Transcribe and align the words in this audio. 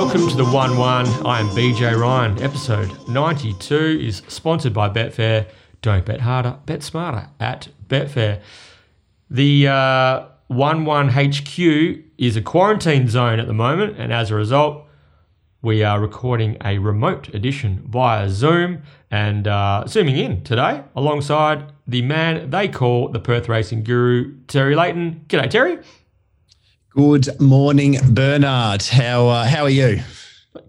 Welcome 0.00 0.30
to 0.30 0.34
the 0.34 0.46
1 0.46 0.78
1. 0.78 1.26
I 1.26 1.40
am 1.40 1.48
BJ 1.48 1.94
Ryan. 1.94 2.42
Episode 2.42 2.90
92 3.06 4.00
is 4.00 4.22
sponsored 4.28 4.72
by 4.72 4.88
Betfair. 4.88 5.46
Don't 5.82 6.06
bet 6.06 6.22
harder, 6.22 6.56
bet 6.64 6.82
smarter 6.82 7.28
at 7.38 7.68
Betfair. 7.86 8.40
The 9.28 9.68
uh, 9.68 10.24
1 10.46 10.86
1 10.86 11.08
HQ 11.10 11.58
is 12.16 12.34
a 12.34 12.40
quarantine 12.40 13.08
zone 13.08 13.38
at 13.40 13.46
the 13.46 13.52
moment, 13.52 13.98
and 13.98 14.10
as 14.10 14.30
a 14.30 14.34
result, 14.34 14.86
we 15.60 15.84
are 15.84 16.00
recording 16.00 16.56
a 16.64 16.78
remote 16.78 17.28
edition 17.34 17.84
via 17.86 18.30
Zoom 18.30 18.80
and 19.10 19.46
uh, 19.46 19.84
zooming 19.86 20.16
in 20.16 20.42
today 20.44 20.82
alongside 20.96 21.74
the 21.86 22.00
man 22.00 22.48
they 22.48 22.68
call 22.68 23.08
the 23.08 23.20
Perth 23.20 23.50
Racing 23.50 23.84
Guru, 23.84 24.34
Terry 24.46 24.74
Leighton. 24.74 25.26
G'day, 25.28 25.50
Terry. 25.50 25.78
Good 26.90 27.40
morning, 27.40 27.98
Bernard. 28.10 28.82
How 28.82 29.28
uh, 29.28 29.44
how 29.44 29.62
are 29.62 29.70
you? 29.70 30.02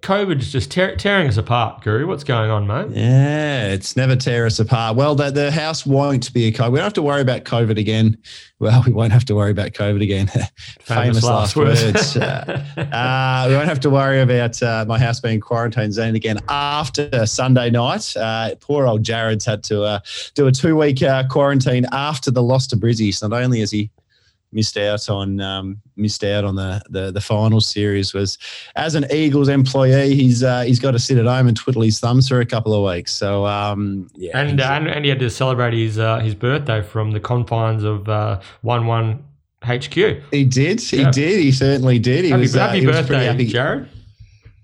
COVID's 0.01 0.51
just 0.51 0.69
tear- 0.69 0.95
tearing 0.95 1.27
us 1.27 1.37
apart, 1.37 1.81
Guru. 1.81 2.05
What's 2.05 2.23
going 2.23 2.51
on, 2.51 2.67
mate? 2.67 2.95
Yeah, 2.95 3.69
it's 3.69 3.95
never 3.95 4.15
tear 4.15 4.45
us 4.45 4.59
apart. 4.59 4.95
Well, 4.95 5.15
the, 5.15 5.31
the 5.31 5.49
house 5.49 5.83
won't 5.83 6.31
be 6.31 6.45
a 6.45 6.51
COVID. 6.51 6.73
We 6.73 6.77
don't 6.77 6.83
have 6.83 6.93
to 6.93 7.01
worry 7.01 7.21
about 7.21 7.45
COVID 7.45 7.79
again. 7.79 8.19
Well, 8.59 8.83
we 8.87 8.93
won't 8.93 9.11
have 9.11 9.25
to 9.25 9.35
worry 9.35 9.49
about 9.49 9.71
COVID 9.71 10.03
again. 10.03 10.27
Famous, 10.27 10.83
Famous 10.83 11.23
last 11.23 11.55
last, 11.55 11.55
words. 11.55 11.83
words. 11.83 12.17
uh, 12.17 12.65
uh, 12.77 13.45
we 13.49 13.55
won't 13.55 13.67
have 13.67 13.79
to 13.79 13.89
worry 13.89 14.21
about 14.21 14.61
uh, 14.61 14.85
my 14.87 14.99
house 14.99 15.19
being 15.19 15.39
quarantine 15.39 15.91
zone 15.91 16.15
again 16.15 16.37
after 16.49 17.25
Sunday 17.25 17.71
night. 17.71 18.15
Uh, 18.15 18.53
poor 18.59 18.85
old 18.85 19.01
Jared's 19.01 19.45
had 19.45 19.63
to 19.63 19.81
uh, 19.81 19.99
do 20.35 20.45
a 20.45 20.51
two 20.51 20.75
week 20.75 21.01
uh, 21.01 21.27
quarantine 21.27 21.87
after 21.91 22.29
the 22.29 22.43
loss 22.43 22.67
to 22.67 22.77
Brizzy. 22.77 23.11
So 23.11 23.27
not 23.27 23.41
only 23.41 23.61
is 23.61 23.71
he 23.71 23.89
missed 24.53 24.77
out 24.77 25.09
on 25.09 25.39
um, 25.39 25.81
missed 25.95 26.23
out 26.23 26.43
on 26.43 26.55
the, 26.55 26.81
the 26.89 27.11
the 27.11 27.21
final 27.21 27.61
series 27.61 28.13
was 28.13 28.37
as 28.75 28.95
an 28.95 29.05
Eagles 29.11 29.47
employee 29.47 30.13
he's 30.15 30.43
uh, 30.43 30.61
he's 30.61 30.79
got 30.79 30.91
to 30.91 30.99
sit 30.99 31.17
at 31.17 31.25
home 31.25 31.47
and 31.47 31.55
twiddle 31.57 31.81
his 31.81 31.99
thumbs 31.99 32.27
for 32.27 32.39
a 32.41 32.45
couple 32.45 32.73
of 32.73 32.93
weeks 32.93 33.11
so 33.13 33.45
um, 33.45 34.07
yeah 34.15 34.37
And, 34.37 34.59
uh, 34.59 34.63
and 34.71 34.87
and 34.87 35.05
he 35.05 35.09
had 35.09 35.19
to 35.19 35.29
celebrate 35.29 35.73
his 35.73 35.97
uh, 35.99 36.19
his 36.19 36.35
birthday 36.35 36.81
from 36.81 37.11
the 37.11 37.19
confines 37.19 37.83
of 37.83 38.07
uh, 38.09 38.39
one 38.61 38.85
one 38.87 39.23
HQ. 39.63 39.93
he 40.31 40.43
did 40.43 40.81
he 40.81 41.01
Yeah. 41.01 41.11
did 41.11 41.39
he 41.39 41.51
certainly 41.51 41.99
did 41.99 42.25
he 42.25 42.31
Happy, 42.31 42.41
was, 42.41 42.55
uh, 42.55 42.59
happy 42.67 42.79
he 42.81 42.87
was 42.87 42.95
birthday, 42.97 43.25
happy. 43.25 43.45
Jared. 43.45 43.87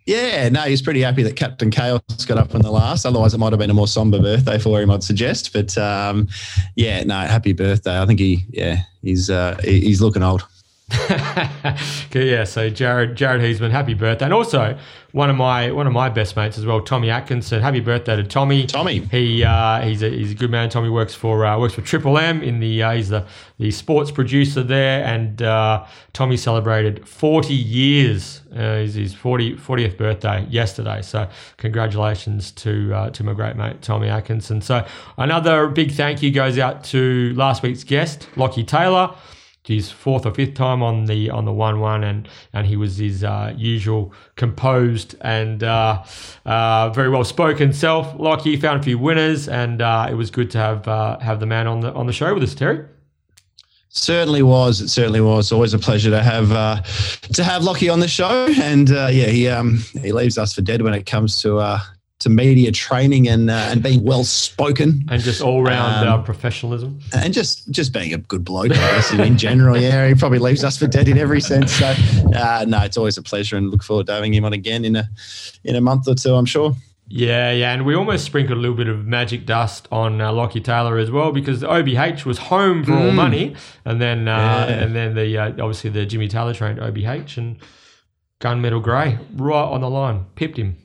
Yeah 0.08 0.50
no 0.50 0.62
he's 0.62 0.82
pretty 0.82 1.02
happy 1.02 1.22
that 1.24 1.36
Captain 1.36 1.70
Chaos 1.70 2.02
got 2.26 2.38
up 2.38 2.56
in 2.56 2.62
the 2.62 2.72
last. 2.72 3.06
Otherwise 3.06 3.34
it 3.34 3.38
might 3.38 3.52
have 3.52 3.60
been 3.60 3.70
a 3.70 3.76
more 3.76 3.88
somber 3.88 4.20
birthday 4.20 4.58
for 4.58 4.82
him 4.82 4.90
I'd 4.90 5.04
suggest. 5.04 5.54
But 5.54 5.78
um, 5.78 6.28
yeah 6.76 7.04
no 7.04 7.20
happy 7.20 7.54
birthday. 7.54 8.02
I 8.02 8.06
think 8.06 8.20
he 8.20 8.46
yeah 8.50 8.84
he's 9.04 9.30
uh, 9.30 9.60
he's 9.64 10.02
looking 10.02 10.24
old 10.24 10.44
yeah. 12.14 12.46
So 12.46 12.70
Jared, 12.70 13.18
Jared 13.18 13.42
Heesman, 13.42 13.72
happy 13.72 13.94
birthday, 13.94 14.24
and 14.24 14.34
also 14.34 14.78
one 15.12 15.30
of 15.30 15.36
my 15.36 15.70
one 15.70 15.86
of 15.86 15.92
my 15.92 16.08
best 16.08 16.38
mates 16.38 16.58
as 16.58 16.66
well, 16.66 16.80
Tommy 16.80 17.10
Atkinson. 17.10 17.62
Happy 17.62 17.82
birthday 17.82 18.16
to 18.16 18.24
Tommy. 18.24 18.66
Tommy. 18.68 19.00
He 19.00 19.44
uh, 19.44 19.82
he's 19.82 20.02
a 20.02 20.10
he's 20.10 20.32
a 20.32 20.36
good 20.36 20.50
man. 20.50 20.70
Tommy 20.70 20.90
works 20.90 21.14
for 21.14 21.46
uh, 21.46 21.60
works 21.60 21.74
for 21.74 21.82
Triple 21.82 22.18
M 22.18 22.42
in 22.42 22.62
the 22.62 22.84
uh, 22.84 22.92
he's 22.94 23.10
the 23.10 23.26
the 23.58 23.70
sports 23.72 24.12
producer 24.12 24.64
there, 24.64 25.04
and 25.04 25.42
uh, 25.42 25.86
Tommy 26.14 26.38
celebrated 26.38 27.06
40 27.06 27.54
years. 27.54 28.44
Uh, 28.56 28.78
his 28.78 28.94
his 28.94 29.14
40, 29.14 29.58
40th 29.58 29.98
birthday 29.98 30.48
yesterday. 30.50 31.02
So 31.02 31.28
congratulations 31.58 32.52
to 32.52 32.94
uh, 32.94 33.10
to 33.10 33.26
my 33.26 33.34
great 33.34 33.58
mate 33.58 33.82
Tommy 33.82 34.08
Atkinson. 34.08 34.62
So 34.62 34.88
another 35.18 35.68
big 35.68 35.92
thank 35.92 36.24
you 36.24 36.32
goes 36.32 36.58
out 36.58 36.86
to 36.86 37.34
last 37.36 37.62
week's 37.62 37.84
guest, 37.84 38.30
Lockie 38.38 38.64
Taylor 38.64 39.14
his 39.68 39.92
fourth 39.92 40.26
or 40.26 40.34
fifth 40.34 40.54
time 40.56 40.82
on 40.82 41.06
the 41.06 41.30
on 41.30 41.46
the 41.46 41.52
one 41.52 41.80
one, 41.80 42.04
and 42.04 42.28
and 42.54 42.66
he 42.68 42.76
was 42.76 42.98
his 42.98 43.24
uh, 43.24 43.54
usual 43.56 44.14
composed 44.36 45.16
and 45.22 45.64
uh, 45.64 46.04
uh, 46.46 46.90
very 46.90 47.10
well 47.10 47.24
spoken 47.24 47.74
self. 47.74 48.18
Like 48.20 48.42
he 48.42 48.58
found 48.58 48.80
a 48.80 48.84
few 48.84 48.98
winners, 48.98 49.48
and 49.48 49.82
uh, 49.82 50.08
it 50.10 50.16
was 50.16 50.32
good 50.32 50.50
to 50.52 50.58
have 50.58 50.88
uh, 50.88 51.20
have 51.20 51.40
the 51.40 51.46
man 51.46 51.68
on 51.68 51.82
the 51.82 51.94
on 51.94 52.08
the 52.08 52.14
show 52.14 52.34
with 52.34 52.44
us, 52.44 52.56
Terry. 52.56 52.86
Certainly 53.90 54.44
was. 54.44 54.80
It 54.80 54.90
certainly 54.90 55.22
was. 55.22 55.52
Always 55.52 55.74
a 55.74 55.80
pleasure 55.80 56.12
to 56.12 56.22
have 56.22 56.52
uh, 56.52 56.82
to 57.34 57.44
have 57.44 57.64
Lockie 57.64 57.90
on 57.90 58.00
the 58.00 58.08
show, 58.08 58.48
and 58.62 58.92
uh, 58.92 59.10
yeah, 59.12 59.28
he 59.28 59.48
um, 59.48 59.80
he 60.02 60.12
leaves 60.12 60.38
us 60.38 60.54
for 60.54 60.62
dead 60.62 60.82
when 60.82 60.94
it 60.94 61.06
comes 61.06 61.42
to 61.42 61.58
uh, 61.58 61.80
to 62.20 62.30
media 62.30 62.72
training 62.72 63.28
and 63.28 63.50
uh, 63.50 63.70
and 63.72 63.84
being 63.84 64.04
well 64.04 64.24
spoken 64.24 65.06
And 65.10 65.22
just 65.22 65.40
all 65.42 65.62
round 65.62 66.08
Um, 66.08 66.20
uh, 66.20 66.24
professionalism. 66.24 67.00
and 67.14 67.32
just 67.34 67.70
just 67.72 67.94
being 67.94 68.14
a 68.14 68.18
good 68.18 68.44
bloke. 68.44 68.72
I 68.72 68.76
guess 68.76 69.12
in 69.14 69.38
general, 69.38 69.78
yeah, 69.78 70.08
he 70.08 70.16
probably 70.16 70.40
leaves 70.40 70.64
us 70.64 70.78
for 70.78 70.88
dead 70.88 71.08
in 71.08 71.18
every 71.20 71.42
sense. 71.42 71.72
So 71.74 71.94
uh, 72.36 72.66
no, 72.68 72.80
it's 72.82 72.98
always 72.98 73.18
a 73.18 73.22
pleasure, 73.22 73.56
and 73.58 73.70
look 73.70 73.84
forward 73.84 74.08
to 74.08 74.14
having 74.14 74.34
him 74.34 74.46
on 74.46 74.54
again 74.54 74.84
in 74.84 74.96
a 74.96 75.08
in 75.64 75.76
a 75.76 75.82
month 75.82 76.08
or 76.08 76.16
two. 76.16 76.34
I'm 76.34 76.46
sure. 76.46 76.76
Yeah, 77.10 77.52
yeah, 77.52 77.72
and 77.72 77.86
we 77.86 77.96
almost 77.96 78.26
sprinkled 78.26 78.58
a 78.58 78.62
little 78.62 78.76
bit 78.76 78.90
of 78.90 79.06
magic 79.06 79.46
dust 79.46 79.88
on 79.94 80.20
uh, 80.20 80.34
Lockie 80.34 80.60
Taylor 80.60 80.98
as 80.98 81.10
well 81.10 81.32
because 81.32 81.62
the 81.62 81.68
OBH 81.68 82.26
was 82.26 82.38
home 82.38 82.84
for 82.84 82.94
all 82.94 83.12
money, 83.12 83.56
and 83.86 84.02
then 84.02 84.28
uh, 84.28 84.66
Yeah. 84.68 84.76
and 84.84 84.96
then 84.96 85.14
the 85.16 85.38
uh, 85.38 85.50
obviously 85.52 85.90
the 85.92 86.06
Jimmy 86.06 86.28
Taylor 86.28 86.54
trained 86.54 86.80
OBH 86.80 87.38
and 87.38 87.58
Gunmetal 88.42 88.82
Grey 88.84 89.18
right 89.36 89.64
on 89.64 89.82
the 89.82 89.90
line 89.90 90.26
pipped 90.36 90.58
him. 90.58 90.76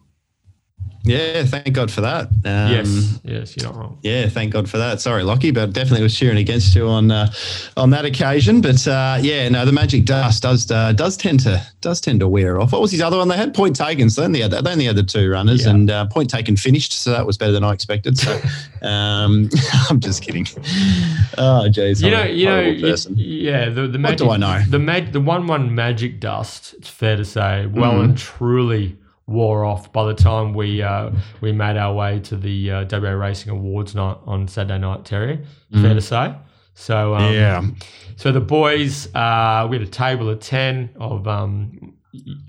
Yeah, 1.04 1.44
thank 1.44 1.72
God 1.72 1.90
for 1.90 2.00
that. 2.02 2.28
Um, 2.28 2.70
yes, 2.72 3.20
yes, 3.24 3.56
you're 3.56 3.66
not 3.72 3.76
wrong. 3.76 3.98
Yeah, 4.02 4.28
thank 4.28 4.52
God 4.52 4.70
for 4.70 4.78
that. 4.78 5.00
Sorry, 5.00 5.24
Lockie, 5.24 5.50
but 5.50 5.72
definitely 5.72 6.02
was 6.02 6.16
cheering 6.16 6.38
against 6.38 6.74
you 6.76 6.86
on 6.88 7.10
uh, 7.10 7.32
on 7.76 7.90
that 7.90 8.04
occasion. 8.04 8.60
But 8.60 8.86
uh, 8.86 9.18
yeah, 9.20 9.48
no, 9.48 9.64
the 9.64 9.72
magic 9.72 10.04
dust 10.04 10.42
does 10.44 10.70
uh, 10.70 10.92
does 10.92 11.16
tend 11.16 11.40
to 11.40 11.60
does 11.80 12.00
tend 12.00 12.20
to 12.20 12.28
wear 12.28 12.60
off. 12.60 12.70
What 12.72 12.80
was 12.80 12.92
his 12.92 13.00
other 13.00 13.16
one? 13.16 13.26
They 13.26 13.36
had 13.36 13.52
point 13.52 13.74
taken, 13.74 14.10
so 14.10 14.20
then 14.20 14.30
they 14.32 14.40
had 14.40 14.52
they 14.52 14.70
only 14.70 14.84
had 14.84 14.94
the 14.96 15.02
two 15.02 15.28
runners, 15.28 15.64
Yeah. 15.64 15.70
and 15.72 15.90
uh, 15.90 16.06
point 16.06 16.30
taken 16.30 16.56
finished, 16.56 16.92
so 16.92 17.10
that 17.10 17.26
was 17.26 17.36
better 17.36 17.52
than 17.52 17.64
I 17.64 17.72
expected. 17.72 18.16
So 18.16 18.40
um, 18.82 19.50
I'm 19.90 19.98
just 19.98 20.22
kidding. 20.22 20.46
Oh, 21.36 21.66
jeez, 21.69 22.02
You 22.02 22.10
know, 22.12 22.22
you 22.24 22.46
know, 22.46 22.62
horrible 22.62 22.78
you- 22.80 22.90
person. 22.92 23.14
yeah. 23.16 23.69
The 23.70 23.88
the 23.88 23.98
magic, 23.98 24.19
do 24.19 24.30
I 24.30 24.36
know? 24.36 24.62
The 24.69 24.78
mag, 24.78 25.12
the 25.12 25.20
one 25.20 25.46
one 25.48 25.74
magic 25.74 26.20
dust. 26.20 26.74
It's 26.78 26.88
fair 26.88 27.16
to 27.16 27.24
say, 27.24 27.66
well 27.66 27.92
Mm-hmm. 27.92 28.04
and 28.04 28.19
truly 28.19 28.96
wore 29.26 29.64
off 29.64 29.92
by 29.92 30.04
the 30.04 30.14
time 30.14 30.54
we 30.54 30.82
uh, 30.82 31.10
we 31.40 31.52
made 31.52 31.76
our 31.76 31.94
way 31.94 32.20
to 32.20 32.36
the 32.36 32.70
uh, 32.70 32.84
WA 32.90 33.10
Racing 33.10 33.50
Awards 33.50 33.94
night 33.94 34.18
on 34.26 34.48
Saturday 34.48 34.78
night. 34.78 35.04
Terry, 35.04 35.44
fair 35.72 35.94
to 35.94 36.00
say. 36.00 36.34
So 36.74 37.14
um, 37.14 37.34
yeah, 37.34 37.62
So 38.16 38.32
the 38.32 38.40
boys, 38.40 39.14
uh, 39.14 39.66
we 39.68 39.78
had 39.78 39.86
a 39.86 39.90
table 39.90 40.28
of 40.28 40.40
ten 40.40 40.90
of 40.98 41.28
um, 41.28 41.94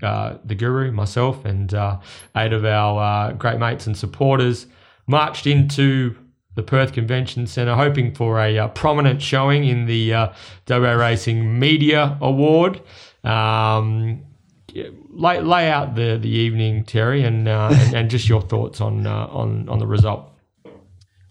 uh, 0.02 0.38
the 0.44 0.54
Guru, 0.54 0.92
myself, 0.92 1.44
and 1.44 1.72
uh, 1.74 1.98
eight 2.36 2.52
of 2.52 2.64
our 2.64 3.02
uh, 3.02 3.32
great 3.32 3.58
mates 3.58 3.86
and 3.86 3.96
supporters 3.96 4.66
marched 5.06 5.46
into 5.46 6.16
the 6.54 6.62
Perth 6.62 6.92
Convention 6.92 7.46
Centre, 7.46 7.74
hoping 7.74 8.14
for 8.14 8.40
a 8.40 8.58
uh, 8.58 8.68
prominent 8.68 9.20
showing 9.20 9.64
in 9.64 9.86
the 9.86 10.14
uh, 10.14 10.32
WA 10.68 10.92
Racing 10.92 11.58
Media 11.58 12.16
Award. 12.20 12.80
Um, 13.24 14.22
lay, 15.10 15.40
lay 15.40 15.70
out 15.70 15.94
the, 15.94 16.18
the 16.20 16.28
evening, 16.28 16.84
Terry, 16.84 17.22
and, 17.22 17.48
uh, 17.48 17.70
and 17.72 17.94
and 17.94 18.10
just 18.10 18.28
your 18.28 18.42
thoughts 18.42 18.80
on 18.80 19.06
uh, 19.06 19.26
on 19.26 19.68
on 19.68 19.78
the 19.78 19.86
result. 19.86 20.30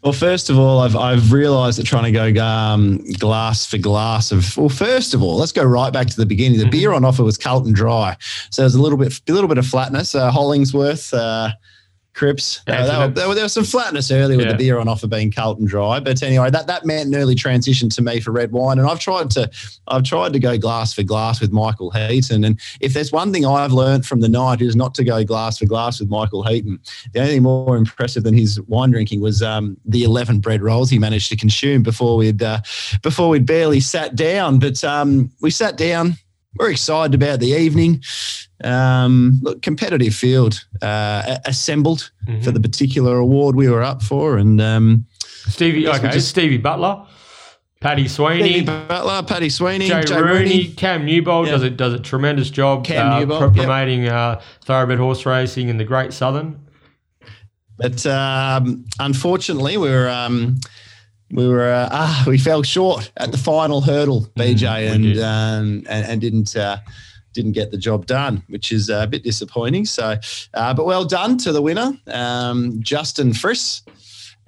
Well, 0.04 0.12
first 0.12 0.50
of 0.50 0.60
all, 0.60 0.80
I've 0.80 0.98
I've 0.98 1.32
realised 1.32 1.80
that 1.80 1.86
trying 1.86 2.12
to 2.14 2.34
go 2.34 2.44
um, 2.44 3.02
glass 3.20 3.66
for 3.66 3.78
glass 3.78 4.34
of 4.34 4.58
well, 4.58 4.68
first 4.68 5.14
of 5.14 5.24
all, 5.24 5.38
let's 5.38 5.54
go 5.54 5.64
right 5.64 5.94
back 5.94 6.08
to 6.08 6.18
the 6.18 6.26
beginning. 6.26 6.60
The 6.60 6.68
beer 6.68 6.92
on 6.92 7.06
offer 7.06 7.24
was 7.24 7.38
Carlton 7.38 7.72
Dry, 7.72 8.18
so 8.50 8.64
there's 8.64 8.76
a 8.76 8.82
little 8.82 8.98
bit 8.98 9.22
a 9.30 9.32
little 9.32 9.48
bit 9.48 9.58
of 9.58 9.66
flatness. 9.66 10.14
Uh, 10.14 10.30
Hollingsworth, 10.30 11.14
uh, 11.14 11.52
Cripps, 12.14 12.62
uh, 12.68 12.86
there, 12.86 13.08
there, 13.08 13.34
there 13.34 13.44
was 13.44 13.54
some 13.54 13.64
flatness 13.64 14.12
earlier 14.12 14.38
with 14.38 14.46
Yeah. 14.46 14.52
the 14.52 14.58
beer 14.58 14.78
on 14.80 14.88
offer 14.88 15.08
being 15.08 15.32
Carlton 15.32 15.66
Dry, 15.66 16.00
but 16.00 16.22
anyway, 16.22 16.52
that 16.52 16.68
that 16.68 16.86
meant 16.86 17.08
an 17.08 17.16
early 17.16 17.34
transition 17.34 17.90
to 17.90 18.02
me 18.04 18.20
for 18.20 18.30
red 18.32 18.52
wine, 18.52 18.78
and 18.78 18.88
I've 18.88 19.00
tried 19.00 19.32
to 19.32 19.50
I've 19.88 20.04
tried 20.04 20.32
to 20.34 20.40
go 20.40 20.56
glass 20.58 20.94
for 20.94 21.02
glass 21.02 21.42
with 21.42 21.52
Michael 21.52 21.90
Heaton, 21.90 22.44
and 22.44 22.60
if 22.82 22.94
there's 22.94 23.12
one 23.12 23.34
thing 23.34 23.46
I've 23.48 23.72
learned 23.74 24.06
from 24.06 24.22
the 24.22 24.30
night 24.30 24.62
is 24.62 24.76
not 24.76 24.94
to 24.96 25.04
go 25.04 25.24
glass 25.24 25.58
for 25.58 25.66
glass 25.66 26.00
with 26.00 26.10
Michael 26.10 26.44
Heaton. 26.44 26.80
The 27.14 27.20
only 27.20 27.32
thing 27.34 27.44
more 27.44 27.76
impressive 27.76 28.24
than 28.24 28.36
his 28.36 28.62
wine 28.62 28.92
drinking 28.92 29.22
was 29.22 29.42
um, 29.42 29.76
the 29.86 30.04
11 30.04 30.40
bread 30.40 30.62
rolls 30.62 30.90
he 30.92 31.00
managed 31.00 31.30
to 31.30 31.36
consume 31.36 31.82
before 31.82 32.16
we'd 32.18 32.44
uh, 32.44 32.62
before 33.02 33.30
we'd 33.30 33.46
barely 33.48 33.80
sat 33.80 34.16
down. 34.16 34.60
But 34.60 34.84
um, 34.84 35.32
we 35.42 35.50
sat 35.50 35.78
down. 35.78 36.16
We're 36.58 36.72
excited 36.72 37.16
about 37.16 37.40
the 37.40 37.48
evening. 37.54 38.04
Um, 38.64 39.40
look, 39.42 39.62
competitive 39.62 40.14
field 40.16 40.64
uh, 40.82 41.38
assembled 41.46 42.12
for 42.44 42.52
the 42.52 42.60
particular 42.60 43.18
award 43.18 43.56
we 43.56 43.70
were 43.70 43.82
up 43.84 44.02
for, 44.02 44.38
and 44.38 44.62
um, 44.62 45.06
Stevie, 45.20 45.88
okay, 45.88 46.12
just- 46.12 46.30
Stevie 46.30 46.58
Butler, 46.58 47.06
Paddy 47.82 48.08
Sweeney. 48.08 48.50
Stevie 48.50 48.66
Butler, 48.66 49.24
Paddy 49.24 49.50
Sweeney, 49.50 49.88
Jay, 49.90 50.04
Jay, 50.04 50.16
Rooney, 50.16 50.32
Rooney. 50.40 50.68
Cam 50.76 51.06
Newbold 51.06 51.48
Yeah. 51.48 51.54
does 51.54 51.64
it 51.64 51.76
does 51.76 51.94
a 51.94 52.00
tremendous 52.00 52.50
job 52.50 52.86
uh, 52.90 53.20
Newbold, 53.20 53.40
pro- 53.40 53.48
yep. 53.50 53.56
promoting 53.56 54.08
uh, 54.08 54.40
thoroughbred 54.64 55.00
horse 55.00 55.26
racing 55.26 55.68
in 55.70 55.78
the 55.78 55.84
Great 55.84 56.14
Southern. 56.14 56.60
But 57.78 58.06
um, 58.06 58.86
unfortunately, 59.00 59.76
we 59.78 59.90
were 59.90 60.08
um, 60.10 60.60
we 61.34 61.48
were 61.48 61.70
uh, 61.70 61.90
ah 61.92 62.24
we 62.28 62.38
fell 62.38 62.64
short 62.64 63.12
at 63.18 63.32
the 63.32 63.38
final 63.38 63.82
hurdle, 63.82 64.22
BJ, 64.38 64.80
we 64.80 64.88
and, 64.88 65.20
um, 65.20 65.86
and 65.90 66.06
and 66.06 66.22
didn't 66.22 66.56
uh, 66.56 66.78
didn't 67.34 67.54
get 67.54 67.72
the 67.72 67.78
job 67.78 68.06
done, 68.06 68.44
which 68.48 68.72
is 68.72 68.90
a 68.90 69.08
bit 69.08 69.24
disappointing. 69.24 69.86
So, 69.86 70.18
uh, 70.54 70.74
but 70.74 70.86
well 70.86 71.04
done 71.04 71.38
to 71.40 71.52
the 71.52 71.62
winner, 71.62 71.98
um, 72.08 72.82
Justin 72.82 73.32
Friss. 73.32 73.82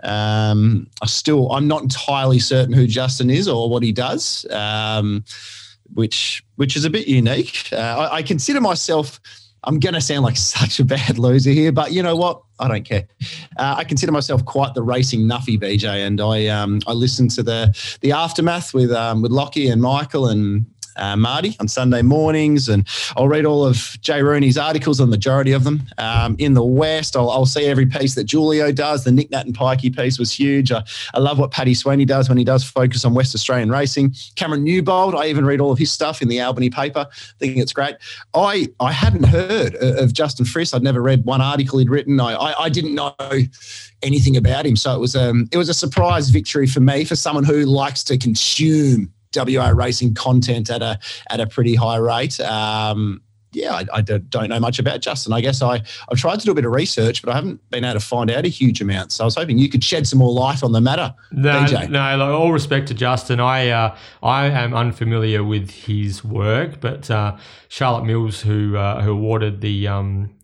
Um, 0.03 0.87
I 1.01 1.07
still, 1.07 1.51
I'm 1.51 1.67
not 1.67 1.81
entirely 1.81 2.39
certain 2.39 2.73
who 2.73 2.85
Justin 2.85 3.29
is 3.29 3.47
or 3.47 3.69
what 3.69 3.81
he 3.81 3.91
does, 3.91 4.45
um, 4.51 5.23
which 5.93 6.43
which 6.55 6.75
is 6.75 6.85
a 6.85 6.89
bit 6.89 7.07
unique. 7.07 7.69
Uh, 7.71 8.09
I, 8.11 8.15
I 8.17 8.21
consider 8.23 8.61
myself. 8.61 9.19
I'm 9.65 9.79
going 9.79 9.93
to 9.93 10.01
sound 10.01 10.23
like 10.23 10.37
such 10.57 10.79
a 10.79 10.85
bad 10.85 11.17
loser 11.17 11.51
here, 11.51 11.71
but 11.71 11.91
you 11.91 12.03
know 12.03 12.15
what? 12.15 12.41
I 12.59 12.67
don't 12.69 12.85
care. 12.85 13.05
Uh, 13.57 13.75
I 13.77 13.83
consider 13.83 14.11
myself 14.11 14.45
quite 14.45 14.73
the 14.75 14.81
racing 14.81 15.21
nuffy, 15.21 15.59
BJ, 15.59 16.07
and 16.07 16.21
I 16.21 16.47
um, 16.47 16.79
I 16.87 16.93
listen 16.93 17.27
to 17.29 17.43
the 17.43 17.97
the 18.01 18.13
aftermath 18.13 18.73
with 18.73 18.91
um, 18.91 19.21
with 19.21 19.31
Lockie 19.31 19.67
and 19.67 19.81
Michael 19.81 20.27
and 20.29 20.65
uh, 20.95 21.15
Marty 21.15 21.55
on 21.59 21.67
Sunday 21.67 22.01
mornings, 22.01 22.69
and 22.69 22.87
I'll 23.15 23.27
read 23.27 23.45
all 23.45 23.65
of 23.65 23.97
Jay 24.01 24.21
Rooney's 24.21 24.57
articles, 24.57 24.97
the 24.97 25.07
majority 25.07 25.51
of 25.51 25.63
them. 25.63 25.83
Um, 25.97 26.35
in 26.39 26.53
the 26.53 26.63
West, 26.63 27.15
I'll, 27.15 27.29
I'll, 27.29 27.45
see 27.45 27.65
every 27.65 27.85
piece 27.85 28.15
that 28.15 28.23
Giulio 28.23 28.71
does. 28.71 29.03
The 29.03 29.11
Nick 29.11 29.29
Nat 29.29 29.45
and 29.45 29.55
Pikey 29.55 29.95
piece 29.95 30.17
was 30.17 30.31
huge. 30.31 30.71
I, 30.71 30.83
I 31.13 31.19
love 31.19 31.37
what 31.37 31.51
Paddy 31.51 31.73
Sweeney 31.73 32.05
does 32.05 32.27
when 32.27 32.37
he 32.37 32.43
does 32.43 32.63
focus 32.63 33.05
on 33.05 33.13
West 33.13 33.35
Australian 33.35 33.69
racing. 33.69 34.15
Cameron 34.35 34.63
Newbold, 34.63 35.15
I 35.15 35.27
even 35.27 35.45
read 35.45 35.61
all 35.61 35.71
of 35.71 35.77
his 35.77 35.91
stuff 35.91 36.21
in 36.21 36.27
the 36.27 36.41
Albany 36.41 36.69
paper. 36.69 37.07
thinking 37.39 37.61
it's 37.61 37.73
great. 37.73 37.95
I, 38.33 38.67
I 38.79 38.91
hadn't 38.91 39.25
heard 39.25 39.75
of 39.75 40.13
Justin 40.13 40.45
Friss. 40.45 40.73
I'd 40.73 40.83
never 40.83 41.01
read 41.01 41.23
one 41.23 41.41
article 41.41 41.79
he'd 41.79 41.89
written. 41.89 42.19
I, 42.19 42.33
I, 42.33 42.63
I 42.63 42.69
didn't 42.69 42.95
know 42.95 43.15
anything 44.01 44.37
about 44.37 44.65
him. 44.65 44.75
So 44.75 44.95
it 44.95 44.99
was 44.99 45.15
um 45.15 45.47
it 45.51 45.57
was 45.57 45.69
a 45.69 45.73
surprise 45.73 46.29
victory 46.29 46.67
for 46.67 46.79
me 46.79 47.03
for 47.05 47.15
someone 47.15 47.43
who 47.43 47.65
likes 47.65 48.03
to 48.05 48.17
consume 48.17 49.11
WA 49.35 49.69
racing 49.69 50.13
content 50.13 50.69
at 50.69 50.81
a 50.81 50.99
at 51.29 51.39
a 51.39 51.47
pretty 51.47 51.75
high 51.75 51.97
rate. 51.97 52.39
Um, 52.39 53.21
yeah, 53.55 53.73
I, 53.73 53.85
I, 53.93 54.01
don't 54.01 54.49
know 54.49 54.59
much 54.59 54.79
about 54.79 54.99
Justin. 54.99 55.31
I 55.31 55.39
guess 55.39 55.61
I, 55.61 55.81
I've 56.09 56.17
tried 56.17 56.39
to 56.39 56.45
do 56.45 56.51
a 56.51 56.53
bit 56.53 56.65
of 56.65 56.73
research, 56.73 57.21
but 57.21 57.31
I 57.31 57.35
haven't 57.35 57.67
been 57.69 57.85
able 57.85 57.99
to 57.99 58.05
find 58.05 58.29
out 58.29 58.43
a 58.43 58.49
huge 58.49 58.81
amount. 58.81 59.13
So 59.13 59.23
I 59.23 59.25
was 59.25 59.35
hoping 59.35 59.57
you 59.57 59.69
could 59.69 59.83
shed 59.83 60.05
some 60.07 60.19
more 60.19 60.33
light 60.33 60.61
on 60.61 60.73
the 60.73 60.81
matter. 60.81 61.15
No, 61.31 61.51
BJ. 61.51 61.89
no. 61.89 62.17
Like, 62.17 62.19
all 62.19 62.51
respect 62.51 62.87
to 62.89 62.93
Justin, 62.93 63.39
I 63.39 63.69
uh, 63.69 63.97
I 64.21 64.47
am 64.47 64.73
unfamiliar 64.73 65.43
with 65.43 65.71
his 65.71 66.23
work, 66.23 66.81
but 66.81 67.09
uh, 67.09 67.37
Charlotte 67.69 68.03
Mills, 68.03 68.41
who 68.41 68.75
uh, 68.75 69.01
who 69.01 69.11
awarded 69.11 69.61
the 69.61 69.87
um, 69.87 70.35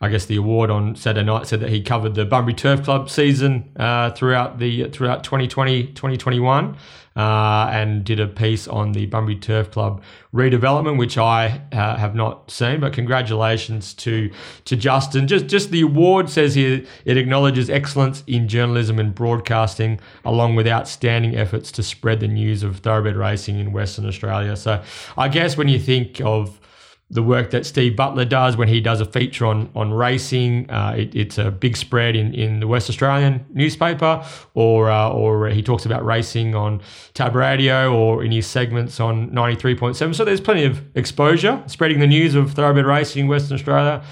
I 0.00 0.10
guess 0.10 0.26
the 0.26 0.36
award 0.36 0.70
on 0.70 0.94
Saturday 0.94 1.24
night 1.24 1.46
said 1.46 1.60
that 1.60 1.70
he 1.70 1.80
covered 1.80 2.14
the 2.14 2.26
Bunbury 2.26 2.52
Turf 2.52 2.82
Club 2.84 3.08
season 3.08 3.70
uh, 3.76 4.10
throughout 4.10 4.58
the 4.58 4.90
throughout 4.90 5.24
2020 5.24 5.86
2021 5.86 6.76
uh, 7.16 7.70
and 7.72 8.04
did 8.04 8.20
a 8.20 8.26
piece 8.26 8.68
on 8.68 8.92
the 8.92 9.06
Bunbury 9.06 9.36
Turf 9.36 9.70
Club 9.70 10.02
redevelopment, 10.34 10.98
which 10.98 11.16
I 11.16 11.62
uh, 11.72 11.96
have 11.96 12.14
not 12.14 12.50
seen. 12.50 12.80
But 12.80 12.92
congratulations 12.92 13.94
to 13.94 14.30
to 14.66 14.76
Justin. 14.76 15.26
Just 15.26 15.46
just 15.46 15.70
the 15.70 15.80
award 15.80 16.28
says 16.28 16.54
here 16.54 16.84
it 17.06 17.16
acknowledges 17.16 17.70
excellence 17.70 18.22
in 18.26 18.48
journalism 18.48 18.98
and 18.98 19.14
broadcasting, 19.14 19.98
along 20.26 20.56
with 20.56 20.68
outstanding 20.68 21.36
efforts 21.36 21.72
to 21.72 21.82
spread 21.82 22.20
the 22.20 22.28
news 22.28 22.62
of 22.62 22.80
thoroughbred 22.80 23.16
racing 23.16 23.58
in 23.58 23.72
Western 23.72 24.06
Australia. 24.06 24.56
So 24.56 24.82
I 25.16 25.28
guess 25.28 25.56
when 25.56 25.68
you 25.68 25.78
think 25.78 26.20
of 26.20 26.60
the 27.08 27.22
work 27.22 27.50
that 27.50 27.64
Steve 27.64 27.94
Butler 27.94 28.24
does 28.24 28.56
when 28.56 28.66
he 28.66 28.80
does 28.80 29.00
a 29.00 29.04
feature 29.04 29.46
on 29.46 29.70
on 29.76 29.92
racing. 29.92 30.68
Uh, 30.68 30.94
it, 30.98 31.14
it's 31.14 31.38
a 31.38 31.50
big 31.50 31.76
spread 31.76 32.16
in, 32.16 32.34
in 32.34 32.60
the 32.60 32.66
West 32.66 32.90
Australian 32.90 33.46
newspaper, 33.54 34.24
or 34.54 34.90
uh, 34.90 35.10
or 35.10 35.48
he 35.48 35.62
talks 35.62 35.86
about 35.86 36.04
racing 36.04 36.56
on 36.56 36.80
Tab 37.14 37.36
Radio 37.36 37.94
or 37.94 38.24
in 38.24 38.32
his 38.32 38.46
segments 38.46 38.98
on 38.98 39.32
ninety 39.32 39.60
three 39.60 39.76
point 39.76 39.94
seven. 39.96 40.14
So 40.14 40.24
there's 40.24 40.40
plenty 40.40 40.64
of 40.64 40.82
exposure, 40.96 41.62
spreading 41.66 42.00
the 42.00 42.08
news 42.08 42.34
of 42.34 42.52
thoroughbred 42.54 42.86
racing 42.86 43.22
in 43.22 43.28
Western 43.28 43.54
Australia. 43.54 44.02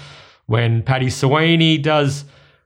When 0.45 0.83
Paddy 0.83 1.09
Sweeney 1.09 1.77
does 1.77 2.23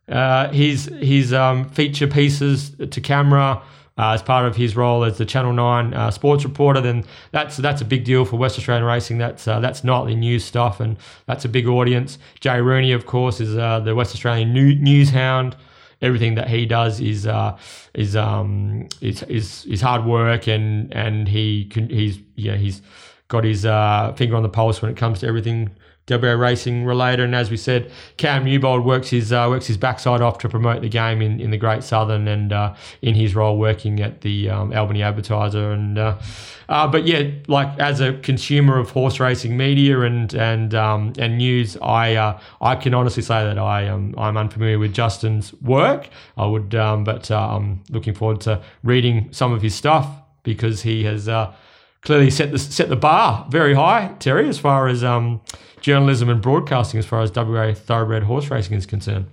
uh, 0.10 0.52
his 0.52 0.92
his 1.02 1.34
um, 1.34 1.70
feature 1.70 2.08
pieces 2.08 2.76
to 2.92 3.02
camera 3.02 3.64
uh, 4.00 4.14
as 4.14 4.22
part 4.22 4.46
of 4.46 4.56
his 4.56 4.78
role 4.78 5.04
as 5.04 5.18
the 5.18 5.26
Channel 5.26 5.52
Nine 5.52 5.94
uh, 5.94 6.10
sports 6.10 6.46
reporter, 6.46 6.80
then 6.80 7.04
that's 7.32 7.58
that's 7.58 7.82
a 7.82 7.86
big 7.86 8.06
deal 8.06 8.24
for 8.24 8.38
West 8.38 8.58
Australian 8.58 8.86
racing. 8.86 9.18
That's 9.18 9.46
uh, 9.46 9.60
that's 9.60 9.84
nightly 9.84 10.16
news 10.16 10.46
stuff, 10.46 10.80
and 10.80 10.96
that's 11.26 11.44
a 11.44 11.50
big 11.50 11.68
audience. 11.68 12.18
Jay 12.40 12.62
Rooney, 12.62 12.94
of 12.94 13.06
course, 13.06 13.42
is 13.42 13.58
uh, 13.58 13.82
the 13.82 13.94
West 13.94 14.16
Australian 14.16 14.54
new, 14.54 14.74
news 14.76 15.10
hound. 15.10 15.58
Everything 16.02 16.36
that 16.36 16.48
he 16.48 16.66
does 16.66 17.02
is 17.02 17.28
uh, 17.28 17.58
is 17.94 18.16
um 18.16 18.88
is, 19.02 19.24
is 19.24 19.66
is 19.66 19.82
hard 19.82 20.06
work, 20.06 20.48
and 20.48 20.94
and 20.94 21.28
he 21.28 21.66
can, 21.66 21.90
he's 21.90 22.20
yeah 22.36 22.56
he's 22.56 22.82
got 23.28 23.44
his 23.44 23.66
uh, 23.66 24.14
finger 24.16 24.38
on 24.38 24.44
the 24.44 24.50
pulse 24.50 24.82
when 24.82 24.90
it 24.90 24.96
comes 24.96 25.20
to 25.20 25.28
everything 25.28 25.72
WA 26.10 26.32
racing 26.32 26.86
related. 26.86 27.24
And 27.24 27.36
as 27.36 27.50
we 27.50 27.58
said, 27.58 27.92
Cam 28.18 28.44
Newbold 28.46 28.86
works 28.86 29.10
his 29.10 29.32
uh, 29.32 29.48
works 29.50 29.68
his 29.68 29.78
backside 29.78 30.22
off 30.22 30.38
to 30.40 30.50
promote 30.50 30.82
the 30.82 30.90
game 30.90 31.22
in, 31.22 31.40
in 31.40 31.52
the 31.52 31.58
Great 31.58 31.84
Southern 31.84 32.28
and 32.28 32.52
uh, 32.52 32.76
in 33.02 33.16
his 33.16 33.36
role 33.36 33.58
working 33.58 34.00
at 34.00 34.22
the 34.22 34.50
um, 34.50 34.74
Albany 34.74 35.04
Advertiser. 35.04 35.72
And 35.72 35.98
uh, 35.98 36.18
uh 36.68 36.88
but 36.88 37.06
yeah, 37.06 37.30
like 37.48 37.78
as 37.80 38.02
a 38.02 38.14
consumer 38.14 38.80
of 38.80 38.90
horse 38.90 39.20
racing 39.20 39.56
media 39.58 40.02
and 40.02 40.34
and 40.34 40.74
um, 40.74 41.14
and 41.20 41.38
news, 41.38 41.78
I 41.82 42.16
uh, 42.16 42.40
I 42.62 42.76
can 42.76 42.94
honestly 42.94 43.24
say 43.24 43.44
that 43.44 43.58
I 43.58 43.84
am 43.84 44.16
I'm 44.18 44.38
unfamiliar 44.38 44.80
with 44.80 44.94
Justin's 44.94 45.54
work. 45.62 46.10
I 46.38 46.46
would, 46.46 46.76
um, 46.76 47.04
but 47.04 47.30
uh, 47.30 47.56
I'm 47.56 47.84
looking 47.90 48.14
forward 48.14 48.42
to 48.42 48.62
reading 48.84 49.30
some 49.32 49.52
of 49.52 49.62
his 49.62 49.76
stuff 49.76 50.08
because 50.44 50.82
he 50.82 51.04
has 51.04 51.28
clearly 52.02 52.30
set 52.30 52.52
the 52.52 52.60
set 52.60 52.90
the 52.90 52.96
bar 52.96 53.48
very 53.50 53.74
high, 53.74 54.16
Terry, 54.20 54.48
as 54.48 54.58
far 54.58 54.88
as 54.88 55.04
um, 55.04 55.42
journalism 55.82 56.30
and 56.30 56.42
broadcasting, 56.42 56.98
as 57.00 57.06
far 57.06 57.22
as 57.22 57.32
WA 57.36 57.74
thoroughbred 57.74 58.24
horse 58.24 58.50
racing 58.50 58.76
is 58.78 58.86
concerned. 58.86 59.26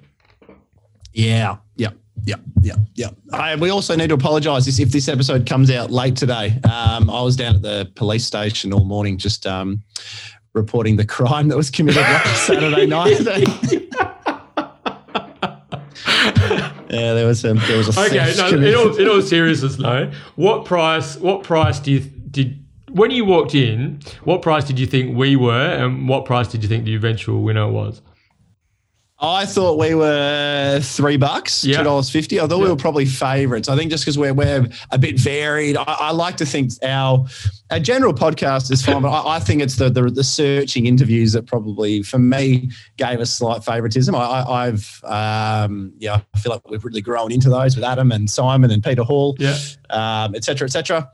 Yeah, 1.13 1.57
yeah, 1.77 1.91
yeah, 2.25 2.37
yeah, 2.61 2.75
yeah. 2.95 3.11
I, 3.33 3.57
we 3.57 3.71
also 3.71 3.97
need 3.97 4.09
to 4.09 4.15
apologise 4.15 4.67
if 4.79 4.91
this 4.91 5.09
episode 5.09 5.47
comes 5.47 5.71
out 5.71 5.91
late 5.91 6.17
today. 6.17 6.59
Um, 6.65 7.09
I 7.09 7.23
was 7.23 7.37
down 7.37 7.57
at 7.57 7.63
the 7.63 7.91
police 7.95 8.27
station 8.27 8.73
all 8.73 8.85
morning, 8.85 9.17
just 9.17 9.47
um, 9.47 9.83
reporting 10.53 10.97
the 10.97 11.07
crime 11.07 11.49
that 11.49 11.57
was 11.57 11.71
committed 11.71 12.03
last 12.03 12.47
Saturday 12.47 12.87
night. 12.87 13.21
yeah, 16.91 17.15
there 17.15 17.27
was 17.27 17.41
some. 17.41 17.59
There 17.59 17.79
was 17.79 17.97
a 17.97 18.01
okay. 18.01 18.35
No, 18.37 18.49
in 18.49 18.75
all, 18.75 18.97
in 18.97 19.09
all 19.09 19.23
seriousness, 19.23 19.79
no. 19.79 20.11
What 20.35 20.65
price? 20.65 21.17
What 21.17 21.45
price 21.45 21.79
do 21.79 21.93
you 21.93 22.01
did 22.01 22.66
when 22.97 23.11
you 23.11 23.25
walked 23.25 23.55
in? 23.55 24.01
What 24.25 24.43
price 24.43 24.65
did 24.65 24.79
you 24.79 24.87
think 24.87 25.17
we 25.17 25.37
were, 25.37 25.53
and 25.53 26.09
what 26.09 26.25
price 26.25 26.49
did 26.49 26.63
you 26.63 26.69
think 26.69 26.85
the 26.85 26.95
eventual 26.95 27.43
winner 27.43 27.69
was? 27.69 28.03
I 29.19 29.47
thought 29.47 29.79
we 29.79 29.95
were 29.95 30.79
three 30.83 31.17
bucks, 31.17 31.63
two 31.63 31.73
dollars 31.73 32.11
fifty. 32.11 32.39
I 32.39 32.47
thought 32.47 32.59
we 32.59 32.69
were 32.69 32.77
probably 32.77 33.07
favourites. 33.07 33.67
I 33.67 33.75
think 33.75 33.91
just 33.91 34.05
because 34.05 34.19
we're 34.19 34.35
we're 34.35 34.69
a 34.91 34.99
bit 34.99 35.19
varied. 35.19 35.79
I, 35.79 35.85
I, 35.85 36.11
like 36.11 36.37
to 36.37 36.45
think 36.45 36.73
our 36.83 37.25
our 37.71 37.81
general 37.81 38.13
podcast 38.13 38.71
is 38.71 38.85
fine, 38.85 39.01
but 39.01 39.09
I, 39.09 39.37
I 39.37 39.41
think 39.41 39.63
it's 39.63 39.77
the, 39.77 39.89
the, 39.89 40.11
the 40.11 40.23
searching 40.23 40.85
interviews 40.85 41.33
that 41.33 41.47
probably 41.47 42.03
for 42.03 42.19
me 42.19 42.71
gave 42.99 43.21
us 43.21 43.31
slight 43.31 43.65
favouritism. 43.65 44.15
I, 44.15 44.67
have 44.67 45.01
um, 45.05 45.95
yeah, 45.97 46.21
I 46.35 46.39
feel 46.39 46.53
like 46.53 46.69
we've 46.69 46.85
really 46.85 47.01
grown 47.01 47.33
into 47.33 47.49
those 47.49 47.75
with 47.75 47.87
Adam 47.87 48.13
and 48.13 48.29
Simon 48.29 48.71
and 48.71 48.85
Peter 48.85 49.03
Hall, 49.03 49.35
yeah, 49.39 49.57
um, 49.89 50.35
et 50.35 50.45
cetera, 50.45 50.67
et 50.67 50.73
cetera. 50.73 51.11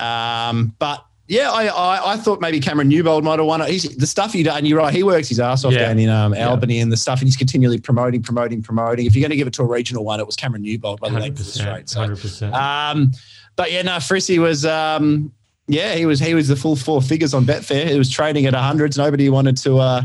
Um, 0.00 0.74
but 0.80 1.04
yeah, 1.26 1.50
I, 1.50 1.66
I, 1.66 2.12
I, 2.12 2.16
thought 2.18 2.40
maybe 2.40 2.60
Cameron 2.60 2.88
Newbold 2.88 3.24
might 3.24 3.38
have 3.38 3.46
won 3.46 3.62
it. 3.62 3.70
He's, 3.70 3.96
the 3.96 4.06
stuff 4.06 4.32
he 4.32 4.42
does, 4.42 4.58
and 4.58 4.68
you're 4.68 4.78
right, 4.78 4.92
he 4.92 5.02
works 5.02 5.28
his 5.28 5.40
ass 5.40 5.64
off 5.64 5.72
yeah. 5.72 5.86
down 5.86 5.98
in 5.98 6.10
um, 6.10 6.34
Albany 6.34 6.76
yeah. 6.76 6.82
and 6.82 6.92
the 6.92 6.96
stuff, 6.98 7.20
and 7.20 7.26
he's 7.26 7.36
continually 7.36 7.78
promoting, 7.78 8.22
promoting, 8.22 8.62
promoting. 8.62 9.06
If 9.06 9.14
you're 9.16 9.22
going 9.22 9.30
to 9.30 9.36
give 9.36 9.46
it 9.46 9.54
to 9.54 9.62
a 9.62 9.66
regional 9.66 10.04
one, 10.04 10.20
it 10.20 10.26
was 10.26 10.36
Cameron 10.36 10.62
Newbold 10.62 11.00
by 11.00 11.08
the 11.08 11.18
length 11.18 11.40
of 11.40 11.46
the 11.46 11.52
straight. 11.52 11.88
So, 11.88 12.00
100%. 12.00 12.52
Um, 12.52 13.12
but 13.56 13.72
yeah, 13.72 13.82
no, 13.82 13.92
Frissy 13.92 14.38
was, 14.38 14.66
um, 14.66 15.32
yeah, 15.66 15.94
he 15.94 16.04
was 16.04 16.20
he 16.20 16.34
was 16.34 16.48
the 16.48 16.56
full 16.56 16.76
four 16.76 17.00
figures 17.00 17.32
on 17.32 17.46
Betfair. 17.46 17.88
He 17.88 17.96
was 17.96 18.10
trading 18.10 18.44
at 18.44 18.52
hundreds. 18.52 18.98
Nobody 18.98 19.30
wanted 19.30 19.56
to. 19.58 19.78
Uh, 19.78 20.02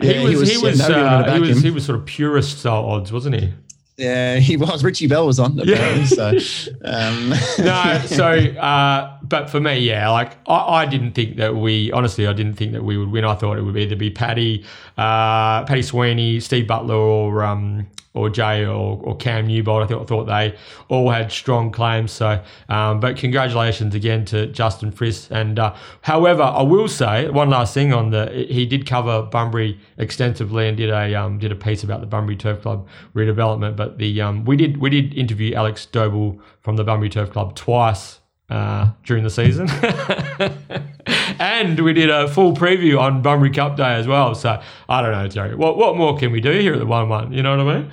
yeah, 0.00 0.12
he 0.12 0.24
was 0.24 0.30
he 0.30 0.36
was 0.36 0.50
he 0.50 0.58
was, 0.58 0.80
uh, 0.80 1.34
he, 1.34 1.40
was 1.40 1.60
he 1.60 1.70
was 1.70 1.84
sort 1.84 1.98
of 1.98 2.06
purist 2.06 2.60
style 2.60 2.86
odds, 2.86 3.12
wasn't 3.12 3.34
he? 3.34 3.52
Yeah, 3.98 4.36
he 4.36 4.56
was. 4.56 4.82
Richie 4.84 5.08
Bell 5.08 5.26
was 5.26 5.38
on. 5.38 5.58
Yeah. 5.58 6.04
So, 6.04 6.28
um. 6.84 7.34
no. 7.58 8.02
So, 8.06 8.24
uh, 8.60 9.17
but 9.28 9.50
for 9.50 9.60
me, 9.60 9.78
yeah, 9.78 10.10
like 10.10 10.36
I, 10.48 10.82
I, 10.82 10.86
didn't 10.86 11.12
think 11.12 11.36
that 11.36 11.56
we. 11.56 11.92
Honestly, 11.92 12.26
I 12.26 12.32
didn't 12.32 12.54
think 12.54 12.72
that 12.72 12.84
we 12.84 12.96
would 12.96 13.10
win. 13.10 13.24
I 13.24 13.34
thought 13.34 13.58
it 13.58 13.62
would 13.62 13.76
either 13.76 13.96
be 13.96 14.10
Paddy, 14.10 14.64
uh, 14.96 15.64
Paddy 15.64 15.82
Sweeney, 15.82 16.40
Steve 16.40 16.66
Butler, 16.66 16.94
or 16.94 17.44
um, 17.44 17.86
or 18.14 18.30
Jay 18.30 18.64
or, 18.64 19.00
or 19.02 19.16
Cam 19.16 19.46
Newbold. 19.46 19.82
I 19.82 19.86
thought, 19.86 20.08
thought 20.08 20.24
they 20.24 20.56
all 20.88 21.10
had 21.10 21.30
strong 21.30 21.70
claims. 21.70 22.10
So, 22.10 22.42
um, 22.68 23.00
but 23.00 23.16
congratulations 23.16 23.94
again 23.94 24.24
to 24.26 24.46
Justin 24.46 24.90
Friss. 24.90 25.30
And 25.30 25.58
uh, 25.58 25.74
however, 26.02 26.42
I 26.42 26.62
will 26.62 26.88
say 26.88 27.28
one 27.28 27.50
last 27.50 27.74
thing 27.74 27.92
on 27.92 28.10
the 28.10 28.46
he 28.48 28.66
did 28.66 28.86
cover 28.86 29.22
Bunbury 29.22 29.78
extensively 29.98 30.68
and 30.68 30.76
did 30.76 30.90
a 30.90 31.14
um, 31.14 31.38
did 31.38 31.52
a 31.52 31.56
piece 31.56 31.82
about 31.82 32.00
the 32.00 32.06
Bunbury 32.06 32.36
Turf 32.36 32.62
Club 32.62 32.88
redevelopment. 33.14 33.76
But 33.76 33.98
the 33.98 34.20
um, 34.20 34.44
we 34.44 34.56
did 34.56 34.78
we 34.78 34.90
did 34.90 35.14
interview 35.14 35.54
Alex 35.54 35.86
Doble 35.86 36.40
from 36.60 36.76
the 36.76 36.84
Bunbury 36.84 37.10
Turf 37.10 37.30
Club 37.30 37.54
twice 37.54 38.17
uh, 38.50 38.90
during 39.04 39.24
the 39.24 39.30
season. 39.30 39.68
and 41.38 41.78
we 41.80 41.92
did 41.92 42.10
a 42.10 42.28
full 42.28 42.54
preview 42.54 42.98
on 42.98 43.22
Bunbury 43.22 43.50
Cup 43.50 43.76
Day 43.76 43.94
as 43.94 44.06
well. 44.06 44.34
So 44.34 44.60
I 44.88 45.02
don't 45.02 45.12
know, 45.12 45.28
Terry. 45.28 45.54
What 45.54 45.76
what 45.76 45.96
more 45.96 46.16
can 46.16 46.32
we 46.32 46.40
do 46.40 46.52
here 46.52 46.74
at 46.74 46.78
the 46.78 46.86
one 46.86 47.08
one? 47.08 47.32
You 47.32 47.42
know 47.42 47.56
what 47.56 47.66
I 47.66 47.78
mean? 47.80 47.90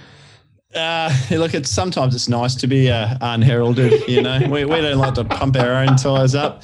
Uh, 0.76 1.10
look, 1.32 1.54
it's 1.54 1.70
sometimes 1.70 2.14
it's 2.14 2.28
nice 2.28 2.54
to 2.56 2.68
be 2.68 2.92
uh, 2.92 3.18
unheralded. 3.22 4.08
You 4.10 4.22
know, 4.22 4.40
we, 4.50 4.66
we 4.66 4.82
don't 4.82 4.98
like 4.98 5.14
to 5.14 5.24
pump 5.24 5.56
our 5.56 5.74
own 5.76 5.96
tires 5.96 6.36
up. 6.36 6.64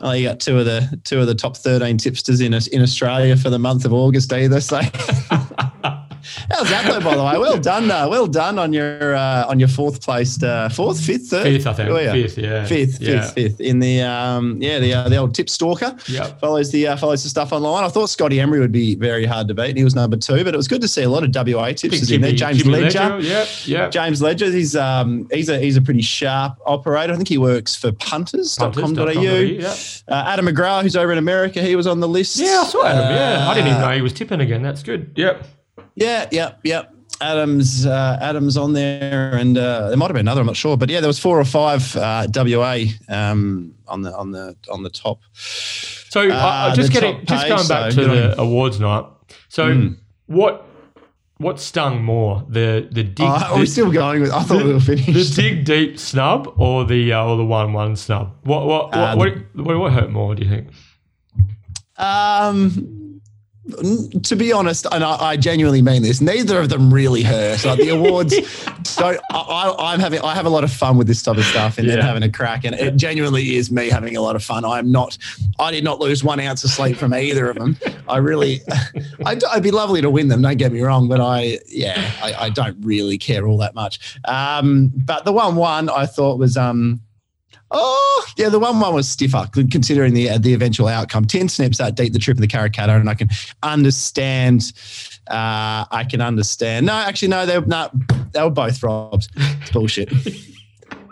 Oh, 0.00 0.10
you 0.10 0.26
got 0.26 0.40
two 0.40 0.58
of 0.58 0.64
the 0.64 1.00
two 1.04 1.20
of 1.20 1.28
the 1.28 1.34
top 1.34 1.56
thirteen 1.56 1.96
tipsters 1.96 2.40
in 2.40 2.54
in 2.54 2.82
Australia 2.82 3.36
for 3.36 3.50
the 3.50 3.58
month 3.58 3.84
of 3.84 3.92
August 3.92 4.32
either. 4.32 4.60
So 4.60 4.80
How's 6.50 6.68
that 6.70 6.86
though? 6.86 7.00
By 7.00 7.16
the 7.16 7.24
way, 7.24 7.38
well 7.38 7.58
done, 7.58 7.90
uh, 7.90 8.08
well 8.08 8.26
done 8.26 8.58
on 8.58 8.72
your 8.72 9.14
uh, 9.14 9.46
on 9.48 9.58
your 9.58 9.68
fourth 9.68 10.00
placed, 10.00 10.42
uh, 10.42 10.68
fourth, 10.68 11.00
fifth, 11.00 11.28
third, 11.28 11.44
fifth, 11.44 11.66
I 11.66 11.72
think, 11.72 11.90
fifth, 11.90 12.38
yeah, 12.38 12.66
fifth, 12.66 13.00
yeah. 13.00 13.22
fifth, 13.22 13.34
fifth 13.34 13.60
in 13.60 13.78
the 13.78 14.02
um, 14.02 14.60
yeah 14.60 14.78
the 14.78 14.94
uh, 14.94 15.08
the 15.08 15.16
old 15.16 15.34
tip 15.34 15.48
stalker. 15.48 15.96
Yeah, 16.08 16.26
follows 16.36 16.70
the 16.72 16.88
uh, 16.88 16.96
follows 16.96 17.22
the 17.22 17.28
stuff 17.28 17.52
online. 17.52 17.84
I 17.84 17.88
thought 17.88 18.10
Scotty 18.10 18.40
Emery 18.40 18.60
would 18.60 18.72
be 18.72 18.94
very 18.94 19.24
hard 19.24 19.48
to 19.48 19.54
beat. 19.54 19.76
He 19.76 19.84
was 19.84 19.94
number 19.94 20.16
two, 20.16 20.44
but 20.44 20.54
it 20.54 20.56
was 20.56 20.68
good 20.68 20.80
to 20.82 20.88
see 20.88 21.02
a 21.02 21.08
lot 21.10 21.24
of 21.24 21.34
WA 21.34 21.72
tips 21.72 22.10
in 22.10 22.20
there. 22.20 22.32
James 22.32 22.58
Jimmy 22.58 22.80
Ledger, 22.80 22.98
Ledger, 22.98 23.26
yeah, 23.26 23.46
yeah. 23.64 23.88
James 23.88 24.22
Ledger, 24.22 24.50
he's 24.50 24.76
um 24.76 25.28
he's 25.32 25.48
a 25.48 25.58
he's 25.58 25.76
a 25.76 25.82
pretty 25.82 26.02
sharp 26.02 26.58
operator. 26.66 27.12
I 27.12 27.16
think 27.16 27.28
he 27.28 27.38
works 27.38 27.74
for 27.74 27.92
punters.com.au. 27.92 28.72
Punters. 28.72 30.04
Yeah. 30.08 30.14
Uh, 30.14 30.24
Adam 30.26 30.46
McGrath, 30.46 30.82
who's 30.82 30.96
over 30.96 31.12
in 31.12 31.18
America, 31.18 31.62
he 31.62 31.76
was 31.76 31.86
on 31.86 32.00
the 32.00 32.08
list. 32.08 32.36
Yeah, 32.38 32.62
I 32.62 32.64
saw 32.64 32.84
Adam. 32.86 33.10
yeah, 33.10 33.48
I 33.48 33.54
didn't 33.54 33.68
even 33.68 33.80
know 33.80 33.90
he 33.90 34.02
was 34.02 34.12
tipping 34.12 34.40
again. 34.40 34.62
That's 34.62 34.82
good. 34.82 35.12
Yep. 35.16 35.46
Yeah, 35.94 36.28
yeah, 36.30 36.54
yeah. 36.62 36.84
Adams 37.22 37.86
uh, 37.86 38.18
Adams 38.20 38.56
on 38.56 38.72
there, 38.72 39.34
and 39.34 39.56
uh, 39.56 39.88
there 39.88 39.96
might 39.96 40.06
have 40.06 40.14
been 40.14 40.26
another. 40.26 40.40
I'm 40.40 40.46
not 40.46 40.56
sure, 40.56 40.76
but 40.76 40.90
yeah, 40.90 41.00
there 41.00 41.08
was 41.08 41.18
four 41.18 41.38
or 41.38 41.44
five 41.44 41.94
uh, 41.96 42.26
WA 42.34 42.84
um, 43.08 43.74
on 43.86 44.02
the 44.02 44.14
on 44.16 44.32
the 44.32 44.56
on 44.70 44.82
the 44.82 44.90
top. 44.90 45.20
So 45.32 46.28
uh, 46.28 46.74
just 46.74 46.92
getting 46.92 47.24
just 47.24 47.48
going 47.48 47.68
back 47.68 47.92
so 47.92 48.02
to 48.02 48.08
the 48.08 48.40
awards 48.40 48.80
night. 48.80 49.04
So 49.48 49.68
mm. 49.68 49.96
what 50.26 50.66
what 51.38 51.60
stung 51.60 52.02
more 52.02 52.44
the 52.48 52.88
the 52.90 53.04
dig? 53.04 53.26
Oh, 53.26 53.54
are 53.54 53.58
we 53.58 53.66
still 53.66 53.92
going 53.92 54.22
with? 54.22 54.32
I 54.32 54.42
thought 54.42 54.58
the, 54.58 54.64
we 54.64 54.72
were 54.74 54.80
finished. 54.80 55.36
The 55.36 55.42
dig 55.42 55.64
deep 55.64 55.98
snub 55.98 56.52
or 56.56 56.84
the 56.84 57.12
uh, 57.12 57.24
or 57.24 57.36
the 57.36 57.44
one 57.44 57.72
one 57.72 57.96
snub? 57.96 58.36
What 58.42 58.66
what 58.66 58.86
what, 58.88 58.94
uh, 58.94 59.16
what, 59.16 59.34
what, 59.54 59.78
what 59.78 59.92
hurt 59.92 60.10
more? 60.10 60.34
Do 60.34 60.42
you 60.42 60.50
think? 60.50 60.68
Um 61.98 63.01
to 64.22 64.34
be 64.34 64.52
honest, 64.52 64.86
and 64.90 65.04
I, 65.04 65.16
I, 65.16 65.36
genuinely 65.36 65.82
mean 65.82 66.02
this, 66.02 66.20
neither 66.20 66.58
of 66.58 66.68
them 66.68 66.92
really 66.92 67.22
hurt. 67.22 67.64
Like 67.64 67.78
the 67.78 67.90
awards, 67.90 68.34
so 68.84 69.16
I, 69.30 69.94
am 69.94 70.00
having, 70.00 70.20
I 70.20 70.34
have 70.34 70.46
a 70.46 70.50
lot 70.50 70.64
of 70.64 70.72
fun 70.72 70.96
with 70.96 71.06
this 71.06 71.22
type 71.22 71.36
of 71.36 71.44
stuff, 71.44 71.78
and 71.78 71.86
yeah. 71.86 71.94
then 71.94 72.04
having 72.04 72.22
a 72.24 72.28
crack, 72.28 72.64
and 72.64 72.74
it 72.74 72.96
genuinely 72.96 73.54
is 73.54 73.70
me 73.70 73.88
having 73.88 74.16
a 74.16 74.20
lot 74.20 74.34
of 74.34 74.42
fun. 74.42 74.64
I'm 74.64 74.90
not, 74.90 75.16
I 75.60 75.70
did 75.70 75.84
not 75.84 76.00
lose 76.00 76.24
one 76.24 76.40
ounce 76.40 76.64
of 76.64 76.70
sleep 76.70 76.96
from 76.96 77.14
either 77.14 77.48
of 77.50 77.56
them. 77.56 77.76
I 78.08 78.16
really, 78.16 78.62
I'd, 79.26 79.44
I'd 79.44 79.62
be 79.62 79.70
lovely 79.70 80.00
to 80.00 80.10
win 80.10 80.26
them. 80.26 80.42
Don't 80.42 80.56
get 80.56 80.72
me 80.72 80.80
wrong, 80.80 81.08
but 81.08 81.20
I, 81.20 81.60
yeah, 81.68 82.10
I, 82.20 82.34
I 82.34 82.50
don't 82.50 82.76
really 82.80 83.16
care 83.16 83.46
all 83.46 83.58
that 83.58 83.76
much. 83.76 84.18
Um, 84.24 84.90
but 84.92 85.24
the 85.24 85.32
one 85.32 85.54
one 85.54 85.88
I 85.88 86.06
thought 86.06 86.36
was, 86.38 86.56
um, 86.56 87.00
Oh, 87.74 88.26
yeah, 88.36 88.50
the 88.50 88.58
one 88.58 88.78
one 88.78 88.94
was 88.94 89.08
stiffer 89.08 89.48
considering 89.52 90.12
the 90.12 90.30
uh, 90.30 90.38
the 90.38 90.52
eventual 90.52 90.88
outcome. 90.88 91.24
Ten 91.24 91.48
snaps 91.48 91.78
that 91.78 91.94
deep, 91.94 92.12
the 92.12 92.18
trip 92.18 92.36
of 92.36 92.40
the 92.42 92.46
Karrakatta, 92.46 93.00
and 93.00 93.08
I 93.08 93.14
can 93.14 93.30
understand. 93.62 94.72
Uh, 95.28 95.86
I 95.90 96.06
can 96.08 96.20
understand. 96.20 96.86
No, 96.86 96.92
actually, 96.92 97.28
no, 97.28 97.46
they 97.46 97.60
no, 97.60 97.90
they 98.32 98.42
were 98.42 98.50
both 98.50 98.82
robs. 98.82 99.28
It's 99.36 99.70
bullshit. 99.70 100.12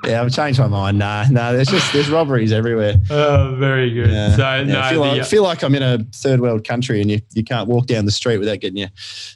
Yeah, 0.05 0.23
I've 0.23 0.33
changed 0.33 0.59
my 0.59 0.67
mind. 0.67 0.99
Nah, 0.99 1.27
nah. 1.31 1.53
There's 1.53 1.69
just 1.69 1.93
there's 1.93 2.11
robberies 2.11 2.53
everywhere. 2.53 2.95
Oh, 3.11 3.55
very 3.59 3.93
good. 3.93 4.11
Yeah. 4.11 4.37
So 4.37 4.43
yeah, 4.43 4.63
no, 4.63 4.81
I 4.81 4.91
feel, 4.91 5.01
like, 5.01 5.25
feel 5.25 5.43
like 5.43 5.63
I'm 5.63 5.75
in 5.75 5.83
a 5.83 5.99
third 6.15 6.41
world 6.41 6.65
country, 6.65 7.01
and 7.01 7.11
you, 7.11 7.21
you 7.35 7.45
can't 7.45 7.69
walk 7.69 7.87
down 7.87 8.05
the 8.05 8.11
street 8.11 8.39
without 8.39 8.61
getting 8.61 8.79
your 8.79 8.89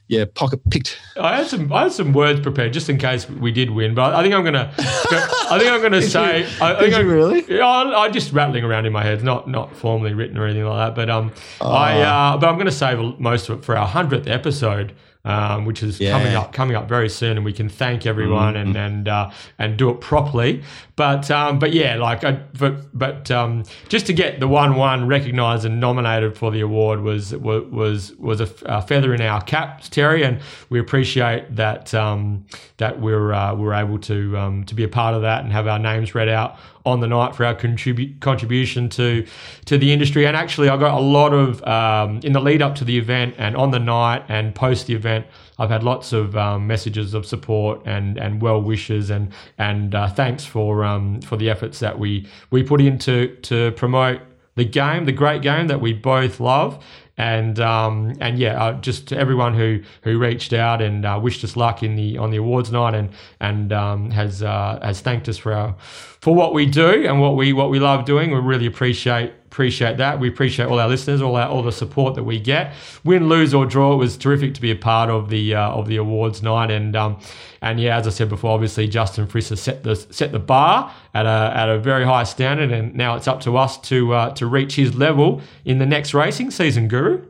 your 0.09 0.27
pocket 0.27 0.61
picked. 0.71 0.99
I 1.17 1.37
had 1.37 1.47
some 1.49 1.73
I 1.73 1.83
had 1.83 1.93
some 1.93 2.13
words 2.13 2.41
prepared 2.41 2.73
just 2.73 2.89
in 2.89 2.99
case 2.99 3.29
we 3.29 3.53
did 3.53 3.71
win, 3.71 3.95
but 3.95 4.15
I 4.15 4.23
think 4.23 4.35
I'm 4.35 4.45
gonna 4.45 4.73
I 4.79 5.59
think 5.59 5.71
I'm 5.71 5.83
gonna 5.83 6.03
say 6.17 6.41
you, 6.41 6.47
I 6.61 6.79
think 6.79 6.95
I'm, 6.95 7.09
really. 7.09 7.61
I, 7.61 7.83
I 7.83 8.09
just 8.09 8.33
rattling 8.33 8.65
around 8.65 8.87
in 8.87 8.93
my 8.93 9.03
head, 9.03 9.23
not 9.23 9.49
not 9.49 9.77
formally 9.77 10.15
written 10.15 10.39
or 10.39 10.47
anything 10.47 10.65
like 10.65 10.89
that. 10.89 10.95
But 10.95 11.11
um, 11.11 11.33
oh. 11.61 11.71
I 11.71 12.01
uh, 12.01 12.37
but 12.37 12.49
I'm 12.49 12.57
gonna 12.57 12.71
save 12.71 13.19
most 13.19 13.49
of 13.49 13.59
it 13.59 13.65
for 13.65 13.77
our 13.77 13.87
hundredth 13.87 14.29
episode 14.29 14.95
um, 15.25 15.65
which 15.65 15.83
is 15.83 16.01
yeah. 16.01 16.11
coming 16.11 16.35
up 16.35 16.53
coming 16.53 16.77
up 16.77 16.89
very 16.89 17.09
soon, 17.09 17.37
and 17.37 17.45
we 17.45 17.53
can 17.53 17.69
thank 17.69 18.07
everyone 18.07 18.55
mm-hmm. 18.55 18.69
and 18.69 18.77
and 18.77 19.09
uh, 19.09 19.31
and 19.59 19.77
do 19.77 19.91
it 19.91 20.01
properly. 20.01 20.63
But 20.97 21.29
um, 21.29 21.59
but 21.59 21.73
yeah, 21.73 21.97
like 21.97 22.23
I, 22.23 22.33
but 22.57 22.97
but 22.97 23.29
um, 23.29 23.65
just 23.89 24.07
to 24.07 24.13
get 24.13 24.39
the 24.39 24.47
one 24.47 24.77
one 24.77 25.09
recognised 25.09 25.65
and 25.65 25.81
nominated 25.81 26.39
for 26.39 26.53
the 26.53 26.61
award 26.61 27.01
was 27.01 27.35
was 27.35 28.13
was 28.13 28.41
a, 28.41 28.49
a, 28.67 28.81
feather 28.81 29.13
in 29.13 29.21
our 29.21 29.41
caps, 29.43 29.89
Terry, 29.89 30.23
and 30.23 30.41
we 30.71 30.79
appreciate 30.79 31.57
that 31.57 31.93
um, 31.95 32.47
that 32.77 33.01
we're 33.01 33.33
uh, 33.33 33.57
we're 33.57 33.75
able 33.75 33.99
to 34.01 34.39
um, 34.39 34.65
to 34.67 34.75
be 34.77 34.85
a 34.85 34.89
part 34.89 35.17
of 35.17 35.23
that 35.23 35.43
and 35.43 35.53
have 35.53 35.67
our 35.67 35.81
names 35.81 36.15
read 36.15 36.29
out 36.29 36.59
on 36.87 37.01
the 37.01 37.09
night 37.09 37.35
for 37.35 37.45
our 37.45 37.57
contribute 37.57 38.21
contribution 38.21 38.89
to 38.91 39.27
to 39.65 39.77
the 39.77 39.93
industry. 39.93 40.29
And 40.29 40.37
actually, 40.37 40.69
I 40.69 40.77
got 40.77 40.97
a 40.97 41.03
lot 41.03 41.33
of 41.33 41.61
um, 41.65 42.21
in 42.23 42.33
the 42.33 42.41
lead 42.41 42.63
up 42.63 42.77
to 42.77 42.85
the 42.85 42.97
event 42.97 43.35
and 43.37 43.57
on 43.57 43.73
the 43.73 43.81
night 43.81 44.25
and 44.29 44.55
post 44.55 44.87
the 44.87 44.95
event. 44.95 45.27
I've 45.59 45.71
had 45.71 45.83
lots 45.83 46.13
of 46.13 46.37
um, 46.37 46.67
messages 46.67 47.15
of 47.15 47.27
support 47.27 47.81
and 47.85 48.19
and 48.19 48.43
well 48.43 48.61
wishes 48.61 49.11
and 49.11 49.33
and 49.59 49.95
uh, 49.95 50.09
thanks 50.09 50.45
for 50.45 50.85
um, 50.85 51.21
for 51.21 51.37
the 51.37 51.51
efforts 51.51 51.79
that 51.81 51.99
we 51.99 52.27
we 52.51 52.63
put 52.63 52.81
into 52.81 53.37
to 53.43 53.73
promote 53.73 54.21
the 54.57 54.65
game, 54.65 55.05
the 55.05 55.13
great 55.13 55.43
game 55.43 55.67
that 55.67 55.81
we 55.81 55.93
both 55.93 56.39
love, 56.39 56.85
and 57.17 57.59
um, 57.61 58.17
and 58.21 58.39
yeah, 58.39 58.63
uh, 58.63 58.81
just 58.81 59.09
to 59.09 59.19
everyone 59.19 59.55
who 59.55 59.81
who 60.03 60.19
reached 60.19 60.53
out 60.53 60.81
and 60.81 61.05
uh, 61.05 61.19
wished 61.23 61.43
us 61.45 61.57
luck 61.57 61.83
in 61.83 61.97
the 61.97 62.19
on 62.19 62.31
the 62.31 62.37
awards 62.37 62.71
night 62.71 62.95
and 62.95 63.11
and 63.41 63.73
um, 63.73 64.11
has 64.11 64.43
uh, 64.43 64.79
has 64.83 65.01
thanked 65.01 65.29
us 65.29 65.39
for 65.39 65.53
our 65.53 65.75
for 65.79 66.35
what 66.35 66.55
we 66.55 66.67
do 66.67 67.05
and 67.07 67.21
what 67.21 67.37
we 67.37 67.53
what 67.53 67.71
we 67.71 67.79
love 67.79 68.05
doing. 68.05 68.31
We 68.31 68.39
really 68.39 68.67
appreciate 68.67 69.33
appreciate 69.55 69.99
that. 69.99 70.19
We 70.19 70.29
appreciate 70.29 70.67
all 70.67 70.81
our 70.81 70.89
listeners, 70.89 71.23
all 71.23 71.37
our 71.37 71.49
all 71.49 71.63
the 71.63 71.71
support 71.71 72.17
that 72.17 72.25
we 72.25 72.41
get. 72.41 72.75
Win, 73.05 73.29
lose 73.29 73.55
or 73.55 73.65
draw, 73.65 73.93
it 73.93 73.97
was 73.99 74.17
terrific 74.17 74.53
to 74.55 74.61
be 74.61 74.73
a 74.73 74.77
part 74.77 75.11
of 75.11 75.31
the 75.31 75.55
uh, 75.55 75.71
of 75.71 75.87
the 75.87 75.97
awards 75.97 76.43
night. 76.43 76.73
And 76.73 76.97
um, 76.97 77.21
and 77.63 77.79
yeah, 77.79 77.97
as 77.97 78.09
I 78.09 78.11
said 78.11 78.29
before, 78.29 78.51
obviously 78.51 78.89
Justin 78.89 79.29
Frisser 79.29 79.57
set 79.57 79.85
the 79.85 79.95
set 79.95 80.33
the 80.33 80.41
bar 80.41 80.93
at 81.15 81.25
a 81.25 81.53
at 81.55 81.69
a 81.69 81.79
very 81.79 82.05
high 82.05 82.25
standard, 82.25 82.73
and 82.73 82.97
now 82.97 83.15
it's 83.15 83.29
up 83.29 83.41
to 83.43 83.57
us 83.57 83.79
to 83.83 84.13
uh, 84.13 84.31
to 84.31 84.47
reach 84.47 84.75
his 84.75 84.97
level 84.97 85.41
in 85.65 85.79
the 85.79 85.87
next 85.87 86.15
racing 86.15 86.51
season, 86.51 86.89
Guru. 86.89 87.25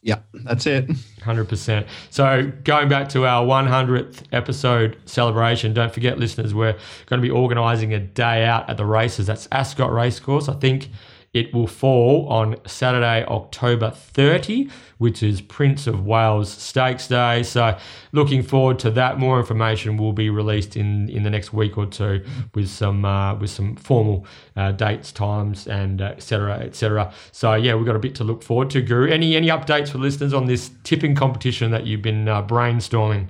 Yeah, 0.00 0.20
that's 0.32 0.66
it. 0.66 0.90
100%. 1.22 1.86
So, 2.10 2.52
going 2.64 2.88
back 2.88 3.08
to 3.10 3.26
our 3.26 3.44
100th 3.44 4.22
episode 4.32 4.96
celebration, 5.04 5.72
don't 5.72 5.92
forget, 5.92 6.18
listeners, 6.18 6.54
we're 6.54 6.76
going 7.06 7.20
to 7.20 7.26
be 7.26 7.30
organising 7.30 7.94
a 7.94 8.00
day 8.00 8.44
out 8.44 8.68
at 8.68 8.76
the 8.76 8.86
races. 8.86 9.26
That's 9.26 9.48
Ascot 9.52 9.92
Racecourse. 9.92 10.48
I 10.48 10.54
think 10.54 10.88
it 11.32 11.54
will 11.54 11.66
fall 11.66 12.28
on 12.28 12.56
Saturday, 12.66 13.24
October 13.24 13.90
30, 13.90 14.68
which 14.98 15.22
is 15.22 15.40
Prince 15.40 15.86
of 15.86 16.04
Wales 16.04 16.52
Stakes 16.52 17.08
Day. 17.08 17.42
So, 17.42 17.78
looking 18.12 18.42
forward 18.42 18.78
to 18.80 18.90
that. 18.90 19.18
More 19.18 19.40
information 19.40 19.96
will 19.96 20.12
be 20.12 20.28
released 20.28 20.76
in, 20.76 21.08
in 21.08 21.22
the 21.22 21.30
next 21.30 21.54
week 21.54 21.78
or 21.78 21.86
two 21.86 22.22
with 22.54 22.68
some 22.68 23.06
uh, 23.06 23.34
with 23.36 23.48
some 23.48 23.76
formal 23.76 24.26
uh, 24.56 24.72
dates, 24.72 25.10
times, 25.10 25.66
and 25.66 26.02
etc. 26.02 26.52
Uh, 26.52 26.58
etc. 26.58 27.06
Et 27.06 27.14
so, 27.32 27.54
yeah, 27.54 27.74
we've 27.74 27.86
got 27.86 27.96
a 27.96 28.00
bit 28.00 28.14
to 28.16 28.24
look 28.24 28.42
forward 28.42 28.68
to. 28.70 28.82
Guru, 28.82 29.08
any 29.08 29.34
any 29.34 29.48
updates 29.48 29.88
for 29.88 29.98
listeners 29.98 30.34
on 30.34 30.44
this 30.46 30.70
tipping 30.84 31.14
competition 31.14 31.70
that 31.70 31.86
you've 31.86 32.02
been 32.02 32.28
uh, 32.28 32.42
brainstorming? 32.46 33.28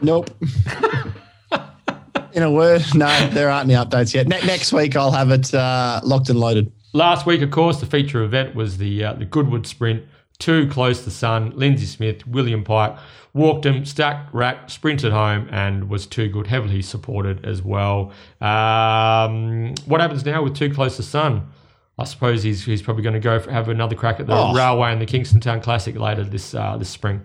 Nope. 0.00 0.30
in 2.32 2.44
a 2.44 2.50
word, 2.50 2.84
no, 2.94 3.28
there 3.30 3.50
aren't 3.50 3.68
any 3.68 3.74
updates 3.74 4.14
yet. 4.14 4.28
Ne- 4.28 4.46
next 4.46 4.72
week, 4.72 4.94
I'll 4.94 5.10
have 5.10 5.32
it 5.32 5.52
uh, 5.52 6.00
locked 6.04 6.28
and 6.28 6.38
loaded. 6.38 6.72
Last 6.92 7.26
week, 7.26 7.42
of 7.42 7.50
course, 7.50 7.80
the 7.80 7.86
feature 7.86 8.22
event 8.22 8.54
was 8.54 8.78
the 8.78 9.04
uh, 9.04 9.12
the 9.14 9.24
Goodwood 9.24 9.66
Sprint. 9.66 10.04
Too 10.38 10.68
close 10.68 11.02
to 11.02 11.10
sun. 11.10 11.52
Lindsay 11.56 11.84
Smith, 11.84 12.24
William 12.24 12.62
Pike 12.62 12.96
walked 13.34 13.66
him, 13.66 13.84
stacked, 13.84 14.32
rack, 14.32 14.70
sprinted 14.70 15.12
home, 15.12 15.48
and 15.50 15.90
was 15.90 16.06
too 16.06 16.28
good. 16.28 16.46
Heavily 16.46 16.80
supported 16.80 17.44
as 17.44 17.60
well. 17.60 18.12
Um, 18.40 19.74
what 19.86 20.00
happens 20.00 20.24
now 20.24 20.44
with 20.44 20.54
too 20.54 20.72
close 20.72 20.96
to 20.96 21.02
sun? 21.02 21.50
I 21.98 22.04
suppose 22.04 22.44
he's 22.44 22.64
he's 22.64 22.82
probably 22.82 23.02
going 23.02 23.14
to 23.14 23.20
go 23.20 23.40
for, 23.40 23.50
have 23.50 23.68
another 23.68 23.96
crack 23.96 24.20
at 24.20 24.26
the 24.26 24.34
oh. 24.34 24.54
Railway 24.54 24.92
and 24.92 25.00
the 25.00 25.06
Kingston 25.06 25.40
Town 25.40 25.60
Classic 25.60 25.96
later 25.96 26.22
this 26.22 26.54
uh, 26.54 26.76
this 26.76 26.88
spring. 26.88 27.20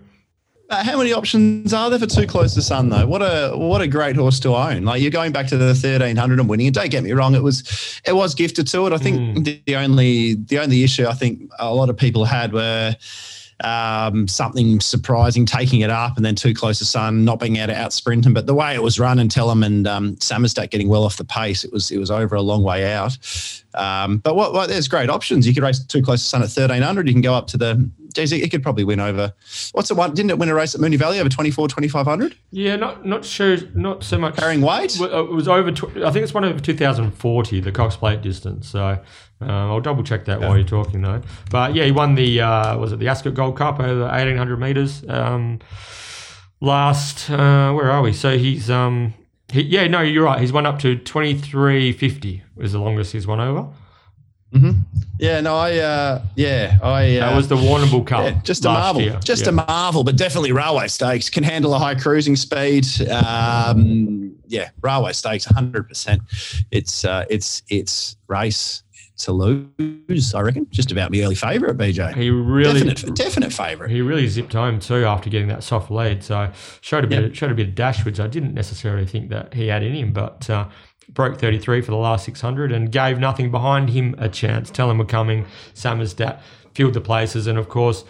Uh, 0.70 0.82
how 0.82 0.96
many 0.96 1.12
options 1.12 1.74
are 1.74 1.90
there 1.90 1.98
for 1.98 2.06
Too 2.06 2.26
Close 2.26 2.54
to 2.54 2.62
Sun 2.62 2.88
though? 2.88 3.06
What 3.06 3.20
a 3.20 3.52
what 3.54 3.82
a 3.82 3.86
great 3.86 4.16
horse 4.16 4.40
to 4.40 4.54
own! 4.54 4.84
Like 4.84 5.02
you're 5.02 5.10
going 5.10 5.30
back 5.30 5.46
to 5.48 5.58
the 5.58 5.74
thirteen 5.74 6.16
hundred 6.16 6.40
and 6.40 6.48
winning. 6.48 6.68
And 6.68 6.74
don't 6.74 6.90
get 6.90 7.04
me 7.04 7.12
wrong, 7.12 7.34
it 7.34 7.42
was 7.42 8.00
it 8.06 8.14
was 8.14 8.34
gifted 8.34 8.66
to 8.68 8.86
it. 8.86 8.92
I 8.92 8.98
think 8.98 9.38
mm. 9.38 9.64
the, 9.66 9.76
only 9.76 10.34
the 10.34 10.58
only 10.58 10.82
issue 10.82 11.06
I 11.06 11.12
think 11.12 11.50
a 11.58 11.74
lot 11.74 11.90
of 11.90 11.98
people 11.98 12.24
had 12.24 12.52
were 12.54 12.96
um, 13.62 14.26
something 14.26 14.80
surprising, 14.80 15.46
taking 15.46 15.80
it 15.80 15.90
up, 15.90 16.16
and 16.16 16.24
then 16.24 16.34
too 16.34 16.54
close 16.54 16.78
to 16.78 16.84
sun, 16.84 17.24
not 17.24 17.40
being 17.40 17.56
able 17.56 17.68
to 17.68 17.78
out 17.78 17.92
sprint 17.92 18.24
him. 18.24 18.34
But 18.34 18.46
the 18.46 18.54
way 18.54 18.74
it 18.74 18.82
was 18.82 18.98
run 18.98 19.18
and 19.18 19.30
Tellem 19.30 19.62
and 19.62 19.86
um, 19.86 20.16
Samizdat 20.16 20.70
getting 20.70 20.88
well 20.88 21.04
off 21.04 21.18
the 21.18 21.24
pace, 21.24 21.64
it 21.64 21.72
was 21.72 21.90
it 21.90 21.98
was 21.98 22.10
over 22.10 22.34
a 22.34 22.42
long 22.42 22.62
way 22.62 22.92
out. 22.92 23.16
Um, 23.74 24.18
but 24.18 24.36
what, 24.36 24.52
what, 24.52 24.68
there's 24.68 24.88
great 24.88 25.10
options. 25.10 25.46
You 25.46 25.54
could 25.54 25.62
race 25.62 25.84
too 25.84 26.00
close 26.00 26.22
to 26.22 26.28
sun 26.28 26.40
at 26.42 26.48
1300. 26.48 27.08
You 27.08 27.14
can 27.14 27.22
go 27.22 27.34
up 27.34 27.48
to 27.48 27.56
the 27.56 27.90
geez, 28.14 28.32
it 28.32 28.50
could 28.50 28.62
probably 28.62 28.84
win 28.84 29.00
over. 29.00 29.34
What's 29.72 29.88
the 29.88 29.94
one? 29.94 30.14
Didn't 30.14 30.30
it 30.30 30.38
win 30.38 30.48
a 30.48 30.54
race 30.54 30.74
at 30.74 30.80
Moonee 30.80 30.98
Valley 30.98 31.20
over 31.20 31.28
24, 31.28 31.68
2500? 31.68 32.36
Yeah, 32.50 32.76
not 32.76 33.04
not 33.04 33.24
sure, 33.24 33.58
not 33.74 34.02
so 34.04 34.18
much 34.18 34.36
carrying 34.36 34.62
weight. 34.62 34.98
It 34.98 35.30
was 35.30 35.48
over. 35.48 35.68
I 35.68 36.10
think 36.10 36.22
it's 36.22 36.34
one 36.34 36.44
over 36.44 36.58
2040, 36.58 37.60
the 37.60 37.72
Cox 37.72 37.96
Plate 37.96 38.22
distance. 38.22 38.68
So 38.68 38.98
um, 39.40 39.50
I'll 39.50 39.80
double 39.80 40.02
check 40.02 40.24
that 40.26 40.40
yeah. 40.40 40.48
while 40.48 40.56
you're 40.56 40.66
talking 40.66 41.02
though. 41.02 41.22
But 41.50 41.74
yeah, 41.74 41.84
he 41.84 41.92
won 41.92 42.14
the 42.14 42.40
uh, 42.40 42.78
was 42.78 42.92
it 42.92 42.98
the 42.98 43.08
Ascot 43.08 43.34
Gold 43.34 43.56
Cup 43.56 43.80
over 43.80 44.02
1800 44.02 44.56
meters 44.58 45.04
um, 45.08 45.58
last. 46.60 47.28
Uh, 47.28 47.72
where 47.72 47.90
are 47.90 48.02
we? 48.02 48.12
So 48.12 48.38
he's 48.38 48.70
um, 48.70 49.14
he, 49.52 49.62
yeah, 49.62 49.86
no, 49.86 50.00
you're 50.00 50.24
right. 50.24 50.40
He's 50.40 50.52
won 50.52 50.66
up 50.66 50.78
to 50.80 50.96
2350 50.96 52.42
was 52.56 52.72
the 52.72 52.78
longest 52.78 53.12
he's 53.12 53.26
won 53.26 53.40
over. 53.40 53.68
Mm-hmm. 54.54 54.80
Yeah, 55.18 55.40
no, 55.40 55.56
I, 55.56 55.78
uh, 55.78 56.22
yeah, 56.34 56.78
I. 56.82 57.18
Uh, 57.18 57.28
that 57.28 57.36
was 57.36 57.48
the 57.48 57.56
Warrnambool 57.56 58.06
Cup. 58.06 58.24
Yeah, 58.24 58.40
just 58.42 58.64
a 58.64 58.68
marvel, 58.68 59.02
year. 59.02 59.20
just 59.22 59.44
yeah. 59.44 59.50
a 59.50 59.52
marvel, 59.52 60.02
but 60.02 60.16
definitely 60.16 60.52
railway 60.52 60.88
stakes 60.88 61.30
can 61.30 61.44
handle 61.44 61.72
a 61.74 61.78
high 61.78 61.94
cruising 61.94 62.36
speed. 62.36 62.86
Um, 63.08 64.36
yeah, 64.46 64.70
railway 64.82 65.12
stakes, 65.12 65.44
hundred 65.44 65.88
percent. 65.88 66.22
It's 66.70 67.04
uh, 67.04 67.24
it's 67.30 67.62
it's 67.68 68.16
race 68.26 68.82
to 69.16 69.32
lose. 69.32 70.34
I 70.34 70.40
reckon 70.40 70.66
just 70.70 70.90
about 70.90 71.12
my 71.12 71.20
early 71.20 71.36
favourite, 71.36 71.76
BJ. 71.76 72.14
He 72.16 72.30
really 72.30 72.82
definite, 72.82 73.14
definite 73.14 73.52
favourite. 73.52 73.92
He 73.92 74.00
really 74.00 74.26
zipped 74.26 74.52
home 74.52 74.80
too 74.80 75.04
after 75.04 75.30
getting 75.30 75.48
that 75.48 75.62
soft 75.62 75.90
lead. 75.90 76.24
So 76.24 76.50
showed 76.80 77.04
a 77.04 77.06
bit 77.06 77.22
yep. 77.22 77.34
showed 77.34 77.52
a 77.52 77.54
bit 77.54 77.68
of 77.68 77.74
dash, 77.74 78.04
which 78.04 78.18
I 78.18 78.26
didn't 78.26 78.54
necessarily 78.54 79.06
think 79.06 79.30
that 79.30 79.54
he 79.54 79.68
had 79.68 79.82
in 79.82 79.94
him, 79.94 80.12
but. 80.12 80.48
Uh, 80.50 80.68
broke 81.08 81.38
33 81.38 81.80
for 81.80 81.90
the 81.90 81.96
last 81.96 82.24
600 82.24 82.72
and 82.72 82.90
gave 82.90 83.18
nothing 83.18 83.50
behind 83.50 83.90
him 83.90 84.14
a 84.18 84.28
chance. 84.28 84.70
Tell 84.70 84.90
him 84.90 84.98
we're 84.98 85.04
coming, 85.04 85.46
Samizdat 85.74 86.40
filled 86.74 86.94
the 86.94 87.00
places, 87.00 87.46
and 87.46 87.56
of 87.56 87.68
course, 87.68 88.04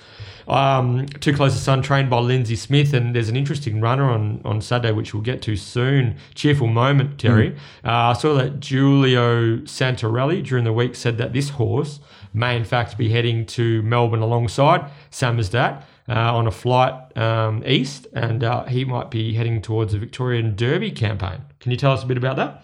um, 0.48 1.06
Too 1.06 1.34
Close 1.34 1.54
to 1.54 1.58
Sun 1.58 1.82
trained 1.82 2.10
by 2.10 2.18
Lindsay 2.18 2.56
Smith, 2.56 2.92
and 2.92 3.14
there's 3.14 3.28
an 3.28 3.36
interesting 3.36 3.80
runner 3.80 4.10
on, 4.10 4.40
on 4.44 4.60
Saturday, 4.60 4.92
which 4.92 5.14
we'll 5.14 5.22
get 5.22 5.42
to 5.42 5.56
soon. 5.56 6.16
Cheerful 6.34 6.66
moment, 6.66 7.18
Terry. 7.18 7.50
Mm. 7.50 7.56
Uh, 7.84 8.10
I 8.10 8.12
saw 8.14 8.34
that 8.34 8.60
Giulio 8.60 9.58
Santarelli 9.58 10.44
during 10.44 10.64
the 10.64 10.72
week 10.72 10.94
said 10.94 11.18
that 11.18 11.32
this 11.32 11.50
horse 11.50 12.00
may 12.32 12.56
in 12.56 12.64
fact 12.64 12.98
be 12.98 13.10
heading 13.10 13.46
to 13.46 13.82
Melbourne 13.82 14.20
alongside 14.20 14.90
Samizdat. 15.10 15.82
Uh, 16.06 16.36
on 16.36 16.46
a 16.46 16.50
flight 16.50 17.16
um, 17.16 17.62
east, 17.64 18.06
and 18.12 18.44
uh, 18.44 18.66
he 18.66 18.84
might 18.84 19.10
be 19.10 19.32
heading 19.32 19.62
towards 19.62 19.94
the 19.94 19.98
Victorian 19.98 20.54
Derby 20.54 20.90
campaign. 20.90 21.40
Can 21.60 21.70
you 21.70 21.78
tell 21.78 21.92
us 21.92 22.02
a 22.02 22.06
bit 22.06 22.18
about 22.18 22.36
that? 22.36 22.62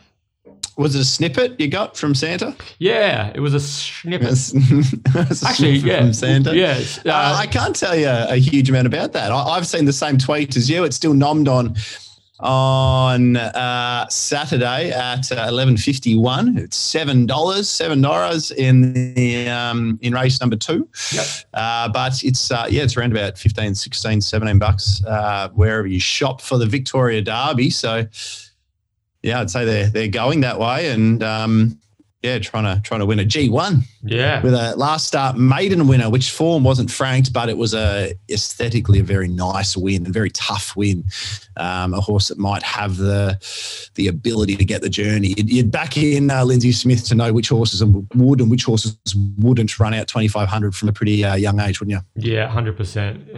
Was 0.81 0.95
it 0.95 1.01
a 1.01 1.05
snippet 1.05 1.61
you 1.61 1.69
got 1.69 1.95
from 1.95 2.15
Santa? 2.15 2.57
Yeah, 2.79 3.33
it 3.35 3.41
was 3.41 3.53
a 3.53 3.61
snippet. 3.61 4.29
Actually, 5.15 5.79
snippet 5.79 5.83
yeah, 5.85 6.01
from 6.01 6.13
Santa. 6.15 6.57
Yes, 6.57 6.99
uh, 7.05 7.11
uh, 7.11 7.37
I 7.39 7.47
can't 7.47 7.77
tell 7.77 7.95
you 7.95 8.09
a 8.09 8.37
huge 8.37 8.71
amount 8.71 8.87
about 8.87 9.13
that. 9.13 9.31
I, 9.31 9.57
have 9.57 9.67
seen 9.67 9.85
the 9.85 9.93
same 9.93 10.17
tweet 10.17 10.57
as 10.57 10.71
you. 10.71 10.85
It's 10.85 10.97
still 10.97 11.13
nommed 11.13 11.49
on 11.49 11.77
on 12.41 13.37
uh, 13.37 14.09
Saturday 14.09 14.91
at 14.91 15.31
uh, 15.31 15.45
eleven 15.51 15.77
fifty 15.77 16.17
one. 16.17 16.57
It's 16.57 16.79
seven 16.79 17.27
dollars, 17.27 17.69
seven 17.69 18.01
dollars 18.01 18.51
in 18.51 18.95
the 19.13 19.51
um, 19.51 19.99
in 20.01 20.15
race 20.15 20.41
number 20.41 20.57
two. 20.57 20.89
Yep. 21.13 21.27
Uh, 21.53 21.89
but 21.91 22.25
it's 22.25 22.51
uh, 22.51 22.67
yeah, 22.71 22.85
it's 22.85 22.97
around 22.97 23.13
about 23.13 23.37
15, 23.37 23.75
16, 23.75 24.23
17 24.23 24.59
bucks 24.59 25.05
uh, 25.05 25.51
wherever 25.51 25.87
you 25.87 26.01
shop 26.01 26.41
for 26.41 26.57
the 26.57 26.65
Victoria 26.65 27.21
Derby. 27.21 27.69
So 27.69 28.07
yeah, 29.23 29.41
I'd 29.41 29.51
say 29.51 29.65
they're 29.65 29.89
they're 29.89 30.09
going 30.09 30.41
that 30.41 30.59
way, 30.59 30.91
and 30.91 31.23
um, 31.23 31.79
yeah, 32.23 32.39
trying 32.39 32.65
to 32.65 32.83
trying 32.83 33.01
to 33.01 33.07
win 33.07 33.19
a 33.19 33.25
G 33.25 33.49
one. 33.49 33.83
Yeah, 34.03 34.43
with 34.43 34.55
a 34.55 34.77
last 34.77 35.07
start 35.07 35.37
maiden 35.37 35.87
winner, 35.87 36.11
which 36.11 36.31
form 36.31 36.65
wasn't 36.65 36.91
franked, 36.91 37.33
but 37.33 37.49
it 37.49 37.57
was 37.57 37.75
a 37.75 38.15
aesthetically 38.31 39.01
a 39.01 39.03
very 39.03 39.29
nice 39.29 39.77
win 39.77 40.07
a 40.07 40.11
very 40.11 40.31
tough 40.31 40.77
win. 40.77 41.05
Um, 41.57 41.93
a 41.95 42.01
horse 42.01 42.29
that 42.29 42.39
might 42.39 42.63
have 42.63 42.97
the 42.97 43.39
the 43.95 44.09
ability 44.09 44.57
to 44.57 44.65
get 44.65 44.83
the 44.83 44.89
journey. 44.89 45.35
You'd, 45.37 45.51
you'd 45.51 45.71
back 45.71 45.97
in 45.97 46.31
uh, 46.31 46.45
Lindsay 46.45 46.73
Smith 46.73 47.07
to 47.09 47.15
know 47.15 47.33
which 47.33 47.49
horses 47.49 47.85
would 47.85 48.41
and 48.41 48.51
which 48.51 48.65
horses 48.65 48.97
wouldn't 49.39 49.79
run 49.79 49.95
out 49.95 50.09
twenty 50.09 50.29
five 50.29 50.49
hundred 50.49 50.75
from 50.75 50.89
a 50.89 50.93
pretty 50.93 51.25
uh, 51.25 51.35
young 51.35 51.61
age, 51.61 51.81
wouldn't 51.81 52.03
you? 52.17 52.33
Yeah, 52.33 52.49
hundred 52.49 52.75
uh, 52.75 52.79
percent. 52.79 53.29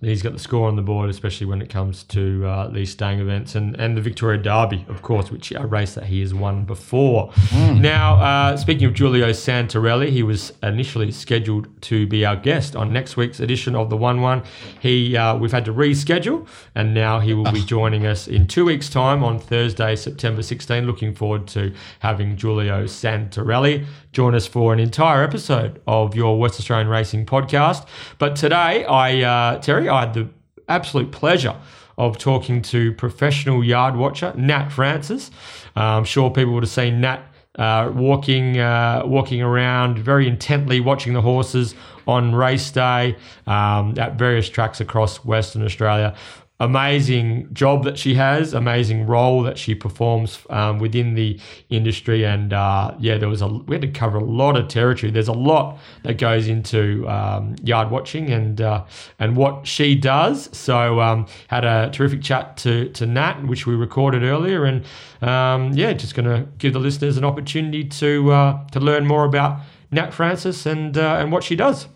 He's 0.00 0.22
got 0.22 0.32
the 0.32 0.38
score 0.38 0.68
on 0.68 0.76
the 0.76 0.82
board, 0.82 1.10
especially 1.10 1.46
when 1.46 1.62
it 1.62 1.68
comes 1.68 2.02
to 2.04 2.46
uh, 2.46 2.68
these 2.68 2.90
staying 2.90 3.20
events 3.20 3.54
and 3.54 3.78
and 3.78 3.96
the 3.96 4.00
Victoria 4.00 4.40
Derby, 4.40 4.84
of 4.88 5.02
course, 5.02 5.30
which 5.30 5.52
a 5.52 5.66
race 5.66 5.94
that 5.94 6.04
he 6.04 6.20
has 6.20 6.32
won 6.34 6.64
before. 6.64 7.30
Mm. 7.50 7.80
Now, 7.80 8.05
uh, 8.14 8.56
speaking 8.56 8.86
of 8.86 8.94
Giulio 8.94 9.30
Santarelli 9.30 10.10
he 10.10 10.22
was 10.22 10.52
initially 10.62 11.10
scheduled 11.10 11.68
to 11.82 12.06
be 12.06 12.24
our 12.24 12.36
guest 12.36 12.76
on 12.76 12.92
next 12.92 13.16
week's 13.16 13.40
edition 13.40 13.74
of 13.74 13.90
the 13.90 13.96
One 13.96 14.20
One. 14.20 14.42
He 14.80 15.16
uh, 15.16 15.36
we've 15.36 15.52
had 15.52 15.64
to 15.66 15.72
reschedule, 15.72 16.46
and 16.74 16.94
now 16.94 17.20
he 17.20 17.34
will 17.34 17.50
be 17.52 17.62
joining 17.64 18.06
us 18.06 18.28
in 18.28 18.46
two 18.46 18.64
weeks' 18.64 18.88
time 18.88 19.22
on 19.24 19.38
Thursday, 19.38 19.96
September 19.96 20.42
16. 20.42 20.86
Looking 20.86 21.14
forward 21.14 21.46
to 21.48 21.72
having 22.00 22.36
Giulio 22.36 22.84
Santarelli 22.84 23.84
join 24.12 24.34
us 24.34 24.46
for 24.46 24.72
an 24.72 24.78
entire 24.78 25.22
episode 25.22 25.80
of 25.86 26.14
your 26.14 26.38
West 26.38 26.58
Australian 26.58 26.88
Racing 26.88 27.26
podcast. 27.26 27.86
But 28.18 28.36
today, 28.36 28.84
I 28.84 29.22
uh, 29.22 29.58
Terry, 29.60 29.88
I 29.88 30.00
had 30.00 30.14
the 30.14 30.28
absolute 30.68 31.12
pleasure 31.12 31.56
of 31.98 32.18
talking 32.18 32.60
to 32.60 32.92
professional 32.92 33.64
yard 33.64 33.96
watcher 33.96 34.32
Nat 34.36 34.68
Francis. 34.68 35.30
Uh, 35.76 35.80
I'm 35.80 36.04
sure 36.04 36.30
people 36.30 36.52
would 36.54 36.62
have 36.62 36.70
seen 36.70 37.00
Nat 37.00 37.22
uh, 37.56 37.90
walking 37.94 38.58
uh, 38.58 39.02
walking 39.04 39.42
around 39.42 39.98
very 39.98 40.28
intently, 40.28 40.80
watching 40.80 41.12
the 41.12 41.22
horses 41.22 41.74
on 42.06 42.34
race 42.34 42.70
day 42.70 43.16
um, 43.46 43.94
at 43.98 44.14
various 44.16 44.48
tracks 44.48 44.80
across 44.80 45.24
Western 45.24 45.64
Australia 45.64 46.14
amazing 46.58 47.52
job 47.52 47.84
that 47.84 47.98
she 47.98 48.14
has, 48.14 48.54
amazing 48.54 49.06
role 49.06 49.42
that 49.42 49.58
she 49.58 49.74
performs 49.74 50.38
um, 50.48 50.78
within 50.78 51.14
the 51.14 51.38
industry. 51.68 52.24
And 52.24 52.52
uh, 52.52 52.94
yeah, 52.98 53.18
there 53.18 53.28
was 53.28 53.42
a 53.42 53.48
we 53.48 53.74
had 53.74 53.82
to 53.82 53.88
cover 53.88 54.18
a 54.18 54.24
lot 54.24 54.56
of 54.56 54.68
territory. 54.68 55.12
There's 55.12 55.28
a 55.28 55.32
lot 55.32 55.78
that 56.02 56.18
goes 56.18 56.48
into 56.48 57.06
um, 57.08 57.56
yard 57.62 57.90
watching 57.90 58.30
and 58.30 58.60
uh, 58.60 58.84
and 59.18 59.36
what 59.36 59.66
she 59.66 59.94
does. 59.94 60.48
So 60.56 61.00
um, 61.00 61.26
had 61.48 61.64
a 61.64 61.90
terrific 61.90 62.22
chat 62.22 62.56
to 62.58 62.88
to 62.90 63.06
Nat, 63.06 63.44
which 63.44 63.66
we 63.66 63.74
recorded 63.74 64.22
earlier, 64.22 64.64
and 64.64 64.84
um, 65.20 65.72
yeah, 65.72 65.92
just 65.92 66.14
going 66.14 66.28
to 66.28 66.48
give 66.58 66.72
the 66.72 66.80
listeners 66.80 67.16
an 67.16 67.24
opportunity 67.24 67.84
to 67.84 68.32
uh, 68.32 68.66
to 68.68 68.80
learn 68.80 69.06
more 69.06 69.24
about 69.24 69.60
Nat 69.90 70.12
Francis 70.12 70.64
and 70.64 70.96
uh, 70.96 71.16
and 71.20 71.30
what 71.30 71.44
she 71.44 71.54
does. 71.54 71.88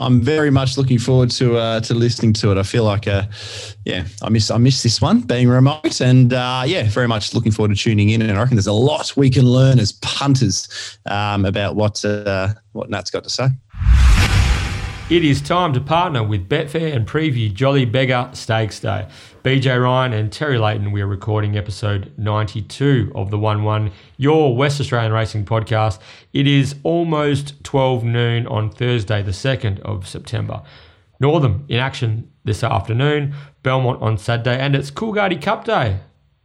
I'm 0.00 0.20
very 0.20 0.50
much 0.50 0.76
looking 0.76 0.98
forward 0.98 1.30
to 1.32 1.56
uh, 1.56 1.80
to 1.80 1.94
listening 1.94 2.32
to 2.34 2.52
it. 2.52 2.58
I 2.58 2.62
feel 2.62 2.84
like, 2.84 3.08
uh, 3.08 3.24
yeah, 3.84 4.06
I 4.22 4.28
miss 4.28 4.50
I 4.50 4.58
miss 4.58 4.82
this 4.82 5.00
one 5.00 5.20
being 5.22 5.48
remote, 5.48 6.00
and 6.00 6.32
uh, 6.32 6.62
yeah, 6.66 6.84
very 6.84 7.08
much 7.08 7.34
looking 7.34 7.52
forward 7.52 7.76
to 7.76 7.82
tuning 7.82 8.10
in. 8.10 8.22
And 8.22 8.30
I 8.32 8.40
reckon 8.40 8.56
there's 8.56 8.66
a 8.66 8.72
lot 8.72 9.16
we 9.16 9.30
can 9.30 9.44
learn 9.44 9.78
as 9.78 9.92
punters 9.92 10.98
um, 11.06 11.44
about 11.44 11.74
what 11.74 12.04
uh, 12.04 12.54
what 12.72 12.90
Nat's 12.90 13.10
got 13.10 13.24
to 13.24 13.30
say. 13.30 13.48
It 15.10 15.24
is 15.24 15.40
time 15.40 15.72
to 15.72 15.80
partner 15.80 16.22
with 16.22 16.50
Betfair 16.50 16.94
and 16.94 17.08
preview 17.08 17.50
Jolly 17.50 17.86
Beggar 17.86 18.28
Stakes 18.34 18.78
Day. 18.78 19.08
BJ 19.42 19.82
Ryan 19.82 20.12
and 20.12 20.30
Terry 20.30 20.58
Leighton, 20.58 20.92
we 20.92 21.00
are 21.00 21.06
recording 21.06 21.56
episode 21.56 22.12
92 22.18 23.12
of 23.14 23.30
the 23.30 23.38
1 23.38 23.62
1, 23.62 23.90
your 24.18 24.54
West 24.54 24.82
Australian 24.82 25.14
Racing 25.14 25.46
podcast. 25.46 25.98
It 26.34 26.46
is 26.46 26.74
almost 26.82 27.64
12 27.64 28.04
noon 28.04 28.46
on 28.48 28.68
Thursday, 28.68 29.22
the 29.22 29.30
2nd 29.30 29.80
of 29.80 30.06
September. 30.06 30.60
Northern 31.18 31.64
in 31.70 31.78
action 31.78 32.30
this 32.44 32.62
afternoon, 32.62 33.34
Belmont 33.62 34.02
on 34.02 34.18
Saturday, 34.18 34.58
and 34.58 34.76
it's 34.76 34.90
Coolgardie 34.90 35.40
Cup 35.40 35.64
Day 35.64 36.00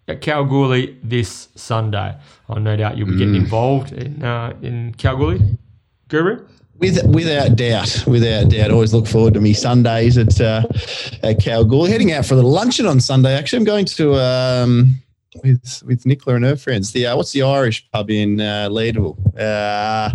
at 0.07 0.21
Kalgoorlie 0.21 0.97
this 1.03 1.49
Sunday. 1.55 2.15
I 2.47 2.59
no 2.59 2.77
doubt 2.77 2.95
you'll 2.95 3.09
be 3.09 3.17
getting 3.17 3.33
mm. 3.33 3.43
involved 3.43 3.91
in, 3.91 4.23
uh, 4.23 4.55
in 4.61 4.93
Kalgoorlie. 4.93 5.57
Guru? 6.07 6.47
With, 6.83 7.01
without 7.05 7.55
doubt, 7.55 8.03
without 8.07 8.49
doubt, 8.49 8.69
always 8.69 8.93
look 8.93 9.07
forward 9.07 9.35
to 9.35 9.39
me 9.39 9.53
Sundays 9.53 10.17
at 10.17 10.41
uh, 10.41 10.63
at 11.23 11.39
Kalgoorlie. 11.39 11.89
Heading 11.89 12.11
out 12.11 12.25
for 12.25 12.33
a 12.33 12.35
little 12.35 12.51
luncheon 12.51 12.85
on 12.85 12.99
Sunday. 12.99 13.33
Actually, 13.33 13.59
I'm 13.59 13.63
going 13.63 13.85
to 13.85 14.15
um, 14.15 15.01
with 15.41 15.81
with 15.85 16.05
Nicola 16.05 16.35
and 16.35 16.43
her 16.43 16.57
friends. 16.57 16.91
The 16.91 17.05
uh, 17.05 17.15
what's 17.15 17.31
the 17.31 17.41
Irish 17.41 17.89
pub 17.91 18.09
in 18.09 18.41
uh, 18.41 18.67
Leederville? 18.69 19.17
Uh, 19.39 20.13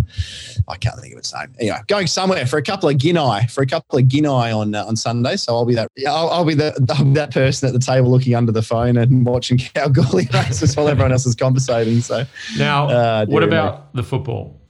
I 0.69 0.77
can't 0.77 1.01
think 1.01 1.15
of 1.15 1.21
its 1.21 1.33
name. 1.33 1.55
Anyway, 1.59 1.79
going 1.87 2.07
somewhere 2.07 2.45
for 2.45 2.59
a 2.59 2.63
couple 2.63 2.91
of 2.91 2.99
guinea 2.99 3.47
for 3.49 3.63
a 3.63 3.67
couple 3.67 3.99
of 3.99 4.07
guinea 4.07 4.29
on 4.29 4.75
uh, 4.75 4.85
on 4.85 4.95
Sunday. 4.95 5.37
So 5.37 5.55
I'll 5.57 5.65
be 5.65 5.75
that. 5.75 5.91
I'll, 6.07 6.29
I'll 6.29 6.45
be 6.45 6.53
the, 6.53 6.75
I'll 6.99 7.05
be 7.07 7.15
that 7.15 7.33
person 7.33 7.67
at 7.67 7.73
the 7.73 7.81
table 7.81 8.11
looking 8.11 8.35
under 8.35 8.53
the 8.53 8.61
phone 8.61 8.99
and 8.99 9.25
watching 9.25 9.57
Kalgoorlie 9.75 10.29
races 10.35 10.77
while 10.77 10.89
everyone 10.89 11.13
else 11.13 11.25
is 11.25 11.35
conversating. 11.35 12.03
So 12.03 12.27
now, 12.59 12.91
uh, 12.91 13.25
what 13.25 13.43
about 13.43 13.95
the 13.95 14.03
football? 14.03 14.61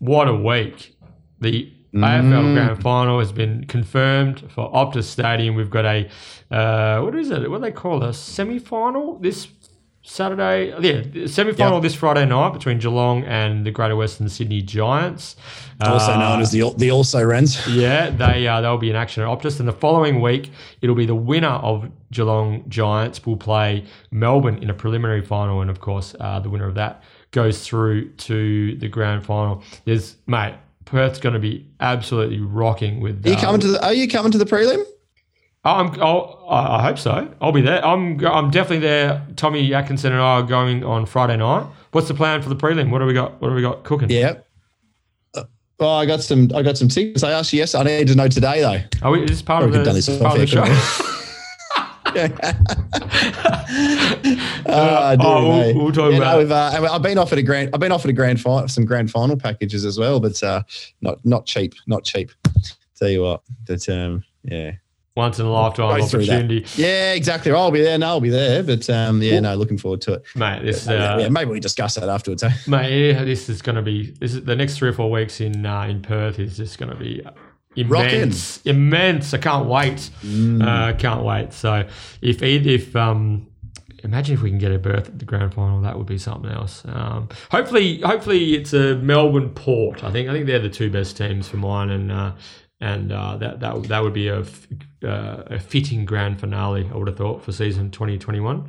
What 0.00 0.28
a 0.28 0.34
week! 0.34 0.94
The 1.40 1.72
AFL 1.94 2.22
Mm. 2.44 2.54
Grand 2.54 2.82
Final 2.82 3.18
has 3.18 3.32
been 3.32 3.64
confirmed 3.66 4.44
for 4.50 4.70
Optus 4.72 5.04
Stadium. 5.04 5.54
We've 5.54 5.70
got 5.70 5.86
a 5.86 6.08
uh, 6.50 7.00
what 7.02 7.14
is 7.14 7.30
it? 7.30 7.50
What 7.50 7.58
do 7.58 7.62
they 7.62 7.72
call 7.72 8.02
it? 8.02 8.08
a 8.10 8.12
semi-final 8.12 9.18
this 9.20 9.48
Saturday? 10.02 10.68
Yeah, 10.80 11.26
semi-final 11.26 11.74
Yep. 11.74 11.82
this 11.82 11.94
Friday 11.94 12.24
night 12.26 12.52
between 12.52 12.78
Geelong 12.78 13.24
and 13.24 13.64
the 13.66 13.70
Greater 13.70 13.96
Western 13.96 14.28
Sydney 14.28 14.62
Giants. 14.62 15.36
Also 15.80 16.12
Uh, 16.12 16.18
known 16.18 16.40
as 16.40 16.50
the 16.50 16.72
the 16.76 16.90
also 16.90 17.22
Rens. 17.24 17.66
yeah, 17.70 18.10
they 18.10 18.46
uh, 18.46 18.60
they'll 18.60 18.78
be 18.78 18.90
in 18.90 18.96
action 18.96 19.22
at 19.22 19.28
Optus, 19.28 19.58
and 19.58 19.68
the 19.68 19.72
following 19.72 20.20
week 20.20 20.50
it'll 20.82 20.94
be 20.96 21.06
the 21.06 21.14
winner 21.14 21.48
of 21.48 21.88
Geelong 22.12 22.64
Giants 22.68 23.24
will 23.26 23.36
play 23.36 23.84
Melbourne 24.10 24.58
in 24.62 24.70
a 24.70 24.74
preliminary 24.74 25.22
final, 25.22 25.60
and 25.60 25.70
of 25.70 25.80
course 25.80 26.14
uh, 26.20 26.38
the 26.40 26.50
winner 26.50 26.66
of 26.66 26.74
that 26.74 27.02
goes 27.30 27.66
through 27.66 28.08
to 28.10 28.76
the 28.76 28.88
grand 28.88 29.24
final. 29.24 29.62
There's 29.84 30.16
mate, 30.26 30.54
Perth's 30.88 31.20
going 31.20 31.34
to 31.34 31.38
be 31.38 31.66
absolutely 31.80 32.40
rocking 32.40 33.00
with. 33.00 33.26
Are 33.26 33.30
you 33.30 33.36
coming 33.36 33.60
to 33.60 33.68
the? 33.68 33.84
Are 33.84 33.92
you 33.92 34.08
coming 34.08 34.32
to 34.32 34.38
the 34.38 34.46
prelim? 34.46 34.82
I'm, 35.64 36.00
I'll, 36.00 36.46
I 36.48 36.82
hope 36.82 36.98
so. 36.98 37.30
I'll 37.42 37.52
be 37.52 37.60
there. 37.60 37.84
I'm 37.84 38.24
I'm 38.24 38.50
definitely 38.50 38.78
there. 38.78 39.26
Tommy 39.36 39.74
Atkinson 39.74 40.12
and 40.12 40.20
I 40.22 40.36
are 40.36 40.42
going 40.42 40.84
on 40.84 41.04
Friday 41.04 41.36
night. 41.36 41.66
What's 41.92 42.08
the 42.08 42.14
plan 42.14 42.40
for 42.40 42.48
the 42.48 42.56
prelim? 42.56 42.90
What 42.90 43.00
do 43.00 43.04
we 43.04 43.12
got? 43.12 43.38
What 43.42 43.50
do 43.50 43.54
we 43.54 43.60
got 43.60 43.84
cooking? 43.84 44.08
Yeah. 44.10 44.36
Uh, 45.34 45.44
Oh, 45.80 45.88
I 45.88 46.06
got 46.06 46.22
some. 46.22 46.50
I 46.54 46.62
got 46.62 46.78
some 46.78 46.88
tickets. 46.88 47.22
I 47.22 47.32
asked 47.32 47.52
you 47.52 47.58
yes. 47.58 47.74
I 47.74 47.82
need 47.82 48.08
to 48.08 48.14
know 48.14 48.28
today 48.28 48.60
though. 48.60 49.06
Are 49.06 49.12
we, 49.12 49.22
is 49.24 49.30
this 49.30 49.42
part 49.42 49.62
of 49.62 49.72
the, 49.72 49.84
done 49.84 49.94
this 49.94 50.08
part 50.18 50.40
of 50.40 50.40
the 50.40 50.46
show? 50.46 50.64
Oh, 54.70 55.16
dear 55.16 55.26
oh, 55.26 55.48
we'll- 55.48 55.74
we'll 55.84 55.92
talk 55.92 56.10
Yeah, 56.12 56.18
about 56.18 56.32
no, 56.32 56.38
we've, 56.38 56.52
uh, 56.52 56.88
I've 56.92 57.02
been 57.02 57.18
offered 57.18 57.38
a 57.38 57.42
grand. 57.42 57.70
I've 57.72 57.80
been 57.80 57.92
offered 57.92 58.10
a 58.10 58.14
grand 58.14 58.40
final, 58.40 58.68
some 58.68 58.84
grand 58.84 59.10
final 59.10 59.36
packages 59.36 59.84
as 59.84 59.98
well, 59.98 60.20
but 60.20 60.42
uh, 60.42 60.62
not 61.00 61.24
not 61.24 61.46
cheap, 61.46 61.74
not 61.86 62.04
cheap. 62.04 62.30
Tell 62.96 63.08
you 63.08 63.22
what, 63.22 63.42
that 63.66 63.88
um, 63.88 64.24
yeah, 64.42 64.72
Once 65.16 65.38
in 65.38 65.46
a 65.46 65.50
lifetime 65.50 66.00
that. 66.00 66.06
opportunity, 66.14 66.66
yeah, 66.76 67.12
exactly. 67.14 67.52
I'll 67.52 67.70
be 67.70 67.80
there. 67.82 67.96
No, 67.98 68.06
I'll 68.08 68.20
be 68.20 68.30
there, 68.30 68.62
but 68.62 68.88
um, 68.90 69.22
yeah, 69.22 69.40
no, 69.40 69.54
looking 69.54 69.78
forward 69.78 70.00
to 70.02 70.14
it. 70.14 70.22
mate. 70.34 70.62
This 70.64 70.86
yeah, 70.86 71.14
uh, 71.14 71.18
yeah, 71.18 71.28
maybe 71.28 71.50
we 71.50 71.60
discuss 71.60 71.94
that 71.94 72.08
afterwards. 72.08 72.42
Eh? 72.42 72.50
Mate, 72.66 73.12
yeah, 73.12 73.24
this 73.24 73.48
is 73.48 73.62
going 73.62 73.76
to 73.76 73.82
be 73.82 74.10
this 74.20 74.34
is 74.34 74.44
the 74.44 74.56
next 74.56 74.78
three 74.78 74.88
or 74.88 74.92
four 74.94 75.10
weeks 75.10 75.40
in 75.40 75.64
uh, 75.64 75.82
in 75.82 76.02
Perth 76.02 76.38
is 76.40 76.56
just 76.56 76.78
going 76.78 76.90
to 76.90 76.96
be 76.96 77.24
immense, 77.78 78.60
immense. 78.64 79.34
I 79.34 79.38
can't 79.38 79.66
wait. 79.66 80.10
Mm. 80.22 80.62
Uh, 80.62 80.96
can't 80.96 81.22
wait. 81.24 81.52
So 81.52 81.86
if 82.22 82.42
if 82.42 82.96
um, 82.96 83.46
imagine 84.04 84.34
if 84.34 84.42
we 84.42 84.50
can 84.50 84.58
get 84.58 84.72
a 84.72 84.78
berth 84.78 85.08
at 85.08 85.18
the 85.18 85.24
grand 85.24 85.54
final, 85.54 85.80
that 85.82 85.96
would 85.96 86.06
be 86.06 86.18
something 86.18 86.50
else. 86.50 86.82
Um, 86.86 87.28
hopefully, 87.50 88.00
hopefully 88.00 88.54
it's 88.54 88.72
a 88.72 88.96
Melbourne 88.96 89.50
Port. 89.50 90.04
I 90.04 90.10
think 90.10 90.28
I 90.28 90.32
think 90.32 90.46
they're 90.46 90.58
the 90.58 90.68
two 90.68 90.90
best 90.90 91.16
teams 91.16 91.48
for 91.48 91.56
mine, 91.56 91.90
and 91.90 92.12
uh, 92.12 92.32
and 92.80 93.12
uh, 93.12 93.36
that 93.38 93.60
that 93.60 93.82
that 93.84 94.02
would 94.02 94.14
be 94.14 94.28
a 94.28 94.40
f- 94.40 94.68
uh, 95.04 95.42
a 95.46 95.58
fitting 95.58 96.04
grand 96.04 96.40
finale. 96.40 96.88
I 96.92 96.96
would 96.96 97.08
have 97.08 97.16
thought 97.16 97.42
for 97.42 97.52
season 97.52 97.90
twenty 97.90 98.18
twenty 98.18 98.40
one. 98.40 98.68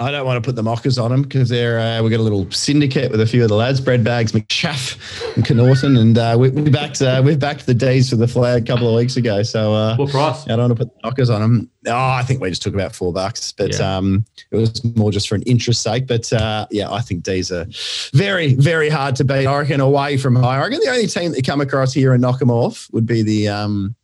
I 0.00 0.12
don't 0.12 0.24
want 0.24 0.42
to 0.42 0.46
put 0.48 0.54
the 0.54 0.62
mockers 0.62 0.96
on 0.96 1.10
them 1.10 1.22
because 1.22 1.48
they're 1.48 1.80
uh, 1.80 2.00
we've 2.02 2.12
got 2.12 2.20
a 2.20 2.22
little 2.22 2.48
syndicate 2.52 3.10
with 3.10 3.20
a 3.20 3.26
few 3.26 3.42
of 3.42 3.48
the 3.48 3.56
lads, 3.56 3.80
bread 3.80 4.04
bags, 4.04 4.30
McSchaff, 4.30 4.96
and 5.34 5.44
Canorton, 5.44 5.98
and 5.98 6.16
uh, 6.16 6.36
we, 6.38 6.50
we 6.50 6.70
backed 6.70 7.02
uh, 7.02 7.20
we've 7.24 7.38
backed 7.40 7.66
the 7.66 7.74
D's 7.74 8.08
for 8.10 8.14
the 8.14 8.28
flag 8.28 8.62
a 8.62 8.66
couple 8.66 8.88
of 8.88 8.94
weeks 8.94 9.16
ago. 9.16 9.42
So 9.42 9.74
uh, 9.74 9.96
What 9.96 10.10
price? 10.10 10.44
I 10.44 10.50
don't 10.50 10.60
want 10.68 10.78
to 10.78 10.84
put 10.84 10.94
the 10.94 11.00
knockers 11.02 11.30
on 11.30 11.40
them. 11.40 11.70
Oh, 11.88 11.92
I 11.96 12.22
think 12.22 12.40
we 12.40 12.48
just 12.48 12.62
took 12.62 12.74
about 12.74 12.94
four 12.94 13.12
bucks, 13.12 13.50
but 13.50 13.76
Yeah. 13.76 13.96
um, 13.96 14.24
it 14.52 14.56
was 14.56 14.84
more 14.96 15.10
just 15.10 15.28
for 15.28 15.34
an 15.34 15.42
interest 15.42 15.82
sake. 15.82 16.06
But 16.06 16.32
uh, 16.32 16.66
yeah, 16.70 16.92
I 16.92 17.00
think 17.00 17.24
D's 17.24 17.50
are 17.50 17.66
very, 18.12 18.54
very 18.54 18.88
hard 18.90 19.16
to 19.16 19.24
beat. 19.24 19.46
I 19.46 19.58
reckon 19.58 19.80
away 19.80 20.16
from 20.16 20.36
home. 20.36 20.44
I 20.44 20.58
reckon 20.60 20.78
the 20.78 20.90
only 20.90 21.08
team 21.08 21.30
that 21.32 21.38
you 21.38 21.42
come 21.42 21.60
across 21.60 21.92
here 21.92 22.12
and 22.12 22.22
knock 22.22 22.38
them 22.38 22.52
off 22.52 22.88
would 22.92 23.06
be 23.06 23.22
the 23.22 23.48
um, 23.48 23.96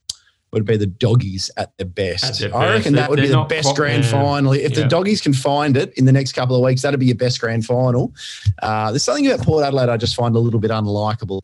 would 0.54 0.64
be 0.64 0.76
the 0.76 0.86
doggies 0.86 1.50
at 1.56 1.76
their 1.76 1.86
best. 1.86 2.24
At 2.24 2.38
their 2.50 2.56
I 2.56 2.70
reckon 2.72 2.92
They're- 2.94 3.02
that 3.02 3.10
would 3.10 3.16
be 3.20 3.26
they're 3.28 3.36
the 3.36 3.44
best 3.44 3.74
grand 3.76 4.06
final. 4.06 4.52
If 4.52 4.70
Yeah. 4.72 4.82
the 4.84 4.88
doggies 4.88 5.20
can 5.20 5.34
find 5.34 5.76
it 5.76 5.92
in 5.96 6.04
the 6.06 6.12
next 6.12 6.32
couple 6.32 6.56
of 6.56 6.62
weeks, 6.62 6.82
that'd 6.82 6.98
be 6.98 7.06
your 7.06 7.16
best 7.16 7.40
grand 7.40 7.66
final. 7.66 8.12
Uh, 8.62 8.90
there's 8.90 9.02
something 9.02 9.26
about 9.26 9.44
Port 9.44 9.64
Adelaide 9.64 9.88
I 9.90 9.96
just 9.96 10.14
find 10.14 10.34
a 10.34 10.38
little 10.38 10.60
bit 10.60 10.70
unlikable. 10.70 11.42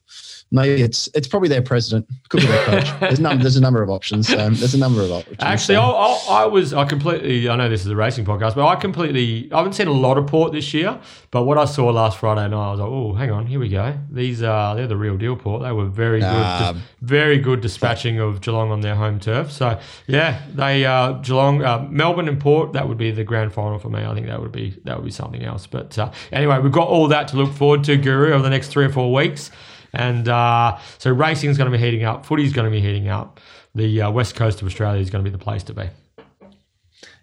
Maybe 0.53 0.83
it's 0.83 1.09
it's 1.15 1.29
probably 1.29 1.49
their 1.49 1.63
president, 1.63 2.09
could 2.29 2.41
be 2.41 2.47
their 2.49 2.65
coach. 2.67 2.91
There's, 3.01 3.21
num- 3.21 3.39
there's 3.41 3.57
a 3.57 3.61
number 3.61 3.83
of 3.83 3.91
options. 3.91 4.29
Um, 4.33 4.55
there's 4.57 4.75
a 4.75 4.79
number 4.79 5.01
of 5.01 5.13
options. 5.13 5.37
Actually, 5.39 5.77
so- 5.77 5.83
I, 5.83 6.07
I, 6.29 6.43
I 6.43 6.47
was 6.47 6.75
I 6.75 6.85
completely. 6.87 7.49
I 7.49 7.55
know 7.55 7.69
this 7.69 7.83
is 7.83 7.87
a 7.87 7.95
racing 7.95 8.25
podcast, 8.25 8.57
but 8.57 8.67
I 8.67 8.75
completely. 8.75 9.49
I 9.53 9.59
haven't 9.59 9.75
seen 9.75 9.87
a 9.87 9.93
lot 9.93 10.19
of 10.19 10.27
Port 10.27 10.51
this 10.53 10.75
year, 10.75 10.99
but 11.31 11.45
what 11.45 11.57
I 11.57 11.67
saw 11.67 11.89
last 11.91 12.19
Friday 12.19 12.49
night, 12.49 12.69
I 12.69 12.71
was 12.73 12.81
like, 12.81 12.89
oh, 12.89 13.13
hang 13.15 13.31
on, 13.31 13.47
here 13.47 13.61
we 13.61 13.69
go. 13.69 13.97
These 14.11 14.43
are 14.43 14.75
they're 14.75 14.89
the 14.89 14.97
real 14.97 15.17
deal, 15.17 15.37
Port. 15.37 15.63
They 15.63 15.71
were 15.73 15.87
very 15.87 16.19
Nah. 16.19 16.73
good, 16.73 16.83
very 17.01 17.39
good 17.39 17.61
dispatching 17.61 18.19
of 18.19 18.41
Geelong 18.41 18.73
on 18.73 18.81
their 18.81 18.97
home 18.97 19.21
turf. 19.21 19.53
So 19.53 19.79
yeah, 20.09 20.43
they 20.53 20.85
uh, 20.85 21.13
Geelong, 21.13 21.63
uh, 21.63 21.87
Melbourne, 21.89 22.29
and 22.29 22.41
Port. 22.41 22.73
That 22.73 22.89
would 22.89 22.99
be 22.99 23.13
the 23.13 23.23
grand 23.25 23.53
final 23.53 23.79
for 23.79 23.89
me. 23.89 24.05
I 24.05 24.13
think 24.15 24.27
that 24.27 24.41
would 24.41 24.51
be 24.53 24.71
that 24.85 24.97
would 24.97 25.05
be 25.05 25.13
something 25.13 25.45
else. 25.45 25.69
But 25.69 25.97
uh, 25.97 26.11
anyway, 26.33 26.59
we've 26.59 26.73
got 26.73 26.89
all 26.89 27.07
that 27.07 27.29
to 27.29 27.37
look 27.37 27.53
forward 27.53 27.85
to, 27.85 27.97
Guru, 27.97 28.33
over 28.33 28.43
the 28.43 28.51
next 28.51 28.69
three 28.69 28.85
or 28.87 28.91
four 28.91 29.13
weeks. 29.13 29.53
And 29.93 30.29
uh, 30.29 30.79
so 30.99 31.11
racing 31.13 31.51
is 31.51 31.59
going 31.59 31.71
to 31.71 31.77
be 31.77 31.83
heating 31.83 32.05
up. 32.05 32.25
Footy 32.25 32.45
is 32.45 32.53
going 32.53 32.65
to 32.65 32.71
be 32.71 32.81
heating 32.81 33.09
up. 33.09 33.41
The 33.75 34.03
uh, 34.03 34.11
west 34.11 34.35
coast 34.35 34.61
of 34.61 34.67
Australia 34.67 35.01
is 35.01 35.11
going 35.11 35.25
to 35.25 35.31
be 35.31 35.37
the 35.37 35.43
place 35.43 35.63
to 35.65 35.75
be. 35.75 35.89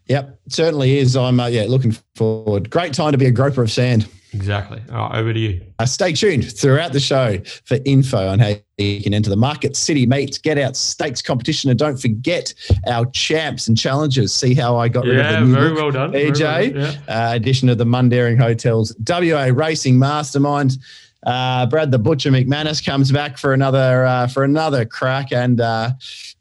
Yep, 0.07 0.39
certainly 0.47 0.97
is. 0.99 1.17
I'm 1.17 1.39
uh, 1.39 1.47
yeah 1.47 1.65
looking 1.67 1.95
forward. 2.15 2.69
Great 2.69 2.93
time 2.93 3.11
to 3.11 3.17
be 3.17 3.25
a 3.25 3.31
groper 3.31 3.61
of 3.61 3.71
sand. 3.71 4.07
Exactly. 4.33 4.81
All 4.91 5.09
right, 5.09 5.19
over 5.19 5.33
to 5.33 5.39
you. 5.39 5.61
Uh, 5.79 5.85
stay 5.85 6.11
tuned 6.11 6.51
throughout 6.51 6.91
the 6.91 6.99
show 6.99 7.39
for 7.65 7.77
info 7.85 8.27
on 8.27 8.39
how 8.39 8.53
you 8.77 9.01
can 9.01 9.13
enter 9.13 9.29
the 9.29 9.37
Market 9.37 9.75
City 9.75 10.05
Meets 10.05 10.37
Get 10.37 10.57
Out 10.57 10.75
Stakes 10.75 11.21
competition, 11.21 11.69
and 11.69 11.79
don't 11.79 11.97
forget 11.97 12.53
our 12.87 13.05
champs 13.07 13.67
and 13.67 13.77
challenges. 13.77 14.33
See 14.33 14.53
how 14.53 14.77
I 14.77 14.89
got 14.89 15.05
rid 15.05 15.17
of 15.17 15.25
Yeah, 15.25 15.39
the 15.39 15.45
new 15.45 15.53
very 15.53 15.73
well 15.73 15.91
done. 15.91 16.11
Very 16.11 16.31
EJ, 16.31 16.41
well 16.41 16.89
done, 16.89 17.01
yeah. 17.07 17.29
uh, 17.29 17.35
edition 17.35 17.69
of 17.69 17.77
the 17.77 17.85
Mundaring 17.85 18.37
Hotels 18.37 18.95
WA 19.07 19.49
Racing 19.53 19.97
Mastermind. 19.97 20.77
Uh, 21.25 21.65
Brad 21.65 21.91
the 21.91 21.99
Butcher 21.99 22.31
McManus 22.31 22.85
comes 22.85 23.11
back 23.11 23.37
for 23.37 23.53
another 23.53 24.05
uh, 24.05 24.27
for 24.27 24.43
another 24.43 24.85
crack, 24.85 25.31
and 25.31 25.59
uh, 25.59 25.91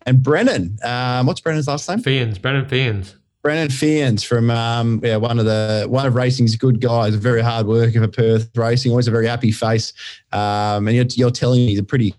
and 0.05 0.23
Brennan. 0.23 0.79
Um, 0.85 1.27
what's 1.27 1.41
Brennan's 1.41 1.67
last 1.69 1.89
name? 1.89 1.99
Fyans, 2.01 2.41
Brennan 2.41 2.67
Fyans. 2.67 3.15
Brennan 3.43 3.69
Fyans 3.69 4.25
from 4.27 4.51
um, 4.51 5.01
yeah, 5.05 5.17
one 5.17 5.39
of 5.39 5.45
the 5.45 5.87
one 5.89 6.05
of 6.07 6.15
racing's 6.15 6.57
good 6.57 6.81
guys, 6.81 7.15
a 7.15 7.19
very 7.19 7.41
hard 7.41 7.67
worker 7.67 8.01
for 8.01 8.09
Perth 8.09 8.51
Racing, 8.57 8.91
always 8.91 9.09
a 9.09 9.13
very 9.13 9.27
happy 9.27 9.53
face. 9.53 9.93
Um, 10.33 10.89
and 10.89 10.97
you're, 10.97 11.07
you're 11.15 11.31
telling 11.31 11.61
me 11.61 11.69
he's 11.69 11.79
a 11.79 11.85
pretty 11.85 12.15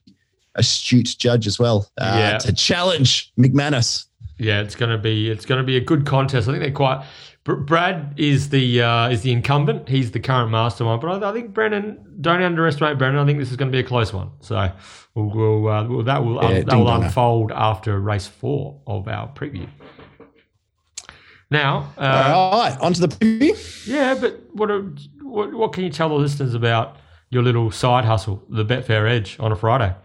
astute 0.55 1.15
judge 1.19 1.45
as 1.45 1.59
well 1.59 1.89
uh, 1.99 2.15
Yeah. 2.17 2.37
to 2.39 2.53
challenge 2.53 3.31
McManus. 3.37 4.05
Yeah, 4.39 4.61
it's 4.61 4.75
gonna 4.75 4.97
be 4.97 5.29
it's 5.29 5.45
gonna 5.45 5.63
be 5.63 5.77
a 5.77 5.81
good 5.81 6.05
contest. 6.05 6.47
I 6.47 6.51
think 6.51 6.63
they're 6.63 6.71
quite. 6.71 7.03
Br- 7.47 7.55
Brad 7.55 8.13
is 8.17 8.49
the 8.49 8.81
uh, 8.81 9.07
is 9.09 9.21
the 9.21 9.31
incumbent. 9.31 9.87
He's 9.87 10.11
the 10.11 10.19
current 10.19 10.51
mastermind, 10.51 10.99
but 10.99 11.23
I, 11.23 11.29
I 11.29 11.33
think 11.33 11.53
Brennan. 11.53 12.17
Don't 12.19 12.41
underestimate 12.41 12.97
Brennan. 12.97 13.19
I 13.19 13.25
think 13.25 13.39
this 13.39 13.51
is 13.51 13.55
going 13.55 13.71
to 13.71 13.75
be 13.75 13.79
a 13.79 13.87
close 13.87 14.11
one. 14.11 14.31
So 14.41 14.69
we'll, 15.15 15.29
we'll, 15.29 15.67
uh, 15.69 15.87
well, 15.87 16.03
that 16.03 16.25
will 16.25 16.43
Yeah, 16.43 16.63
that 16.63 16.75
will 16.75 16.89
unfold 16.89 17.53
after 17.53 17.97
race 18.01 18.27
four 18.27 18.81
of 18.85 19.07
our 19.07 19.29
preview. 19.29 19.69
Now, 21.49 21.93
uh, 21.97 22.33
All 22.35 22.59
right, 22.59 22.77
on 22.81 22.91
to 22.91 22.99
the 22.99 23.07
preview. 23.07 23.87
yeah, 23.87 24.15
but 24.19 24.41
what, 24.51 24.69
are, 24.69 24.81
what 25.21 25.53
what 25.53 25.71
can 25.71 25.85
you 25.85 25.89
tell 25.89 26.09
the 26.09 26.15
listeners 26.15 26.53
about 26.53 26.97
your 27.29 27.43
little 27.43 27.71
side 27.71 28.03
hustle, 28.03 28.43
the 28.49 28.65
Betfair 28.65 29.09
Edge, 29.09 29.37
on 29.39 29.53
a 29.53 29.55
Friday? 29.55 29.95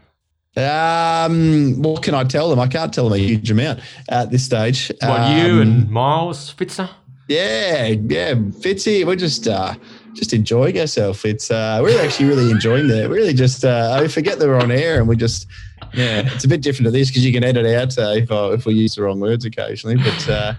Um, 0.55 1.83
what 1.83 2.03
can 2.05 2.15
I 2.15 2.23
tell 2.23 2.51
them? 2.51 2.61
I 2.61 2.69
can't 2.69 2.95
tell 2.95 3.09
them 3.09 3.15
a 3.15 3.23
huge 3.23 3.51
amount 3.51 3.81
at 4.09 4.31
this 4.31 4.45
stage. 4.45 4.93
What 5.01 5.37
you 5.37 5.55
Um, 5.55 5.61
and 5.63 5.91
Miles 5.91 6.55
Fitzer? 6.55 6.91
Yeah, 7.29 7.87
yeah, 7.87 8.35
Fitzy, 8.35 9.07
we're 9.07 9.17
just 9.17 9.47
uh, 9.47 9.75
just 10.13 10.33
enjoying 10.33 10.79
ourselves. 10.79 11.25
It's 11.25 11.51
uh, 11.51 11.79
we're 11.83 12.01
actually 12.03 12.27
really 12.27 12.51
enjoying 12.51 12.89
that. 12.89 13.09
We're 13.09 13.17
really 13.17 13.35
just 13.35 13.65
uh, 13.65 13.97
I 13.99 14.09
forget 14.09 14.39
that 14.39 14.47
we're 14.49 14.61
on 14.61 14.71
air 14.71 14.99
and 14.99 15.09
we 15.09 15.17
just 15.17 15.47
yeah, 15.95 16.23
it's 16.35 16.45
a 16.45 16.49
bit 16.49 16.63
different 16.63 16.87
to 16.87 16.91
this 16.91 17.09
because 17.09 17.25
you 17.25 17.33
can 17.33 17.45
edit 17.45 17.67
out 17.67 17.99
uh, 17.99 18.13
if 18.17 18.31
uh, 18.31 18.51
if 18.53 18.67
we 18.67 18.75
use 18.75 18.95
the 18.95 19.03
wrong 19.03 19.21
words 19.21 19.45
occasionally. 19.45 19.97
But 19.97 20.29
uh, 20.29 20.55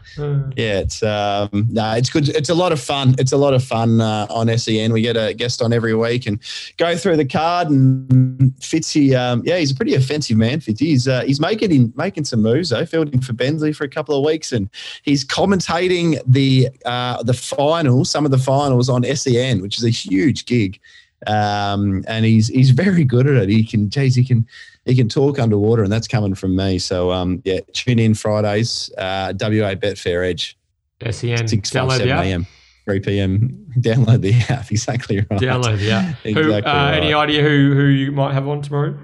yeah, 0.56 0.80
it's 0.80 1.02
um, 1.02 1.50
no, 1.70 1.92
it's 1.94 2.10
good. 2.10 2.30
It's 2.30 2.50
a 2.50 2.54
lot 2.54 2.72
of 2.72 2.80
fun. 2.80 3.16
It's 3.18 3.32
a 3.32 3.38
lot 3.38 3.54
of 3.54 3.64
fun 3.64 4.02
uh, 4.02 4.28
on 4.30 4.56
SEN. 4.58 4.94
We 4.94 5.02
get 5.02 5.18
a 5.18 5.34
guest 5.34 5.62
on 5.62 5.74
every 5.74 5.96
week 5.96 6.28
and 6.28 6.40
go 6.78 6.96
through 6.96 7.18
the 7.18 7.26
card. 7.26 7.70
And 7.70 8.54
Fitzy, 8.60 9.18
um, 9.18 9.42
yeah, 9.46 9.58
he's 9.58 9.72
a 9.72 9.76
pretty 9.76 9.96
offensive 9.96 10.38
man. 10.38 10.60
Fitzy, 10.60 10.80
he's 10.80 11.08
uh, 11.08 11.22
he's 11.22 11.40
making 11.40 11.94
making 11.96 12.26
some 12.26 12.42
moves 12.42 12.70
though. 12.70 12.86
Fielding 12.86 13.22
for 13.22 13.34
Bensley 13.34 13.74
for 13.74 13.84
a 13.84 13.90
couple 13.90 14.18
of 14.18 14.26
weeks, 14.26 14.52
and 14.52 14.70
he's 15.02 15.26
commentating 15.26 16.20
the 16.28 16.70
uh, 16.86 17.24
the 17.24 17.34
finals, 17.34 18.10
some 18.10 18.26
of 18.26 18.32
the 18.32 18.38
finals 18.38 18.90
on 18.90 19.04
SEN, 19.04 19.62
which 19.62 19.78
is 19.78 19.84
a 19.84 19.90
huge 19.90 20.46
gig. 20.46 20.80
Um, 21.26 22.04
and 22.08 22.26
he's 22.26 22.50
he's 22.50 22.72
very 22.72 23.06
good 23.06 23.28
at 23.28 23.44
it. 23.44 23.50
He 23.50 23.64
can, 23.64 23.90
geez, 23.90 24.16
he 24.16 24.26
can 24.26 24.46
he 24.86 24.96
can 24.96 25.10
talk 25.10 25.40
underwater, 25.40 25.84
and 25.84 25.92
that's 25.92 26.08
coming 26.08 26.36
from 26.36 26.56
me. 26.56 26.80
So 26.80 27.12
um, 27.12 27.42
yeah, 27.46 27.60
tune 27.74 28.00
in 28.00 28.14
Fridays, 28.14 28.92
uh, 28.98 29.34
WA 29.40 29.76
Betfair 29.76 30.28
Edge, 30.28 30.58
SEN. 31.10 31.48
six 31.48 31.70
Download 31.72 32.00
the 32.00 32.12
app. 32.12 32.24
a.m. 32.26 32.48
3 32.86 33.00
p.m. 33.00 33.66
Download 33.80 34.20
the 34.20 34.34
app. 34.54 34.70
Exactly 34.70 35.18
right. 35.20 35.30
Download 35.40 35.78
the 35.78 35.92
app. 35.92 36.16
who, 36.18 36.30
Exactly 36.30 36.72
uh, 36.72 36.92
Any 36.92 37.14
idea 37.14 37.42
who 37.42 37.74
who 37.74 37.86
you 37.86 38.12
might 38.12 38.34
have 38.34 38.48
on 38.48 38.62
tomorrow? 38.62 38.98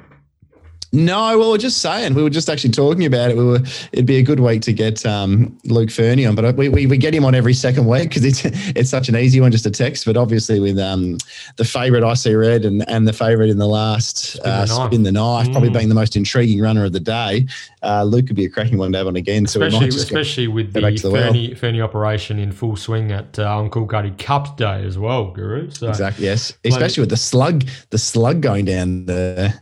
No, 0.91 1.37
well, 1.37 1.51
we're 1.51 1.59
just 1.59 1.81
saying. 1.81 2.15
We 2.15 2.23
were 2.23 2.31
just 2.31 2.49
actually 2.49 2.71
talking 2.71 3.05
about 3.05 3.29
it. 3.29 3.37
We 3.37 3.43
were. 3.43 3.59
It'd 3.91 4.07
be 4.07 4.17
a 4.17 4.23
good 4.23 4.39
week 4.39 4.63
to 4.63 4.73
get 4.73 5.05
um, 5.05 5.55
Luke 5.65 5.91
Fernie 5.91 6.25
on, 6.25 6.33
but 6.33 6.55
we, 6.55 6.67
we, 6.67 6.87
we 6.87 6.97
get 6.97 7.13
him 7.13 7.23
on 7.25 7.35
every 7.35 7.53
second 7.53 7.85
week 7.85 8.09
because 8.09 8.25
it's 8.25 8.41
it's 8.75 8.89
such 8.89 9.07
an 9.07 9.15
easy 9.15 9.39
one 9.39 9.51
just 9.51 9.65
to 9.65 9.71
text. 9.71 10.05
But 10.05 10.17
obviously, 10.17 10.59
with 10.59 10.79
um, 10.79 11.19
the 11.57 11.65
favourite 11.65 12.03
I 12.03 12.15
see 12.15 12.33
red 12.33 12.65
and, 12.65 12.87
and 12.89 13.07
the 13.07 13.13
favourite 13.13 13.51
in 13.51 13.59
the 13.59 13.67
last 13.67 14.17
spin 14.17 14.43
the 14.43 14.49
uh, 14.49 14.65
knife, 14.65 14.87
spin 14.87 15.03
the 15.03 15.11
knife 15.11 15.47
mm. 15.47 15.51
probably 15.51 15.69
being 15.69 15.89
the 15.89 15.95
most 15.95 16.15
intriguing 16.15 16.59
runner 16.59 16.85
of 16.85 16.93
the 16.93 16.99
day, 16.99 17.45
uh, 17.83 18.03
Luke 18.03 18.25
could 18.25 18.35
be 18.35 18.45
a 18.45 18.49
cracking 18.49 18.79
one 18.79 18.91
to 18.93 18.97
have 18.97 19.07
on 19.07 19.15
again. 19.15 19.45
Especially, 19.45 19.91
so 19.91 19.97
especially 19.97 20.47
go, 20.47 20.53
with 20.53 20.73
the, 20.73 20.81
the 20.81 21.11
Fernie, 21.11 21.53
Fernie 21.53 21.81
operation 21.81 22.39
in 22.39 22.51
full 22.51 22.75
swing 22.75 23.11
at 23.11 23.37
uh, 23.37 23.67
Coolgardie 23.69 24.17
Cup 24.17 24.57
Day 24.57 24.83
as 24.85 24.97
well, 24.97 25.29
Guru. 25.29 25.69
So, 25.69 25.87
exactly. 25.87 26.25
Yes, 26.25 26.51
especially 26.65 27.01
with 27.01 27.11
the 27.11 27.17
slug, 27.17 27.65
the 27.91 27.99
slug 27.99 28.41
going 28.41 28.65
down 28.65 29.05
the 29.05 29.53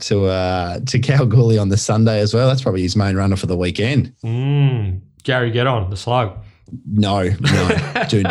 to 0.00 0.26
uh, 0.26 0.80
to 0.80 0.98
Kalgoorlie 0.98 1.58
on 1.58 1.68
the 1.68 1.76
Sunday 1.76 2.20
as 2.20 2.34
well. 2.34 2.48
That's 2.48 2.62
probably 2.62 2.82
his 2.82 2.96
main 2.96 3.16
runner 3.16 3.36
for 3.36 3.46
the 3.46 3.56
weekend. 3.56 4.12
Mm. 4.24 5.00
Gary, 5.22 5.50
get 5.50 5.66
on 5.66 5.90
the 5.90 5.96
slug. 5.96 6.38
No, 6.86 7.28
no, 7.40 8.04
do, 8.08 8.22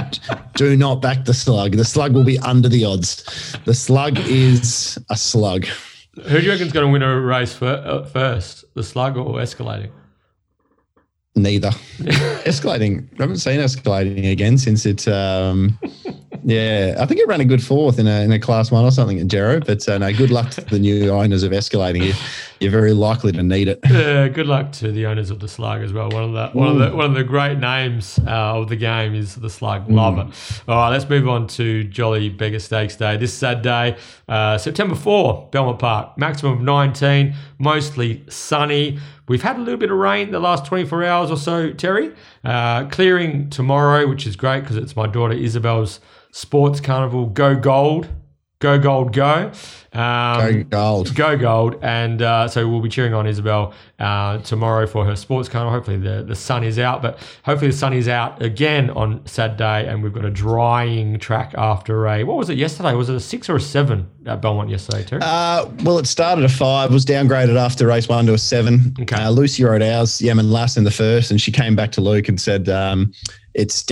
do 0.56 0.76
not 0.76 1.02
back 1.02 1.26
the 1.26 1.34
slug. 1.34 1.74
The 1.74 1.86
slug 1.86 2.14
will 2.14 2.24
be 2.24 2.40
under 2.40 2.68
the 2.68 2.84
odds. 2.84 3.56
The 3.66 3.74
slug 3.74 4.20
is 4.20 4.98
a 5.10 5.16
slug. 5.16 5.66
Who 6.16 6.40
do 6.40 6.40
you 6.40 6.52
reckon 6.52 6.68
is 6.68 6.74
going 6.74 6.86
to 6.86 6.92
win 6.92 7.04
a 7.04 7.20
race 7.20 7.54
for, 7.54 7.68
uh, 7.68 8.04
first, 8.06 8.66
the 8.76 8.84
slug 8.84 9.18
or 9.18 9.36
escalating? 9.36 9.92
Neither. 11.36 11.70
escalating. 12.46 13.08
I 13.20 13.24
haven't 13.24 13.38
seen 13.38 13.60
escalating 13.60 14.32
again 14.32 14.58
since 14.58 14.86
it 14.86 15.08
um, 15.08 15.80
yeah, 16.46 16.96
I 17.00 17.06
think 17.06 17.20
it 17.20 17.28
ran 17.28 17.42
a 17.42 17.46
good 17.46 17.64
fourth 17.64 18.00
in 18.00 18.08
a, 18.08 18.22
in 18.22 18.32
a 18.32 18.40
class 18.40 18.72
one 18.72 18.84
or 18.84 18.92
something 18.92 19.20
at 19.20 19.28
Gero. 19.28 19.60
But 19.60 19.88
uh, 19.88 19.98
no, 19.98 20.14
good 20.14 20.32
luck 20.32 20.50
to 20.52 20.62
the 20.62 20.80
new 20.80 21.10
owners 21.12 21.44
of 21.44 21.52
escalating. 21.52 22.06
You, 22.06 22.14
you're 22.60 22.72
very 22.72 22.94
likely 22.94 23.32
to 23.32 23.44
need 23.44 23.68
it. 23.68 23.80
Yeah, 23.90 24.28
good 24.28 24.48
luck 24.48 24.72
to 24.74 24.92
the 24.92 25.06
owners 25.06 25.30
of 25.30 25.40
the 25.40 25.48
Slug 25.48 25.82
as 25.82 25.94
well. 25.94 26.10
One 26.10 26.24
of 26.24 26.32
the 26.34 26.58
one 26.58 26.68
of 26.70 26.80
the 26.80 26.96
one 26.96 27.06
of 27.06 27.14
the 27.14 27.24
great 27.24 27.60
names 27.60 28.20
uh, 28.28 28.60
of 28.60 28.70
the 28.70 28.76
game 28.76 29.16
is 29.16 29.36
the 29.36 29.50
Slug. 29.50 29.90
Love 29.90 30.16
mm. 30.16 30.30
it. 30.30 30.64
All 30.68 30.78
right, 30.78 30.90
let's 30.90 31.10
move 31.10 31.28
on 31.30 31.48
to 31.48 31.84
Jolly 31.86 32.30
Beggar 32.30 32.60
Stakes 32.60 32.96
Day. 32.96 33.18
This 33.18 33.34
Saturday, 33.34 33.98
uh, 34.28 34.58
September 34.58 34.96
4, 34.96 35.50
Belmont 35.52 35.80
Park. 35.80 36.18
Maximum 36.18 36.54
of 36.54 36.62
19, 36.62 37.34
mostly 37.60 38.24
sunny. 38.28 39.00
We've 39.28 39.42
had 39.42 39.56
a 39.56 39.60
little 39.60 39.80
bit 39.80 39.92
of 39.92 39.98
rain 39.98 40.32
the 40.32 40.40
last 40.40 40.66
24 40.66 41.06
hours 41.06 41.32
or 41.32 41.38
so, 41.38 41.72
Terry. 41.72 42.14
Uh, 42.44 42.86
clearing 42.88 43.50
tomorrow, 43.50 44.08
which 44.08 44.28
is 44.28 44.36
great 44.36 44.62
because 44.62 44.76
it's 44.76 44.96
my 44.96 45.08
daughter 45.08 45.34
Isabel's 45.34 46.02
Sports 46.34 46.82
Carnival 46.82 47.28
Go 47.28 47.56
Gold. 47.56 48.10
Go 48.58 48.80
Gold 48.80 49.14
Go. 49.14 49.52
Um, 49.92 50.40
go 50.40 50.64
Gold. 50.64 51.16
Go 51.16 51.38
Gold. 51.38 51.76
And 51.84 52.22
uh, 52.22 52.48
so 52.48 52.68
we'll 52.68 52.82
be 52.82 52.88
cheering 52.88 53.14
on 53.14 53.28
Isabel 53.28 53.74
uh, 54.00 54.38
tomorrow 54.40 54.88
for 54.88 55.06
her 55.06 55.18
sports 55.18 55.50
carnival. 55.50 55.74
Hopefully 55.74 55.98
the, 55.98 56.24
the 56.24 56.34
sun 56.36 56.64
is 56.64 56.80
out, 56.80 57.02
but 57.02 57.20
hopefully 57.44 57.72
the 57.72 57.78
sun 57.78 57.92
is 57.92 58.08
out 58.08 58.42
again 58.42 58.90
on 58.92 59.24
Saturday. 59.28 59.86
And 59.86 60.02
we've 60.02 60.14
got 60.14 60.24
a 60.26 60.32
drying 60.32 61.20
track 61.20 61.54
after 61.58 62.08
a, 62.08 62.24
what 62.24 62.38
was 62.38 62.50
it 62.50 62.58
yesterday? 62.58 62.94
Was 62.94 63.10
it 63.10 63.16
a 63.16 63.20
six 63.20 63.50
or 63.50 63.58
a 63.58 63.62
seven 63.62 64.10
at 64.26 64.42
Belmont 64.42 64.70
yesterday, 64.70 65.04
too? 65.04 65.18
Uh, 65.18 65.70
well, 65.84 66.00
it 66.00 66.08
started 66.08 66.46
a 66.46 66.50
five, 66.50 66.92
was 66.92 67.06
downgraded 67.06 67.58
after 67.58 67.86
race 67.86 68.08
one 68.08 68.26
to 68.28 68.34
a 68.34 68.38
seven. 68.38 68.96
Okay. 69.02 69.22
Uh, 69.22 69.30
Lucy 69.30 69.66
rode 69.66 69.84
ours, 69.84 70.22
Yemen 70.22 70.50
last 70.50 70.78
in 70.78 70.86
the 70.86 70.92
first, 70.92 71.32
and 71.32 71.42
she 71.42 71.52
came 71.52 71.76
back 71.76 71.92
to 71.92 72.02
Luke 72.02 72.30
and 72.30 72.40
said, 72.40 72.70
um, 72.70 73.12
it's 73.54 73.86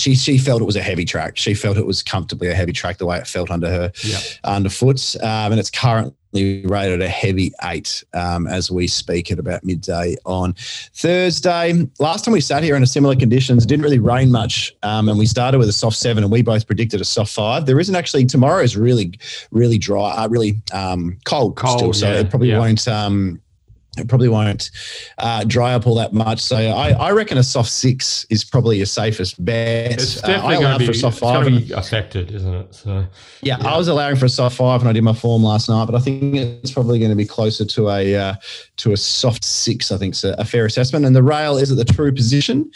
she 0.00 0.14
she 0.14 0.38
felt 0.38 0.62
it 0.62 0.64
was 0.64 0.76
a 0.76 0.82
heavy 0.82 1.04
track. 1.04 1.36
She 1.36 1.54
felt 1.54 1.76
it 1.76 1.86
was 1.86 2.02
comfortably 2.02 2.48
a 2.48 2.54
heavy 2.54 2.72
track 2.72 2.98
the 2.98 3.06
way 3.06 3.18
it 3.18 3.26
felt 3.26 3.50
under 3.50 3.68
her 3.68 3.92
yep. 4.02 4.22
underfoot, 4.44 5.16
um, 5.22 5.52
and 5.52 5.58
it's 5.58 5.70
currently 5.70 6.64
rated 6.66 7.00
a 7.00 7.08
heavy 7.08 7.52
eight 7.64 8.02
um, 8.12 8.46
as 8.46 8.70
we 8.70 8.86
speak 8.86 9.30
at 9.30 9.38
about 9.38 9.62
midday 9.62 10.16
on 10.24 10.54
Thursday. 10.94 11.86
Last 11.98 12.24
time 12.24 12.32
we 12.32 12.40
sat 12.40 12.62
here 12.62 12.74
in 12.76 12.82
a 12.82 12.86
similar 12.86 13.14
conditions, 13.14 13.64
it 13.64 13.68
didn't 13.68 13.84
really 13.84 13.98
rain 13.98 14.32
much, 14.32 14.74
um, 14.82 15.08
and 15.08 15.18
we 15.18 15.26
started 15.26 15.58
with 15.58 15.68
a 15.68 15.72
soft 15.72 15.96
seven, 15.96 16.24
and 16.24 16.32
we 16.32 16.42
both 16.42 16.66
predicted 16.66 17.00
a 17.00 17.04
soft 17.04 17.32
five. 17.32 17.66
There 17.66 17.78
isn't 17.78 17.94
actually 17.94 18.24
tomorrow 18.26 18.62
is 18.62 18.76
really 18.76 19.18
really 19.50 19.78
dry, 19.78 20.10
uh, 20.12 20.28
really 20.28 20.60
um, 20.72 21.18
cold, 21.24 21.56
cold, 21.56 21.78
still, 21.78 21.92
so 21.92 22.10
yeah, 22.10 22.20
it 22.20 22.30
probably 22.30 22.50
yeah. 22.50 22.58
won't 22.58 22.88
um, 22.88 23.40
it 23.98 24.08
probably 24.08 24.28
won't 24.28 24.70
uh, 25.18 25.44
dry 25.44 25.74
up 25.74 25.86
all 25.86 25.94
that 25.96 26.12
much. 26.12 26.40
So 26.40 26.56
I, 26.56 26.90
I, 26.90 27.12
reckon 27.12 27.38
a 27.38 27.42
soft 27.42 27.70
six 27.70 28.26
is 28.30 28.44
probably 28.44 28.76
your 28.76 28.86
safest 28.86 29.42
bet. 29.44 29.92
It's 29.92 30.20
definitely 30.20 30.56
uh, 30.56 30.60
going 30.60 30.78
to 30.80 30.86
be, 30.86 30.92
soft 30.94 31.18
five 31.18 31.46
be 31.46 31.72
affected, 31.72 32.32
isn't 32.32 32.54
it? 32.54 32.74
So 32.74 33.06
yeah, 33.42 33.56
yeah, 33.60 33.68
I 33.68 33.76
was 33.76 33.88
allowing 33.88 34.16
for 34.16 34.26
a 34.26 34.28
soft 34.28 34.56
five 34.56 34.80
when 34.80 34.88
I 34.88 34.92
did 34.92 35.04
my 35.04 35.12
form 35.12 35.42
last 35.42 35.68
night, 35.68 35.86
but 35.86 35.94
I 35.94 35.98
think 35.98 36.34
it's 36.34 36.72
probably 36.72 36.98
going 36.98 37.10
to 37.10 37.16
be 37.16 37.26
closer 37.26 37.64
to 37.64 37.90
a 37.90 38.16
uh, 38.16 38.34
to 38.76 38.92
a 38.92 38.96
soft 38.96 39.44
six. 39.44 39.92
I 39.92 39.98
think 39.98 40.14
it's 40.14 40.24
a, 40.24 40.34
a, 40.38 40.44
fair 40.44 40.66
assessment. 40.66 41.04
And 41.04 41.14
the 41.14 41.22
rail 41.22 41.56
is 41.56 41.70
at 41.70 41.78
the 41.78 41.84
true 41.84 42.12
position. 42.12 42.70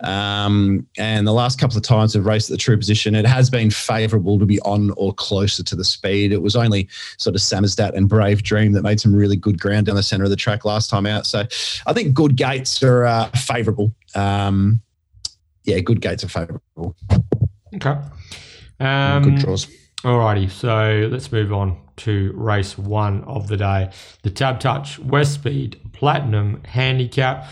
Um, 0.00 0.86
and 0.98 1.26
the 1.26 1.32
last 1.32 1.58
couple 1.58 1.76
of 1.76 1.82
times 1.82 2.16
I've 2.16 2.26
raced 2.26 2.50
at 2.50 2.54
the 2.54 2.58
true 2.58 2.76
position, 2.76 3.14
it 3.14 3.26
has 3.26 3.50
been 3.50 3.70
favourable 3.70 4.38
to 4.38 4.46
be 4.46 4.60
on 4.60 4.92
or 4.96 5.12
closer 5.14 5.62
to 5.62 5.76
the 5.76 5.84
speed. 5.84 6.32
It 6.32 6.42
was 6.42 6.56
only 6.56 6.88
sort 7.18 7.36
of 7.36 7.42
Samizdat 7.42 7.94
and 7.94 8.08
Brave 8.08 8.42
Dream 8.42 8.72
that 8.72 8.82
made 8.82 9.00
some 9.00 9.14
really 9.14 9.36
good 9.36 9.60
ground 9.60 9.86
down 9.86 9.96
the 9.96 10.02
centre 10.02 10.24
of 10.24 10.30
the 10.30 10.36
track 10.36 10.61
last 10.64 10.90
time 10.90 11.06
out. 11.06 11.26
So 11.26 11.40
I 11.86 11.92
think 11.92 12.14
good 12.14 12.36
gates 12.36 12.82
are 12.82 13.04
uh, 13.04 13.26
favourable. 13.28 13.94
Um, 14.14 14.80
yeah, 15.64 15.80
good 15.80 16.00
gates 16.00 16.24
are 16.24 16.28
favourable. 16.28 16.96
Okay. 17.74 17.96
Um, 18.80 19.22
good 19.22 19.36
draws. 19.36 19.66
Alrighty, 20.02 20.50
so 20.50 21.08
let's 21.12 21.30
move 21.30 21.52
on 21.52 21.80
to 21.98 22.32
race 22.34 22.76
one 22.76 23.22
of 23.24 23.46
the 23.46 23.56
day. 23.56 23.90
The 24.22 24.30
TABtouch 24.30 24.98
West 24.98 25.34
Speed 25.34 25.78
Platinum 25.92 26.62
Handicap. 26.64 27.46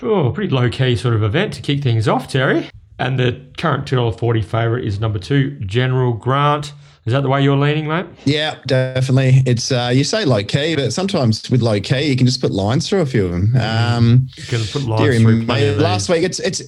Oh, 0.00 0.30
pretty 0.30 0.52
low 0.52 0.70
key 0.70 0.96
sort 0.96 1.14
of 1.14 1.22
event 1.22 1.52
to 1.54 1.62
kick 1.62 1.82
things 1.82 2.08
off, 2.08 2.28
Terry. 2.28 2.70
And 2.98 3.18
the 3.18 3.44
current 3.58 3.86
$2.40 3.86 4.44
favourite 4.44 4.84
is 4.84 4.98
number 4.98 5.18
two, 5.18 5.58
General 5.60 6.14
Grant. 6.14 6.72
Is 7.06 7.12
that 7.12 7.22
the 7.22 7.28
way 7.28 7.42
you're 7.42 7.56
leaning, 7.56 7.86
mate? 7.86 8.06
Yeah, 8.24 8.58
definitely. 8.66 9.42
It's 9.44 9.70
uh, 9.70 9.90
you 9.92 10.04
say 10.04 10.24
low 10.24 10.42
key, 10.42 10.74
but 10.74 10.90
sometimes 10.90 11.50
with 11.50 11.60
low 11.60 11.78
key, 11.78 12.08
you 12.08 12.16
can 12.16 12.24
just 12.24 12.40
put 12.40 12.50
lines 12.50 12.88
through 12.88 13.02
a 13.02 13.06
few 13.06 13.26
of 13.26 13.30
them. 13.30 13.48
Mm. 13.48 13.60
Um, 13.60 14.28
you 14.38 14.44
can 14.44 14.64
put 14.64 14.84
lines 14.84 15.20
through. 15.20 15.42
Mate, 15.42 15.76
last 15.76 16.08
week, 16.08 16.22
it's 16.22 16.40
it's 16.40 16.62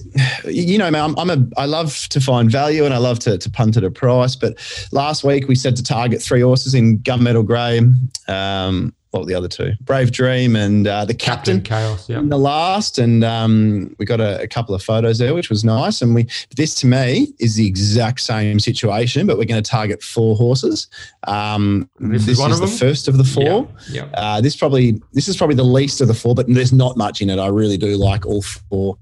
you 0.45 0.77
know, 0.77 0.91
man, 0.91 1.03
I'm, 1.03 1.17
I'm, 1.17 1.29
a 1.31 1.47
I 1.57 1.65
love 1.65 2.07
to 2.09 2.21
find 2.21 2.51
value 2.51 2.85
and 2.85 2.93
I 2.93 2.97
love 2.97 3.17
to 3.19 3.39
to 3.39 3.49
punt 3.49 3.77
at 3.77 3.83
a 3.83 3.89
price. 3.89 4.35
But 4.35 4.57
last 4.91 5.23
week 5.23 5.47
we 5.47 5.55
said 5.55 5.75
to 5.77 5.83
target 5.83 6.21
three 6.21 6.41
horses 6.41 6.75
in 6.75 6.99
gunmetal 6.99 7.43
grey. 7.43 7.81
Um, 8.27 8.93
what 9.11 9.21
were 9.21 9.25
the 9.25 9.35
other 9.35 9.47
two? 9.47 9.73
Brave 9.81 10.11
Dream 10.11 10.55
and 10.55 10.87
uh, 10.87 11.05
the 11.05 11.13
Captain, 11.13 11.61
Captain 11.61 11.61
Chaos, 11.61 12.09
yeah. 12.09 12.21
the 12.23 12.37
last, 12.37 12.97
and 12.97 13.23
um, 13.23 13.95
we 13.99 14.05
got 14.05 14.19
a, 14.19 14.41
a, 14.41 14.47
couple 14.47 14.75
of 14.75 14.83
photos 14.83 15.17
there, 15.17 15.33
which 15.33 15.49
was 15.49 15.63
nice. 15.63 16.01
And 16.01 16.13
we 16.13 16.27
this 16.55 16.75
to 16.75 16.87
me 16.87 17.33
is 17.39 17.55
the 17.55 17.65
exact 17.65 18.21
same 18.21 18.59
situation, 18.59 19.25
but 19.25 19.37
we're 19.37 19.45
going 19.45 19.61
to 19.61 19.69
target 19.69 20.03
four 20.03 20.35
horses. 20.35 20.87
Um, 21.25 21.89
this, 21.99 22.25
this, 22.25 22.33
is, 22.33 22.39
one 22.39 22.51
is 22.51 22.59
the 22.59 22.67
first 22.67 23.07
of 23.07 23.17
the 23.17 23.23
four. 23.23 23.69
Yeah. 23.89 24.05
yeah. 24.05 24.09
Uh, 24.13 24.41
this 24.41 24.55
probably 24.55 25.01
this 25.13 25.27
is 25.27 25.37
probably 25.37 25.55
the 25.55 25.63
least 25.63 26.01
of 26.01 26.07
the 26.07 26.13
four, 26.13 26.35
but 26.35 26.45
there's 26.47 26.73
not 26.73 26.97
much 26.97 27.21
in 27.21 27.29
it. 27.29 27.39
I 27.39 27.47
really 27.47 27.77
do 27.77 27.95
like 27.95 28.25
all 28.25 28.41
four. 28.41 28.97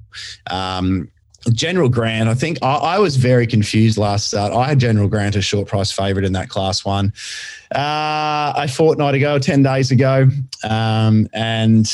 Um, 0.50 1.12
General 1.54 1.90
Grant, 1.90 2.30
I 2.30 2.34
think 2.34 2.58
I, 2.62 2.76
I, 2.76 3.00
was 3.00 3.18
very 3.18 3.46
confused 3.46 3.98
last 3.98 4.28
start. 4.28 4.54
I 4.54 4.68
had 4.68 4.80
General 4.80 5.08
Grant 5.08 5.36
a 5.36 5.42
short 5.42 5.68
price 5.68 5.92
favourite 5.92 6.26
in 6.26 6.34
that 6.34 6.50
class 6.50 6.84
one 6.84 7.14
uh, 7.76 8.54
a 8.56 8.68
fortnight 8.68 9.16
ago, 9.16 9.38
10 9.38 9.64
days 9.64 9.92
ago. 9.92 10.28
Um, 10.64 11.28
and 11.34 11.90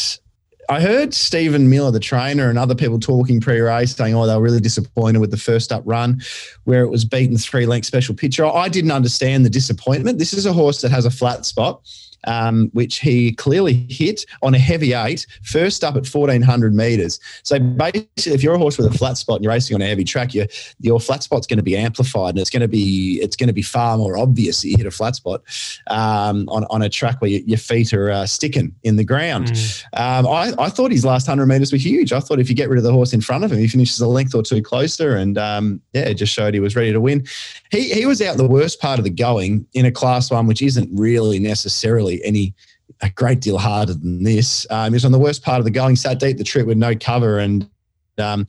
I 0.70 0.80
heard 0.80 1.14
Stephen 1.14 1.70
Miller, 1.70 1.92
the 1.92 2.00
trainer, 2.00 2.50
and 2.50 2.58
other 2.58 2.76
people 2.76 2.98
talking 2.98 3.42
pre 3.42 3.60
race 3.60 3.94
saying, 3.94 4.16
oh, 4.16 4.26
they 4.26 4.36
were 4.36 4.42
really 4.42 4.62
disappointed 4.62 5.20
with 5.20 5.32
the 5.32 5.38
first 5.38 5.72
up 5.74 5.84
run 5.86 6.22
where 6.64 6.82
it 6.84 6.90
was 6.90 7.04
beaten 7.04 7.38
three 7.38 7.66
length 7.66 7.86
special 7.86 8.16
picture. 8.16 8.46
I 8.46 8.70
didn't 8.70 8.92
understand 8.92 9.44
the 9.44 9.50
disappointment. 9.50 10.18
This 10.18 10.34
is 10.34 10.46
a 10.46 10.54
horse 10.54 10.82
that 10.82 10.92
has 10.92 11.06
a 11.06 11.12
flat 11.12 11.46
spot 11.46 11.82
um, 12.26 12.70
which 12.74 13.00
he 13.00 13.34
clearly 13.34 13.86
hit 13.90 14.26
on 14.42 14.54
a 14.54 14.60
heavy 14.60 14.94
eight, 14.94 15.26
first 15.44 15.84
up 15.84 15.96
at 15.96 16.08
1400 16.08 16.74
meters. 16.74 17.20
So 17.44 17.60
basically, 17.60 18.34
if 18.34 18.44
you're 18.44 18.56
a 18.56 18.58
horse 18.58 18.78
with 18.78 18.88
a 18.88 18.98
flat 18.98 19.18
spot 19.18 19.38
and 19.38 19.44
you're 19.44 19.54
racing 19.54 19.76
on 19.76 19.82
a 19.82 19.88
heavy 19.88 20.04
track, 20.04 20.34
your 20.34 20.48
your 20.80 21.00
flat 21.00 21.24
spot's 21.24 21.48
going 21.48 21.58
to 21.58 21.64
be 21.64 21.78
amplified, 21.78 22.32
and 22.32 22.40
it's 22.40 22.50
going 22.50 22.62
to 22.62 22.68
be 22.68 23.20
it's 23.22 23.36
going 23.36 23.48
to 23.48 23.54
be 23.54 23.62
far 23.62 23.98
more 23.98 24.18
obvious 24.18 24.62
that 24.62 24.70
you 24.70 24.78
hit 24.78 24.86
a 24.86 24.92
flat 24.92 25.16
spot 25.16 25.42
um, 25.88 26.48
on 26.50 26.66
on 26.70 26.82
a 26.82 26.90
track 26.90 27.22
where 27.22 27.30
you, 27.30 27.44
your 27.46 27.58
feet 27.58 27.94
are 27.94 28.12
uh, 28.12 28.26
sticking 28.26 28.76
in 28.84 28.96
the 28.96 29.04
ground. 29.04 29.48
Mm. 29.48 29.84
Um, 29.94 30.28
I, 30.28 30.54
I 30.60 30.70
thought 30.70 30.92
his 30.92 31.06
last 31.06 31.28
100 31.28 31.46
meters 31.46 31.72
were 31.72 31.78
huge. 31.78 32.14
I 32.14 32.20
thought 32.20 32.40
if 32.40 32.50
you 32.50 32.56
get 32.56 32.70
rid 32.70 32.78
of 32.78 32.84
the 32.84 32.92
horse 32.92 33.14
in 33.14 33.22
front 33.22 33.44
of 33.44 33.52
him, 33.52 33.60
he 33.60 33.68
finishes 33.68 34.00
a 34.00 34.08
length 34.08 34.36
or 34.36 34.44
two 34.44 34.62
closer, 34.62 35.16
and 35.16 35.38
um, 35.38 35.82
yeah, 35.94 36.04
it 36.04 36.16
just 36.16 36.34
showed 36.34 36.54
he 36.54 36.60
was 36.60 36.76
ready 36.76 36.92
to 36.92 37.02
win. 37.02 37.26
He 37.72 37.94
he 37.94 38.06
was 38.06 38.22
out 38.22 38.38
the 38.38 38.48
worst 38.48 38.80
part 38.80 39.00
of 39.00 39.06
the 39.06 39.10
going 39.10 39.66
in 39.74 39.86
a 39.86 39.92
class 39.92 40.32
one, 40.32 40.48
which 40.48 40.62
isn't 40.62 40.90
really 40.94 41.40
necessarily 41.40 42.11
any 42.24 42.54
a 43.02 43.10
great 43.10 43.39
deal 43.39 43.58
harder 43.58 43.93
than 43.93 44.24
this. 44.24 44.67
Um, 44.69 44.91
he 44.91 44.95
was 44.95 45.06
on 45.06 45.12
the 45.12 45.19
worst 45.19 45.43
part 45.43 45.60
of 45.60 45.65
the 45.65 45.71
going, 45.71 45.95
sat 45.95 46.19
deep 46.19 46.38
the 46.38 46.43
trip 46.43 46.67
with 46.67 46.78
no 46.78 46.93
cover, 46.95 47.39
and 47.39 47.67
um, 48.17 48.45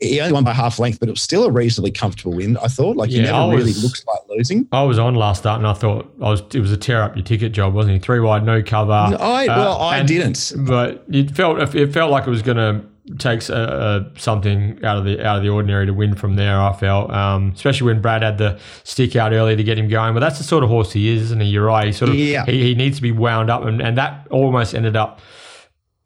he 0.00 0.20
only 0.20 0.32
won 0.32 0.42
by 0.42 0.52
half 0.52 0.78
length, 0.78 0.98
but 0.98 1.08
it 1.08 1.12
was 1.12 1.22
still 1.22 1.44
a 1.44 1.50
reasonably 1.50 1.92
comfortable 1.92 2.34
win. 2.34 2.56
I 2.56 2.66
thought, 2.68 2.96
like, 2.96 3.10
he 3.10 3.20
never 3.20 3.34
I 3.36 3.50
really 3.50 3.64
was- 3.64 3.84
looks 3.84 4.04
like 4.06 4.20
losing. 4.28 4.66
I 4.72 4.82
was 4.82 4.98
on 4.98 5.14
last 5.14 5.40
start 5.40 5.58
and 5.58 5.66
I 5.68 5.74
thought 5.74 6.12
I 6.20 6.30
was 6.30 6.42
it 6.54 6.60
was 6.60 6.72
a 6.72 6.76
tear 6.76 7.02
up 7.02 7.14
your 7.14 7.24
ticket 7.24 7.52
job, 7.52 7.74
wasn't 7.74 7.94
he? 7.94 7.98
Three 8.00 8.18
wide, 8.20 8.44
no 8.44 8.62
cover. 8.62 8.90
I 8.92 9.46
Uh, 9.46 9.56
well, 9.58 9.80
I 9.82 10.02
didn't. 10.02 10.52
but 10.66 11.04
it 11.10 11.30
felt 11.30 11.74
it 11.74 11.92
felt 11.92 12.10
like 12.10 12.26
it 12.26 12.30
was 12.30 12.42
going 12.42 12.56
to 12.56 12.84
take 13.18 13.48
uh, 13.50 13.54
uh, 13.54 14.08
something 14.16 14.78
out 14.84 14.98
of 14.98 15.04
the 15.04 15.24
out 15.24 15.36
of 15.38 15.42
the 15.42 15.48
ordinary 15.48 15.86
to 15.86 15.92
win 15.92 16.14
from 16.14 16.36
there. 16.36 16.60
I 16.60 16.72
felt, 16.72 17.10
um, 17.10 17.52
especially 17.54 17.86
when 17.86 18.00
Brad 18.02 18.22
had 18.22 18.38
the 18.38 18.58
stick 18.84 19.16
out 19.16 19.32
early 19.32 19.56
to 19.56 19.62
get 19.64 19.78
him 19.78 19.88
going. 19.88 20.14
But 20.14 20.20
that's 20.20 20.38
the 20.38 20.44
sort 20.44 20.62
of 20.64 20.70
horse 20.70 20.92
he 20.92 21.08
is, 21.08 21.22
isn't 21.24 21.40
he? 21.40 21.48
You're 21.48 21.66
right. 21.66 21.86
He 21.86 21.92
sort 21.92 22.10
of 22.10 22.16
Yeah. 22.16 22.44
he, 22.46 22.62
he 22.62 22.74
needs 22.74 22.96
to 22.96 23.02
be 23.02 23.12
wound 23.12 23.50
up, 23.50 23.64
and, 23.64 23.80
and 23.82 23.96
that 23.98 24.26
almost 24.30 24.74
ended 24.74 24.96
up 24.96 25.20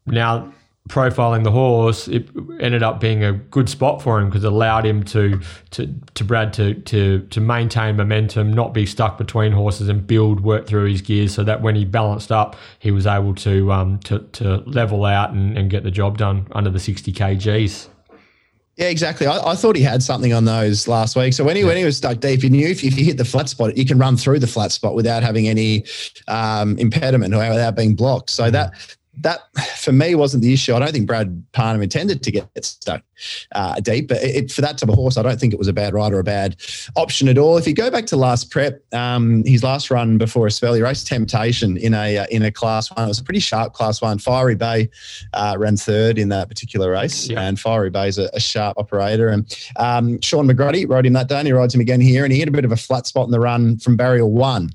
now 0.07 0.53
profiling 0.89 1.45
the 1.45 1.51
horse. 1.51 2.09
It 2.09 2.29
ended 2.61 2.83
up 2.83 3.01
being 3.01 3.25
a 3.25 3.33
good 3.33 3.69
spot 3.69 4.03
for 4.03 4.21
him 4.21 4.29
because 4.29 4.45
it 4.45 4.53
allowed 4.53 4.87
him 4.87 5.03
to 5.05 5.41
to 5.71 5.93
to 6.15 6.25
Brad 6.25 6.53
to 6.55 6.75
to 6.75 7.21
to 7.31 7.41
maintain 7.41 7.97
momentum, 7.97 8.53
not 8.53 8.73
be 8.73 8.87
stuck 8.87 9.19
between 9.19 9.53
horses, 9.53 9.89
and 9.89 10.07
build 10.07 10.41
work 10.41 10.67
through 10.67 10.91
his 10.91 11.03
gears, 11.03 11.35
so 11.35 11.45
that 11.45 11.63
when 11.63 11.75
he 11.75 11.85
balanced 11.85 12.31
up, 12.31 12.57
he 12.79 12.91
was 12.91 13.07
able 13.07 13.35
to 13.37 13.73
um 13.73 13.99
to 14.01 14.21
to 14.33 14.57
level 14.67 15.05
out 15.05 15.31
and, 15.31 15.57
and 15.59 15.71
get 15.71 15.83
the 15.83 15.91
job 15.91 16.19
done 16.19 16.47
under 16.53 16.71
the 16.71 16.81
sixty 16.81 17.13
kgs. 17.13 17.89
Yeah, 18.77 18.89
exactly. 18.89 19.27
I, 19.27 19.53
I 19.53 19.55
thought 19.55 19.75
he 19.75 19.83
had 19.83 20.03
something 20.03 20.35
on 20.35 20.45
those 20.45 20.87
last 20.87 21.17
week. 21.17 21.33
So 21.33 21.45
when 21.45 21.57
he 21.57 21.65
when 21.65 21.79
he 21.79 21.85
was 21.85 21.97
stuck 21.97 22.21
deep, 22.21 22.43
he 22.43 22.51
knew 22.51 22.69
if, 22.69 22.85
if 22.85 22.99
you 22.99 23.07
hit 23.07 23.17
the 23.17 23.25
flat 23.25 23.49
spot, 23.49 23.75
you 23.75 23.87
can 23.87 23.99
run 23.99 24.19
through 24.19 24.39
the 24.39 24.47
flat 24.47 24.71
spot 24.71 24.95
without 24.95 25.23
having 25.23 25.49
any 25.49 25.85
um, 26.29 26.77
impediment 26.79 27.33
or 27.33 27.39
without 27.39 27.75
being 27.75 27.95
blocked. 27.95 28.29
So 28.29 28.51
that 28.51 28.75
that 29.23 29.41
for 29.77 29.93
me 29.93 30.15
wasn't 30.15 30.43
the 30.43 30.53
issue. 30.53 30.75
I 30.75 30.79
don't 30.79 30.93
think 30.93 31.07
Brad 31.07 31.43
Parnham 31.53 31.83
intended 31.83 32.23
to 32.23 32.31
get 32.31 32.49
stuck 32.65 33.03
uh, 33.55 33.81
deep, 33.81 34.09
but 34.09 34.19
it, 34.23 34.51
for 34.53 34.61
that 34.61 34.79
type 34.79 34.89
of 34.89 34.95
horse, 34.95 35.17
I 35.17 35.23
don't 35.23 35.41
think 35.41 35.53
it 35.53 35.59
was 35.59 35.69
a 35.69 35.73
bad 35.73 35.95
ride 35.95 36.13
or 36.13 36.19
a 36.19 36.25
bad 36.25 36.57
option 36.97 37.29
at 37.29 37.39
all. 37.39 37.57
If 37.57 37.67
you 37.67 37.75
go 37.75 37.91
back 37.91 38.07
to 38.07 38.17
last 38.17 38.51
prep, 38.51 38.83
um, 38.95 39.43
his 39.45 39.63
last 39.63 39.91
run 39.91 40.19
before 40.19 40.47
a 40.47 40.51
spell, 40.51 40.75
he 40.75 40.83
raced 40.83 41.07
Temptation 41.07 41.77
in 41.77 41.95
a 41.95 42.19
uh, 42.19 42.27
in 42.31 42.43
a 42.43 42.53
class 42.53 42.91
one. 42.95 43.07
It 43.07 43.09
was 43.09 43.19
a 43.19 43.25
pretty 43.25 43.41
sharp 43.41 43.73
class 43.73 44.03
one. 44.03 44.19
Fiery 44.19 44.55
Bay 44.55 44.91
uh, 45.33 45.57
ran 45.59 45.77
third 45.77 46.19
in 46.19 46.29
that 46.31 46.49
particular 46.49 46.91
race, 46.91 47.29
Yeah. 47.29 47.41
and 47.41 47.59
Fiery 47.59 47.91
Bay's 47.91 48.19
a, 48.19 48.29
a 48.35 48.41
sharp 48.41 48.77
operator. 48.79 49.29
And 49.29 49.57
um, 49.77 50.21
Shaun 50.21 50.47
McGruddy 50.47 50.89
rode 50.89 51.07
him 51.07 51.15
that 51.15 51.29
day, 51.29 51.39
and 51.39 51.47
he 51.47 51.53
rides 51.53 51.75
him 51.75 51.81
again 51.81 52.01
here, 52.01 52.25
and 52.25 52.33
he 52.33 52.39
hit 52.39 52.49
a 52.49 52.53
bit 52.53 52.65
of 52.65 52.73
a 52.73 52.77
flat 52.77 53.07
spot 53.07 53.25
in 53.27 53.31
the 53.31 53.41
run 53.41 53.79
from 53.79 53.97
barrier 53.97 54.27
one 54.27 54.71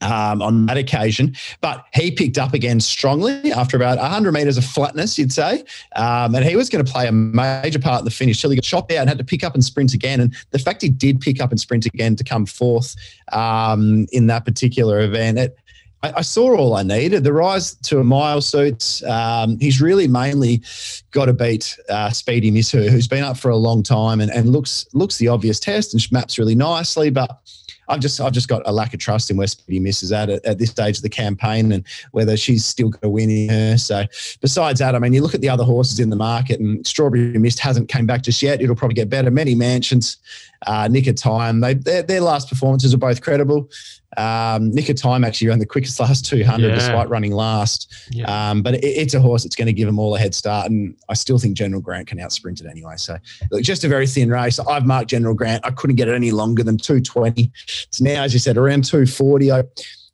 um, 0.00 0.42
on 0.42 0.66
that 0.66 0.76
occasion. 0.76 1.34
But 1.60 1.84
he 1.94 2.10
picked 2.10 2.38
up 2.38 2.54
again 2.54 2.80
strongly 2.80 3.52
after 3.52 3.76
about 3.76 3.98
100 3.98 4.32
metres 4.32 4.58
of 4.58 4.64
flatness, 4.64 5.18
you'd 5.18 5.32
say. 5.32 5.64
Um, 5.94 6.34
and 6.34 6.44
he 6.44 6.56
was 6.56 6.68
going 6.68 6.84
to 6.84 6.90
play 6.90 7.06
a 7.06 7.12
major 7.12 7.78
part 7.78 8.00
in 8.00 8.04
the 8.04 8.10
finish 8.10 8.40
till 8.40 8.50
he 8.50 8.56
got 8.56 8.64
chopped 8.64 8.92
out 8.92 8.98
and 8.98 9.08
had 9.08 9.18
to 9.18 9.24
pick 9.24 9.44
up 9.44 9.54
and 9.54 9.64
sprint 9.64 9.94
again. 9.94 10.20
And 10.20 10.34
the 10.50 10.58
fact 10.58 10.82
he 10.82 10.88
did 10.88 11.20
pick 11.20 11.40
up 11.40 11.50
and 11.50 11.60
sprint 11.60 11.86
again 11.86 12.16
to 12.16 12.24
come 12.24 12.46
fourth 12.46 12.94
um, 13.32 14.06
in 14.12 14.26
that 14.26 14.44
particular 14.44 15.00
event, 15.00 15.38
it, 15.38 15.56
I, 16.02 16.20
saw 16.20 16.56
all 16.56 16.74
I 16.74 16.82
needed. 16.82 17.24
The 17.24 17.32
rise 17.32 17.74
to 17.74 17.98
a 17.98 18.04
mile 18.04 18.40
suits. 18.40 19.02
Um, 19.04 19.58
he's 19.58 19.80
really 19.80 20.06
mainly 20.06 20.62
got 21.10 21.24
to 21.24 21.32
beat 21.32 21.76
uh, 21.88 22.10
Speedy 22.10 22.50
Miss 22.50 22.70
who's 22.70 23.08
been 23.08 23.24
up 23.24 23.36
for 23.36 23.50
a 23.50 23.56
long 23.56 23.82
time 23.82 24.20
and, 24.20 24.30
and 24.30 24.50
looks 24.50 24.86
looks 24.92 25.16
the 25.16 25.28
obvious 25.28 25.58
test 25.58 25.94
and 25.94 26.12
maps 26.12 26.38
really 26.38 26.54
nicely, 26.54 27.10
but. 27.10 27.40
I've 27.88 28.00
just 28.00 28.20
I've 28.20 28.32
just 28.32 28.48
got 28.48 28.62
a 28.64 28.72
lack 28.72 28.94
of 28.94 29.00
trust 29.00 29.30
in 29.30 29.36
where 29.36 29.46
Speedy 29.46 29.80
Miss 29.80 30.02
is 30.02 30.12
at, 30.12 30.28
at 30.28 30.44
at 30.44 30.58
this 30.58 30.70
stage 30.70 30.96
of 30.96 31.02
the 31.02 31.08
campaign 31.08 31.72
and 31.72 31.84
whether 32.12 32.36
she's 32.36 32.64
still 32.64 32.90
going 32.90 33.02
to 33.02 33.08
win 33.08 33.30
in 33.30 33.48
her. 33.48 33.78
So 33.78 34.04
besides 34.40 34.80
that, 34.80 34.94
I 34.94 34.98
mean, 34.98 35.12
you 35.12 35.22
look 35.22 35.34
at 35.34 35.40
the 35.40 35.48
other 35.48 35.64
horses 35.64 36.00
in 36.00 36.10
the 36.10 36.16
market, 36.16 36.60
and 36.60 36.86
Strawberry 36.86 37.38
Mist 37.38 37.58
hasn't 37.58 37.88
came 37.88 38.06
back 38.06 38.22
just 38.22 38.42
yet. 38.42 38.60
It'll 38.60 38.76
probably 38.76 38.94
get 38.94 39.08
better. 39.08 39.30
Many 39.30 39.54
Mansions, 39.54 40.18
uh, 40.66 40.88
Nick 40.88 41.06
of 41.06 41.16
Time, 41.16 41.60
they 41.60 41.74
their, 41.74 42.02
their 42.02 42.20
last 42.20 42.48
performances 42.48 42.94
are 42.94 42.98
both 42.98 43.20
credible. 43.22 43.70
Um, 44.16 44.70
Nick 44.70 44.88
of 44.88 44.96
Time 44.96 45.24
actually 45.24 45.48
ran 45.48 45.58
the 45.58 45.66
quickest 45.66 46.00
last 46.00 46.24
200 46.26 46.68
Yeah. 46.68 46.74
despite 46.74 47.08
running 47.08 47.32
last. 47.32 47.92
Yeah. 48.10 48.50
Um, 48.50 48.62
but 48.62 48.74
it, 48.74 48.84
it's 48.84 49.14
a 49.14 49.20
horse 49.20 49.42
that's 49.42 49.56
going 49.56 49.66
to 49.66 49.72
give 49.72 49.86
them 49.86 49.98
all 49.98 50.14
a 50.14 50.18
head 50.18 50.34
start, 50.34 50.70
and 50.70 50.96
I 51.08 51.14
still 51.14 51.38
think 51.38 51.56
General 51.56 51.80
Grant 51.80 52.06
can 52.08 52.18
outsprint 52.18 52.60
it 52.60 52.66
anyway. 52.66 52.94
So 52.96 53.16
look, 53.50 53.62
just 53.62 53.84
a 53.84 53.88
very 53.88 54.06
thin 54.06 54.30
race. 54.30 54.58
I've 54.58 54.86
marked 54.86 55.10
General 55.10 55.34
Grant. 55.34 55.64
I 55.66 55.70
couldn't 55.70 55.96
get 55.96 56.08
it 56.08 56.14
any 56.14 56.30
longer 56.30 56.62
than 56.62 56.76
220. 56.78 57.50
It's 57.88 58.00
now, 58.00 58.22
as 58.22 58.32
you 58.32 58.38
said, 58.38 58.56
around 58.56 58.84
240. 58.84 59.52
I, 59.52 59.64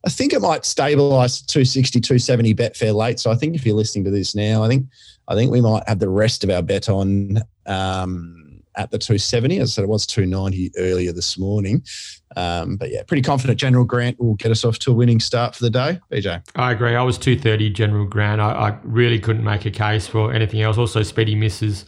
I 0.05 0.11
think 0.11 0.33
it 0.33 0.41
might 0.41 0.62
stabilise 0.62 1.47
260, 1.47 2.01
270 2.01 2.55
Betfair 2.55 2.95
late. 2.95 3.21
So 3.21 3.31
I 3.31 3.37
think 3.37 3.55
if 3.55 3.65
you're 3.65 3.77
listening 3.77 4.05
to 4.07 4.11
this 4.11 4.35
now, 4.35 4.65
I 4.65 4.69
think 4.69 4.87
I 5.29 5.35
think 5.37 5.53
we 5.53 5.61
might 5.61 5.85
have 5.88 6.01
the 6.01 6.09
rest 6.09 6.43
of 6.43 6.51
our 6.51 6.62
bet 6.62 6.88
on 6.88 7.38
um, 7.67 8.61
at 8.77 8.91
the 8.91 8.99
270. 8.99 9.59
As 9.61 9.71
I 9.71 9.73
said, 9.73 9.85
it 9.85 9.88
was 9.88 10.07
290 10.07 10.73
earlier 10.77 11.12
this 11.12 11.38
morning. 11.38 11.85
Um, 12.37 12.77
but 12.77 12.90
yeah, 12.90 13.03
pretty 13.03 13.23
confident 13.23 13.59
General 13.59 13.85
Grant 13.85 14.18
will 14.21 14.35
get 14.35 14.51
us 14.51 14.64
off 14.64 14.79
to 14.81 14.90
a 14.90 14.95
winning 14.95 15.21
start 15.21 15.55
for 15.55 15.64
the 15.64 15.71
day. 15.71 16.01
BJ. 16.11 16.42
I 16.57 16.73
agree. 16.73 16.95
I 16.95 17.03
was 17.03 17.18
230 17.18 17.71
General 17.71 18.07
Grant. 18.07 18.40
I, 18.40 18.51
I 18.53 18.79
really 18.83 19.18
couldn't 19.18 19.45
make 19.45 19.64
a 19.66 19.71
case 19.71 20.07
for 20.07 20.33
anything 20.33 20.61
else. 20.62 20.79
Also, 20.79 21.03
Speedy 21.03 21.35
Misses 21.35 21.85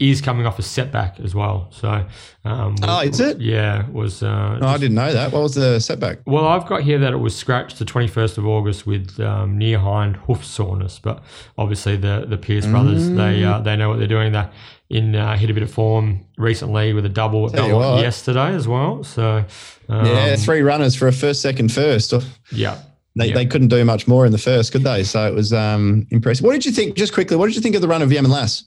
is 0.00 0.20
coming 0.20 0.44
off 0.44 0.58
a 0.58 0.62
setback 0.62 1.20
as 1.20 1.36
well. 1.36 1.68
So, 1.70 2.04
um, 2.44 2.74
Oh, 2.82 2.98
is 3.02 3.20
it? 3.20 3.40
Yeah, 3.40 3.88
was. 3.90 4.24
Uh, 4.24 4.58
Oh, 4.60 4.66
I 4.66 4.76
didn't 4.76 4.96
know 4.96 5.12
that. 5.12 5.30
What 5.30 5.42
was 5.44 5.54
the 5.54 5.78
setback? 5.78 6.18
well, 6.26 6.48
I've 6.48 6.66
got 6.66 6.82
here 6.82 6.98
that 6.98 7.12
it 7.12 7.18
was 7.18 7.36
scratched 7.36 7.78
the 7.78 7.84
21st 7.84 8.36
of 8.38 8.44
August 8.44 8.88
with 8.88 9.20
um, 9.20 9.56
near 9.56 9.78
hind 9.78 10.16
hoof 10.16 10.44
soreness, 10.44 10.98
but 10.98 11.22
obviously 11.56 11.96
the 11.96 12.26
the 12.28 12.36
Pearce 12.36 12.66
brothers 12.66 13.08
they 13.08 13.14
Mm. 13.42 13.52
uh, 13.52 13.60
they 13.60 13.76
know 13.76 13.88
what 13.88 13.98
they're 13.98 14.08
doing. 14.08 14.32
They 14.32 14.44
in 14.90 15.14
uh, 15.16 15.36
hit 15.36 15.50
a 15.50 15.54
bit 15.54 15.62
of 15.62 15.70
form 15.70 16.20
recently 16.38 16.92
with 16.92 17.04
a 17.06 17.08
double, 17.08 17.48
Tell 17.48 17.68
double 17.68 17.78
what. 17.94 18.02
yesterday 18.02 18.54
as 18.54 18.68
well. 18.68 19.02
So 19.04 19.44
um, 19.88 20.06
yeah, 20.06 20.36
three 20.36 20.60
runners 20.62 20.94
for 20.94 21.08
a 21.08 21.12
first, 21.12 21.40
second, 21.42 21.72
first. 21.72 22.12
yeah. 22.52 22.78
They, 23.16 23.28
Yeah. 23.28 23.34
they 23.34 23.46
couldn't 23.46 23.68
do 23.68 23.84
much 23.84 24.08
more 24.08 24.26
in 24.26 24.32
the 24.32 24.38
first, 24.38 24.72
could 24.72 24.82
they? 24.82 25.04
So 25.04 25.26
it 25.26 25.34
was 25.34 25.52
um, 25.52 26.06
impressive. 26.10 26.44
What 26.44 26.52
did 26.52 26.66
you 26.66 26.72
think, 26.72 26.96
just 26.96 27.14
quickly, 27.14 27.36
what 27.36 27.46
did 27.46 27.54
you 27.54 27.62
think 27.62 27.76
of 27.76 27.80
the 27.82 27.86
run 27.88 28.02
of 28.02 28.10
Yemen 28.12 28.30
Lass? 28.30 28.64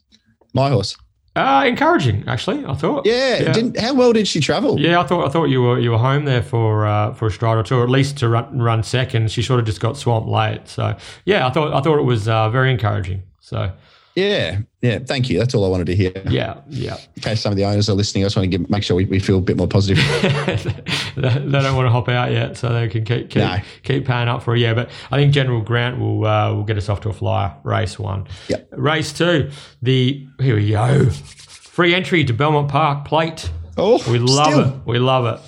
My 0.54 0.70
horse. 0.70 0.96
Uh, 1.36 1.64
encouraging, 1.66 2.24
actually. 2.26 2.64
I 2.66 2.74
thought. 2.74 3.06
Yeah. 3.06 3.42
Yeah. 3.42 3.52
Didn't, 3.52 3.78
how 3.78 3.94
well 3.94 4.12
did 4.12 4.26
she 4.26 4.40
travel? 4.40 4.80
Yeah, 4.80 5.00
I 5.00 5.04
thought 5.06 5.24
I 5.24 5.30
thought 5.30 5.44
you 5.44 5.62
were 5.62 5.78
you 5.78 5.92
were 5.92 5.98
home 5.98 6.24
there 6.24 6.42
for 6.42 6.84
uh, 6.84 7.12
for 7.14 7.26
a 7.26 7.30
stride 7.30 7.58
or 7.58 7.62
two, 7.62 7.76
or 7.76 7.84
at 7.84 7.90
least 7.90 8.16
to 8.18 8.28
run 8.28 8.58
run 8.58 8.82
second. 8.82 9.30
She 9.30 9.42
sort 9.42 9.60
of 9.60 9.66
just 9.66 9.78
got 9.80 9.96
swamped 9.96 10.28
late. 10.28 10.66
So 10.66 10.96
yeah, 11.26 11.46
I 11.46 11.50
thought 11.50 11.72
I 11.74 11.80
thought 11.80 11.98
it 12.00 12.04
was 12.04 12.26
uh, 12.26 12.48
very 12.50 12.72
encouraging. 12.72 13.22
So 13.40 13.70
Yeah. 14.18 14.60
Yeah. 14.82 14.98
Thank 15.00 15.28
you. 15.30 15.38
That's 15.38 15.54
all 15.54 15.64
I 15.64 15.68
wanted 15.68 15.86
to 15.86 15.96
hear. 15.96 16.12
yeah, 16.28 16.60
yeah. 16.68 16.96
In 17.16 17.22
case 17.22 17.40
some 17.40 17.52
of 17.52 17.56
the 17.56 17.64
owners 17.64 17.88
are 17.88 17.94
listening, 17.94 18.24
I 18.24 18.26
just 18.26 18.36
want 18.36 18.50
to 18.50 18.56
give, 18.58 18.68
make 18.70 18.82
sure 18.82 18.96
we, 18.96 19.04
we 19.06 19.18
feel 19.18 19.38
a 19.38 19.40
bit 19.40 19.56
more 19.56 19.66
positive. 19.68 19.98
they 21.16 21.22
don't 21.22 21.76
want 21.76 21.86
to 21.86 21.90
hop 21.90 22.08
out 22.08 22.30
yet, 22.32 22.56
so 22.56 22.72
they 22.72 22.88
can 22.88 23.04
keep 23.04 23.30
keep, 23.30 23.36
No. 23.42 23.58
keep 23.82 24.06
paying 24.06 24.28
up 24.28 24.42
for 24.42 24.54
a 24.54 24.58
year. 24.58 24.74
But 24.74 24.90
I 25.10 25.16
think 25.16 25.32
General 25.32 25.60
Grant 25.60 25.98
will 25.98 26.24
uh, 26.26 26.54
will 26.54 26.64
get 26.64 26.76
us 26.76 26.88
off 26.88 27.00
to 27.02 27.08
a 27.08 27.12
flyer. 27.12 27.54
Race 27.64 27.98
one, 27.98 28.26
Yep. 28.48 28.68
race 28.72 29.12
two. 29.12 29.50
The 29.82 30.26
here 30.40 30.56
we 30.56 30.70
go. 30.70 31.10
Free 31.10 31.94
entry 31.94 32.24
to 32.24 32.32
Belmont 32.32 32.68
Park 32.68 33.04
Plate. 33.04 33.50
Oh, 33.76 34.02
We 34.10 34.18
love 34.18 34.46
still. 34.52 34.68
it. 34.68 34.74
We 34.86 34.98
love 34.98 35.26
it. 35.26 35.40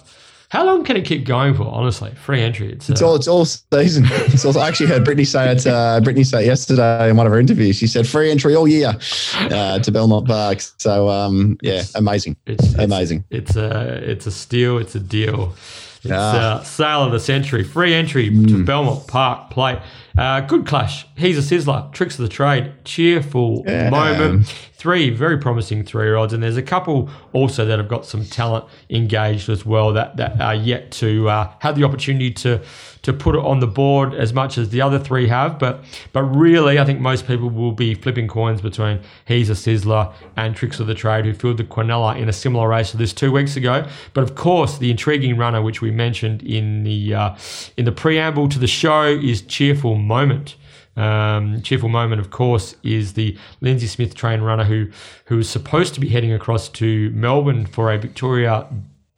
How 0.51 0.65
long 0.67 0.83
can 0.85 0.97
it 0.97 1.05
keep 1.05 1.25
going 1.27 1.55
for? 1.55 1.63
Honestly, 1.65 2.11
free 2.17 2.43
entry. 2.43 2.73
It's, 2.73 2.91
It's 2.91 3.01
uh, 3.03 3.07
all 3.09 3.15
it's 3.17 3.29
all 3.29 3.45
season. 3.45 4.05
It's 4.33 4.45
all, 4.45 4.59
I 4.59 4.67
actually 4.69 4.89
heard 4.89 5.05
Brittany 5.05 5.25
say 5.25 5.53
it. 5.53 5.65
Uh, 5.67 6.01
Brittany 6.01 6.25
say 6.25 6.43
it 6.43 6.47
yesterday 6.47 7.09
in 7.09 7.17
one 7.17 7.27
of 7.27 7.33
her 7.33 7.39
interviews. 7.39 7.77
She 7.77 7.87
said 7.87 8.07
free 8.07 8.31
entry 8.31 8.55
all 8.57 8.67
year 8.67 8.93
uh, 9.39 9.79
to 9.79 9.93
Belmont 9.93 10.27
Park. 10.27 10.61
So 10.79 11.09
um, 11.09 11.57
yeah, 11.63 11.83
amazing, 11.95 12.37
It's, 12.47 12.65
it's 12.65 12.75
amazing. 12.75 13.25
It's 13.31 13.55
a 13.57 14.01
it's 14.11 14.27
a 14.27 14.33
steal. 14.33 14.79
It's 14.79 14.95
a 14.97 15.01
deal. 15.01 15.55
It's 16.03 16.11
Ah. 16.13 16.61
uh, 16.61 16.63
sale 16.65 17.05
of 17.05 17.13
the 17.13 17.21
century. 17.21 17.63
Free 17.63 17.93
entry 17.95 18.29
Hmm. 18.31 18.47
to 18.47 18.65
Belmont 18.65 19.07
Park 19.07 19.51
Plate. 19.51 19.79
Uh, 20.19 20.41
good 20.41 20.67
clash. 20.67 21.07
He's 21.17 21.39
a 21.39 21.43
sizzler. 21.43 21.93
Tricks 21.93 22.19
of 22.19 22.23
the 22.23 22.29
trade. 22.29 22.73
Cheerful 22.85 23.65
Yeah. 23.67 23.91
moment. 23.91 24.53
Three 24.81 25.11
very 25.11 25.37
promising 25.37 25.85
three 25.85 26.07
year 26.07 26.17
olds, 26.17 26.33
and 26.33 26.43
there's 26.43 26.57
a 26.57 26.63
couple 26.63 27.11
also 27.35 27.67
that 27.67 27.79
have 27.79 27.87
got 27.87 28.07
some 28.07 28.25
talent 28.25 28.65
engaged 28.89 29.51
as 29.51 29.67
well 29.67 29.93
that 29.93 30.17
that 30.17 30.41
are 30.41 30.55
yet 30.55 30.91
to 30.93 31.29
uh, 31.29 31.53
have 31.59 31.77
the 31.77 31.85
opportunity 31.85 32.31
to 32.31 32.63
to 33.03 33.13
put 33.13 33.35
it 33.35 33.45
on 33.45 33.61
the 33.61 33.67
board 33.67 34.15
as 34.15 34.33
much 34.33 34.57
as 34.57 34.71
the 34.71 34.81
other 34.81 34.99
three 34.99 35.29
have. 35.29 35.59
But 35.59 35.85
but 36.15 36.23
really, 36.23 36.79
I 36.79 36.87
think 36.87 36.99
most 36.99 37.27
people 37.27 37.51
will 37.51 37.73
be 37.73 37.93
flipping 37.93 38.27
coins 38.27 38.63
between 38.63 39.01
he's 39.27 39.51
a 39.51 39.53
sizzler 39.53 40.15
and 40.39 40.57
Tricks 40.57 40.81
of 40.81 40.87
the 40.87 40.95
Trade, 40.95 41.27
who 41.27 41.35
filled 41.35 41.59
the 41.59 41.65
Quinella 41.65 42.17
in 42.17 42.31
a 42.31 42.33
similar 42.33 42.67
race 42.67 42.93
to 42.93 42.97
this 42.97 43.13
two 43.13 43.33
weeks 43.33 43.57
ago. 43.57 43.87
But 44.15 44.25
of 44.25 44.35
course, 44.35 44.79
the 44.79 44.91
intriguing 44.91 45.37
runner, 45.37 45.61
which 45.61 45.83
we 45.83 45.91
mentioned 45.91 46.43
in 46.43 46.85
the 46.85 47.15
uh, 47.15 47.37
in 47.77 47.85
the 47.85 47.93
preamble 47.93 48.49
to 48.49 48.59
the 48.59 48.67
show, 48.67 49.05
is 49.05 49.43
Cheerful 49.43 49.97
Moment. 49.97 50.57
Um, 50.97 51.63
Cheerful 51.63 51.89
Moment, 51.89 52.21
of 52.21 52.31
course, 52.31 52.75
is 52.83 53.15
the 53.15 53.37
Lindsay 53.61 53.87
Smith 53.87 54.15
trained 54.15 54.45
runner 54.45 54.65
who 54.65 54.89
who 55.27 55.39
is 55.39 55.49
supposed 55.49 55.95
to 55.95 56.01
be 56.01 56.09
heading 56.09 56.33
across 56.33 56.69
to 56.71 57.11
Melbourne 57.11 57.67
for 57.67 57.93
a 57.93 57.99
Victoria 57.99 58.67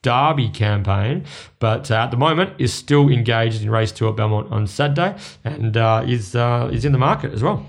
Derby 0.03 0.49
campaign, 0.49 1.25
but 1.61 1.91
uh, 1.91 1.95
at 1.95 2.11
the 2.11 2.17
moment 2.17 2.53
is 2.59 2.75
still 2.75 3.09
engaged 3.09 3.63
in 3.63 3.71
race 3.71 3.93
two 3.93 4.09
at 4.09 4.17
Belmont 4.17 4.51
on 4.51 4.67
Saturday 4.67 5.17
and 5.45 5.77
uh, 5.77 6.05
is 6.07 6.35
uh, 6.35 6.69
is 6.73 6.85
in 6.85 6.93
the 6.93 6.99
market 6.99 7.33
as 7.33 7.43
well. 7.43 7.65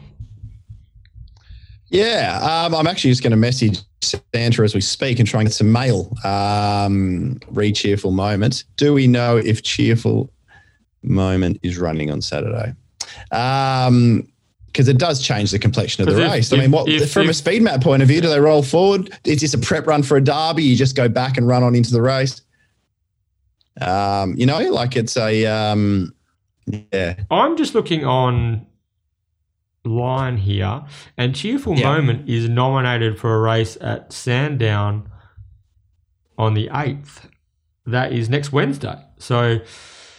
Yeah, 1.90 2.40
um, 2.42 2.74
I'm 2.74 2.88
actually 2.88 3.12
just 3.12 3.22
going 3.22 3.32
to 3.32 3.38
message 3.38 3.78
Santa 4.02 4.64
as 4.64 4.74
we 4.74 4.82
speak 4.82 5.20
and 5.20 5.28
try 5.28 5.42
and 5.42 5.48
get 5.48 5.54
some 5.54 5.72
mail. 5.72 6.12
Um, 6.24 7.40
read 7.50 7.76
cheerful 7.76 8.10
moment. 8.10 8.64
Do 8.78 8.96
we 8.96 9.06
know 9.06 9.38
if 9.38 9.62
cheerful 9.62 10.34
moment 11.04 11.60
is 11.62 11.78
running 11.78 12.10
on 12.10 12.20
Saturday? 12.20 12.74
Um, 13.32 14.28
because 14.68 14.88
it 14.88 14.98
does 14.98 15.22
change 15.22 15.52
the 15.52 15.60
complexion 15.60 16.02
of 16.08 16.16
the 16.16 16.20
If- 16.20 16.32
race. 16.32 16.52
I 16.52 16.58
mean, 16.58 16.72
what 16.72 16.90
if- 16.90 17.12
from 17.12 17.30
a 17.30 17.34
speed 17.34 17.62
map 17.62 17.82
point 17.82 18.02
of 18.02 18.08
view, 18.08 18.22
do 18.22 18.28
they 18.28 18.40
roll 18.40 18.64
forward? 18.64 19.12
Is 19.24 19.42
this 19.42 19.54
a 19.54 19.60
prep 19.60 19.86
run 19.86 20.02
for 20.02 20.18
a 20.18 20.22
derby? 20.22 20.64
You 20.64 20.76
just 20.76 20.96
go 20.96 21.08
back 21.08 21.38
and 21.38 21.48
run 21.48 21.62
on 21.62 21.76
into 21.76 21.92
the 21.92 22.02
race. 22.02 22.42
Um, 23.80 24.34
you 24.36 24.48
know, 24.48 24.60
like 24.72 24.96
it's 24.96 25.16
a 25.16 25.46
um, 25.46 26.14
yeah, 26.66 27.16
I'm 27.30 27.56
just 27.56 27.76
looking 27.76 28.04
on 28.04 28.66
line 29.86 30.38
here, 30.38 30.84
and 31.18 31.36
Cheerful 31.36 31.78
Yeah. 31.78 31.96
Moment 31.96 32.28
is 32.30 32.50
nominated 32.50 33.20
for 33.20 33.36
a 33.36 33.40
race 33.40 33.78
at 33.82 34.12
Sandown 34.14 35.10
on 36.38 36.54
the 36.56 36.70
eighth. 36.74 37.28
That 37.86 38.14
is 38.14 38.30
next 38.30 38.52
Wednesday. 38.52 38.96
So, 39.20 39.60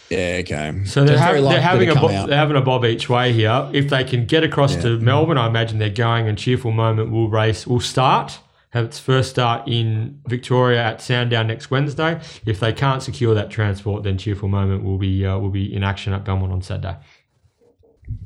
yeah, 0.09 0.37
okay. 0.41 0.81
so 0.85 1.03
they're, 1.03 1.17
very 1.17 1.41
they're 1.41 1.61
having 1.61 1.89
a 1.89 1.95
bo- 1.95 2.07
they're 2.27 2.37
having 2.37 2.57
a 2.57 2.61
bob 2.61 2.85
each 2.85 3.09
way 3.09 3.33
here. 3.33 3.69
If 3.73 3.89
they 3.89 4.03
can 4.03 4.25
get 4.25 4.43
across 4.43 4.75
Yeah. 4.75 4.81
to 4.83 4.99
Melbourne, 4.99 5.37
I 5.37 5.47
imagine 5.47 5.79
they're 5.79 5.89
going, 5.89 6.27
and 6.27 6.37
Cheerful 6.37 6.71
Moment 6.71 7.11
will 7.11 7.29
race 7.29 7.65
will 7.67 7.79
start. 7.79 8.39
Have 8.71 8.85
its 8.85 8.99
first 8.99 9.29
start 9.29 9.67
in 9.69 10.19
Victoria 10.27 10.83
at 10.83 11.01
Sandown 11.01 11.47
next 11.47 11.71
Wednesday. 11.71 12.19
If 12.45 12.59
they 12.59 12.73
can't 12.73 13.01
secure 13.01 13.33
that 13.33 13.49
transport, 13.49 14.03
then 14.03 14.17
Cheerful 14.17 14.49
Moment 14.49 14.83
will 14.83 14.97
be 14.97 15.25
uh, 15.25 15.37
will 15.37 15.49
be 15.49 15.73
in 15.73 15.81
action 15.83 16.11
at 16.11 16.25
Belmont 16.25 16.51
on 16.51 16.61
Saturday. 16.61 16.97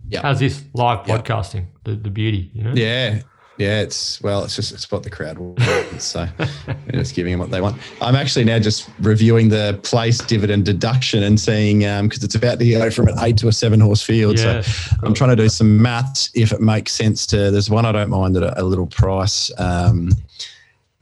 Yeah. 0.07 0.21
How's 0.23 0.39
this 0.39 0.63
live 0.73 1.05
podcasting? 1.05 1.67
The, 1.83 1.95
the 1.95 2.09
beauty, 2.09 2.49
you 2.53 2.63
know? 2.63 2.73
Yeah. 2.73 3.21
Yeah, 3.59 3.81
it's 3.81 4.21
well, 4.21 4.45
it's 4.45 4.55
just 4.55 4.71
it's 4.71 4.89
what 4.89 5.03
the 5.03 5.09
crowd 5.09 5.37
wants. 5.37 6.05
So 6.05 6.25
just 6.93 7.13
giving 7.13 7.33
them 7.33 7.41
what 7.41 7.51
they 7.51 7.59
want. 7.59 7.75
I'm 8.01 8.15
actually 8.15 8.45
now 8.45 8.57
just 8.57 8.89
reviewing 9.01 9.49
the 9.49 9.77
place 9.83 10.17
dividend 10.19 10.63
deduction 10.63 11.23
and 11.23 11.37
seeing 11.37 11.79
because 11.79 12.23
it's 12.23 12.35
about 12.35 12.59
to 12.59 12.71
go 12.71 12.89
from 12.89 13.09
an 13.09 13.15
eight 13.19 13.35
to 13.39 13.49
a 13.49 13.51
seven 13.51 13.81
horse 13.81 14.01
field. 14.01 14.39
Yeah, 14.39 14.61
so 14.61 14.95
I'm 15.03 15.13
trying 15.13 15.31
to 15.31 15.35
do 15.35 15.49
some 15.49 15.81
maths 15.81 16.29
if 16.33 16.53
it 16.53 16.61
makes 16.61 16.93
sense 16.93 17.25
to. 17.27 17.51
There's 17.51 17.69
one 17.69 17.85
I 17.85 17.91
don't 17.91 18.09
mind 18.09 18.37
at 18.37 18.43
a, 18.43 18.61
a 18.61 18.63
little 18.63 18.87
price. 18.87 19.51
Um, 19.57 20.11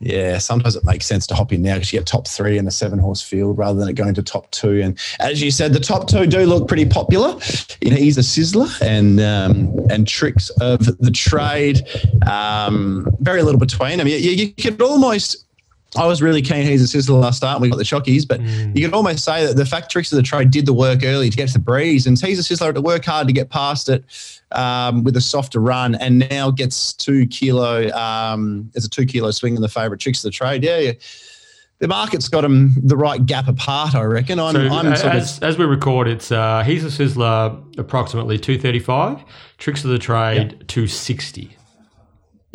yeah, 0.00 0.38
sometimes 0.38 0.76
it 0.76 0.84
makes 0.84 1.06
sense 1.06 1.26
to 1.26 1.34
hop 1.34 1.52
in 1.52 1.62
now 1.62 1.74
because 1.74 1.92
you 1.92 1.98
get 1.98 2.06
top 2.06 2.28
three 2.28 2.56
in 2.56 2.66
a 2.68 2.70
seven 2.70 3.00
horse 3.00 3.20
field 3.20 3.58
rather 3.58 3.78
than 3.78 3.88
it 3.88 3.94
going 3.94 4.14
to 4.14 4.22
top 4.22 4.48
two. 4.52 4.80
And 4.80 4.96
as 5.18 5.42
you 5.42 5.50
said, 5.50 5.72
the 5.72 5.80
top 5.80 6.06
two 6.06 6.24
do 6.26 6.46
look 6.46 6.68
pretty 6.68 6.86
popular. 6.86 7.32
In 7.80 7.96
He's 7.96 8.16
a 8.16 8.20
Sizzler 8.20 8.70
and 8.80 9.18
um, 9.20 9.76
and 9.90 10.06
Tricks 10.06 10.50
of 10.60 10.84
the 11.00 11.10
Trade. 11.10 11.82
Um, 12.28 13.08
very 13.20 13.42
little 13.42 13.58
between. 13.58 14.00
I 14.00 14.04
mean, 14.04 14.22
you, 14.22 14.30
you 14.30 14.52
could 14.52 14.80
almost. 14.80 15.44
I 15.96 16.06
was 16.06 16.20
really 16.20 16.42
keen. 16.42 16.66
He's 16.66 16.82
a 16.94 16.98
sizzler 16.98 17.18
last 17.20 17.38
start. 17.38 17.60
We 17.62 17.70
got 17.70 17.78
the 17.78 17.82
chockies, 17.84 18.28
but 18.28 18.40
Mm. 18.40 18.76
you 18.76 18.84
could 18.84 18.94
almost 18.94 19.24
say 19.24 19.46
that 19.46 19.56
the 19.56 19.64
fact 19.64 19.90
tricks 19.90 20.12
of 20.12 20.16
the 20.16 20.22
trade 20.22 20.50
did 20.50 20.66
the 20.66 20.72
work 20.74 21.00
early 21.02 21.30
to 21.30 21.36
get 21.36 21.46
to 21.48 21.54
the 21.54 21.58
breeze, 21.60 22.06
and 22.06 22.20
he's 22.20 22.38
a 22.38 22.42
sizzler 22.42 22.66
had 22.66 22.74
to 22.74 22.82
work 22.82 23.04
hard 23.06 23.26
to 23.26 23.32
get 23.32 23.48
past 23.48 23.88
it 23.88 24.04
um, 24.52 25.02
with 25.02 25.16
a 25.16 25.20
softer 25.20 25.60
run, 25.60 25.94
and 25.94 26.18
now 26.30 26.50
gets 26.50 26.92
two 26.92 27.26
kilo. 27.28 27.88
Um, 27.92 28.68
there's 28.74 28.84
a 28.84 28.88
two 28.90 29.06
kilo 29.06 29.30
swing 29.30 29.56
in 29.56 29.62
the 29.62 29.68
favourite 29.68 29.98
tricks 30.00 30.18
of 30.18 30.30
the 30.30 30.36
trade. 30.36 30.62
Yeah, 30.62 30.78
yeah. 30.78 30.92
the 31.78 31.88
market's 31.88 32.28
got 32.28 32.42
them 32.42 32.74
the 32.82 32.96
right 32.96 33.24
gap 33.24 33.48
apart. 33.48 33.94
I 33.94 34.02
reckon. 34.02 34.38
I'm, 34.38 34.52
So 34.54 34.60
I'm 34.68 34.94
sort 34.96 35.14
of 35.14 35.22
as, 35.22 35.38
as 35.40 35.56
we 35.58 35.64
record, 35.64 36.06
it's 36.08 36.30
uh, 36.30 36.62
he's 36.64 36.84
a 36.84 36.88
sizzler 36.88 37.78
approximately 37.78 38.38
two 38.38 38.58
thirty 38.58 38.80
five, 38.80 39.24
tricks 39.56 39.84
of 39.84 39.90
the 39.90 39.98
trade 39.98 40.64
two 40.68 40.86
sixty. 40.86 41.56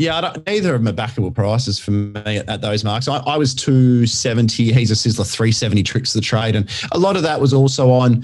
Yeah, 0.03 0.17
I 0.17 0.21
don't, 0.21 0.45
neither 0.45 0.75
of 0.75 0.83
them 0.83 0.93
are 0.93 1.07
backable 1.07 1.33
prices 1.33 1.79
for 1.79 1.91
me 1.91 2.37
at, 2.37 2.49
at 2.49 2.59
those 2.59 2.83
marks. 2.83 3.07
I, 3.07 3.19
I 3.19 3.37
was 3.37 3.55
270. 3.55 4.73
He's 4.73 4.91
a 4.91 4.95
Sizzler 4.95 5.25
370 5.25 5.81
tricks 5.83 6.13
of 6.13 6.19
the 6.19 6.25
trade. 6.25 6.57
And 6.57 6.69
a 6.91 6.99
lot 6.99 7.15
of 7.15 7.23
that 7.23 7.39
was 7.39 7.53
also 7.53 7.89
on 7.89 8.23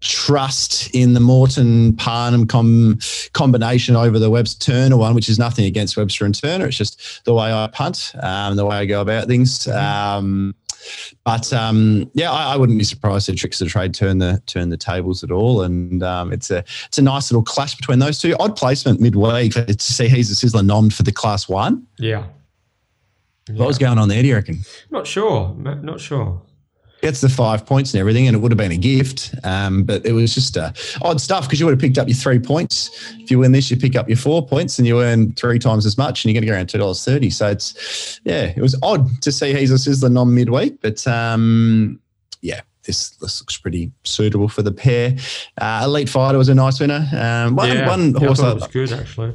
trust 0.00 0.90
in 0.94 1.12
the 1.12 1.20
Morton 1.20 1.94
Parnham 1.96 2.46
com- 2.46 2.98
combination 3.34 3.94
over 3.94 4.18
the 4.18 4.30
Webster 4.30 4.72
Turner 4.72 4.96
one, 4.96 5.14
which 5.14 5.28
is 5.28 5.38
nothing 5.38 5.66
against 5.66 5.98
Webster 5.98 6.24
and 6.24 6.34
Turner. 6.34 6.66
It's 6.66 6.78
just 6.78 7.24
the 7.26 7.34
way 7.34 7.52
I 7.52 7.66
punt, 7.66 8.12
um, 8.22 8.56
the 8.56 8.64
way 8.64 8.76
I 8.76 8.86
go 8.86 9.02
about 9.02 9.26
things. 9.26 9.68
Um, 9.68 10.54
but 11.24 11.52
um, 11.52 12.10
yeah, 12.14 12.30
I, 12.30 12.54
I 12.54 12.56
wouldn't 12.56 12.78
be 12.78 12.84
surprised 12.84 13.28
if 13.28 13.36
Tricks 13.36 13.60
of 13.60 13.66
the 13.66 13.70
Trade 13.70 13.94
turn 13.94 14.18
the 14.18 14.42
turn 14.46 14.68
the 14.68 14.76
tables 14.76 15.22
at 15.24 15.30
all. 15.30 15.62
And 15.62 16.02
um, 16.02 16.32
it's 16.32 16.50
a 16.50 16.64
it's 16.86 16.98
a 16.98 17.02
nice 17.02 17.30
little 17.30 17.44
clash 17.44 17.76
between 17.76 17.98
those 17.98 18.18
two. 18.18 18.36
Odd 18.38 18.56
placement 18.56 19.00
midweek 19.00 19.52
to 19.52 19.76
see 19.78 20.08
he's 20.08 20.30
a 20.30 20.34
sizzler 20.34 20.64
nommed 20.64 20.92
for 20.92 21.02
the 21.02 21.12
class 21.12 21.48
one. 21.48 21.86
Yeah. 21.98 22.24
What 23.50 23.66
was 23.66 23.78
going 23.78 23.98
on 23.98 24.08
there? 24.08 24.22
Do 24.22 24.28
you 24.28 24.34
reckon? 24.36 24.60
Not 24.90 25.06
sure. 25.06 25.54
Not 25.58 26.00
sure. 26.00 26.40
Gets 27.02 27.20
the 27.20 27.28
five 27.28 27.66
points 27.66 27.92
and 27.92 28.00
everything, 28.00 28.28
and 28.28 28.36
it 28.36 28.38
would 28.38 28.52
have 28.52 28.56
been 28.58 28.70
a 28.70 28.76
gift. 28.76 29.34
Um, 29.42 29.82
but 29.82 30.06
it 30.06 30.12
was 30.12 30.32
just 30.32 30.56
uh, 30.56 30.72
odd 31.02 31.20
stuff 31.20 31.46
because 31.46 31.58
you 31.58 31.66
would 31.66 31.72
have 31.72 31.80
picked 31.80 31.98
up 31.98 32.06
your 32.06 32.16
three 32.16 32.38
points. 32.38 32.90
If 33.18 33.28
you 33.28 33.40
win 33.40 33.50
this, 33.50 33.72
you 33.72 33.76
pick 33.76 33.96
up 33.96 34.08
your 34.08 34.18
four 34.18 34.46
points, 34.46 34.78
and 34.78 34.86
you 34.86 35.02
earn 35.02 35.32
three 35.32 35.58
times 35.58 35.84
as 35.84 35.98
much, 35.98 36.24
and 36.24 36.32
you're 36.32 36.40
going 36.40 36.46
to 36.46 36.52
go 36.52 36.56
around 36.56 36.68
two 36.68 36.78
dollars 36.78 37.04
thirty. 37.04 37.28
So 37.28 37.48
it's 37.48 38.20
yeah, 38.24 38.52
it 38.56 38.62
was 38.62 38.78
odd 38.84 39.20
to 39.22 39.32
see 39.32 39.52
he's 39.52 39.72
a 39.72 39.74
sizzler 39.74 40.12
non 40.12 40.32
midweek, 40.32 40.80
but 40.80 41.04
um, 41.08 41.98
yeah, 42.40 42.60
this 42.84 43.10
this 43.16 43.40
looks 43.40 43.56
pretty 43.56 43.90
suitable 44.04 44.48
for 44.48 44.62
the 44.62 44.72
pair. 44.72 45.16
Uh, 45.60 45.82
Elite 45.84 46.08
Fighter 46.08 46.38
was 46.38 46.48
a 46.48 46.54
nice 46.54 46.78
winner. 46.78 47.08
Um, 47.16 47.56
one 47.56 47.68
yeah. 47.68 47.88
one 47.88 48.14
horse. 48.14 48.38
I- 48.38 48.52
was 48.52 48.68
good 48.68 48.92
actually. 48.92 49.34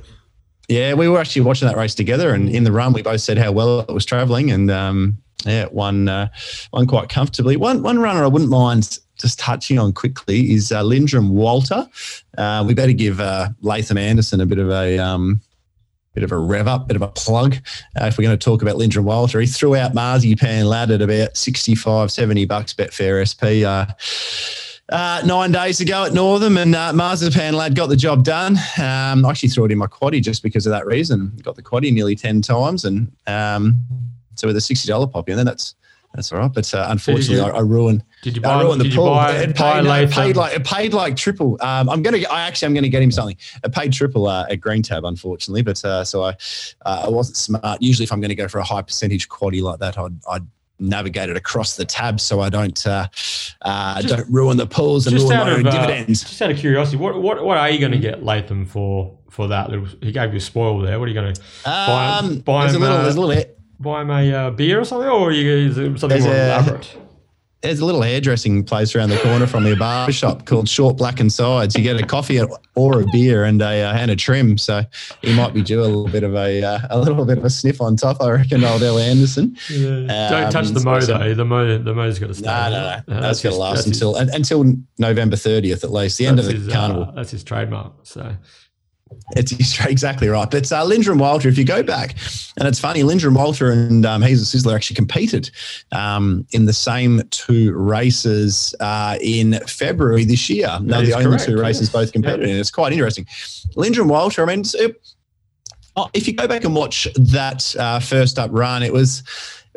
yeah, 0.69 0.93
we 0.93 1.09
were 1.09 1.19
actually 1.19 1.41
watching 1.41 1.67
that 1.67 1.75
race 1.77 1.95
together, 1.95 2.33
and 2.33 2.49
in 2.49 2.63
the 2.63 2.71
run, 2.71 2.93
we 2.93 3.01
both 3.01 3.19
said 3.19 3.37
how 3.37 3.51
well 3.51 3.81
it 3.81 3.93
was 3.93 4.05
travelling, 4.05 4.51
and 4.51 4.71
um, 4.71 5.17
yeah, 5.45 5.65
one 5.65 6.09
uh, 6.09 6.29
won 6.73 6.87
quite 6.87 7.09
comfortably. 7.09 7.57
One 7.57 7.83
one 7.83 7.99
runner 7.99 8.23
I 8.23 8.27
wouldn't 8.27 8.49
mind 8.49 8.99
just 9.19 9.39
touching 9.39 9.79
on 9.79 9.93
quickly 9.93 10.51
is 10.51 10.71
uh, 10.71 10.83
Lindrum 10.83 11.29
Walter. 11.29 11.87
Uh, 12.37 12.63
we 12.67 12.73
better 12.73 12.93
give 12.93 13.19
uh, 13.19 13.49
Latham 13.61 13.97
Anderson 13.97 14.41
a 14.41 14.45
bit 14.45 14.59
of 14.59 14.69
a 14.69 14.97
um, 14.99 15.41
bit 16.13 16.23
of 16.23 16.31
a 16.31 16.37
rev 16.37 16.67
up, 16.67 16.87
bit 16.87 16.95
of 16.95 17.03
a 17.03 17.07
plug. 17.07 17.55
Uh, 17.99 18.05
if 18.05 18.17
we're 18.17 18.23
going 18.23 18.37
to 18.37 18.43
talk 18.43 18.63
about 18.63 18.75
Lindrum 18.75 19.03
Walter, 19.03 19.39
he 19.39 19.45
threw 19.45 19.75
out 19.75 19.93
Marzipan 19.93 20.65
Lad 20.65 20.89
at 20.89 21.01
about 21.01 21.37
65, 21.37 22.11
70 22.11 22.45
bucks 22.45 22.73
Betfair 22.73 23.21
SP. 23.21 23.61
Uh, 23.63 23.85
uh, 24.89 25.21
nine 25.25 25.51
days 25.51 25.79
ago 25.79 26.05
at 26.05 26.13
Northam, 26.13 26.57
and 26.57 26.73
uh, 26.73 26.91
Marzipan 26.93 27.53
Lad 27.53 27.75
got 27.75 27.89
the 27.89 27.95
job 27.95 28.23
done. 28.23 28.57
Um, 28.79 29.25
I 29.25 29.29
actually 29.29 29.49
threw 29.49 29.65
it 29.65 29.71
in 29.71 29.77
my 29.77 29.85
quaddy 29.85 30.21
just 30.21 30.41
because 30.41 30.65
of 30.65 30.71
that 30.71 30.87
reason. 30.87 31.37
Got 31.43 31.55
the 31.55 31.61
quaddy 31.61 31.93
nearly 31.93 32.15
10 32.15 32.41
times, 32.41 32.85
and 32.85 33.11
um, 33.27 33.75
so 34.39 34.47
with 34.47 34.55
a 34.55 34.59
$60 34.59 35.11
pop 35.11 35.29
in 35.29 35.37
then 35.37 35.45
that's 35.45 35.75
that's 36.15 36.31
all 36.31 36.39
right. 36.39 36.51
But 36.51 36.73
uh, 36.73 36.87
unfortunately, 36.89 37.41
I, 37.41 37.49
I 37.57 37.59
ruined 37.59 38.01
Did 38.23 38.37
you 38.37 38.41
I 38.41 38.55
buy? 38.55 38.61
ruined 38.63 38.79
the 38.79 38.85
Did 38.85 38.93
you 38.93 38.99
pool. 38.99 39.07
buy? 39.07 39.33
it, 39.33 39.55
paid, 39.55 39.83
no, 39.83 39.93
it 39.93 40.09
paid 40.09 40.37
like 40.37 40.55
it 40.55 40.63
paid 40.65 40.93
like 40.93 41.17
triple. 41.17 41.57
Um, 41.61 41.89
I'm 41.89 42.01
gonna. 42.01 42.19
I 42.31 42.43
actually 42.47 42.67
I'm 42.67 42.73
gonna 42.73 42.87
get 42.87 43.03
him 43.03 43.11
something. 43.11 43.35
It 43.63 43.73
paid 43.73 43.91
triple 43.91 44.25
uh, 44.25 44.45
at 44.49 44.61
Green 44.61 44.81
Tab, 44.81 45.03
unfortunately. 45.03 45.63
But 45.63 45.83
uh, 45.83 46.05
so 46.05 46.23
I 46.23 46.29
uh, 46.85 47.03
I 47.05 47.09
wasn't 47.09 47.35
smart. 47.37 47.81
Usually, 47.81 48.05
if 48.05 48.13
I'm 48.13 48.21
going 48.21 48.29
to 48.29 48.35
go 48.35 48.47
for 48.47 48.59
a 48.59 48.63
high 48.63 48.81
percentage 48.83 49.27
quaddy 49.27 49.61
like 49.61 49.79
that, 49.79 49.97
I'd, 49.97 50.15
I'd 50.31 50.47
navigate 50.79 51.29
it 51.29 51.35
across 51.35 51.75
the 51.75 51.83
tab 51.85 52.19
so 52.21 52.39
I 52.39 52.49
don't 52.49 52.87
uh, 52.87 53.07
uh, 53.63 54.01
Just- 54.01 54.15
don't 54.15 54.31
ruin 54.31 54.55
the 54.57 54.65
pools 54.65 55.07
and 55.07 55.15
ruin 55.17 55.27
my 55.37 55.51
of 55.51 55.57
own 55.59 55.67
uh, 55.67 55.71
dividends. 55.71 56.21
just 56.21 56.41
out 56.41 56.51
of 56.51 56.57
curiosity, 56.57 56.97
what 56.97 57.21
what 57.21 57.43
what 57.43 57.57
are 57.57 57.69
you 57.69 57.79
going 57.79 57.91
to 57.91 57.99
get 57.99 58.23
Latham 58.23 58.65
for 58.65 59.17
for 59.29 59.49
that 59.49 59.69
little? 59.69 59.87
He 60.01 60.13
gave 60.13 60.31
you 60.31 60.37
a 60.37 60.39
spoil 60.39 60.79
there. 60.79 60.97
What 60.99 61.05
are 61.05 61.09
you 61.09 61.13
going 61.21 61.33
to 61.33 61.41
buy? 61.65 62.17
Um, 62.23 62.39
buy 62.39 62.61
there's 62.63 62.75
a 62.75 62.79
little, 62.79 62.97
uh, 62.97 63.01
there's 63.03 63.15
a 63.17 63.21
little, 63.21 63.43
buy 63.79 64.01
him 64.01 64.09
a 64.09 64.33
uh, 64.33 64.49
beer 64.51 64.79
or 64.79 64.85
something, 64.85 65.09
or 65.09 65.31
you 65.31 65.49
is 65.69 65.77
it 65.77 65.99
something 65.99 66.09
There's 66.09 66.23
more 66.25 66.33
a- 66.33 66.45
elaborate? 66.45 66.97
there's 67.63 67.79
a 67.79 67.85
little 67.85 68.03
hairdressing 68.03 68.63
place 68.63 68.95
around 68.95 69.09
the 69.09 69.17
corner 69.17 69.47
from 69.47 69.63
me, 69.63 69.71
a 69.71 69.75
barber 69.75 70.11
shop 70.11 70.45
called 70.45 70.69
Short 70.69 70.95
Black 70.95 71.19
and 71.19 71.33
Sides. 71.33 71.75
You 71.75 71.81
get 71.81 71.99
a 71.99 72.05
coffee 72.05 72.39
or 72.75 73.01
a 73.01 73.05
beer 73.11 73.45
and 73.45 73.59
a 73.63 73.81
uh, 73.83 73.93
and 73.95 74.11
a 74.11 74.15
trim. 74.15 74.59
So 74.59 74.83
he 75.23 75.35
might 75.35 75.55
be 75.55 75.63
due 75.63 75.81
a 75.81 75.83
little 75.83 76.07
bit 76.07 76.23
of 76.23 76.35
a 76.35 76.63
uh, 76.63 76.79
a 76.91 76.99
little 76.99 77.25
bit 77.25 77.39
of 77.39 77.43
a 77.45 77.49
sniff 77.49 77.81
on 77.81 77.95
top. 77.95 78.21
I 78.21 78.29
reckon, 78.29 78.63
old 78.63 78.83
El 78.83 78.99
Anderson. 78.99 79.57
Don't 79.69 80.51
touch 80.51 80.67
the 80.69 80.77
Um, 80.79 80.83
mo 80.85 80.99
though. 81.01 81.33
The 81.33 81.45
mo 81.45 81.77
the 81.79 81.93
mo's 81.95 82.19
got 82.19 82.27
to 82.27 82.35
stay. 82.35 82.45
No, 82.45 82.69
no, 82.69 83.01
no. 83.07 83.15
Uh, 83.17 83.21
That's 83.21 83.41
going 83.41 83.55
to 83.55 83.59
last 83.59 83.85
that's 83.85 83.87
his- 83.87 84.01
until 84.03 84.15
until 84.17 84.75
November 84.99 85.35
30th 85.35 85.83
at 85.83 85.91
least, 85.91 86.19
the 86.19 86.27
end 86.27 86.37
of 86.39 86.45
the 86.45 86.53
his, 86.53 86.67
carnival. 86.71 87.05
Uh, 87.05 87.11
that's 87.13 87.31
his 87.31 87.43
trademark. 87.43 87.91
So 88.03 88.35
It's 89.35 89.51
exactly 89.85 90.27
right. 90.27 90.49
But 90.49 90.71
uh, 90.71 90.83
Lindrum 90.85 91.19
Walter, 91.19 91.49
if 91.49 91.57
you 91.57 91.65
go 91.65 91.83
back, 91.83 92.15
and 92.57 92.67
it's 92.67 92.79
funny, 92.79 93.01
Lindrum 93.01 93.35
Walter 93.35 93.71
and 93.71 94.05
um, 94.05 94.21
He's 94.21 94.41
a 94.41 94.57
Sizzler 94.57 94.75
actually 94.75 94.95
competed 94.95 95.49
um, 95.91 96.45
in 96.51 96.65
the 96.65 96.73
same 96.73 97.21
two 97.29 97.73
races 97.73 98.73
uh, 98.79 99.17
in 99.21 99.59
February 99.67 100.25
this 100.25 100.49
year. 100.49 100.69
They're 100.81 101.01
the 101.01 101.13
only 101.13 101.25
correct, 101.25 101.45
two 101.45 101.59
races 101.59 101.89
both 101.89 102.11
competed 102.11 102.43
in. 102.43 102.57
It's 102.57 102.71
quite 102.71 102.93
interesting. 102.93 103.25
Lindrum 103.75 104.07
Walter, 104.07 104.43
I 104.43 104.45
mean, 104.45 104.63
it, 104.75 105.01
oh, 105.95 106.09
if 106.13 106.27
you 106.27 106.33
go 106.33 106.47
back 106.47 106.63
and 106.63 106.75
watch 106.75 107.07
that 107.15 107.75
uh, 107.77 107.99
first 107.99 108.39
up 108.39 108.49
run, 108.53 108.83
it 108.83 108.93
was 108.93 109.23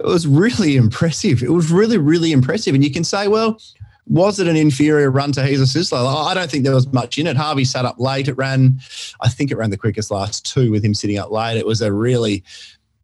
it 0.01 0.07
was 0.07 0.27
really 0.27 0.77
impressive. 0.85 1.43
It 1.43 1.53
was 1.53 1.71
really, 1.71 1.99
really 1.99 2.33
impressive. 2.33 2.75
And 2.75 2.85
you 2.85 2.91
can 2.91 3.05
say, 3.05 3.29
well, 3.29 3.61
was 4.07 4.41
it 4.41 4.49
an 4.49 4.57
inferior 4.57 5.11
run 5.11 5.33
to 5.33 5.45
He's 5.45 5.61
a 5.61 5.65
Sizzler? 5.65 6.27
I 6.27 6.35
don't 6.35 6.51
think 6.51 6.65
there 6.65 6.75
was 6.75 6.93
much 6.93 7.19
in 7.19 7.27
it. 7.27 7.37
Harvey 7.37 7.65
sat 7.65 7.85
up 7.85 8.01
late. 8.01 8.29
It 8.29 8.37
ran, 8.37 8.81
I 9.21 9.29
think 9.29 9.51
it 9.51 9.57
ran 9.57 9.71
the 9.71 9.77
quickest 9.77 10.11
last 10.11 10.45
two 10.45 10.71
with 10.71 10.85
him 10.85 10.95
sitting 10.95 11.19
up 11.19 11.31
late. 11.31 11.57
It 11.57 11.67
was 11.67 11.81
a 11.81 11.93
really 11.93 12.43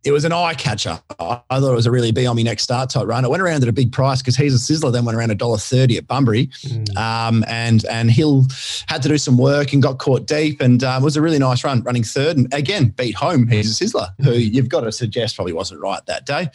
it 0.06 0.12
was 0.12 0.24
an 0.24 0.32
eye 0.32 0.54
catcher. 0.54 1.00
I 1.18 1.40
thought 1.50 1.72
it 1.72 1.74
was 1.74 1.86
a 1.86 1.90
really 1.90 2.12
be 2.12 2.26
on 2.26 2.36
me 2.36 2.44
next 2.44 2.62
start 2.62 2.90
type 2.90 3.08
run. 3.08 3.24
It 3.24 3.28
went 3.28 3.42
around 3.42 3.64
at 3.64 3.68
a 3.68 3.72
big 3.72 3.90
price 3.90 4.22
because 4.22 4.36
he's 4.36 4.54
a 4.54 4.72
sizzler. 4.72 4.92
Then 4.92 5.04
went 5.04 5.18
around 5.18 5.32
a 5.32 5.34
dollar 5.34 5.58
thirty 5.58 5.96
at 5.96 6.06
Bunbury, 6.06 6.46
mm. 6.46 6.96
um, 6.96 7.44
and 7.48 7.84
and 7.86 8.08
Hill 8.08 8.46
had 8.86 9.02
to 9.02 9.08
do 9.08 9.18
some 9.18 9.36
work 9.36 9.72
and 9.72 9.82
got 9.82 9.98
caught 9.98 10.26
deep. 10.26 10.60
And 10.60 10.84
um, 10.84 11.02
it 11.02 11.04
was 11.04 11.16
a 11.16 11.20
really 11.22 11.40
nice 11.40 11.64
run, 11.64 11.82
running 11.82 12.04
third, 12.04 12.36
and 12.36 12.54
again 12.54 12.90
beat 12.90 13.16
home. 13.16 13.48
He's 13.48 13.80
a 13.80 13.84
sizzler, 13.84 14.10
who 14.22 14.30
mm. 14.30 14.54
you've 14.54 14.68
got 14.68 14.82
to 14.82 14.92
suggest 14.92 15.34
probably 15.34 15.52
wasn't 15.52 15.80
right 15.80 16.04
that 16.06 16.24
day. 16.24 16.50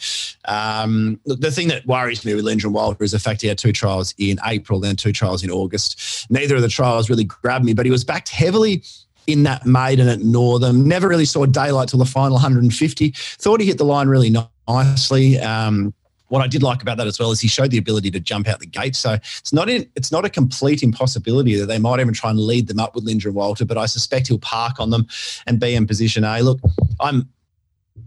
Um, 0.46 1.20
the 1.26 1.50
thing 1.50 1.68
that 1.68 1.86
worries 1.86 2.24
me 2.24 2.34
with 2.34 2.46
Lindrum 2.46 2.72
Walter 2.72 3.04
is 3.04 3.12
the 3.12 3.18
fact 3.18 3.42
he 3.42 3.48
had 3.48 3.58
two 3.58 3.72
trials 3.72 4.14
in 4.16 4.38
April, 4.46 4.80
then 4.80 4.96
two 4.96 5.12
trials 5.12 5.44
in 5.44 5.50
August. 5.50 6.26
Neither 6.30 6.56
of 6.56 6.62
the 6.62 6.68
trials 6.68 7.10
really 7.10 7.24
grabbed 7.24 7.66
me, 7.66 7.74
but 7.74 7.84
he 7.84 7.92
was 7.92 8.02
backed 8.02 8.30
heavily 8.30 8.82
in 9.26 9.42
that 9.44 9.66
maiden 9.66 10.08
at 10.08 10.20
Northam. 10.20 10.86
Never 10.86 11.08
really 11.08 11.24
saw 11.24 11.46
daylight 11.46 11.88
till 11.88 11.98
the 11.98 12.04
final 12.04 12.34
150. 12.34 13.10
Thought 13.10 13.60
he 13.60 13.66
hit 13.66 13.78
the 13.78 13.84
line 13.84 14.08
really 14.08 14.34
nicely. 14.68 15.38
Um, 15.38 15.94
what 16.28 16.40
I 16.40 16.46
did 16.46 16.62
like 16.62 16.80
about 16.80 16.96
that 16.96 17.06
as 17.06 17.18
well 17.18 17.30
is 17.30 17.40
he 17.40 17.48
showed 17.48 17.70
the 17.70 17.76
ability 17.76 18.10
to 18.10 18.18
jump 18.18 18.48
out 18.48 18.58
the 18.58 18.66
gate. 18.66 18.96
So 18.96 19.12
it's 19.12 19.52
not 19.52 19.68
in, 19.68 19.86
it's 19.96 20.10
not 20.10 20.24
a 20.24 20.30
complete 20.30 20.82
impossibility 20.82 21.56
that 21.56 21.66
they 21.66 21.78
might 21.78 22.00
even 22.00 22.14
try 22.14 22.30
and 22.30 22.38
lead 22.38 22.68
them 22.68 22.80
up 22.80 22.94
with 22.94 23.06
Lindrum 23.06 23.34
Walter, 23.34 23.66
but 23.66 23.76
I 23.76 23.84
suspect 23.84 24.28
he'll 24.28 24.38
park 24.38 24.80
on 24.80 24.88
them 24.88 25.06
and 25.46 25.60
be 25.60 25.74
in 25.74 25.86
position 25.86 26.24
A. 26.24 26.40
Look, 26.40 26.58
I'm 27.00 27.28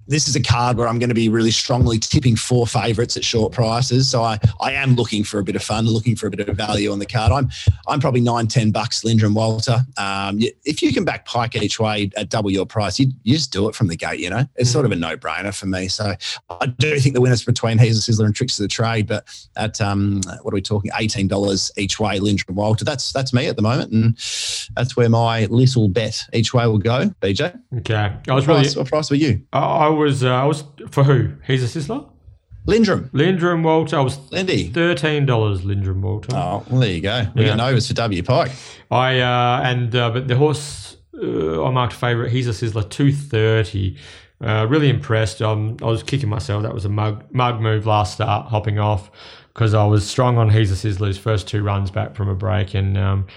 this 0.07 0.27
is 0.27 0.35
a 0.35 0.41
card 0.41 0.77
where 0.77 0.87
I'm 0.87 0.99
going 0.99 1.09
to 1.09 1.15
be 1.15 1.29
really 1.29 1.51
strongly 1.51 1.97
tipping 1.97 2.35
four 2.35 2.67
favourites 2.67 3.17
at 3.17 3.23
short 3.23 3.51
prices. 3.51 4.09
So 4.09 4.21
I, 4.21 4.39
I 4.61 4.71
am 4.71 4.95
looking 4.95 5.23
for 5.23 5.39
a 5.39 5.43
bit 5.43 5.55
of 5.55 5.63
fun, 5.63 5.85
looking 5.85 6.15
for 6.15 6.27
a 6.27 6.31
bit 6.31 6.47
of 6.47 6.55
value 6.55 6.91
on 6.91 6.99
the 6.99 7.05
card. 7.05 7.31
I'm 7.31 7.49
I'm 7.87 7.99
probably 7.99 8.21
nine, 8.21 8.47
ten 8.47 8.71
bucks, 8.71 9.03
Lindrum 9.03 9.33
Walter. 9.33 9.85
Um, 9.97 10.39
if 10.63 10.81
you 10.81 10.93
can 10.93 11.05
back 11.05 11.25
Pike 11.25 11.55
each 11.55 11.79
way 11.79 12.09
at 12.15 12.29
double 12.29 12.51
your 12.51 12.65
price, 12.65 12.99
you, 12.99 13.07
you 13.23 13.35
just 13.35 13.51
do 13.51 13.67
it 13.67 13.75
from 13.75 13.87
the 13.87 13.95
gate, 13.95 14.19
you 14.19 14.29
know? 14.29 14.45
It's 14.55 14.69
mm 14.69 14.75
sort 14.75 14.85
of 14.85 14.91
a 14.91 14.95
no-brainer 14.97 15.57
for 15.57 15.67
me. 15.67 15.87
So 15.87 16.15
I 16.49 16.65
do 16.65 16.99
think 16.99 17.15
the 17.15 17.21
winners 17.21 17.45
between 17.45 17.79
a 17.79 17.83
Sizzler 17.83 18.25
and 18.25 18.35
Tricks 18.35 18.59
of 18.59 18.63
the 18.63 18.67
Trade, 18.67 19.07
but 19.07 19.25
at 19.55 19.79
um, 19.79 20.19
what 20.41 20.53
are 20.53 20.55
we 20.55 20.61
talking? 20.61 20.91
$18 20.91 21.71
each 21.77 21.97
way, 21.97 22.19
Lindrum 22.19 22.55
Walter. 22.55 22.83
That's 22.83 23.13
that's 23.13 23.33
me 23.33 23.47
at 23.47 23.55
the 23.55 23.61
moment. 23.61 23.93
And 23.93 24.17
that's 24.75 24.97
where 24.97 25.07
my 25.07 25.45
little 25.45 25.87
bet 25.87 26.21
each 26.33 26.53
way 26.53 26.67
will 26.67 26.77
go, 26.77 27.05
BJ. 27.21 27.57
Okay. 27.77 27.95
I 27.95 28.33
was 28.33 28.45
what 28.45 28.55
really 28.55 28.65
price, 28.65 28.75
what 28.75 28.87
price 28.87 29.09
were 29.09 29.15
you? 29.15 29.41
I 29.53 29.87
was 29.95 30.23
uh, 30.23 30.33
I 30.33 30.45
was 30.45 30.63
for 30.89 31.03
who? 31.03 31.33
He's 31.45 31.63
a 31.63 31.79
sizzler. 31.79 32.09
Lindrum. 32.67 33.09
Lindrum 33.11 33.63
Walter. 33.63 33.97
I 33.97 34.01
was 34.01 34.17
Lindy. 34.31 34.69
thirteen 34.69 35.25
dollars. 35.25 35.61
Lindrum 35.61 36.01
Walter. 36.01 36.35
Oh, 36.35 36.65
well, 36.69 36.81
there 36.81 36.91
you 36.91 37.01
go. 37.01 37.27
We 37.35 37.43
yeah. 37.43 37.49
got 37.49 37.57
Novas 37.57 37.87
for 37.87 37.93
W 37.93 38.23
Pike. 38.23 38.51
I 38.89 39.19
uh, 39.19 39.61
and 39.63 39.95
uh, 39.95 40.09
but 40.09 40.27
the 40.27 40.35
horse 40.35 40.97
uh, 41.21 41.63
I 41.63 41.71
marked 41.71 41.93
favourite. 41.93 42.31
He's 42.31 42.47
a 42.47 42.51
sizzler. 42.51 42.89
Two 42.89 43.11
thirty. 43.13 43.97
Uh, 44.41 44.65
really 44.67 44.89
impressed. 44.89 45.41
Um, 45.41 45.77
I 45.81 45.85
was 45.85 46.03
kicking 46.03 46.27
myself. 46.27 46.63
That 46.63 46.73
was 46.73 46.85
a 46.85 46.89
mug 46.89 47.23
mug 47.31 47.61
move 47.61 47.85
last 47.85 48.13
start, 48.13 48.47
hopping 48.47 48.79
off 48.79 49.09
because 49.55 49.73
I 49.73 49.85
was 49.85 50.05
strong 50.05 50.37
on 50.37 50.49
He's 50.49 50.71
a 50.71 50.87
Sizzler's 50.87 51.17
first 51.17 51.47
two 51.47 51.63
runs 51.63 51.89
back 51.89 52.13
from 52.13 52.27
a 52.27 52.35
break 52.35 52.73
and 52.73 52.97
um, 52.97 53.27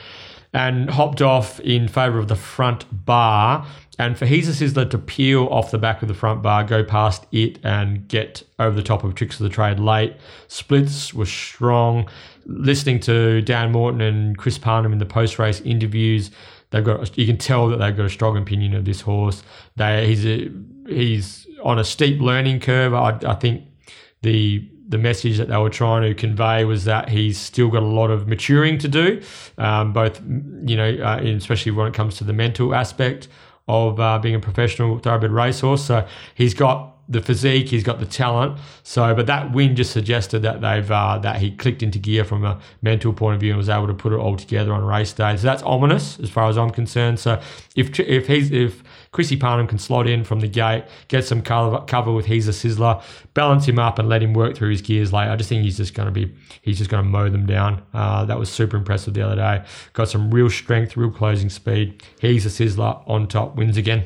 and 0.53 0.91
hopped 0.91 1.23
off 1.23 1.61
in 1.61 1.87
favour 1.87 2.19
of 2.19 2.29
the 2.29 2.37
front 2.37 2.85
bar 3.05 3.67
and 3.99 4.17
for 4.17 4.25
a 4.25 4.29
Sizzler 4.29 4.89
to 4.91 4.99
peel 4.99 5.49
off 5.49 5.73
the 5.73 5.79
back 5.79 6.03
of 6.03 6.09
the 6.09 6.15
front 6.15 6.41
bar, 6.41 6.63
go 6.63 6.85
past 6.85 7.27
it, 7.33 7.59
and 7.65 8.07
get 8.07 8.45
over 8.61 8.77
the 8.77 8.83
top 8.83 9.03
of 9.03 9.17
Tricks 9.17 9.41
of 9.41 9.45
the 9.45 9.51
Trade 9.51 9.81
late. 9.81 10.15
Splits 10.47 11.13
were 11.13 11.27
strong. 11.27 12.09
Listening 12.47 13.01
to 13.01 13.43
Dan 13.43 13.73
Morton 13.73 14.01
and 14.01 14.39
Chris 14.39 14.57
Parnham 14.57 14.93
in 14.93 14.99
the 14.99 15.07
post 15.07 15.39
race 15.39 15.61
interviews, 15.63 16.31
they've 16.71 16.85
got 16.85 17.19
you 17.19 17.27
can 17.27 17.37
tell 17.37 17.69
that 17.69 17.79
they've 17.79 17.97
got 17.97 18.07
a 18.07 18.11
strong 18.11 18.37
opinion 18.39 18.75
of 18.75 18.85
this 18.85 19.01
horse. 19.01 19.43
They 19.77 20.07
he's 20.07 20.25
a, 20.25 20.51
he's 20.87 21.47
on 21.65 21.81
a 21.81 21.85
steep 21.85 22.21
learning 22.21 22.61
curve. 22.61 22.95
I, 22.95 23.19
I 23.27 23.35
think 23.35 23.65
the 24.23 24.67
the 24.89 24.97
message 24.97 25.37
that 25.37 25.49
they 25.49 25.57
were 25.57 25.69
trying 25.69 26.03
to 26.03 26.15
convey 26.15 26.65
was 26.65 26.85
that 26.85 27.11
he's 27.11 27.37
still 27.37 27.69
got 27.69 27.83
a 27.83 27.87
lot 27.87 28.11
of 28.11 28.27
maturing 28.27 28.79
to 28.79 28.89
do, 28.89 29.21
um, 29.59 29.93
both 29.93 30.23
you 30.23 30.77
know, 30.77 30.91
uh, 31.03 31.21
especially 31.23 31.73
when 31.73 31.89
it 31.89 31.95
comes 31.95 32.17
to 32.17 32.25
the 32.25 32.33
mental 32.33 32.75
aspect 32.75 33.29
of 33.69 34.01
uh, 34.01 34.19
being 34.19 34.35
a 34.35 34.41
professional 34.41 34.99
thoroughbred 34.99 35.31
racehorse. 35.31 35.85
So 35.85 36.07
he's 36.35 36.55
got 36.55 36.95
the 37.09 37.23
physique, 37.23 37.69
he's 37.69 37.83
got 37.83 38.01
the 38.01 38.07
talent. 38.07 38.59
So, 38.83 39.15
but 39.15 39.27
that 39.27 39.53
win 39.53 39.75
just 39.77 39.93
suggested 39.93 40.41
that 40.41 40.61
they've 40.61 40.91
uh, 40.91 41.19
that 41.19 41.37
he 41.37 41.53
clicked 41.53 41.83
into 41.83 41.99
gear 41.99 42.25
from 42.25 42.45
a 42.45 42.61
mental 42.83 43.13
point 43.13 43.35
of 43.35 43.41
view 43.41 43.51
and 43.51 43.59
was 43.59 43.69
able 43.69 43.87
to 43.87 43.95
put 43.95 44.13
it 44.13 44.17
all 44.17 44.37
together 44.37 44.73
on 44.73 44.85
race 44.85 45.13
day. 45.13 45.37
So 45.37 45.43
that's 45.43 45.63
ominous 45.63 46.21
as 46.21 46.29
far 46.29 46.49
as 46.49 46.59
I'm 46.59 46.71
concerned. 46.71 47.19
So 47.19 47.41
if 47.77 47.99
if 47.99 48.27
he's 48.27 48.51
if 48.51 48.83
Chrissy 49.13 49.37
Parnham 49.37 49.67
can 49.67 49.79
slot 49.79 50.07
in 50.07 50.25
from 50.25 50.41
the 50.41 50.49
gate, 50.49 50.85
get 51.09 51.25
some 51.25 51.43
cover, 51.43 51.81
cover 51.87 52.13
with 52.13 52.27
He's 52.27 52.49
a 52.49 52.51
Sizzler, 52.51 53.03
balance 53.35 53.67
him 53.67 53.79
up 53.79 53.99
and 53.99 54.09
let 54.09 54.23
him 54.23 54.35
work 54.35 54.57
through 54.57 54.71
his 54.71 54.83
gears 54.83 55.13
late. 55.13 55.29
I 55.29 55.37
just 55.37 55.49
think 55.49 55.63
he's 55.63 55.77
just 55.77 55.95
going 55.95 56.07
to 56.07 56.13
be, 56.13 56.35
he's 56.63 56.79
just 56.79 56.91
going 56.91 57.03
to 57.03 57.09
mow 57.09 57.29
them 57.29 57.47
down. 57.47 57.83
Uh, 57.95 58.25
that 58.27 58.39
was 58.39 58.51
super 58.51 58.77
impressive 58.77 59.15
the 59.15 59.23
other 59.23 59.37
day. 59.37 59.65
Got 59.95 60.09
some 60.09 60.31
real 60.31 60.51
strength, 60.51 60.97
real 60.97 61.11
closing 61.11 61.49
speed. 61.49 62.03
He's 62.21 62.45
a 62.45 62.49
Sizzler 62.49 63.03
on 63.09 63.29
top, 63.29 63.57
wins 63.57 63.77
again. 63.77 64.05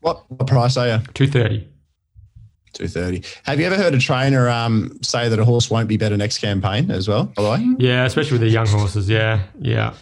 What, 0.00 0.24
what 0.30 0.46
price 0.46 0.76
are 0.76 0.86
you? 0.86 0.98
230. 1.14 1.68
230. 2.72 3.24
Have 3.44 3.60
you 3.60 3.66
ever 3.66 3.76
heard 3.76 3.94
a 3.94 3.98
trainer 3.98 4.48
um, 4.48 4.98
say 5.02 5.28
that 5.28 5.38
a 5.38 5.44
horse 5.44 5.70
won't 5.70 5.88
be 5.88 5.96
better 5.96 6.16
next 6.16 6.38
campaign 6.38 6.90
as 6.90 7.08
well, 7.08 7.24
by 7.24 7.42
the 7.42 7.50
way? 7.50 7.76
Yeah, 7.78 8.04
especially 8.04 8.32
with 8.32 8.42
the 8.42 8.48
young 8.48 8.68
horses. 8.68 9.08
Yeah, 9.08 9.42
yeah 9.58 9.94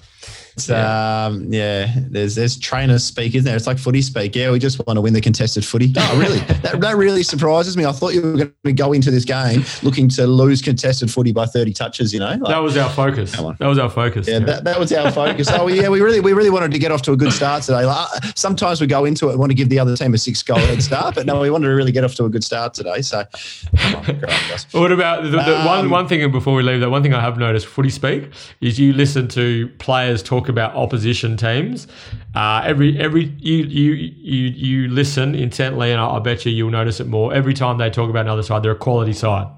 yeah. 0.67 1.27
Um, 1.27 1.53
yeah, 1.53 1.93
there's 1.97 2.35
there's 2.35 2.59
trainers 2.59 3.05
speak, 3.05 3.35
isn't 3.35 3.45
there? 3.45 3.57
It's 3.57 3.67
like 3.67 3.79
footy 3.79 4.01
speak. 4.01 4.35
Yeah, 4.35 4.51
we 4.51 4.59
just 4.59 4.79
want 4.87 4.97
to 4.97 5.01
win 5.03 5.13
the 5.13 5.21
contested 5.21 5.65
footy. 5.65 5.93
Oh, 5.97 6.19
really? 6.19 6.39
that, 6.63 6.81
that 6.81 6.97
really 6.97 7.23
surprises 7.23 7.77
me. 7.77 7.85
I 7.85 7.93
thought 7.93 8.15
you 8.15 8.23
were 8.23 8.37
going 8.37 8.55
to 8.65 8.73
go 8.73 8.93
into 8.93 9.11
this 9.11 9.25
game 9.25 9.65
looking 9.83 10.09
to 10.11 10.27
lose 10.27 10.63
contested 10.63 11.11
footy 11.11 11.33
by 11.33 11.45
30 11.45 11.73
touches. 11.75 12.13
You 12.15 12.21
know, 12.21 12.31
like, 12.31 12.41
that 12.41 12.63
was 12.63 12.77
our 12.77 12.89
focus. 12.91 13.33
That 13.33 13.61
was 13.61 13.79
our 13.79 13.91
focus. 13.91 14.27
Yeah, 14.27 14.39
yeah. 14.39 14.47
That, 14.47 14.65
that 14.65 14.79
was 14.79 14.93
our 14.93 15.11
focus. 15.11 15.49
oh, 15.53 15.69
yeah, 15.69 15.89
we 15.89 16.01
really 16.01 16.21
we 16.21 16.33
really 16.33 16.51
wanted 16.51 16.73
to 16.73 16.79
get 16.79 16.91
off 16.91 17.03
to 17.03 17.13
a 17.13 17.17
good 17.17 17.33
start 17.33 17.63
today. 17.63 17.85
Like, 17.85 18.09
sometimes 18.35 18.81
we 18.81 18.87
go 18.87 19.05
into 19.05 19.29
it 19.29 19.33
and 19.33 19.39
want 19.39 19.51
to 19.51 19.57
give 19.57 19.69
the 19.69 19.79
other 19.79 19.97
team 19.97 20.15
a 20.15 20.19
six 20.19 20.43
goal 20.43 20.59
head 20.59 20.83
start, 20.83 21.15
but 21.15 21.27
no, 21.27 21.41
we 21.41 21.51
wanted 21.51 21.67
to 21.67 21.75
really 21.75 21.93
get 21.93 22.05
off 22.05 22.15
to 22.17 22.25
a 22.25 22.29
good 22.29 22.45
start 22.45 22.75
today. 22.75 23.03
So, 23.03 23.25
what 24.73 24.93
about 24.93 25.25
the, 25.25 25.31
the 25.31 25.59
um, 25.61 25.67
one 25.67 25.91
one 25.91 26.09
thing 26.09 26.31
before 26.31 26.55
we 26.55 26.63
leave? 26.63 26.81
That 26.81 26.91
one 26.91 27.03
thing 27.03 27.15
I 27.15 27.21
have 27.21 27.39
noticed, 27.39 27.67
footy 27.67 27.91
speak, 27.91 28.31
is 28.61 28.79
you 28.79 28.93
listen 28.93 29.29
to 29.29 29.69
players 29.79 30.23
about 30.49 30.75
opposition 30.75 31.37
teams. 31.37 31.87
Uh, 32.35 32.63
every 32.65 32.99
every 32.99 33.25
you 33.39 33.65
you 33.65 33.93
you 33.93 34.43
you 34.49 34.89
listen 34.89 35.35
intently, 35.35 35.91
and 35.93 36.01
I, 36.01 36.17
I 36.17 36.19
bet 36.19 36.45
you 36.47 36.53
you'll 36.53 36.71
notice 36.71 37.01
it 37.01 37.07
more 37.07 37.35
every 37.35 37.55
time 37.55 37.79
they 37.79 37.91
talk 37.91 38.11
about 38.11 38.27
another 38.27 38.43
side. 38.43 38.63
They're 38.63 38.73
a 38.73 38.77
quality 38.77 39.13
side 39.13 39.49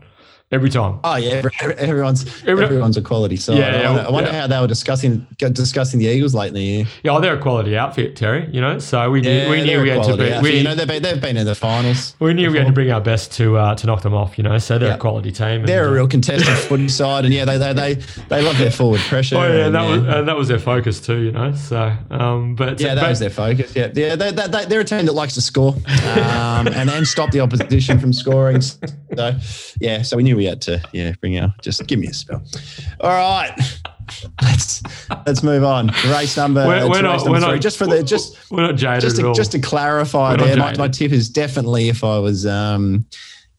every 0.53 0.71
time. 0.71 0.99
Oh 1.05 1.17
yeah, 1.17 1.43
everyone's 1.79 2.27
every, 2.45 2.65
everyone's 2.65 2.97
a 2.97 3.03
quality 3.03 3.37
side. 3.37 3.59
Yeah, 3.59 3.81
yeah 3.81 3.89
I 3.89 3.93
wonder, 3.93 4.09
I 4.09 4.11
wonder 4.11 4.31
yeah. 4.31 4.41
how 4.41 4.47
they 4.47 4.61
were 4.61 4.67
discussing 4.67 5.27
discussing 5.39 6.01
the 6.01 6.07
Eagles 6.07 6.35
late 6.35 6.49
in 6.49 6.55
the 6.55 6.63
year. 6.63 6.87
Yeah, 7.03 7.13
oh, 7.13 7.21
they're 7.21 7.37
a 7.37 7.41
quality 7.41 7.77
outfit, 7.77 8.17
Terry. 8.17 8.49
You 8.53 8.61
know, 8.61 8.79
so 8.79 9.11
we 9.11 9.21
knew 9.21 9.31
yeah, 9.31 9.51
we 9.51 9.63
knew 9.63 9.83
we 9.83 9.91
had 9.91 10.03
to 10.05 10.17
be. 10.17 10.39
We, 10.43 10.59
you 10.59 10.63
know, 10.65 10.75
they've 10.75 10.89
been, 10.89 11.03
they've 11.03 11.21
been 11.21 11.37
in 11.37 11.47
the 11.47 11.55
finals. 11.55 12.17
We 12.19 12.35
knew 12.35 12.43
before. 12.43 12.53
we 12.53 12.59
had 12.59 12.67
to 12.67 12.73
bring 12.73 12.91
our 12.91 13.01
best 13.01 13.33
to 13.33 13.57
uh, 13.57 13.75
to 13.77 13.87
knock 13.87 14.03
them 14.03 14.15
off. 14.15 14.39
You 14.39 14.45
know, 14.45 14.59
so 14.59 14.79
they're 14.79 14.95
a 14.95 14.99
quality 14.99 15.33
team. 15.33 15.67
they're 15.67 15.85
and, 15.85 15.93
a 15.93 15.95
real 15.95 16.09
contested 16.09 16.57
footy 16.69 16.89
side, 16.89 17.25
and 17.25 17.33
yeah, 17.33 17.45
they 17.45 17.59
they 17.59 17.73
they, 17.73 17.95
they 18.29 18.43
love 18.43 18.59
their 18.59 18.71
forward 18.71 19.01
pressure. 19.01 19.37
Oh 19.37 19.43
yeah, 19.43 19.67
and, 19.67 19.75
that 19.75 19.89
was 19.89 20.05
and 20.05 20.29
that 20.29 20.37
was 20.37 20.49
their 20.49 20.59
focus 20.59 21.01
too. 21.01 21.21
You 21.21 21.33
know, 21.33 21.55
so 21.55 21.93
um, 22.11 22.55
but 22.55 22.81
yeah, 22.81 22.95
that 22.95 23.03
but, 23.03 23.11
was 23.11 23.19
their 23.21 23.31
focus. 23.31 23.75
Yeah, 23.77 23.91
yeah, 23.95 24.17
they, 24.17 24.33
they, 24.33 24.65
they're 24.67 24.81
a 24.81 24.85
team 24.85 25.07
that 25.07 25.13
likes 25.13 25.35
to 25.35 25.41
score 25.41 25.75
um, 26.07 26.67
and 26.69 26.89
then 26.89 27.05
stop 27.05 27.31
the 27.31 27.41
opposition 27.41 27.99
from 27.99 28.13
scoring. 28.13 28.61
So 28.61 29.37
yeah, 29.81 30.03
so 30.03 30.17
we 30.17 30.23
knew 30.23 30.40
we 30.41 30.47
had 30.47 30.63
to 30.63 30.83
yeah 30.93 31.13
bring 31.21 31.37
out. 31.37 31.51
Just 31.61 31.87
give 31.87 31.99
me 31.99 32.07
a 32.07 32.15
spell. 32.15 32.43
All 33.01 33.11
right. 33.11 33.55
Let's 34.43 34.83
let's 35.27 35.43
move 35.43 35.63
on. 35.63 35.89
Race 36.09 36.35
number, 36.37 36.67
we're, 36.67 36.89
we're 36.89 37.03
not, 37.03 37.19
number 37.19 37.31
we're 37.31 37.41
three. 37.41 37.51
Not, 37.53 37.61
just 37.61 37.77
for 37.77 37.87
the 37.87 38.03
just 38.03 38.51
we're 38.51 38.63
not 38.63 38.77
jaded 38.77 39.03
just 39.03 39.17
to, 39.17 39.35
just 39.35 39.53
to 39.53 39.59
clarify 39.59 40.31
we're 40.33 40.47
there. 40.47 40.57
My, 40.57 40.75
my, 40.77 40.89
tip 40.89 41.13
is 41.13 41.29
definitely 41.29 41.91
if 41.91 42.03
I 42.03 42.19
was 42.19 42.47
um 42.47 43.05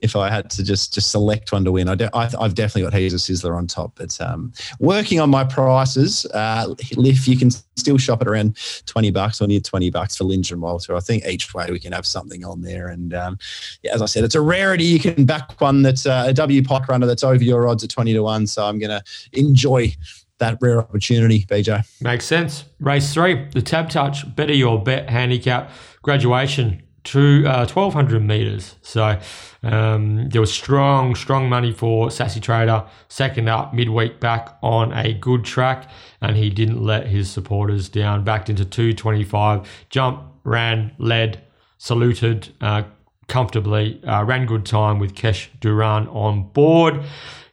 if 0.02 0.16
I 0.16 0.30
had 0.30 0.50
to 0.52 0.64
just 0.64 0.94
just 0.94 1.12
select 1.12 1.52
one 1.52 1.64
to 1.64 1.72
win, 1.72 1.88
I 1.88 1.96
I've 2.14 2.56
definitely 2.56 2.84
got 2.84 2.94
a 2.94 2.98
Sizzler 2.98 3.56
on 3.56 3.68
top. 3.68 3.94
But 3.96 4.20
um, 4.20 4.52
working 4.80 5.20
on 5.20 5.30
my 5.30 5.44
prices, 5.44 6.26
uh, 6.28 6.74
if 6.80 7.28
you 7.28 7.38
can 7.38 7.52
still 7.52 7.98
shop 7.98 8.22
it 8.22 8.28
around 8.28 8.58
twenty 8.86 9.12
bucks 9.12 9.42
or 9.42 9.48
near 9.48 9.60
twenty 9.60 9.90
bucks 9.90 10.18
for 10.18 10.24
Lindrum 10.24 10.60
Walter, 10.60 10.96
I 10.96 11.00
think 11.00 11.26
each 11.26 11.54
way 11.54 11.68
we 11.70 11.80
can 11.80 11.94
have 11.94 12.06
something 12.06 12.44
on 12.44 12.62
there. 12.62 12.88
And 12.88 13.14
um, 13.14 13.38
yeah, 13.84 13.94
as 13.94 14.02
I 14.02 14.06
said, 14.06 14.24
it's 14.24 14.36
a 14.36 14.42
rarity. 14.42 14.84
You 14.84 15.00
can 15.00 15.26
back 15.26 15.60
one 15.62 15.84
that's 15.84 16.06
uh, 16.06 16.26
a 16.28 16.34
W 16.34 16.64
Pike 16.64 16.88
runner 16.88 17.06
that's 17.06 17.24
over 17.24 17.44
your 17.44 17.68
odds 17.68 17.84
at 17.84 17.92
twenty 17.92 18.14
to 18.14 18.24
one. 18.24 18.48
So 18.48 18.66
I'm 18.66 18.80
going 18.80 18.90
to 18.90 19.04
enjoy 19.34 19.96
that 20.40 20.58
rare 20.60 20.80
opportunity, 20.80 21.46
BJ. 21.46 21.86
Makes 22.02 22.26
sense. 22.26 22.66
Race 22.80 23.14
three, 23.14 23.48
the 23.54 23.62
Tab 23.62 23.90
Touch, 23.90 24.36
better 24.36 24.54
your 24.54 24.82
bet 24.82 25.10
handicap 25.10 25.72
graduation 26.02 26.82
to 27.04 27.44
uh, 27.48 27.66
1200 27.66 28.24
meters. 28.24 28.76
So 28.82 29.20
um, 29.64 30.30
there 30.30 30.42
was 30.42 30.54
strong, 30.54 31.16
strong 31.16 31.50
money 31.50 31.72
for 31.72 32.12
Sassy 32.12 32.40
Trader. 32.40 32.86
Second 33.08 33.50
up, 33.50 33.74
midweek 33.74 34.20
back 34.20 34.58
on 34.62 34.94
a 34.94 35.14
good 35.14 35.44
track, 35.44 35.90
and 36.22 36.38
he 36.38 36.50
didn't 36.50 36.84
let 36.84 37.08
his 37.08 37.30
supporters 37.30 37.90
down. 37.90 38.24
Backed 38.24 38.50
into 38.50 38.66
225, 38.66 39.68
jump, 39.90 40.24
ran, 40.44 40.92
led, 40.98 41.42
saluted 41.78 42.50
uh, 42.62 42.84
comfortably, 43.28 44.04
uh, 44.04 44.24
ran 44.24 44.46
good 44.46 44.66
time 44.66 45.00
with 45.00 45.16
Kesh 45.16 45.48
Duran 45.60 46.08
on 46.10 46.44
board. 46.50 47.02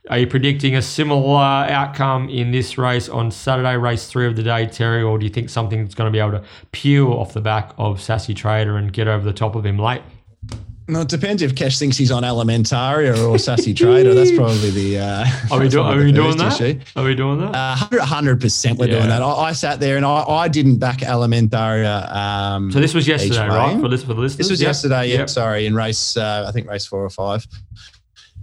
Are 0.08 0.18
you 0.18 0.26
predicting 0.26 0.74
a 0.74 0.82
similar 0.82 1.38
outcome 1.38 2.30
in 2.30 2.50
this 2.50 2.78
race 2.78 3.10
on 3.10 3.30
Saturday, 3.30 3.76
race 3.76 4.06
three 4.06 4.26
of 4.26 4.36
the 4.36 4.42
day, 4.42 4.64
Terry, 4.66 5.02
or 5.02 5.18
do 5.18 5.26
you 5.26 5.30
think 5.30 5.50
something's 5.50 5.94
going 5.94 6.10
to 6.10 6.12
be 6.12 6.18
able 6.18 6.32
to 6.32 6.44
peel 6.72 7.12
off 7.12 7.34
the 7.34 7.42
back 7.42 7.74
of 7.76 8.00
Sassy 8.00 8.32
Trader 8.32 8.78
and 8.78 8.90
get 8.90 9.06
over 9.06 9.22
the 9.22 9.34
top 9.34 9.54
of 9.54 9.66
him 9.66 9.78
late? 9.78 10.02
No, 10.90 11.02
it 11.02 11.08
depends 11.08 11.42
if 11.42 11.54
Cash 11.54 11.78
thinks 11.78 11.98
he's 11.98 12.10
on 12.10 12.22
Alimentaria 12.22 13.28
or 13.28 13.38
Sassy 13.38 13.74
Trader. 13.74 14.14
That's 14.14 14.32
probably 14.32 14.70
the. 14.70 14.98
Uh, 14.98 15.26
are 15.50 15.60
we, 15.60 15.68
do, 15.68 15.82
are 15.82 15.96
we 15.96 16.10
doing 16.10 16.38
that? 16.38 16.58
Issue. 16.58 16.80
Are 16.96 17.04
we 17.04 17.14
doing 17.14 17.40
that? 17.40 17.54
Uh, 17.54 17.76
100 17.90 18.40
percent, 18.40 18.78
we're 18.78 18.86
yeah. 18.86 18.96
doing 18.96 19.08
that. 19.08 19.20
I, 19.20 19.30
I, 19.30 19.52
sat 19.52 19.80
there 19.80 19.98
and 19.98 20.06
I, 20.06 20.22
I 20.22 20.48
didn't 20.48 20.78
back 20.78 21.00
Alimentaria. 21.00 22.10
Um, 22.10 22.72
so 22.72 22.80
this 22.80 22.94
was 22.94 23.06
yesterday, 23.06 23.46
right? 23.46 23.78
For 23.78 23.88
this 23.88 24.02
for 24.02 24.14
the 24.14 24.20
listeners. 24.22 24.38
This 24.38 24.50
was 24.50 24.62
yesterday. 24.62 25.08
Yeah, 25.08 25.18
yep. 25.18 25.28
sorry, 25.28 25.66
in 25.66 25.74
race. 25.74 26.16
Uh, 26.16 26.46
I 26.48 26.52
think 26.52 26.66
race 26.66 26.86
four 26.86 27.04
or 27.04 27.10
five, 27.10 27.46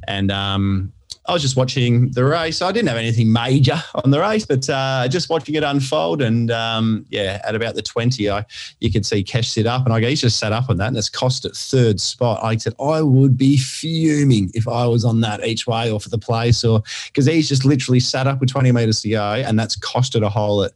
and 0.07 0.29
um, 0.29 0.93
I 1.27 1.33
was 1.33 1.41
just 1.41 1.57
watching 1.57 2.11
the 2.11 2.23
race. 2.23 2.61
I 2.61 2.71
didn't 2.71 2.87
have 2.89 2.97
anything 2.97 3.31
major 3.31 3.81
on 3.95 4.11
the 4.11 4.19
race, 4.19 4.45
but 4.45 4.69
uh, 4.69 5.07
just 5.07 5.29
watching 5.29 5.55
it 5.55 5.63
unfold. 5.63 6.21
And 6.21 6.51
um, 6.51 7.05
yeah, 7.09 7.41
at 7.43 7.55
about 7.55 7.75
the 7.75 7.81
20, 7.81 8.29
I 8.29 8.45
you 8.79 8.91
could 8.91 9.05
see 9.05 9.23
Cash 9.23 9.49
sit 9.49 9.65
up, 9.65 9.85
and 9.85 9.93
I 9.93 9.99
go, 9.99 10.07
he's 10.07 10.21
just 10.21 10.39
sat 10.39 10.51
up 10.51 10.69
on 10.69 10.77
that, 10.77 10.89
and 10.89 10.97
it's 10.97 11.09
cost 11.09 11.45
it 11.45 11.55
third 11.55 11.99
spot. 11.99 12.43
I 12.43 12.57
said, 12.57 12.73
I 12.79 13.01
would 13.01 13.37
be 13.37 13.57
fuming 13.57 14.51
if 14.53 14.67
I 14.67 14.85
was 14.85 15.03
on 15.03 15.21
that 15.21 15.43
each 15.45 15.65
way 15.65 15.91
or 15.91 15.99
for 15.99 16.09
the 16.09 16.17
place, 16.17 16.63
or 16.63 16.83
because 17.07 17.25
he's 17.25 17.49
just 17.49 17.65
literally 17.65 17.99
sat 17.99 18.27
up 18.27 18.39
with 18.39 18.49
20 18.49 18.71
meters 18.71 19.01
to 19.01 19.09
go, 19.09 19.33
and 19.33 19.57
that's 19.57 19.75
costed 19.77 20.23
a 20.23 20.29
hole 20.29 20.63
at, 20.63 20.73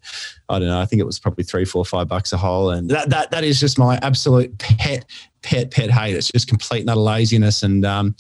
I 0.50 0.58
don't 0.58 0.68
know, 0.68 0.80
I 0.80 0.86
think 0.86 1.00
it 1.00 1.06
was 1.06 1.20
probably 1.20 1.44
three, 1.44 1.66
four, 1.66 1.86
five 1.86 2.08
bucks 2.08 2.34
a 2.34 2.38
hole. 2.38 2.72
And 2.72 2.90
that, 2.90 3.10
that, 3.10 3.32
that 3.32 3.44
is 3.44 3.60
just 3.60 3.78
my 3.78 4.00
absolute 4.02 4.58
pet 4.58 5.06
pet 5.42 5.72
pet 5.72 5.90
hate. 5.92 6.16
It's 6.16 6.32
just 6.32 6.48
complete 6.48 6.82
and 6.82 6.90
utter 6.90 7.00
laziness. 7.00 7.64
And 7.64 7.86
um, 7.86 8.16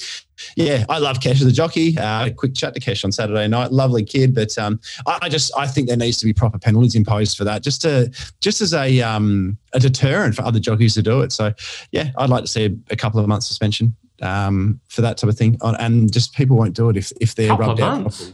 yeah, 0.56 0.86
I 0.90 1.00
love 1.00 1.20
Cash 1.20 1.42
as 1.42 1.48
a 1.48 1.52
jockey. 1.52 1.98
Uh, 1.98 2.30
quick 2.32 2.56
chat 2.56 2.74
to 2.74 2.80
Cash 2.80 3.04
on 3.04 3.12
Saturday 3.12 3.48
night. 3.48 3.72
Lovely 3.72 4.04
kid, 4.04 4.34
but 4.34 4.58
um, 4.58 4.80
I, 5.06 5.20
I, 5.24 5.30
just 5.30 5.52
I 5.58 5.68
think 5.68 5.88
there 5.88 5.98
needs 5.98 6.18
to 6.18 6.26
be 6.26 6.34
proper 6.34 6.60
penalties 6.60 6.96
imposed 6.96 7.38
for 7.38 7.44
that, 7.44 7.64
just 7.64 7.82
to 7.82 8.12
just 8.42 8.62
as 8.62 8.74
a 8.74 9.02
um, 9.02 9.58
a 9.74 9.80
deterrent 9.80 10.36
for 10.36 10.44
other 10.44 10.60
jockeys 10.60 10.94
to 10.96 11.02
do 11.02 11.22
it. 11.22 11.32
So 11.32 11.54
yeah, 11.92 12.12
I'd 12.18 12.30
like 12.30 12.44
to 12.44 12.50
see 12.50 12.66
a, 12.66 12.72
a 12.92 12.96
couple 12.96 13.20
of 13.20 13.28
months 13.28 13.48
suspension 13.48 13.96
um, 14.22 14.80
for 14.88 15.02
that 15.02 15.18
type 15.18 15.30
of 15.30 15.38
thing, 15.38 15.58
and 15.62 16.12
just 16.12 16.34
people 16.34 16.58
won't 16.58 16.76
do 16.76 16.90
it 16.90 16.98
if 16.98 17.12
if 17.20 17.36
they're 17.36 17.50
couple 17.50 17.68
rubbed 17.68 17.82
out. 17.82 18.02
Properly. 18.02 18.34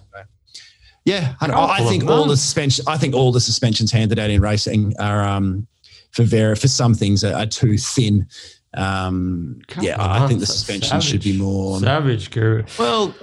Yeah, 1.06 1.36
I, 1.40 1.52
I 1.52 1.84
think 1.84 2.06
all 2.06 2.26
the 2.26 2.38
suspension. 2.38 2.84
I 2.88 2.98
think 2.98 3.14
all 3.14 3.32
the 3.32 3.40
suspensions 3.40 3.92
handed 3.92 4.18
out 4.18 4.32
in 4.32 4.42
racing 4.42 4.94
are 5.00 5.24
um, 5.24 5.68
for 6.16 6.24
Vera 6.24 6.56
for 6.56 6.68
some 6.68 6.96
things 6.96 7.24
are, 7.24 7.36
are 7.36 7.46
too 7.46 7.78
thin 7.78 8.28
um, 8.76 9.62
yeah, 9.80 9.96
I 10.00 10.28
think 10.28 10.40
the 10.40 10.46
suspension 10.46 11.02
savage, 11.02 11.06
should 11.06 11.24
be 11.24 11.38
more 11.38 11.80
savage. 11.80 12.32
Guru. 12.32 12.64
Well, 12.78 13.14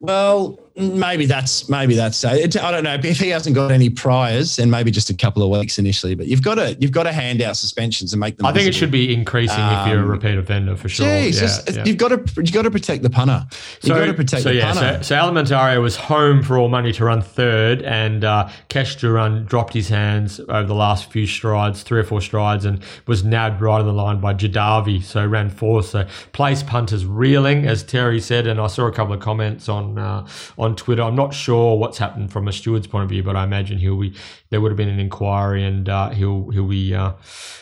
well, 0.00 0.58
maybe 0.76 1.26
that's 1.26 1.68
maybe 1.68 1.94
that's 1.94 2.24
uh, 2.24 2.36
it, 2.38 2.56
I 2.56 2.70
don't 2.70 2.84
know 2.84 2.94
if 2.94 3.18
he 3.18 3.28
hasn't 3.28 3.54
got 3.54 3.70
any 3.70 3.90
priors, 3.90 4.56
then 4.56 4.70
maybe 4.70 4.90
just 4.90 5.10
a 5.10 5.14
couple 5.14 5.42
of 5.42 5.50
weeks 5.58 5.78
initially. 5.78 6.14
But 6.14 6.26
you've 6.26 6.42
got 6.42 6.54
to 6.56 6.74
you've 6.80 6.92
got 6.92 7.04
to 7.04 7.12
hand 7.12 7.42
out 7.42 7.56
suspensions 7.56 8.12
and 8.12 8.20
make 8.20 8.36
them. 8.36 8.46
I 8.46 8.52
think 8.52 8.66
visible. 8.66 8.76
it 8.76 8.78
should 8.78 8.90
be 8.90 9.14
increasing 9.14 9.60
um, 9.60 9.80
if 9.80 9.88
you're 9.88 10.00
a 10.00 10.04
um, 10.04 10.10
repeat 10.10 10.38
offender 10.38 10.76
for 10.76 10.88
sure. 10.88 11.06
Geez, 11.06 11.36
yeah, 11.36 11.40
just, 11.40 11.70
yeah. 11.74 11.84
You've 11.84 11.98
got 11.98 12.08
to 12.08 12.42
you've 12.42 12.52
got 12.52 12.62
to 12.62 12.70
protect 12.70 13.02
the 13.02 13.10
punter. 13.10 13.46
You've 13.82 13.94
so, 13.94 13.98
got 13.98 14.06
to 14.06 14.14
protect 14.14 14.42
so, 14.42 14.48
the 14.48 14.56
yeah, 14.56 14.72
punter. 14.72 15.02
So, 15.02 15.32
so 15.32 15.80
was 15.82 15.96
home 15.96 16.42
for 16.42 16.58
all 16.58 16.68
money 16.68 16.92
to 16.92 17.04
run 17.04 17.20
third, 17.20 17.82
and 17.82 18.24
uh, 18.24 18.48
Kesh 18.68 18.98
Duran 18.98 19.44
dropped 19.44 19.74
his 19.74 19.88
hands 19.88 20.40
over 20.40 20.64
the 20.64 20.74
last 20.74 21.10
few 21.10 21.26
strides, 21.26 21.82
three 21.82 22.00
or 22.00 22.04
four 22.04 22.20
strides, 22.20 22.64
and 22.64 22.82
was 23.06 23.24
nabbed 23.24 23.60
right 23.60 23.80
on 23.80 23.86
the 23.86 23.92
line 23.92 24.20
by 24.20 24.32
Jadavi. 24.34 25.02
So 25.02 25.26
ran 25.26 25.50
fourth. 25.50 25.86
So 25.86 26.06
place 26.32 26.62
punters 26.62 27.04
reeling, 27.04 27.66
as 27.66 27.82
Terry 27.82 28.20
said, 28.20 28.46
and 28.46 28.60
I 28.60 28.68
saw 28.68 28.86
a 28.86 28.92
couple 28.92 29.12
of 29.12 29.20
comments 29.20 29.68
on 29.68 29.98
uh, 29.98 30.26
on 30.62 30.76
Twitter. 30.76 31.02
I'm 31.02 31.16
not 31.16 31.34
sure 31.34 31.76
what's 31.76 31.98
happened 31.98 32.32
from 32.32 32.46
a 32.46 32.52
steward's 32.52 32.86
point 32.86 33.02
of 33.02 33.10
view, 33.10 33.22
but 33.22 33.34
I 33.34 33.42
imagine 33.42 33.78
he'll 33.78 34.00
be 34.00 34.14
there 34.50 34.60
would 34.60 34.70
have 34.70 34.76
been 34.76 34.88
an 34.88 35.00
inquiry 35.00 35.64
and 35.64 35.88
uh, 35.88 36.10
he'll 36.10 36.50
he'll 36.50 36.68
be 36.68 36.94
uh, 36.94 37.12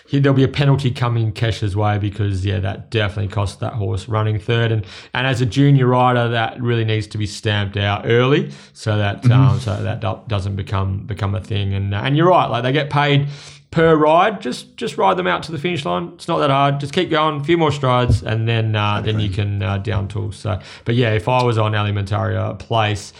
he, 0.07 0.18
there'll 0.18 0.36
be 0.36 0.44
a 0.44 0.48
penalty 0.48 0.90
coming 0.90 1.32
Kesh's 1.32 1.74
way 1.74 1.98
because 1.98 2.44
yeah, 2.44 2.61
that 2.61 2.90
definitely 2.90 3.32
cost 3.32 3.61
that 3.61 3.72
horse 3.72 4.07
running 4.07 4.38
third 4.38 4.70
and 4.70 4.84
and 5.14 5.26
as 5.26 5.40
a 5.40 5.46
junior 5.46 5.86
rider, 5.86 6.28
that 6.28 6.61
really 6.61 6.84
needs 6.84 7.07
to 7.09 7.18
be 7.18 7.26
stamped 7.26 7.78
out 7.78 8.03
early 8.05 8.53
so 8.74 8.98
that 8.98 9.22
mm-hmm. 9.22 9.32
um, 9.32 9.61
so 9.61 9.82
that 9.82 10.01
doesn't 10.28 10.57
become 10.57 11.07
become 11.07 11.34
a 11.34 11.40
thing. 11.40 11.72
And 11.72 11.94
and 11.94 12.16
you're 12.16 12.28
right, 12.28 12.46
like 12.46 12.62
they 12.62 12.72
get 12.72 12.90
paid 12.90 13.28
per 13.70 13.94
ride. 13.96 14.40
Just 14.40 14.76
just 14.76 14.98
ride 14.98 15.16
them 15.16 15.26
out 15.26 15.42
to 15.44 15.52
the 15.52 15.58
finish 15.58 15.84
line. 15.84 16.12
It's 16.14 16.28
not 16.28 16.38
that 16.38 16.50
hard. 16.50 16.80
Just 16.80 16.92
keep 16.92 17.10
going, 17.10 17.40
a 17.40 17.44
few 17.44 17.58
more 17.58 17.72
strides, 17.72 18.22
and 18.22 18.48
then 18.48 18.74
uh, 18.76 19.00
then 19.00 19.20
you 19.20 19.30
can 19.30 19.62
uh, 19.62 19.78
down 19.78 20.08
tools. 20.08 20.36
So, 20.36 20.60
but 20.84 20.94
yeah, 20.94 21.12
if 21.12 21.28
I 21.28 21.42
was 21.42 21.58
on 21.58 21.72
Alimentaria 21.72 22.58
place, 22.58 23.12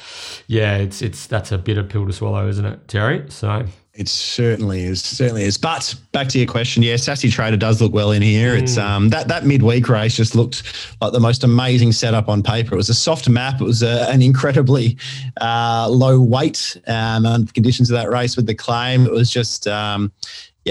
yeah, 0.47 0.77
it's 0.77 1.03
it's 1.03 1.27
that's 1.27 1.53
a 1.53 1.59
bitter 1.59 1.85
pill 1.85 2.07
to 2.07 2.13
swallow, 2.13 2.49
isn't 2.49 2.65
it, 2.65 2.89
Terry? 2.89 3.25
So. 3.29 3.67
It 4.01 4.09
certainly 4.09 4.85
is, 4.85 5.03
certainly 5.03 5.45
is. 5.45 5.59
But 5.59 5.95
back 6.13 6.27
to 6.29 6.39
your 6.39 6.49
question, 6.49 6.83
yeah, 6.83 6.97
Sassy 6.97 7.29
Trader 7.29 7.59
does 7.59 7.83
look 7.83 7.93
well 7.93 8.13
in 8.13 8.23
here. 8.23 8.55
Mm. 8.55 8.63
It's 8.63 8.79
um 8.79 9.11
that 9.11 9.29
that 9.29 9.45
midweek 9.45 9.91
race 9.91 10.17
just 10.17 10.35
looked 10.35 10.63
like 11.03 11.13
the 11.13 11.21
most 11.21 11.45
amazing 11.45 11.93
setup 11.93 12.27
on 12.27 12.43
paper. 12.43 12.73
It 12.73 12.79
was 12.79 12.89
a 12.89 12.95
soft 12.95 13.29
map. 13.29 13.61
It 13.61 13.65
was 13.65 13.83
a, 13.83 14.09
an 14.09 14.23
incredibly 14.23 14.97
uh, 15.39 15.87
low 15.91 16.19
weight 16.19 16.79
um, 16.87 17.27
and 17.27 17.53
conditions 17.53 17.91
of 17.91 17.95
that 17.97 18.09
race 18.09 18.37
with 18.37 18.47
the 18.47 18.55
claim. 18.55 19.05
It 19.05 19.13
was 19.13 19.31
just 19.31 19.69
um, 19.69 20.11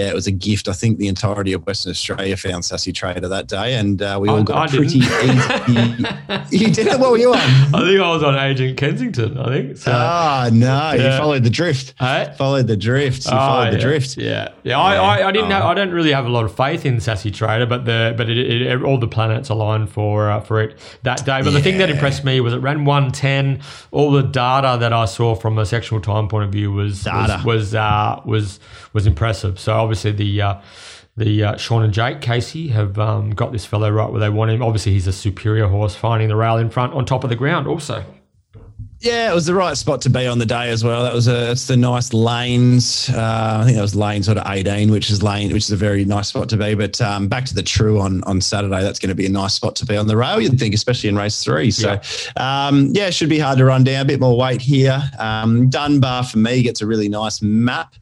yeah, 0.00 0.08
it 0.08 0.14
was 0.14 0.26
a 0.26 0.32
gift. 0.32 0.68
I 0.68 0.72
think 0.72 0.98
the 0.98 1.08
entirety 1.08 1.52
of 1.52 1.66
Western 1.66 1.90
Australia 1.90 2.36
found 2.36 2.64
Sassy 2.64 2.92
Trader 2.92 3.28
that 3.28 3.48
day, 3.48 3.74
and 3.74 4.00
uh, 4.00 4.18
we 4.20 4.28
all 4.28 4.40
I, 4.40 4.42
got 4.42 4.56
I 4.56 4.76
pretty 4.76 4.98
easy. 4.98 6.56
you 6.56 6.72
did 6.72 6.86
it? 6.86 6.98
What 6.98 7.10
were 7.10 7.18
you 7.18 7.32
on? 7.32 7.38
I 7.74 7.80
think 7.86 8.00
I 8.00 8.10
was 8.10 8.22
on 8.22 8.34
Agent 8.36 8.76
Kensington. 8.78 9.38
I 9.38 9.48
think. 9.48 9.76
So, 9.76 9.92
ah, 9.94 10.48
no, 10.52 10.66
yeah. 10.66 10.94
you 10.94 11.18
followed 11.18 11.44
the 11.44 11.50
drift. 11.50 11.94
Hey? 11.98 12.34
Followed 12.38 12.66
the 12.66 12.76
drift. 12.76 13.26
You 13.26 13.32
oh, 13.32 13.36
followed 13.36 13.64
yeah. 13.64 13.70
the 13.70 13.78
drift. 13.78 14.16
Yeah, 14.16 14.48
yeah. 14.62 14.78
I, 14.78 14.94
I, 14.94 15.28
I, 15.28 15.32
didn't. 15.32 15.52
Oh. 15.52 15.54
Have, 15.54 15.64
I 15.64 15.74
don't 15.74 15.90
really 15.90 16.12
have 16.12 16.26
a 16.26 16.30
lot 16.30 16.44
of 16.44 16.54
faith 16.56 16.86
in 16.86 17.00
Sassy 17.00 17.30
Trader, 17.30 17.66
but 17.66 17.84
the 17.84 18.14
but 18.16 18.30
it, 18.30 18.38
it, 18.38 18.82
all 18.82 18.98
the 18.98 19.08
planets 19.08 19.50
aligned 19.50 19.90
for 19.90 20.30
uh, 20.30 20.40
for 20.40 20.62
it 20.62 20.78
that 21.02 21.24
day. 21.26 21.42
But 21.42 21.50
the 21.50 21.62
thing 21.62 21.78
that 21.78 21.90
impressed 21.90 22.24
me 22.24 22.40
was 22.40 22.54
it 22.54 22.58
ran 22.58 22.84
one 22.84 23.10
ten. 23.10 23.60
All 23.90 24.10
the 24.10 24.22
data 24.22 24.78
that 24.80 24.92
I 24.92 25.04
saw 25.04 25.34
from 25.34 25.58
a 25.58 25.66
sectional 25.66 26.00
time 26.00 26.28
point 26.28 26.44
of 26.44 26.52
view 26.52 26.72
was 26.72 27.04
data. 27.04 27.42
was 27.44 27.60
was, 27.60 27.74
uh, 27.74 28.20
was 28.24 28.60
was 28.92 29.06
impressive. 29.06 29.58
So 29.60 29.86
obviously 29.90 30.12
the 30.12 30.42
uh, 30.42 30.60
the 31.16 31.44
uh, 31.44 31.56
Sean 31.56 31.82
and 31.82 31.92
Jake 31.92 32.20
Casey 32.20 32.68
have 32.68 32.98
um, 32.98 33.30
got 33.30 33.50
this 33.52 33.66
fellow 33.66 33.90
right 33.90 34.10
where 34.10 34.20
they 34.20 34.28
want 34.28 34.52
him. 34.52 34.62
Obviously, 34.62 34.92
he's 34.92 35.08
a 35.08 35.12
superior 35.12 35.66
horse, 35.66 35.96
finding 35.96 36.28
the 36.28 36.36
rail 36.36 36.56
in 36.56 36.70
front 36.70 36.94
on 36.94 37.04
top 37.04 37.24
of 37.24 37.30
the 37.30 37.36
ground. 37.36 37.66
Also, 37.66 38.04
yeah, 39.00 39.30
it 39.30 39.34
was 39.34 39.46
the 39.46 39.54
right 39.54 39.74
spot 39.78 40.02
to 40.02 40.10
be 40.10 40.26
on 40.26 40.38
the 40.38 40.44
day 40.44 40.68
as 40.68 40.84
well. 40.84 41.02
That 41.02 41.14
was 41.14 41.26
a 41.26 41.52
it's 41.52 41.66
the 41.66 41.76
nice 41.76 42.12
lanes. 42.12 43.08
Uh, 43.08 43.60
I 43.62 43.64
think 43.64 43.76
that 43.76 43.82
was 43.82 43.96
lane 43.96 44.22
sort 44.22 44.36
of 44.36 44.46
eighteen, 44.46 44.90
which 44.90 45.10
is 45.10 45.22
lane, 45.22 45.50
which 45.54 45.64
is 45.64 45.70
a 45.70 45.76
very 45.76 46.04
nice 46.04 46.28
spot 46.28 46.50
to 46.50 46.58
be. 46.58 46.74
But 46.74 47.00
um, 47.00 47.26
back 47.26 47.46
to 47.46 47.54
the 47.54 47.62
true 47.62 47.98
on 47.98 48.22
on 48.24 48.42
Saturday, 48.42 48.82
that's 48.82 48.98
going 48.98 49.08
to 49.08 49.14
be 49.14 49.24
a 49.24 49.30
nice 49.30 49.54
spot 49.54 49.74
to 49.76 49.86
be 49.86 49.96
on 49.96 50.06
the 50.06 50.18
rail. 50.18 50.38
You'd 50.38 50.58
think, 50.58 50.74
especially 50.74 51.08
in 51.08 51.16
race 51.16 51.42
three. 51.42 51.70
So 51.70 51.98
yeah, 52.36 52.66
um, 52.68 52.90
yeah 52.92 53.06
it 53.06 53.14
should 53.14 53.30
be 53.30 53.38
hard 53.38 53.56
to 53.56 53.64
run 53.64 53.84
down. 53.84 54.02
A 54.02 54.04
bit 54.04 54.20
more 54.20 54.36
weight 54.36 54.60
here. 54.60 55.02
Um, 55.18 55.70
Dunbar 55.70 56.24
for 56.24 56.36
me 56.36 56.62
gets 56.62 56.82
a 56.82 56.86
really 56.86 57.08
nice 57.08 57.40
map. 57.40 57.94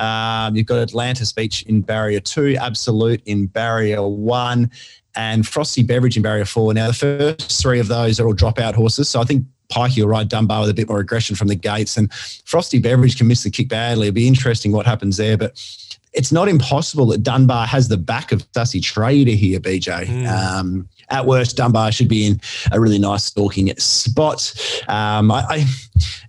Um, 0.00 0.56
you've 0.56 0.66
got 0.66 0.78
Atlantis 0.78 1.32
Beach 1.32 1.62
in 1.62 1.80
barrier 1.80 2.18
two, 2.18 2.56
Absolute 2.60 3.22
in 3.24 3.46
barrier 3.46 4.02
one, 4.02 4.68
and 5.14 5.46
Frosty 5.46 5.84
Beverage 5.84 6.16
in 6.16 6.24
barrier 6.24 6.44
four. 6.44 6.74
Now 6.74 6.88
the 6.88 6.92
first 6.92 7.62
three 7.62 7.78
of 7.78 7.86
those 7.86 8.18
are 8.18 8.26
all 8.26 8.34
dropout 8.34 8.74
horses, 8.74 9.08
so 9.08 9.20
I 9.20 9.24
think 9.24 9.44
Pikey 9.70 10.02
will 10.02 10.08
ride 10.08 10.28
Dunbar 10.28 10.60
with 10.60 10.70
a 10.70 10.74
bit 10.74 10.88
more 10.88 11.00
aggression 11.00 11.36
from 11.36 11.48
the 11.48 11.54
gates. 11.54 11.96
And 11.96 12.12
Frosty 12.44 12.78
Beverage 12.78 13.16
can 13.16 13.26
miss 13.26 13.42
the 13.42 13.50
kick 13.50 13.68
badly. 13.68 14.08
It'll 14.08 14.14
be 14.14 14.28
interesting 14.28 14.72
what 14.72 14.86
happens 14.86 15.16
there. 15.16 15.36
But 15.36 15.52
it's 16.12 16.32
not 16.32 16.48
impossible 16.48 17.06
that 17.06 17.22
Dunbar 17.22 17.66
has 17.66 17.88
the 17.88 17.96
back 17.96 18.32
of 18.32 18.44
Sassy 18.54 18.80
Trader 18.80 19.32
here, 19.32 19.60
BJ. 19.60 20.06
Mm. 20.06 20.28
Um, 20.28 20.88
at 21.10 21.26
worst, 21.26 21.56
Dunbar 21.56 21.92
should 21.92 22.08
be 22.08 22.26
in 22.26 22.40
a 22.72 22.80
really 22.80 22.98
nice 22.98 23.24
stalking 23.24 23.74
spot. 23.76 24.52
Um, 24.88 25.30
I, 25.30 25.66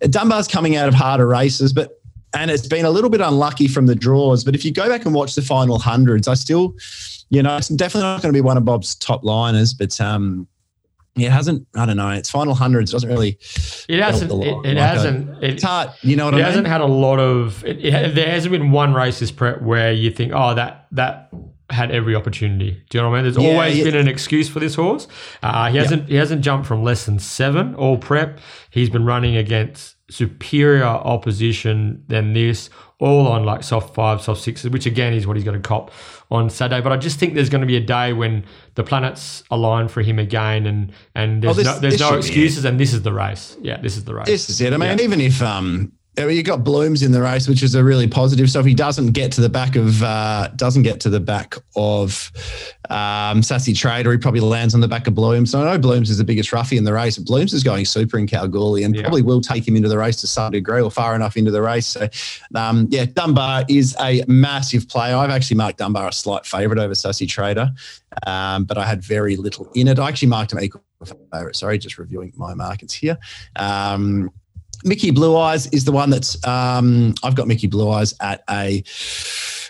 I, 0.01 0.07
Dunbar's 0.07 0.47
coming 0.47 0.75
out 0.75 0.87
of 0.87 0.93
harder 0.93 1.27
races, 1.27 1.73
but 1.73 2.01
and 2.33 2.49
it's 2.49 2.67
been 2.67 2.85
a 2.85 2.89
little 2.89 3.09
bit 3.09 3.21
unlucky 3.21 3.67
from 3.67 3.87
the 3.87 3.95
draws. 3.95 4.43
But 4.43 4.55
if 4.55 4.63
you 4.63 4.71
go 4.71 4.87
back 4.87 5.05
and 5.05 5.13
watch 5.13 5.35
the 5.35 5.41
final 5.41 5.79
hundreds, 5.79 6.27
I 6.27 6.33
still, 6.33 6.75
you 7.29 7.43
know, 7.43 7.57
it's 7.57 7.67
definitely 7.67 8.07
not 8.07 8.21
going 8.21 8.33
to 8.33 8.37
be 8.37 8.41
one 8.41 8.57
of 8.57 8.65
Bob's 8.65 8.95
top 8.95 9.23
liners, 9.23 9.73
but 9.73 9.99
um, 9.99 10.47
it 11.15 11.29
hasn't. 11.29 11.67
I 11.75 11.85
don't 11.85 11.97
know. 11.97 12.09
Its 12.09 12.29
final 12.29 12.53
hundreds 12.53 12.91
doesn't 12.91 13.09
really. 13.09 13.37
It 13.89 14.01
hasn't. 14.01 14.31
It, 14.31 14.47
it 14.47 14.47
like 14.63 14.77
hasn't. 14.77 15.29
A, 15.43 15.45
it's 15.45 15.63
hard. 15.63 15.89
You 16.01 16.15
know 16.15 16.25
what 16.25 16.33
it 16.33 16.37
I 16.37 16.39
mean? 16.39 16.45
hasn't 16.45 16.67
had 16.67 16.81
a 16.81 16.85
lot 16.85 17.19
of. 17.19 17.63
It, 17.65 17.83
it, 17.85 18.15
there 18.15 18.29
hasn't 18.31 18.51
been 18.51 18.71
one 18.71 18.93
race 18.93 19.19
this 19.19 19.31
prep 19.31 19.61
where 19.61 19.91
you 19.91 20.09
think, 20.11 20.31
oh, 20.33 20.53
that 20.55 20.87
that 20.91 21.29
had 21.69 21.89
every 21.91 22.15
opportunity. 22.15 22.83
Do 22.89 22.97
you 22.97 23.01
know 23.01 23.09
what 23.09 23.19
I 23.19 23.23
mean? 23.23 23.31
There's 23.33 23.43
Yeah, 23.45 23.51
always 23.53 23.77
yeah. 23.77 23.83
been 23.85 23.95
an 23.95 24.07
excuse 24.09 24.49
for 24.49 24.59
this 24.59 24.75
horse. 24.75 25.07
Uh, 25.41 25.69
he 25.71 25.77
hasn't 25.77 26.07
he 26.09 26.15
hasn't 26.15 26.41
jumped 26.41 26.67
from 26.67 26.83
less 26.83 27.05
than 27.05 27.17
seven 27.19 27.75
all 27.75 27.97
prep. 27.97 28.39
He's 28.69 28.89
been 28.89 29.05
running 29.05 29.35
against 29.37 29.95
superior 30.09 30.83
opposition 30.85 32.03
than 32.07 32.33
this, 32.33 32.69
all 33.01 33.27
on 33.27 33.43
like 33.43 33.63
soft 33.63 33.93
five, 33.93 34.21
soft 34.21 34.39
sixes, 34.41 34.69
which 34.69 34.85
again 34.85 35.11
is 35.13 35.27
what 35.27 35.35
he's 35.35 35.43
going 35.43 35.61
to 35.61 35.67
cop 35.67 35.91
on 36.29 36.49
Saturday. 36.49 36.81
But 36.81 36.93
I 36.93 36.97
just 36.97 37.19
think 37.19 37.33
there's 37.33 37.49
going 37.49 37.61
to 37.61 37.67
be 37.67 37.75
a 37.75 37.81
day 37.81 38.13
when 38.13 38.45
the 38.75 38.83
planets 38.83 39.43
align 39.51 39.87
for 39.89 40.01
him 40.01 40.19
again, 40.19 40.65
and 40.67 40.91
and 41.15 41.41
there's 41.41 41.51
Oh, 41.51 41.61
this- 41.61 41.65
no 41.65 41.79
there's 41.79 41.99
no 41.99 42.13
excuses, 42.15 42.63
and 42.63 42.79
this 42.79 42.93
is 42.93 43.01
the 43.01 43.11
race. 43.11 43.57
Yeah, 43.61 43.81
this 43.81 43.97
is 43.97 44.05
the 44.05 44.13
race. 44.15 44.27
This 44.27 44.49
is 44.49 44.61
it. 44.61 44.71
I 44.71 44.77
mean, 44.77 44.97
Yeah. 44.97 45.03
even 45.03 45.19
if 45.19 45.41
um, 45.41 45.91
I 46.17 46.25
mean, 46.25 46.35
you 46.35 46.43
got 46.43 46.65
Blooms 46.65 47.03
in 47.03 47.13
the 47.13 47.21
race, 47.21 47.47
which 47.47 47.63
is 47.63 47.73
a 47.73 47.81
really 47.81 48.05
positive. 48.07 48.49
So 48.49 48.59
if 48.59 48.65
he 48.65 48.73
doesn't 48.73 49.11
get 49.11 49.31
to 49.33 49.41
the 49.41 49.47
back 49.47 49.77
of 49.77 50.03
uh, 50.03 50.49
doesn't 50.57 50.83
get 50.83 50.99
to 51.01 51.09
the 51.09 51.21
back 51.21 51.55
of 51.77 52.31
um, 52.89 53.41
Sassy 53.41 53.73
Trader, 53.73 54.11
he 54.11 54.17
probably 54.17 54.41
lands 54.41 54.75
on 54.75 54.81
the 54.81 54.89
back 54.89 55.07
of 55.07 55.15
Blooms. 55.15 55.51
So 55.51 55.61
I 55.61 55.71
know 55.71 55.79
Blooms 55.79 56.09
is 56.09 56.17
the 56.17 56.25
biggest 56.25 56.51
roughie 56.51 56.75
in 56.75 56.83
the 56.83 56.91
race. 56.91 57.17
Blooms 57.17 57.53
is 57.53 57.63
going 57.63 57.85
super 57.85 58.17
in 58.17 58.27
Kalgoorlie 58.27 58.83
and 58.83 58.93
Yeah. 58.93 59.03
probably 59.03 59.21
will 59.21 59.39
take 59.39 59.65
him 59.65 59.77
into 59.77 59.87
the 59.87 59.97
race 59.97 60.17
to 60.19 60.27
some 60.27 60.51
degree 60.51 60.81
or 60.81 60.91
far 60.91 61.15
enough 61.15 61.37
into 61.37 61.49
the 61.49 61.61
race. 61.61 61.87
So 61.87 62.09
um, 62.55 62.87
yeah, 62.91 63.05
Dunbar 63.05 63.63
is 63.69 63.95
a 64.01 64.21
massive 64.27 64.89
player. 64.89 65.15
I've 65.15 65.29
actually 65.29 65.57
marked 65.57 65.77
Dunbar 65.77 66.09
a 66.09 66.13
slight 66.13 66.45
favourite 66.45 66.81
over 66.83 66.93
Sassy 66.93 67.25
Trader, 67.25 67.71
um, 68.27 68.65
but 68.65 68.77
I 68.77 68.85
had 68.85 69.01
very 69.01 69.37
little 69.37 69.71
in 69.75 69.87
it. 69.87 69.97
I 69.97 70.09
actually 70.09 70.27
marked 70.27 70.51
him 70.51 70.59
equal 70.59 70.83
favourite. 71.31 71.55
Sorry, 71.55 71.77
just 71.77 71.97
reviewing 71.97 72.33
my 72.35 72.53
markets 72.53 72.93
here. 72.93 73.17
Um, 73.55 74.29
Mickey 74.83 75.11
Blue 75.11 75.35
Eyes 75.37 75.67
is 75.67 75.85
the 75.85 75.91
one 75.91 76.09
that's 76.09 76.45
um, 76.45 77.13
I've 77.23 77.35
got 77.35 77.47
Mickey 77.47 77.67
Blue 77.67 77.89
Eyes 77.89 78.13
at 78.19 78.43
a 78.49 78.83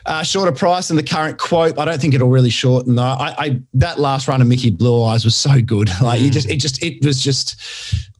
uh, 0.06 0.24
shorter 0.24 0.52
price 0.52 0.88
than 0.88 0.98
the 0.98 1.04
current 1.04 1.38
quote. 1.38 1.78
I 1.78 1.86
don't 1.86 2.00
think 2.00 2.14
it'll 2.14 2.30
really 2.30 2.50
shorten 2.50 2.96
though. 2.96 3.04
I, 3.04 3.36
I 3.38 3.62
that 3.76 4.00
last 4.00 4.28
run 4.28 4.42
of 4.42 4.48
Mickey 4.48 4.72
Blue 4.72 5.04
Eyes 5.04 5.26
was 5.26 5.36
so 5.36 5.62
good. 5.62 5.90
Like 6.02 6.20
you 6.20 6.32
just 6.32 6.50
it 6.50 6.58
just 6.58 6.84
it 6.84 7.06
was 7.06 7.22
just 7.22 7.62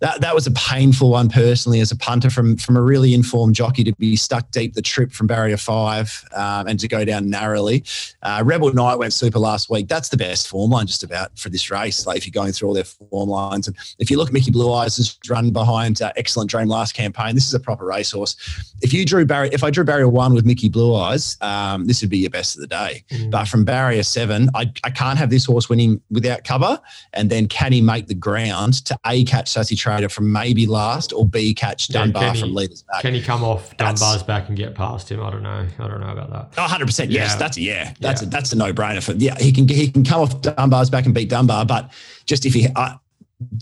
that 0.02 0.22
that 0.22 0.36
was 0.36 0.46
a 0.46 0.52
painful 0.52 1.10
one 1.10 1.30
personally 1.30 1.80
as 1.80 1.92
a 1.92 1.96
punter 1.96 2.30
from 2.30 2.56
from 2.58 2.78
a 2.78 2.82
really 2.82 3.14
informed 3.14 3.56
jockey 3.56 3.84
to 3.84 3.94
be 3.96 4.16
stuck 4.16 4.52
deep 4.52 4.76
the 4.76 4.82
trip 4.84 5.12
from 5.12 5.26
barrier 5.26 5.58
five 5.58 6.24
um, 6.36 6.68
and 6.68 6.80
to 6.80 6.88
go 6.88 7.04
down 7.04 7.28
narrowly. 7.30 7.84
Uh, 8.22 8.44
Rebel 8.46 8.72
Knight 8.72 9.00
went 9.00 9.14
super 9.14 9.40
last 9.40 9.70
week. 9.70 9.88
That's 9.88 10.10
the 10.10 10.18
best 10.18 10.48
form 10.48 10.72
line 10.72 10.86
just 10.86 11.04
about 11.04 11.38
for 11.40 11.50
this 11.50 11.72
race. 11.72 12.06
Like 12.06 12.18
if 12.18 12.26
you're 12.28 12.32
going 12.32 12.52
through 12.52 12.68
all 12.68 12.74
their 12.76 12.84
form 12.84 13.30
lines 13.30 13.68
and 13.68 13.76
if 13.98 14.12
you 14.12 14.18
look 14.18 14.28
at 14.28 14.34
Mickey 14.34 14.52
Blue 14.52 14.72
Eyes 14.72 14.98
has 14.98 15.18
run 15.28 15.50
behind 15.52 16.02
uh, 16.02 16.12
Excellent 16.16 16.50
Dream 16.50 16.68
last 16.68 16.94
campaign. 16.94 17.36
This 17.36 17.48
is 17.48 17.54
a 17.54 17.60
proper 17.60 17.86
racehorse. 17.86 18.36
If 18.82 18.94
you 18.94 19.06
drew 19.06 19.26
barrier, 19.26 19.52
if 19.54 19.64
I 19.64 19.70
drew 19.70 19.84
barrier 19.84 20.10
one 20.10 20.34
with 20.34 20.46
Mickey 20.46 20.70
Blue 20.70 20.96
Eyes, 20.96 21.38
um, 21.42 21.71
this 21.80 22.02
would 22.02 22.10
be 22.10 22.20
your 22.20 22.30
best 22.30 22.56
of 22.56 22.62
the 22.62 22.68
day. 22.68 23.04
Mm. 23.10 23.32
But 23.32 23.48
from 23.48 23.66
barrier 23.66 24.04
seven, 24.04 24.50
I, 24.56 24.72
I 24.84 24.90
can't 24.90 25.18
have 25.18 25.30
this 25.30 25.46
horse 25.46 25.70
winning 25.70 26.02
without 26.10 26.44
cover. 26.44 26.80
And 27.14 27.30
then 27.30 27.48
can 27.48 27.72
he 27.72 27.82
make 27.82 28.08
the 28.08 28.14
ground 28.16 28.86
to 28.86 28.98
A, 29.06 29.24
catch 29.26 29.50
Sassy 29.50 29.76
Trader 29.76 30.10
from 30.10 30.32
maybe 30.32 30.68
last 30.68 31.14
or 31.14 31.26
B, 31.28 31.54
catch 31.54 31.88
Dunbar 31.88 32.22
can 32.24 32.36
he- 32.36 32.42
from 32.42 32.56
leaders 32.56 32.84
back? 32.84 33.02
Can 33.02 33.14
he 33.14 33.22
come 33.22 33.44
off 33.44 33.70
That's- 33.78 34.00
Dunbar's 34.00 34.24
back 34.24 34.48
and 34.50 34.58
get 34.58 34.76
past 34.76 35.10
him? 35.12 35.22
I 35.24 35.30
don't 35.32 35.44
know. 35.44 35.68
I 35.80 35.88
don't 35.88 36.00
know 36.02 36.12
about 36.12 36.30
that. 36.32 36.54
Oh, 36.62 36.68
100% 36.68 37.08
yes. 37.10 37.32
Yeah. 37.32 37.36
That's 37.38 37.58
a 37.58 37.62
yeah. 37.62 37.94
That's 38.00 38.22
Yeah. 38.22 38.28
a 38.28 38.32
that's 38.32 38.54
a 38.54 38.58
no-brainer 38.58 39.04
for 39.04 39.14
yeah, 39.14 39.36
he 39.40 39.52
can 39.52 39.68
he 39.68 39.90
can 39.90 40.04
come 40.04 40.22
off 40.22 40.42
Dunbar's 40.42 40.90
back 40.90 41.06
and 41.06 41.14
beat 41.14 41.30
Dunbar, 41.30 41.66
but 41.66 41.92
just 42.26 42.46
if 42.46 42.54
he 42.54 42.68
uh, 42.76 42.96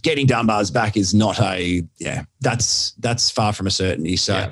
getting 0.02 0.26
Dunbar's 0.26 0.72
back 0.72 0.98
is 0.98 1.14
not 1.14 1.40
a 1.40 1.84
yeah, 1.98 2.24
that's 2.42 2.92
that's 3.00 3.30
far 3.30 3.54
from 3.54 3.68
a 3.68 3.72
certainty. 3.72 4.16
So 4.18 4.34
Yeah. 4.34 4.52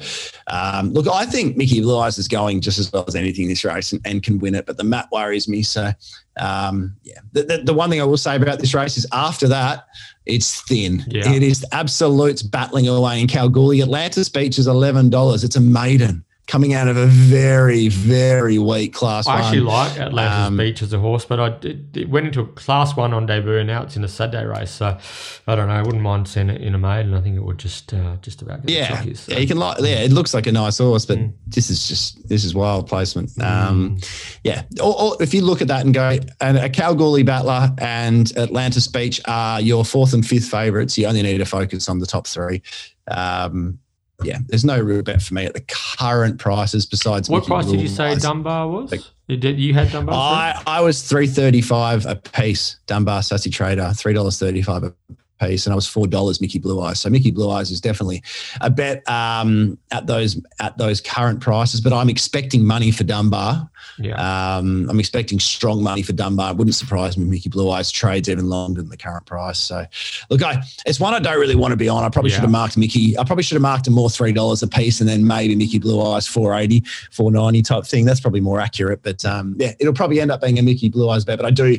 um, 0.79 0.93
look, 0.93 1.07
I 1.07 1.25
think 1.25 1.57
Mickey 1.57 1.81
Blue 1.81 1.97
Eyes 1.97 2.17
is 2.17 2.27
going 2.27 2.61
just 2.61 2.79
as 2.79 2.91
well 2.91 3.05
as 3.07 3.15
anything 3.15 3.47
this 3.47 3.63
race 3.63 3.91
and, 3.91 4.01
and 4.05 4.23
can 4.23 4.39
win 4.39 4.55
it, 4.55 4.65
but 4.65 4.77
the 4.77 4.83
map 4.83 5.09
worries 5.11 5.47
me. 5.47 5.63
So 5.63 5.91
um, 6.39 6.95
yeah. 7.03 7.19
The, 7.33 7.43
the, 7.43 7.57
the 7.59 7.73
one 7.73 7.89
thing 7.89 8.01
I 8.01 8.03
will 8.03 8.17
say 8.17 8.35
about 8.35 8.59
this 8.59 8.73
race 8.73 8.97
is 8.97 9.07
after 9.11 9.47
that, 9.47 9.87
it's 10.25 10.61
thin. 10.63 11.03
Yeah. 11.07 11.31
It 11.31 11.41
is 11.43 11.65
absolutes 11.71 12.43
battling 12.43 12.87
away 12.87 13.19
in 13.21 13.27
Kalgoorlie. 13.27 13.81
Atlantis 13.81 14.29
Beach 14.29 14.59
is 14.59 14.67
eleven 14.67 15.09
dollars. 15.09 15.43
It's 15.43 15.55
a 15.55 15.61
maiden 15.61 16.23
coming 16.47 16.73
out 16.73 16.87
of 16.87 16.95
a 16.95 17.07
very, 17.07 17.89
very 17.89 18.57
weak 18.57 18.93
class 18.93 19.25
one. 19.25 19.35
I 19.35 19.39
one. 19.39 19.45
actually 19.45 19.61
like 19.61 19.99
Atlantis 19.99 20.47
Um, 20.47 20.57
Beach 20.57 20.81
as 20.81 20.93
a 20.93 20.99
horse, 20.99 21.25
but 21.25 21.41
I 21.41 21.49
did, 21.49 21.97
it 21.97 22.09
went 22.09 22.25
into 22.27 22.39
a 22.39 22.47
class 22.47 22.95
one 22.95 23.13
on 23.13 23.25
debut, 23.25 23.57
and 23.57 23.67
now 23.67 23.83
it's 23.83 23.97
in 23.97 24.03
a 24.05 24.07
Saturday 24.07 24.45
race. 24.45 24.71
So 24.71 24.97
I 25.45 25.55
don't 25.55 25.67
know. 25.67 25.73
I 25.73 25.81
wouldn't 25.81 26.01
mind 26.01 26.27
seeing 26.27 26.49
it 26.49 26.61
in 26.61 26.73
a 26.73 26.77
maiden. 26.77 27.13
I 27.13 27.19
think 27.21 27.35
it 27.35 27.43
would 27.43 27.57
just 27.57 27.93
uh, 27.93 28.15
just 28.21 28.41
about 28.41 28.65
get 28.65 28.75
yeah, 28.75 28.89
jockeys, 28.95 29.19
so. 29.19 29.33
yeah, 29.33 29.39
you 29.39 29.47
can 29.47 29.57
like. 29.57 29.79
Yeah, 29.81 29.99
it 29.99 30.11
looks 30.11 30.33
like 30.33 30.47
a 30.47 30.51
nice 30.51 30.77
horse, 30.77 31.05
but 31.05 31.17
Mm. 31.17 31.33
this 31.47 31.69
is 31.69 31.87
just 31.87 32.27
this 32.29 32.45
is 32.45 32.55
wild 32.55 32.87
placement. 32.87 33.31
Um, 33.41 33.97
yeah, 34.43 34.63
or, 34.81 35.01
or 35.01 35.21
if 35.21 35.33
you 35.33 35.41
look 35.41 35.61
at 35.61 35.67
that 35.67 35.83
and 35.83 35.93
go, 35.93 36.17
and 36.39 36.57
a 36.57 36.69
Kalgoorlie 36.69 37.23
battler 37.23 37.71
and 37.79 38.31
Atlantis 38.37 38.87
Beach 38.87 39.19
are 39.27 39.59
your 39.59 39.83
fourth 39.83 40.13
and 40.13 40.25
fifth 40.25 40.47
favourites. 40.49 40.97
You 40.97 41.07
only 41.07 41.23
need 41.23 41.39
to 41.39 41.45
focus 41.45 41.89
on 41.89 41.99
the 41.99 42.05
top 42.05 42.25
three. 42.25 42.61
Um, 43.09 43.79
yeah, 44.23 44.39
there's 44.47 44.65
no 44.65 44.79
real 44.79 45.01
bet 45.03 45.21
for 45.21 45.33
me 45.33 45.45
at 45.45 45.53
the 45.53 45.61
current 45.61 46.39
prices. 46.39 46.85
Besides, 46.85 47.29
What 47.29 47.39
Mickey 47.39 47.47
price 47.47 47.65
did 47.67 47.81
you 47.81 47.87
say. 47.87 48.15
Dunbar 48.15 48.67
was? 48.67 48.91
Like- 48.91 49.01
did, 49.27 49.59
you 49.59 49.73
had 49.73 49.91
Dunbar? 49.91 50.15
I, 50.15 50.63
I 50.65 50.81
was 50.81 51.03
three 51.03 51.27
thirty 51.27 51.61
five 51.61 52.05
a 52.05 52.15
piece. 52.15 52.77
Dunbar 52.87 53.21
Sassy 53.23 53.49
Trader 53.49 53.91
three 53.93 54.13
dollars 54.13 54.39
thirty 54.39 54.61
five 54.61 54.83
a 54.83 54.93
piece, 55.39 55.65
and 55.65 55.73
I 55.73 55.75
was 55.75 55.87
four 55.87 56.07
dollars 56.07 56.41
Mickey 56.41 56.59
Blue 56.59 56.81
Eyes. 56.81 56.99
So 56.99 57.09
Mickey 57.09 57.31
Blue 57.31 57.49
Eyes 57.49 57.71
is 57.71 57.79
definitely 57.81 58.23
a 58.61 58.69
bet 58.69 59.07
um, 59.09 59.77
at 59.91 60.07
those 60.07 60.41
at 60.59 60.77
those 60.77 61.01
current 61.01 61.41
prices. 61.41 61.81
But 61.81 61.93
I'm 61.93 62.09
expecting 62.09 62.65
money 62.65 62.91
for 62.91 63.03
Dunbar. 63.03 63.69
yeah. 63.99 64.57
Um, 64.57 64.87
I'm 64.89 64.99
expecting 64.99 65.39
strong 65.39 65.81
money 65.83 66.01
for 66.01 66.13
Dunbar. 66.13 66.51
It 66.51 66.57
wouldn't 66.57 66.75
surprise 66.75 67.17
me. 67.17 67.25
Mickey 67.25 67.49
Blue 67.49 67.69
Eyes 67.69 67.91
trades 67.91 68.29
even 68.29 68.47
longer 68.49 68.81
than 68.81 68.89
the 68.89 68.97
current 68.97 69.25
price. 69.25 69.59
So, 69.59 69.85
look, 70.29 70.43
I, 70.43 70.61
it's 70.85 70.99
one 70.99 71.13
I 71.13 71.19
don't 71.19 71.39
really 71.39 71.55
want 71.55 71.71
to 71.71 71.77
be 71.77 71.89
on. 71.89 72.03
I 72.03 72.09
probably 72.09 72.31
Yeah. 72.31 72.37
should 72.37 72.41
have 72.43 72.51
marked 72.51 72.77
Mickey. 72.77 73.17
I 73.17 73.23
probably 73.23 73.43
should 73.43 73.55
have 73.55 73.61
marked 73.61 73.87
him 73.87 73.93
more 73.93 74.09
three 74.09 74.31
dollars 74.31 74.63
a 74.63 74.67
piece, 74.67 74.99
and 74.99 75.07
then 75.09 75.25
maybe 75.25 75.55
Mickey 75.55 75.79
Blue 75.79 76.01
Eyes 76.01 76.27
480, 76.27 76.83
490 77.11 77.61
type 77.61 77.85
thing. 77.85 78.05
That's 78.05 78.19
probably 78.19 78.41
more 78.41 78.59
accurate. 78.59 79.01
But 79.03 79.23
um, 79.25 79.55
yeah, 79.59 79.73
it'll 79.79 79.93
probably 79.93 80.19
end 80.19 80.31
up 80.31 80.41
being 80.41 80.59
a 80.59 80.61
Mickey 80.61 80.89
Blue 80.89 81.09
Eyes 81.09 81.25
bet. 81.25 81.37
But 81.37 81.45
I 81.45 81.51
do, 81.51 81.77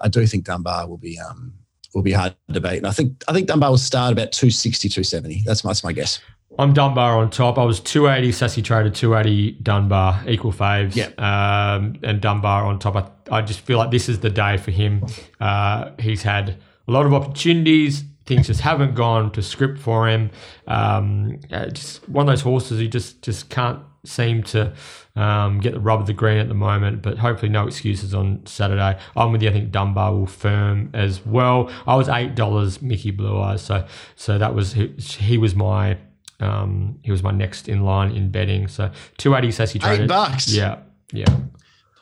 I 0.00 0.08
do 0.08 0.26
think 0.26 0.44
Dunbar 0.44 0.88
will 0.88 0.96
be 0.98 1.18
um, 1.18 1.52
will 1.96 2.02
be 2.02 2.12
hard 2.12 2.36
to 2.52 2.60
beat. 2.60 2.76
And 2.76 2.86
I 2.86 2.90
think 2.90 3.24
I 3.26 3.32
think 3.32 3.48
Dunbar 3.48 3.70
will 3.70 3.78
start 3.78 4.12
about 4.12 4.30
260, 4.30 4.90
270. 4.90 5.42
That's 5.46 5.64
my, 5.64 5.70
that's 5.70 5.82
my 5.82 5.92
guess. 5.92 6.20
I'm 6.58 6.74
Dunbar 6.74 7.16
on 7.16 7.30
top. 7.30 7.58
I 7.58 7.64
was 7.64 7.80
280 7.80 8.32
Sassy 8.32 8.62
Trader, 8.62 8.90
280 8.90 9.52
Dunbar, 9.62 10.22
equal 10.28 10.52
faves. 10.52 10.94
Yeah. 10.94 11.08
Um, 11.16 11.96
and 12.02 12.20
Dunbar 12.20 12.64
on 12.66 12.78
top. 12.78 12.96
I, 12.96 13.38
I 13.38 13.42
just 13.42 13.60
feel 13.60 13.78
like 13.78 13.90
this 13.90 14.08
is 14.08 14.20
the 14.20 14.30
day 14.30 14.58
for 14.58 14.70
him. 14.70 15.04
Uh, 15.40 15.92
he's 15.98 16.22
had 16.22 16.50
a 16.86 16.92
lot 16.92 17.06
of 17.06 17.14
opportunities. 17.14 18.04
Things 18.26 18.46
just 18.46 18.60
haven't 18.60 18.94
gone 18.94 19.32
to 19.32 19.42
script 19.42 19.78
for 19.78 20.06
him. 20.06 20.30
Um, 20.66 21.40
uh, 21.50 21.66
just 21.70 22.06
one 22.08 22.28
of 22.28 22.32
those 22.32 22.42
horses 22.42 22.78
who 22.78 22.88
just 22.88 23.22
just 23.22 23.48
can't 23.48 23.80
seem 24.04 24.42
to 24.44 24.74
um, 25.16 25.58
get 25.60 25.72
the 25.72 25.80
rub 25.80 26.00
of 26.00 26.06
the 26.06 26.12
green 26.12 26.38
at 26.38 26.48
the 26.48 26.54
moment. 26.54 27.02
But 27.02 27.18
hopefully, 27.18 27.50
no 27.50 27.66
excuses 27.66 28.14
on 28.14 28.44
Saturday. 28.46 28.98
I'm 29.16 29.32
with 29.32 29.42
you. 29.42 29.48
I 29.48 29.52
think 29.52 29.72
Dunbar 29.72 30.14
will 30.14 30.26
firm 30.26 30.90
as 30.94 31.24
well. 31.24 31.70
I 31.86 31.96
was 31.96 32.08
eight 32.08 32.34
dollars 32.34 32.80
Mickey 32.82 33.10
Blue 33.10 33.40
Eyes, 33.40 33.62
so 33.62 33.86
so 34.14 34.38
that 34.38 34.54
was 34.54 34.74
he, 34.74 34.88
he 34.98 35.38
was 35.38 35.54
my 35.54 35.98
um, 36.40 36.98
he 37.02 37.10
was 37.10 37.22
my 37.22 37.32
next 37.32 37.68
in 37.68 37.82
line 37.82 38.12
in 38.12 38.30
betting. 38.30 38.68
So 38.68 38.90
two 39.16 39.34
eighty 39.34 39.50
Sassy 39.50 39.78
Trader. 39.78 40.04
Eight 40.04 40.08
bucks. 40.08 40.52
Yeah, 40.52 40.80
yeah. 41.12 41.34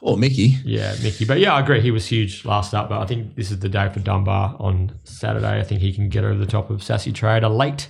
Or 0.01 0.19
Mickey. 0.19 0.59
Yeah, 0.65 0.95
Mickey. 1.03 1.25
But 1.25 1.39
yeah, 1.39 1.55
I 1.55 1.61
agree. 1.61 1.81
He 1.81 1.91
was 1.91 2.07
huge 2.07 2.45
last 2.45 2.75
up, 2.75 2.91
but 2.91 3.01
I 3.01 3.07
think 3.07 3.37
this 3.37 3.51
is 3.51 3.61
the 3.61 3.71
day 3.71 3.89
for 3.89 4.01
Dunbar 4.01 4.55
on 4.59 4.99
Saturday. 5.05 5.59
I 5.59 5.63
think 5.63 5.81
he 5.81 5.95
can 5.95 6.11
get 6.11 6.25
over 6.25 6.39
the 6.39 6.45
top 6.47 6.69
of 6.69 6.83
Sassy 6.83 7.11
Trader 7.11 7.49
late. 7.49 7.89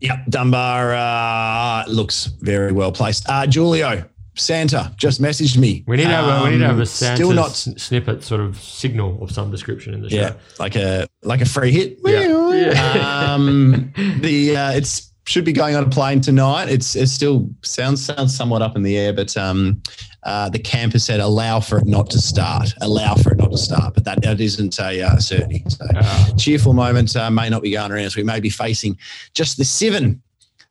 Yep, 0.00 0.26
Dunbar 0.30 0.94
uh, 0.94 1.84
looks 1.88 2.26
very 2.40 2.72
well 2.72 2.90
placed. 2.92 3.28
Uh, 3.28 3.46
Giulio 3.46 4.04
Santa 4.34 4.92
just 4.96 5.20
messaged 5.20 5.58
me. 5.58 5.84
We 5.86 5.96
need 5.98 6.04
to 6.04 6.08
have 6.10 6.40
a, 6.40 6.44
we 6.44 6.50
need 6.52 6.58
to 6.58 6.66
have 6.66 6.76
Um, 6.76 6.80
a 6.82 6.86
Santa 6.86 7.16
still 7.16 7.32
not 7.32 7.50
snippet 7.54 8.22
sort 8.24 8.40
of 8.40 8.58
signal 8.60 9.22
of 9.22 9.30
some 9.30 9.50
description 9.50 9.92
in 9.92 10.00
the 10.02 10.08
show. 10.10 10.16
yeah, 10.16 10.32
like 10.58 10.76
a 10.76 11.06
like 11.22 11.40
a 11.42 11.46
free 11.46 11.70
hit. 11.72 11.98
Yeah. 12.04 12.52
Yeah. 12.54 13.32
um, 13.34 13.92
the 14.20 14.56
uh, 14.56 14.70
it's 14.72 15.12
should 15.26 15.44
be 15.44 15.52
going 15.52 15.76
on 15.76 15.84
a 15.84 15.88
plane 15.90 16.20
tonight. 16.20 16.68
It's 16.70 16.96
it 16.96 17.08
still 17.08 17.50
sounds 17.62 18.04
sounds 18.04 18.34
somewhat 18.34 18.62
up 18.62 18.76
in 18.76 18.82
the 18.82 18.96
air, 18.96 19.12
but 19.12 19.36
um, 19.36 19.82
uh, 20.22 20.48
the 20.50 20.58
camp 20.58 20.92
has 20.92 21.04
said 21.04 21.20
allow 21.20 21.60
for 21.60 21.78
it 21.78 21.86
not 21.86 22.10
to 22.10 22.20
start. 22.20 22.74
Allow 22.80 23.14
for 23.14 23.32
it 23.32 23.38
not 23.38 23.50
to 23.52 23.58
start, 23.58 23.94
but 23.94 24.04
that, 24.04 24.22
that 24.22 24.40
isn't 24.40 24.78
a 24.78 25.02
uh, 25.02 25.16
certainty. 25.18 25.64
So 25.68 25.86
Uh, 25.94 26.36
cheerful 26.36 26.72
moment 26.74 27.16
uh, 27.16 27.30
may 27.30 27.48
not 27.48 27.62
be 27.62 27.70
going 27.72 27.90
around. 27.92 28.10
So 28.10 28.20
we 28.20 28.24
may 28.24 28.40
be 28.40 28.50
facing 28.50 28.98
just 29.34 29.56
the 29.56 29.64
seven, 29.64 30.20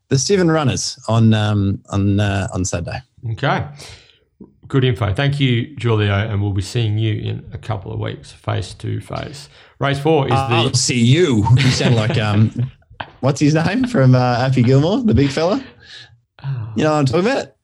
the 0.09 0.17
seven 0.19 0.49
runners 0.51 0.99
on 1.07 1.33
um, 1.33 1.81
on 1.89 2.19
uh, 2.19 2.47
on 2.53 2.63
Saturday. 2.65 2.99
okay. 3.31 3.65
Good 4.67 4.83
info. 4.83 5.11
Thank 5.15 5.39
you, 5.39 5.75
Giulio, 5.77 6.13
and 6.13 6.43
we'll 6.43 6.53
be 6.53 6.61
seeing 6.61 6.99
you 6.99 7.15
in 7.15 7.43
a 7.53 7.57
couple 7.57 7.91
of 7.91 7.99
weeks, 7.99 8.31
face 8.31 8.75
to 8.75 9.01
face. 9.01 9.49
Race 9.79 9.99
four 9.99 10.25
is 10.27 10.31
the. 10.31 10.37
I'll 10.37 10.73
see 10.75 10.99
you. 11.03 11.43
You 11.55 11.71
sound 11.71 11.95
like 11.95 12.19
um, 12.19 12.51
what's 13.21 13.39
his 13.39 13.55
name 13.55 13.85
from 13.87 14.13
uh, 14.13 14.35
Happy 14.35 14.61
Gilmore, 14.61 15.01
the 15.01 15.15
big 15.15 15.31
fella. 15.31 15.63
You 16.75 16.83
know 16.83 16.91
what 16.91 16.99
I'm 16.99 17.05
talking 17.05 17.21
about? 17.31 17.55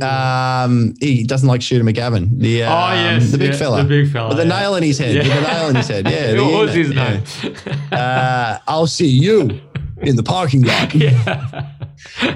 Um, 0.00 0.94
he 1.00 1.24
doesn't 1.24 1.48
like 1.48 1.62
Shooter 1.62 1.82
McGavin. 1.82 2.38
The 2.38 2.62
um, 2.62 2.72
oh 2.72 2.94
yes, 2.94 3.32
the 3.32 3.38
big 3.38 3.52
yeah, 3.52 3.58
fella. 3.58 3.82
the 3.82 3.88
big 3.88 4.12
fella, 4.12 4.28
with 4.28 4.36
the 4.36 4.44
yeah. 4.44 4.60
nail 4.60 4.76
in 4.76 4.84
his 4.84 4.98
head. 4.98 5.16
With 5.16 5.26
the 5.26 5.40
nail 5.40 5.68
in 5.68 5.76
his 5.76 5.88
head. 5.88 6.08
Yeah. 6.08 6.32
the- 6.34 6.44
was 6.44 6.74
his 6.74 6.92
yeah. 6.92 7.20
name? 7.42 7.56
Uh, 7.90 8.58
I'll 8.68 8.86
see 8.86 9.08
you 9.08 9.60
in 10.02 10.14
the 10.14 10.22
parking 10.22 10.62
lot. 10.62 10.94
yeah. 10.94 11.72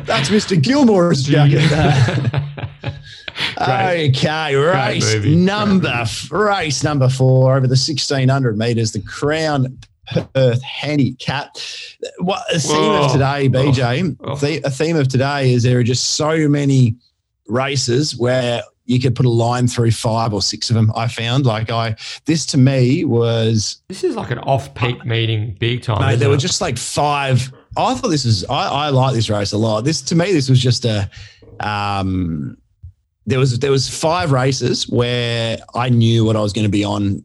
That's 0.05 0.31
Mr. 0.31 0.61
Gilmore's 0.61 1.23
jacket. 1.23 1.68
Great. 3.57 4.16
okay, 4.16 4.57
race 4.57 5.25
number 5.25 6.05
race 6.31 6.83
number 6.83 7.09
four 7.09 7.57
over 7.57 7.68
the 7.68 7.77
sixteen 7.77 8.29
hundred 8.29 8.59
meters. 8.59 8.91
The 8.93 9.01
Crown 9.01 9.79
Perth 10.35 10.62
Handicap. 10.62 11.57
What 12.18 12.43
a 12.53 12.59
theme 12.59 12.77
Whoa. 12.77 13.05
of 13.05 13.12
today, 13.12 13.49
BJ? 13.49 14.16
Oh. 14.25 14.35
The, 14.35 14.61
a 14.64 14.70
theme 14.70 14.97
of 14.97 15.09
today 15.09 15.53
is 15.53 15.62
there 15.62 15.79
are 15.79 15.85
just 15.85 16.14
so 16.14 16.49
many 16.49 16.97
races 17.53 18.17
where 18.17 18.63
you 18.85 18.99
could 18.99 19.15
put 19.15 19.27
a 19.27 19.31
line 19.31 19.69
through 19.69 19.93
five 19.93 20.33
or 20.33 20.43
six 20.43 20.71
of 20.71 20.75
them. 20.75 20.91
I 20.97 21.07
found 21.09 21.47
like 21.47 21.71
I 21.71 21.97
this 22.25 22.45
to 22.47 22.59
me 22.59 23.05
was 23.05 23.83
This 23.89 24.03
is 24.05 24.17
like 24.17 24.31
an 24.31 24.39
off-peak 24.41 25.05
meeting, 25.05 25.57
big 25.61 25.83
time. 25.83 26.01
Mate, 26.01 26.17
there 26.19 26.29
were 26.29 26.37
just 26.37 26.61
like 26.61 26.77
five. 26.79 27.53
I 27.77 27.95
thought 27.95 28.09
this 28.09 28.25
was. 28.25 28.45
I, 28.47 28.87
I 28.87 28.89
like 28.91 29.15
this 29.15 29.31
race 29.31 29.53
a 29.53 29.59
lot. 29.59 29.83
This 29.85 30.03
to 30.03 30.15
me, 30.15 30.33
this 30.33 30.49
was 30.49 30.61
just 30.61 30.85
a. 30.85 31.09
Um, 31.61 32.57
there 33.25 33.39
was 33.39 33.59
there 33.61 33.71
was 33.71 33.89
five 33.89 34.33
races 34.33 34.89
where 34.89 35.59
I 35.75 35.89
knew 35.89 36.25
what 36.25 36.37
I 36.37 36.41
was 36.41 36.53
going 36.53 36.65
to 36.67 36.71
be 36.71 36.85
on. 36.85 37.25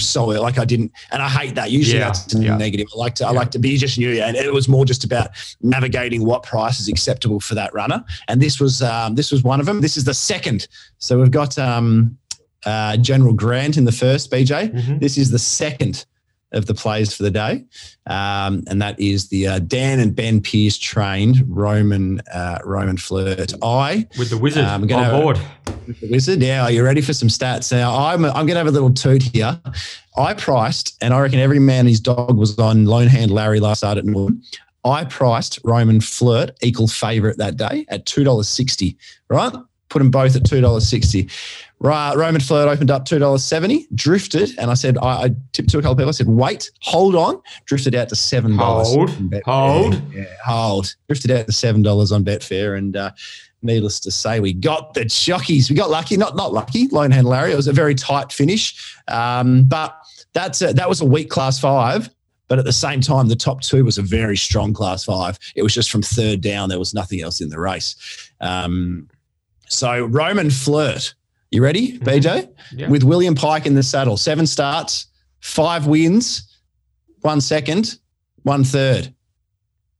So 0.00 0.26
like 0.26 0.58
I 0.58 0.64
didn't, 0.64 0.90
and 1.12 1.22
I 1.22 1.28
hate 1.28 1.54
that. 1.54 1.70
Usually 1.70 1.98
Yeah, 1.98 2.06
that's 2.06 2.34
yeah. 2.34 2.56
negative. 2.56 2.88
I 2.94 2.98
like 2.98 3.14
to 3.16 3.26
I 3.26 3.30
Yeah. 3.32 3.38
like 3.38 3.50
to 3.52 3.58
be 3.58 3.76
just 3.76 3.96
new, 3.98 4.20
and 4.22 4.36
it 4.36 4.52
was 4.52 4.68
more 4.68 4.84
just 4.84 5.04
about 5.04 5.28
navigating 5.62 6.24
what 6.24 6.42
price 6.42 6.80
is 6.80 6.88
acceptable 6.88 7.38
for 7.40 7.54
that 7.54 7.72
runner. 7.74 8.04
And 8.28 8.40
this 8.42 8.58
was 8.60 8.82
um, 8.82 9.14
this 9.14 9.30
was 9.30 9.42
one 9.44 9.60
of 9.60 9.66
them. 9.66 9.80
This 9.80 9.96
is 9.96 10.04
the 10.04 10.14
second. 10.14 10.66
So 10.98 11.18
we've 11.20 11.30
got 11.30 11.56
um, 11.58 12.18
uh, 12.66 12.96
General 12.96 13.34
Grant 13.34 13.76
in 13.76 13.84
the 13.84 13.92
first, 13.92 14.30
BJ. 14.32 14.72
Mhm. 14.72 15.00
This 15.00 15.16
is 15.16 15.30
the 15.30 15.38
second 15.38 16.06
of 16.54 16.66
the 16.66 16.74
plays 16.74 17.12
for 17.14 17.22
the 17.22 17.30
day, 17.30 17.64
um, 18.06 18.62
and 18.68 18.80
that 18.80 18.98
is 18.98 19.28
the 19.28 19.46
uh, 19.46 19.58
Dan 19.58 20.00
and 20.00 20.14
Ben 20.16 20.40
Pearce 20.40 20.78
trained 20.78 21.44
Roman 21.46 22.20
uh, 22.32 22.58
Roman 22.64 22.96
flirt. 22.96 23.52
I 23.62 24.06
with 24.18 24.30
the 24.30 24.38
wizard 24.38 24.64
Um, 24.64 24.82
on 24.82 24.88
gonna- 24.88 25.20
board. 25.20 25.38
the 25.86 26.08
wizard. 26.10 26.40
Yeah, 26.40 26.62
are 26.64 26.70
you 26.70 26.82
ready 26.84 27.00
for 27.02 27.12
some 27.12 27.28
stats? 27.28 27.70
Now 27.72 27.94
I'm 27.96 28.24
I'm 28.24 28.32
going 28.46 28.48
to 28.54 28.56
have 28.56 28.66
a 28.66 28.70
little 28.70 28.92
toot 28.94 29.22
here. 29.22 29.60
I 30.16 30.32
priced, 30.34 30.96
and 31.02 31.12
I 31.12 31.20
reckon 31.20 31.38
every 31.40 31.58
man 31.58 31.80
and 31.80 31.88
his 31.88 32.00
dog 32.00 32.38
was 32.38 32.58
on 32.58 32.86
Lone 32.86 33.08
Hand 33.08 33.30
Larry 33.30 33.60
last 33.60 33.82
night 33.82 33.98
at 33.98 34.04
Northam. 34.04 34.42
I 34.84 35.04
priced 35.04 35.58
Roman 35.64 36.00
Flirt 36.00 36.50
equal 36.62 36.88
favourite 36.88 37.38
that 37.38 37.56
day 37.56 37.84
at 37.88 38.06
two 38.06 38.22
dollars 38.24 38.48
sixty. 38.48 38.96
Right, 39.28 39.52
put 39.88 39.98
them 39.98 40.10
both 40.10 40.36
at 40.36 40.44
two 40.44 40.60
dollars 40.60 40.88
sixty. 40.88 41.28
Right, 41.80 42.16
Roman 42.16 42.40
Flirt 42.40 42.68
opened 42.68 42.90
up 42.90 43.04
two 43.04 43.18
dollars 43.18 43.44
seventy, 43.44 43.86
drifted, 43.94 44.56
and 44.58 44.70
I 44.70 44.74
said 44.74 44.96
I, 44.98 45.24
I 45.24 45.30
tipped 45.52 45.70
to 45.70 45.78
a 45.78 45.82
couple 45.82 45.92
of 45.92 45.98
people. 45.98 46.08
I 46.08 46.12
said, 46.12 46.28
"Wait, 46.28 46.70
hold 46.80 47.14
on," 47.14 47.40
drifted 47.66 47.94
out 47.94 48.08
to 48.08 48.16
seven 48.16 48.56
dollars. 48.56 48.88
Hold, 48.94 49.10
hold. 49.44 50.12
yeah, 50.12 50.24
hold, 50.44 50.94
drifted 51.08 51.30
out 51.30 51.46
to 51.46 51.52
seven 51.52 51.82
dollars 51.82 52.12
on 52.12 52.24
Betfair, 52.24 52.78
and 52.78 52.96
uh, 52.96 53.10
needless 53.64 53.98
to 54.00 54.10
say, 54.10 54.38
we 54.40 54.52
got 54.52 54.94
the 54.94 55.04
jockeys. 55.06 55.68
We 55.68 55.76
got 55.76 55.90
lucky, 55.90 56.16
not 56.16 56.36
not 56.36 56.52
lucky. 56.52 56.86
Lone 56.88 57.10
Hand 57.10 57.26
Larry. 57.26 57.52
It 57.52 57.56
was 57.56 57.66
a 57.66 57.72
very 57.72 57.94
tight 57.94 58.32
finish, 58.32 58.96
um, 59.08 59.64
but 59.64 59.96
that's 60.32 60.62
a, 60.62 60.72
that 60.74 60.88
was 60.88 61.00
a 61.00 61.04
weak 61.04 61.30
class 61.30 61.58
five. 61.58 62.10
But 62.46 62.58
at 62.58 62.66
the 62.66 62.72
same 62.72 63.00
time, 63.00 63.28
the 63.28 63.36
top 63.36 63.62
two 63.62 63.84
was 63.84 63.96
a 63.96 64.02
very 64.02 64.36
strong 64.36 64.74
class 64.74 65.04
five. 65.04 65.38
It 65.56 65.62
was 65.62 65.74
just 65.74 65.90
from 65.90 66.02
third 66.02 66.42
down. 66.42 66.68
There 66.68 66.78
was 66.78 66.92
nothing 66.94 67.22
else 67.22 67.40
in 67.40 67.48
the 67.48 67.58
race. 67.58 67.96
Um, 68.40 69.08
so 69.68 70.04
Roman 70.06 70.50
Flirt, 70.50 71.14
you 71.50 71.62
ready, 71.62 71.98
Mhm. 71.98 72.04
BJ? 72.04 72.48
Yeah. 72.76 72.88
With 72.88 73.02
William 73.04 73.34
Pike 73.34 73.66
in 73.66 73.74
the 73.74 73.82
saddle, 73.82 74.16
seven 74.16 74.46
starts, 74.46 75.06
five 75.40 75.86
wins, 75.86 76.48
one 77.20 77.40
second, 77.40 77.98
one 78.42 78.64
third. 78.64 79.13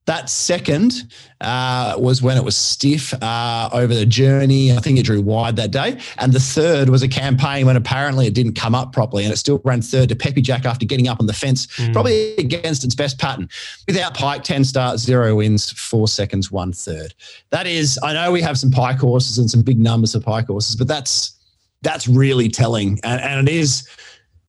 That 0.06 0.28
second 0.28 1.10
uh, 1.40 1.94
was 1.98 2.20
when 2.20 2.36
it 2.36 2.44
was 2.44 2.54
stiff 2.56 3.14
uh, 3.22 3.70
over 3.72 3.94
the 3.94 4.04
journey. 4.04 4.70
I 4.70 4.76
think 4.76 4.98
it 4.98 5.04
drew 5.04 5.22
wide 5.22 5.56
that 5.56 5.70
day. 5.70 5.98
And 6.18 6.30
the 6.30 6.40
third 6.40 6.90
was 6.90 7.02
a 7.02 7.08
campaign 7.08 7.64
when 7.64 7.76
apparently 7.76 8.26
it 8.26 8.34
didn't 8.34 8.52
come 8.52 8.74
up 8.74 8.92
properly 8.92 9.24
and 9.24 9.32
it 9.32 9.38
still 9.38 9.62
ran 9.64 9.80
third 9.80 10.10
to 10.10 10.16
Peppy 10.16 10.42
Jack 10.42 10.66
after 10.66 10.84
getting 10.84 11.08
up 11.08 11.20
on 11.20 11.26
the 11.26 11.32
fence, 11.32 11.66
Mm. 11.78 11.94
probably 11.94 12.36
against 12.36 12.84
its 12.84 12.94
best 12.94 13.18
pattern. 13.18 13.48
Without 13.86 14.14
Pike, 14.14 14.42
10 14.44 14.64
starts, 14.64 15.02
zero 15.02 15.36
wins, 15.36 15.70
four 15.70 16.06
seconds, 16.06 16.50
one 16.52 16.72
third. 16.74 17.14
That 17.50 17.66
is, 17.66 17.98
I 18.02 18.12
know 18.12 18.30
we 18.30 18.42
have 18.42 18.58
some 18.58 18.70
Pike 18.70 18.98
horses 18.98 19.38
and 19.38 19.50
some 19.50 19.62
big 19.62 19.78
numbers 19.78 20.14
of 20.14 20.22
Pike 20.22 20.48
horses, 20.48 20.76
but 20.76 20.86
that's 20.86 21.32
that's 21.80 22.08
really 22.08 22.48
telling. 22.48 22.98
And, 23.04 23.20
and 23.20 23.48
it 23.48 23.54
is, 23.54 23.86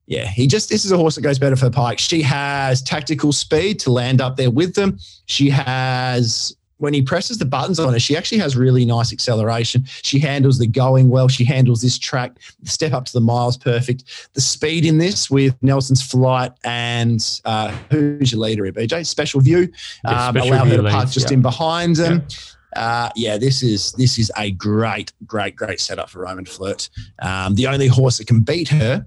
yeah, 0.08 0.28
he 0.28 0.48
just, 0.48 0.70
this 0.70 0.86
is 0.86 0.92
a 0.92 0.98
horse 0.98 1.16
that 1.16 1.22
goes 1.22 1.40
better 1.40 1.56
for 1.56 1.70
Pike. 1.70 2.00
She 2.00 2.22
has 2.22 2.82
tactical 2.82 3.32
speed 3.32 3.80
to 3.80 3.92
land 3.92 4.22
up 4.22 4.38
there 4.38 4.52
with 4.52 4.76
them. 4.76 5.00
She 5.26 5.50
has, 5.50 6.56
when 6.78 6.94
he 6.94 7.02
presses 7.02 7.40
the 7.40 7.46
buttons 7.46 7.80
on 7.80 7.92
her, 7.94 8.00
she 8.00 8.16
actually 8.16 8.38
has 8.40 8.56
really 8.56 8.86
nice 8.86 9.12
acceleration. 9.12 9.84
She 9.86 10.20
handles 10.20 10.60
the 10.60 10.68
going 10.68 11.10
well. 11.10 11.28
She 11.28 11.44
handles 11.44 11.82
this 11.82 11.98
track. 11.98 12.38
The 12.62 12.70
step 12.70 12.94
up 12.94 13.06
to 13.06 13.14
the 13.14 13.22
miles 13.22 13.58
perfect. 13.58 14.30
The 14.34 14.42
speed 14.42 14.86
in 14.86 15.00
this 15.00 15.32
with 15.32 15.56
Nelson's 15.64 16.06
flight 16.06 16.52
and 16.64 17.42
uh, 17.46 17.76
who's 17.90 18.32
your 18.32 18.42
leader 18.42 18.66
here, 18.66 18.74
BJ? 18.74 19.08
Special 19.08 19.42
view. 19.42 19.72
Yeah, 20.04 20.28
Um, 20.28 20.38
allow 20.38 20.66
her 20.66 20.78
to 20.78 20.84
park 20.84 21.10
just 21.10 21.32
yeah. 21.32 21.36
in 21.36 21.42
behind 21.42 21.96
them. 21.96 22.28
Uh, 22.76 23.10
yeah, 23.16 23.38
this 23.38 23.64
is 23.64 23.94
this 23.94 24.20
is 24.20 24.32
a 24.38 24.52
great, 24.52 25.14
great, 25.26 25.56
great 25.56 25.80
setup 25.80 26.10
for 26.10 26.20
Roman 26.20 26.46
Flirt. 26.46 26.90
Um, 27.20 27.56
the 27.56 27.68
only 27.68 27.88
horse 27.88 28.18
that 28.18 28.28
can 28.28 28.42
beat 28.42 28.68
her, 28.68 29.06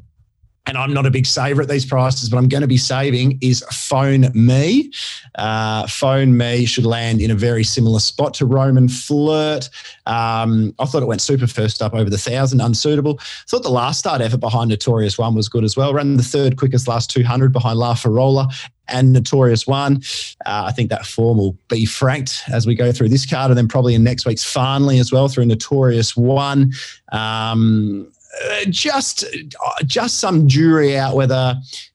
and 0.69 0.77
I'm 0.77 0.93
not 0.93 1.07
a 1.07 1.11
big 1.11 1.25
saver 1.25 1.62
at 1.62 1.69
these 1.69 1.87
prices, 1.87 2.29
but 2.29 2.37
I'm 2.37 2.47
going 2.47 2.61
to 2.61 2.69
be 2.69 2.77
saving 2.77 3.39
is 3.41 3.64
Phone 3.73 4.31
Me. 4.35 4.93
Uh, 5.37 5.87
Phone 5.87 6.37
Me 6.37 6.66
should 6.66 6.85
land 6.85 7.23
in 7.23 7.31
a 7.31 7.35
very 7.35 7.64
similar 7.64 8.01
spot 8.01 8.35
to 8.35 8.47
Roman 8.47 8.87
Flirt. 8.87 9.71
Um, 10.05 10.75
I 10.79 10.85
thought 10.85 11.03
it 11.03 11.07
went 11.07 11.23
super 11.23 11.47
first 11.47 11.81
up 11.81 11.95
over 11.95 12.11
the 12.11 12.19
thousand, 12.19 12.61
unsuitable. 12.61 13.19
Thought 13.49 13.62
the 13.62 13.71
last 13.71 13.99
start 13.99 14.21
effort 14.21 14.41
behind 14.41 14.69
Notorious 14.69 15.16
One 15.16 15.35
was 15.35 15.49
good 15.49 15.64
as 15.64 15.75
well. 15.75 15.95
Ran 15.95 16.19
the 16.19 16.23
third 16.23 16.59
quickest 16.59 16.87
last 16.87 17.11
200 17.11 17.51
behind 17.51 17.79
La 17.79 17.95
Farola 17.95 18.53
and 18.89 19.14
Notorious 19.14 19.66
One. 19.66 20.03
Uh, 20.45 20.64
I 20.66 20.73
think 20.73 20.91
that 20.91 21.07
form 21.07 21.39
will 21.39 21.57
be 21.69 21.87
franked 21.87 22.43
as 22.53 22.66
we 22.66 22.75
go 22.75 22.93
through 22.93 23.09
this 23.09 23.25
card, 23.25 23.51
and 23.51 23.57
then 23.57 23.69
probably 23.69 23.95
in 23.95 24.05
next 24.05 24.27
week's 24.27 24.45
Farnley 24.45 24.99
as 24.99 25.11
well 25.11 25.29
through 25.29 25.47
Notorious 25.47 26.14
One. 26.14 26.73
Um, 27.11 28.12
just, 28.70 29.24
uh, 29.24 29.82
just 29.84 30.18
some 30.18 30.47
jury 30.49 30.97
out 30.97 31.14
whether 31.14 31.55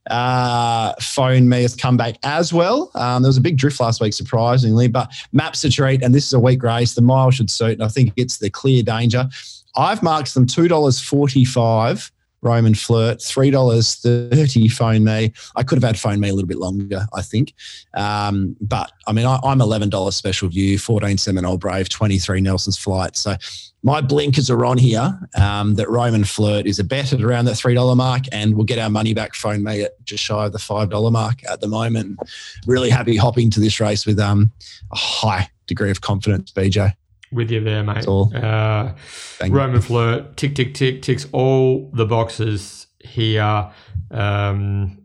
uh, 0.09 0.93
Phone 1.01 1.47
Me 1.47 1.61
has 1.61 1.75
come 1.75 1.97
back 1.97 2.15
as 2.23 2.51
well. 2.51 2.91
Um, 2.95 3.23
there 3.23 3.29
was 3.29 3.37
a 3.37 3.41
big 3.41 3.57
drift 3.57 3.79
last 3.79 4.01
week, 4.01 4.13
surprisingly, 4.13 4.87
but 4.87 5.11
Maps 5.31 5.63
a 5.63 5.69
treat, 5.69 6.03
and 6.03 6.13
this 6.13 6.25
is 6.25 6.33
a 6.33 6.39
week 6.39 6.63
race. 6.63 6.93
The 6.93 7.01
mile 7.01 7.31
should 7.31 7.49
suit, 7.49 7.73
and 7.73 7.83
I 7.83 7.87
think 7.87 8.13
it's 8.15 8.37
the 8.37 8.49
clear 8.49 8.83
danger. 8.83 9.27
I've 9.75 10.03
marked 10.03 10.33
them 10.33 10.45
two 10.45 10.67
dollars 10.67 10.99
forty-five. 10.99 12.11
Roman 12.41 12.75
Flirt, 12.75 13.21
three 13.21 13.51
dollars 13.51 13.95
thirty. 13.95 14.67
Phone 14.67 15.05
me. 15.05 15.31
I 15.55 15.63
could 15.63 15.77
have 15.77 15.83
had 15.83 15.97
phone 15.97 16.19
me 16.19 16.27
a 16.27 16.33
little 16.33 16.47
bit 16.47 16.57
longer, 16.57 17.07
I 17.13 17.21
think. 17.21 17.53
Um, 17.93 18.57
but 18.59 18.91
I 19.07 19.13
mean, 19.13 19.25
I, 19.25 19.39
I'm 19.45 19.61
eleven 19.61 19.89
dollars 19.89 20.17
special 20.17 20.49
view, 20.49 20.77
fourteen 20.77 21.17
Seminole 21.17 21.57
Brave, 21.57 21.87
twenty 21.87 22.19
three 22.19 22.41
Nelson's 22.41 22.77
Flight. 22.77 23.15
So 23.15 23.37
my 23.83 23.99
blinkers 23.99 24.49
are 24.49 24.65
on 24.65 24.77
here. 24.77 25.19
Um, 25.35 25.75
that 25.75 25.89
Roman 25.89 26.23
Flirt 26.23 26.65
is 26.65 26.79
a 26.79 26.83
bet 26.83 27.13
at 27.13 27.21
around 27.21 27.45
that 27.45 27.55
three 27.55 27.73
dollar 27.73 27.95
mark, 27.95 28.23
and 28.31 28.55
we'll 28.55 28.65
get 28.65 28.79
our 28.79 28.89
money 28.89 29.13
back. 29.13 29.35
Phone 29.35 29.63
me 29.63 29.83
at 29.83 30.03
just 30.05 30.23
shy 30.23 30.45
of 30.45 30.53
the 30.53 30.59
five 30.59 30.89
dollar 30.89 31.11
mark 31.11 31.43
at 31.49 31.61
the 31.61 31.67
moment. 31.67 32.17
Really 32.65 32.89
happy 32.89 33.17
hopping 33.17 33.51
to 33.51 33.59
this 33.59 33.79
race 33.79 34.05
with 34.05 34.19
um 34.19 34.51
a 34.91 34.97
high 34.97 35.49
degree 35.67 35.91
of 35.91 36.01
confidence, 36.01 36.51
BJ. 36.51 36.93
With 37.31 37.51
you 37.51 37.61
there, 37.61 37.83
mate. 37.83 37.95
That's 37.95 38.07
all. 38.07 38.31
Uh, 38.35 38.93
Thank 39.37 39.51
you. 39.51 39.57
Roman 39.57 39.81
Flirt, 39.81 40.37
tick, 40.37 40.55
tick, 40.55 40.73
tick, 40.73 41.01
ticks 41.01 41.27
all 41.31 41.89
the 41.93 42.05
boxes 42.05 42.87
here. 42.99 43.71
Um, 44.11 44.99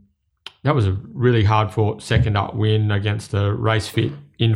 that 0.63 0.75
was 0.75 0.87
a 0.87 0.93
really 1.13 1.45
hard 1.45 1.73
fought 1.73 2.03
second 2.03 2.37
up 2.37 2.55
win 2.55 2.91
against 2.91 3.33
a 3.33 3.53
race 3.55 3.89
fit 3.89 4.13
in 4.39 4.55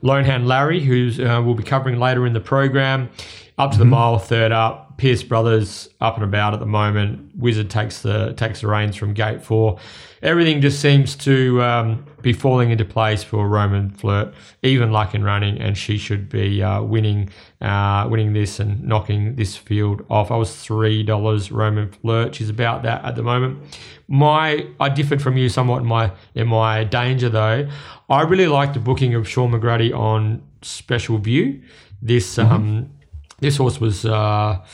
form. 0.00 0.08
Lone 0.08 0.24
Hand 0.24 0.46
Larry, 0.46 0.80
who's 0.80 1.20
uh, 1.20 1.42
we'll 1.44 1.54
be 1.54 1.62
covering 1.62 1.98
later 1.98 2.26
in 2.26 2.32
the 2.32 2.40
program, 2.40 3.10
up 3.56 3.72
to 3.72 3.78
the 3.78 3.84
mile, 3.84 4.18
third 4.18 4.52
up. 4.52 4.87
Pearce 4.98 5.22
Brothers 5.22 5.88
up 6.00 6.16
and 6.16 6.24
about 6.24 6.54
at 6.54 6.60
the 6.60 6.66
moment. 6.66 7.30
Wizard 7.36 7.70
takes 7.70 8.02
the 8.02 8.32
takes 8.34 8.60
the 8.62 8.66
reins 8.66 8.96
from 8.96 9.14
gate 9.14 9.40
four. 9.40 9.78
Everything 10.22 10.60
just 10.60 10.80
seems 10.80 11.14
to 11.14 11.62
um, 11.62 12.04
be 12.20 12.32
falling 12.32 12.70
into 12.70 12.84
place 12.84 13.22
for 13.22 13.48
Roman 13.48 13.90
Flirt, 13.90 14.34
even 14.64 14.90
luck 14.90 15.14
in 15.14 15.22
running, 15.22 15.60
and 15.60 15.78
she 15.78 15.98
should 15.98 16.28
be 16.28 16.60
uh, 16.64 16.82
winning 16.82 17.30
uh, 17.60 18.08
winning 18.10 18.32
this 18.32 18.58
and 18.58 18.82
knocking 18.82 19.36
this 19.36 19.56
field 19.56 20.04
off. 20.10 20.32
I 20.32 20.36
was 20.36 20.54
three 20.56 21.04
dollars 21.04 21.52
Roman 21.52 21.92
Flirt. 21.92 22.34
She's 22.34 22.50
about 22.50 22.82
that 22.82 23.04
at 23.04 23.14
the 23.14 23.22
moment. 23.22 23.62
My 24.08 24.66
I 24.80 24.88
differed 24.88 25.22
from 25.22 25.36
you 25.36 25.48
somewhat 25.48 25.78
in 25.82 25.86
my 25.86 26.10
in 26.34 26.48
my 26.48 26.82
danger 26.82 27.28
though. 27.28 27.68
I 28.10 28.22
really 28.22 28.48
like 28.48 28.74
the 28.74 28.80
booking 28.80 29.14
of 29.14 29.28
Shaun 29.28 29.52
McGruddy 29.52 29.96
on 29.96 30.42
Special 30.62 31.18
View. 31.18 31.62
This 32.02 32.36
um, 32.38 32.90
this 33.40 33.56
horse 33.56 33.80
was 33.80 34.04
uh, 34.04 34.64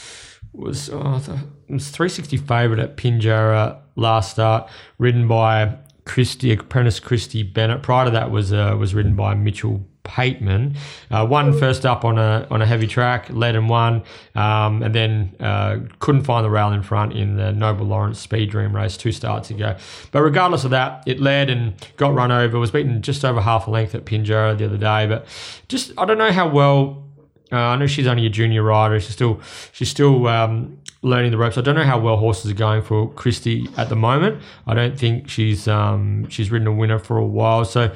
was 0.52 0.90
oh, 0.90 1.20
was 1.68 1.88
360 1.90 2.36
favourite 2.38 2.82
at 2.82 2.96
Pinjarra 2.96 3.78
last 3.96 4.32
start, 4.32 4.68
ridden 4.98 5.28
by 5.28 5.76
Christy 6.04 6.52
apprentice 6.52 7.00
Christy 7.00 7.42
Bennett. 7.42 7.82
Prior 7.82 8.04
to 8.06 8.10
that 8.12 8.30
was 8.30 8.52
uh, 8.52 8.76
was 8.78 8.94
ridden 8.94 9.16
by 9.16 9.34
Mitchell 9.34 9.84
Pateman. 10.04 10.76
Uh, 11.10 11.26
won 11.28 11.58
first 11.58 11.86
up 11.86 12.04
on 12.04 12.18
a 12.18 12.46
on 12.50 12.60
a 12.60 12.66
heavy 12.66 12.86
track, 12.86 13.28
led 13.30 13.56
and 13.56 13.68
won, 13.68 14.02
um, 14.34 14.82
and 14.82 14.94
then 14.94 15.34
uh, 15.40 15.78
couldn't 15.98 16.24
find 16.24 16.44
the 16.44 16.50
rail 16.50 16.72
in 16.72 16.82
front 16.82 17.14
in 17.14 17.36
the 17.36 17.52
Noble 17.52 17.86
Lawrence 17.86 18.20
Speed 18.20 18.50
Dream 18.50 18.76
race 18.76 18.96
two 18.96 19.12
starts 19.12 19.50
ago. 19.50 19.76
But 20.12 20.22
regardless 20.22 20.64
of 20.64 20.70
that, 20.70 21.02
it 21.06 21.20
led 21.20 21.48
and 21.48 21.74
got 21.96 22.14
run 22.14 22.30
over. 22.30 22.58
Was 22.58 22.70
beaten 22.70 23.00
just 23.00 23.24
over 23.24 23.40
half 23.40 23.66
a 23.66 23.70
length 23.70 23.94
at 23.94 24.04
Pinjarra 24.04 24.56
the 24.56 24.66
other 24.66 24.78
day. 24.78 25.06
But 25.06 25.26
just 25.68 25.92
I 25.98 26.04
don't 26.04 26.18
know 26.18 26.32
how 26.32 26.48
well. 26.48 27.03
Uh, 27.52 27.56
I 27.56 27.76
know 27.76 27.86
she's 27.86 28.06
only 28.06 28.26
a 28.26 28.30
junior 28.30 28.62
rider. 28.62 28.98
She's 29.00 29.12
still 29.12 29.40
she's 29.72 29.88
still 29.88 30.26
um, 30.26 30.78
learning 31.02 31.30
the 31.30 31.38
ropes. 31.38 31.58
I 31.58 31.60
don't 31.60 31.74
know 31.74 31.84
how 31.84 31.98
well 31.98 32.16
horses 32.16 32.50
are 32.50 32.54
going 32.54 32.82
for 32.82 33.12
Christy 33.12 33.68
at 33.76 33.88
the 33.88 33.96
moment. 33.96 34.42
I 34.66 34.74
don't 34.74 34.98
think 34.98 35.28
she's 35.28 35.68
um, 35.68 36.28
she's 36.28 36.50
ridden 36.50 36.66
a 36.66 36.72
winner 36.72 36.98
for 36.98 37.16
a 37.18 37.26
while. 37.26 37.64
So 37.64 37.94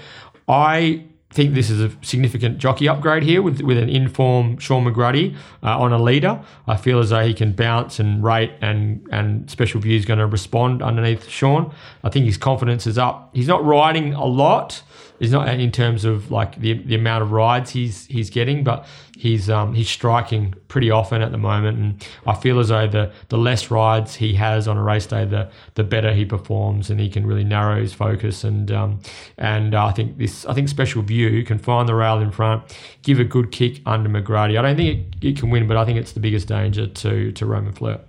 I 0.49 1.05
think 1.31 1.55
this 1.55 1.69
is 1.69 1.81
a 1.81 1.93
significant 2.03 2.59
jockey 2.59 2.89
upgrade 2.89 3.23
here 3.23 3.43
with, 3.43 3.61
with 3.61 3.77
an 3.77 3.89
informed 3.89 4.63
Shaun 4.63 4.85
McGruddy 4.85 5.37
uh, 5.63 5.79
on 5.79 5.93
a 5.93 6.03
leader. 6.03 6.41
I 6.67 6.77
feel 6.77 7.01
as 7.01 7.11
though 7.11 7.25
he 7.25 7.35
can 7.35 7.53
bounce 7.53 8.01
and 8.01 8.25
rate 8.25 8.53
and 8.61 9.07
and 9.11 9.51
special 9.51 9.81
view 9.81 9.97
is 9.97 10.05
going 10.05 10.19
to 10.21 10.27
respond 10.27 10.83
underneath 10.83 11.29
Sean. 11.29 11.73
I 12.03 12.09
think 12.09 12.27
his 12.27 12.37
confidence 12.37 12.87
is 12.87 12.99
up. 12.99 13.31
He's 13.35 13.49
not 13.49 13.65
riding 13.65 14.15
a 14.15 14.25
lot. 14.25 14.83
He's 15.19 15.33
not 15.33 15.49
in 15.49 15.73
terms 15.73 16.05
of 16.05 16.31
like 16.31 16.57
the, 16.57 16.75
the 16.75 16.95
amount 16.95 17.23
of 17.23 17.33
rides 17.33 17.71
he's 17.71 18.07
he's 18.07 18.31
getting, 18.31 18.63
but 18.63 18.87
he's 19.17 19.51
um, 19.51 19.75
he's 19.75 19.89
striking 19.89 20.55
pretty 20.69 20.91
often 20.91 21.23
at 21.23 21.33
the 21.33 21.39
moment, 21.39 21.79
and 21.79 22.07
I 22.27 22.35
feel 22.35 22.61
as 22.61 22.69
though 22.69 22.87
the 22.87 23.13
the 23.29 23.39
less 23.39 23.71
rides 23.71 24.15
he 24.15 24.35
has 24.35 24.69
on 24.69 24.77
a 24.77 24.83
race 24.83 25.07
day, 25.07 25.25
the 25.25 25.51
the 25.75 25.85
better 25.85 26.13
he 26.13 26.25
performs, 26.25 26.91
and 26.91 27.01
he 27.01 27.09
can 27.09 27.27
really 27.27 27.45
narrow 27.45 27.81
his 27.81 27.93
focus. 27.93 28.45
And 28.45 28.71
um, 28.71 29.01
and 29.37 29.75
uh, 29.75 29.87
I 29.87 29.93
think 29.93 30.19
this 30.19 30.47
I 30.47 30.55
think 30.55 30.69
Special 30.69 31.03
View 31.03 31.45
can 31.45 31.59
find 31.59 31.89
the 31.89 31.95
rail 31.95 32.21
in 32.21 32.31
front, 32.31 32.63
give 33.03 33.19
a 33.19 33.25
good 33.25 33.51
kick 33.51 33.81
under 33.87 34.09
McGruddy. 34.09 34.59
I 34.59 34.63
don't 34.63 34.77
think 34.77 35.17
it, 35.23 35.27
it 35.27 35.39
can 35.39 35.51
win, 35.51 35.67
but 35.67 35.77
I 35.77 35.85
think 35.85 35.99
it's 35.99 36.13
the 36.13 36.21
biggest 36.21 36.49
danger 36.49 36.87
to 36.87 37.33
to 37.33 37.47
Roman 37.47 37.73
Flirt. 37.73 38.01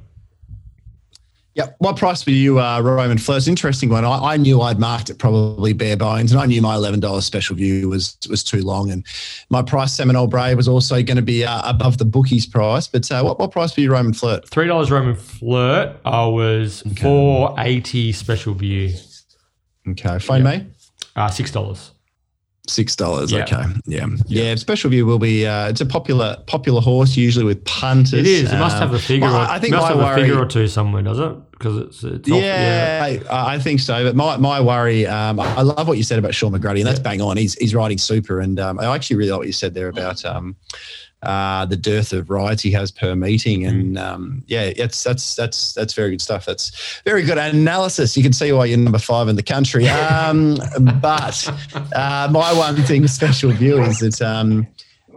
Yeah, 1.59 1.73
what 1.79 1.97
price 1.97 2.23
for 2.23 2.31
you, 2.31 2.57
uh, 2.57 2.79
Roman 2.79 3.17
Flirt? 3.17 3.45
Interesting 3.45 3.89
one. 3.89 4.05
I, 4.05 4.17
I, 4.17 4.37
knew 4.37 4.61
I'd 4.61 4.79
marked 4.79 5.09
it 5.09 5.17
probably 5.17 5.73
bare 5.73 5.97
bones, 5.97 6.31
and 6.31 6.39
I 6.39 6.45
knew 6.45 6.61
my 6.61 6.73
eleven 6.73 7.01
dollars 7.01 7.25
special 7.25 7.57
view 7.57 7.89
was 7.89 8.17
was 8.29 8.45
too 8.45 8.61
long, 8.61 8.89
and 8.89 9.05
my 9.49 9.61
price 9.61 9.93
Seminole 9.93 10.27
Brave 10.27 10.55
was 10.55 10.69
also 10.69 11.03
going 11.03 11.17
to 11.17 11.21
be 11.21 11.43
uh, 11.43 11.69
above 11.69 11.97
the 11.97 12.05
bookies 12.05 12.45
price. 12.45 12.87
But 12.87 13.11
uh, 13.11 13.23
what 13.23 13.39
what 13.39 13.51
price 13.51 13.73
for 13.73 13.81
you, 13.81 13.91
Roman 13.91 14.13
Flirt? 14.13 14.47
Three 14.47 14.67
dollars 14.67 14.89
Roman 14.89 15.15
Flirt. 15.15 15.97
I 16.05 16.25
was 16.27 16.81
okay. 16.87 17.01
four 17.01 17.53
eighty 17.57 18.13
special 18.13 18.53
view. 18.53 18.93
Okay, 19.85 20.17
phone 20.19 20.45
yep. 20.45 20.61
me. 20.61 20.67
Uh, 21.17 21.27
six 21.27 21.51
dollars. 21.51 21.91
Six 22.69 22.95
dollars. 22.95 23.33
Yeah. 23.33 23.43
Okay. 23.43 23.63
Yeah. 23.85 24.07
yeah. 24.27 24.43
Yeah. 24.43 24.55
Special 24.55 24.91
view 24.91 25.05
will 25.05 25.19
be. 25.19 25.45
Uh, 25.45 25.67
it's 25.67 25.81
a 25.81 25.85
popular 25.85 26.37
popular 26.47 26.79
horse 26.79 27.17
usually 27.17 27.43
with 27.43 27.65
punters. 27.65 28.13
It 28.13 28.27
is. 28.27 28.49
It 28.49 28.53
um, 28.53 28.61
must 28.61 28.77
have 28.77 28.93
a 28.93 28.99
figure. 28.99 29.27
Well, 29.27 29.41
or, 29.41 29.49
I 29.49 29.59
think 29.59 29.75
must 29.75 29.87
have 29.89 29.97
worry, 29.97 30.21
a 30.21 30.23
figure 30.23 30.39
or 30.39 30.45
two 30.45 30.69
somewhere, 30.69 31.03
does 31.03 31.19
it? 31.19 31.35
Because 31.59 31.77
it's, 31.77 32.03
it's 32.03 32.29
yeah, 32.29 33.05
yeah. 33.05 33.23
I, 33.29 33.55
I, 33.55 33.59
think 33.59 33.81
so. 33.81 34.05
But 34.05 34.15
my, 34.15 34.37
my 34.37 34.61
worry, 34.61 35.05
um, 35.05 35.41
I 35.41 35.61
love 35.61 35.89
what 35.89 35.97
you 35.97 36.03
said 36.03 36.17
about 36.17 36.33
Shaun 36.33 36.53
McGruddy, 36.53 36.77
and 36.77 36.87
that's 36.87 36.99
bang 36.99 37.21
on. 37.21 37.35
He's 37.35 37.53
he's 37.55 37.75
riding 37.75 37.97
super, 37.97 38.39
and 38.39 38.57
um, 38.59 38.79
I 38.79 38.95
actually 38.95 39.17
really 39.17 39.31
like 39.31 39.39
what 39.39 39.47
you 39.47 39.53
said 39.53 39.73
there 39.73 39.89
about 39.89 40.23
um, 40.23 40.55
uh, 41.21 41.65
the 41.65 41.75
dearth 41.75 42.13
of 42.13 42.29
rides 42.29 42.61
he 42.61 42.71
has 42.71 42.91
per 42.91 43.13
meeting, 43.13 43.65
and 43.65 43.97
mm. 43.97 44.01
um, 44.01 44.43
yeah, 44.47 44.71
it's 44.77 45.03
that's 45.03 45.35
that's 45.35 45.73
that's 45.73 45.93
very 45.93 46.11
good 46.11 46.21
stuff. 46.21 46.45
That's 46.45 47.01
very 47.03 47.23
good 47.23 47.37
analysis. 47.37 48.15
You 48.15 48.23
can 48.23 48.31
see 48.31 48.53
why 48.53 48.65
you're 48.65 48.77
number 48.77 48.99
five 48.99 49.27
in 49.27 49.35
the 49.35 49.43
country. 49.43 49.87
Um, 50.19 50.57
but 51.01 51.47
uh, 51.93 52.29
my 52.31 52.53
one 52.53 52.75
thing, 52.83 53.05
special 53.07 53.51
view, 53.51 53.81
is 53.81 53.99
that 53.99 54.21
um, 54.21 54.67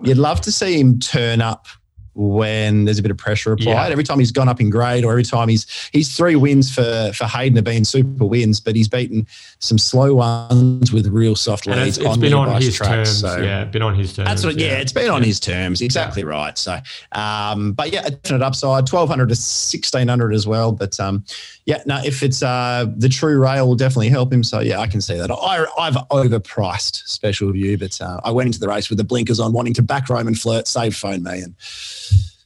you'd 0.02 0.18
love 0.18 0.40
to 0.42 0.52
see 0.52 0.78
him 0.78 0.98
turn 0.98 1.40
up 1.40 1.66
when 2.14 2.84
there's 2.84 2.98
a 2.98 3.02
bit 3.02 3.10
of 3.10 3.16
pressure 3.16 3.52
applied. 3.52 3.72
Yeah. 3.72 3.92
Every 3.92 4.04
time 4.04 4.18
he's 4.18 4.32
gone 4.32 4.48
up 4.48 4.60
in 4.60 4.70
grade, 4.70 5.04
or 5.04 5.12
every 5.12 5.24
time 5.24 5.48
he's 5.48 5.66
he's 5.92 6.14
three 6.14 6.36
wins 6.36 6.72
for 6.74 7.12
for 7.14 7.24
Hayden 7.24 7.56
have 7.56 7.64
been 7.64 7.84
super 7.84 8.24
wins, 8.24 8.60
but 8.60 8.76
he's 8.76 8.88
beaten 8.88 9.26
some 9.62 9.78
slow 9.78 10.12
ones 10.12 10.92
with 10.92 11.06
real 11.06 11.36
soft 11.36 11.68
leads. 11.68 11.96
It's, 11.96 11.98
it's 11.98 12.16
been 12.16 12.34
on 12.34 12.60
his 12.60 12.74
tracks, 12.74 12.90
terms. 12.90 13.20
So 13.20 13.36
yeah, 13.40 13.64
been 13.64 13.80
on 13.80 13.94
his 13.94 14.12
terms. 14.12 14.28
That's 14.28 14.44
what. 14.44 14.56
Yeah, 14.56 14.66
yeah 14.66 14.78
it's 14.78 14.92
been 14.92 15.08
on 15.08 15.22
his 15.22 15.38
terms. 15.38 15.80
Exactly 15.80 16.22
yeah. 16.22 16.28
right. 16.28 16.58
So, 16.58 16.78
um, 17.12 17.72
but 17.72 17.92
yeah, 17.92 18.08
definite 18.08 18.42
upside. 18.42 18.88
Twelve 18.88 19.08
hundred 19.08 19.28
to 19.28 19.36
sixteen 19.36 20.08
hundred 20.08 20.34
as 20.34 20.48
well. 20.48 20.72
But 20.72 20.98
um, 20.98 21.24
yeah, 21.64 21.80
no, 21.86 22.00
if 22.04 22.24
it's 22.24 22.42
uh, 22.42 22.86
the 22.96 23.08
true 23.08 23.38
rail 23.38 23.68
will 23.68 23.76
definitely 23.76 24.08
help 24.08 24.32
him. 24.32 24.42
So 24.42 24.58
yeah, 24.58 24.80
I 24.80 24.88
can 24.88 25.00
see 25.00 25.16
that. 25.16 25.30
I, 25.30 25.64
I've 25.78 25.94
overpriced 25.94 27.06
special 27.06 27.52
view, 27.52 27.78
but 27.78 28.00
uh, 28.00 28.20
I 28.24 28.32
went 28.32 28.48
into 28.48 28.58
the 28.58 28.68
race 28.68 28.90
with 28.90 28.98
the 28.98 29.04
blinkers 29.04 29.38
on, 29.38 29.52
wanting 29.52 29.74
to 29.74 29.82
back 29.82 30.08
Roman 30.08 30.34
flirt, 30.34 30.66
save 30.66 30.96
phone 30.96 31.22
me, 31.22 31.40
and 31.40 31.54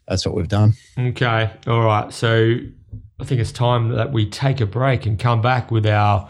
that's 0.07 0.27
what 0.27 0.35
we've 0.35 0.49
done. 0.49 0.75
Okay, 0.99 1.51
all 1.67 1.81
right. 1.81 2.13
So 2.13 2.57
I 3.19 3.25
think 3.25 3.41
it's 3.41 3.53
time 3.53 3.89
that 3.89 4.13
we 4.13 4.29
take 4.29 4.61
a 4.61 4.67
break 4.67 5.07
and 5.07 5.19
come 5.19 5.41
back 5.41 5.71
with 5.71 5.87
our 5.87 6.29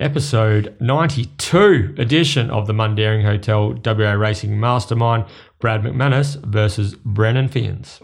episode 0.00 0.74
92 0.80 1.94
edition 1.98 2.50
of 2.50 2.66
the 2.66 2.72
Mundaring 2.72 3.22
Hotel 3.22 3.74
WA 3.84 4.12
Racing 4.12 4.58
Mastermind. 4.58 5.26
Brad 5.58 5.82
McManus 5.82 6.42
versus 6.46 6.94
Brennan 6.94 7.48
Fyans. 7.48 8.00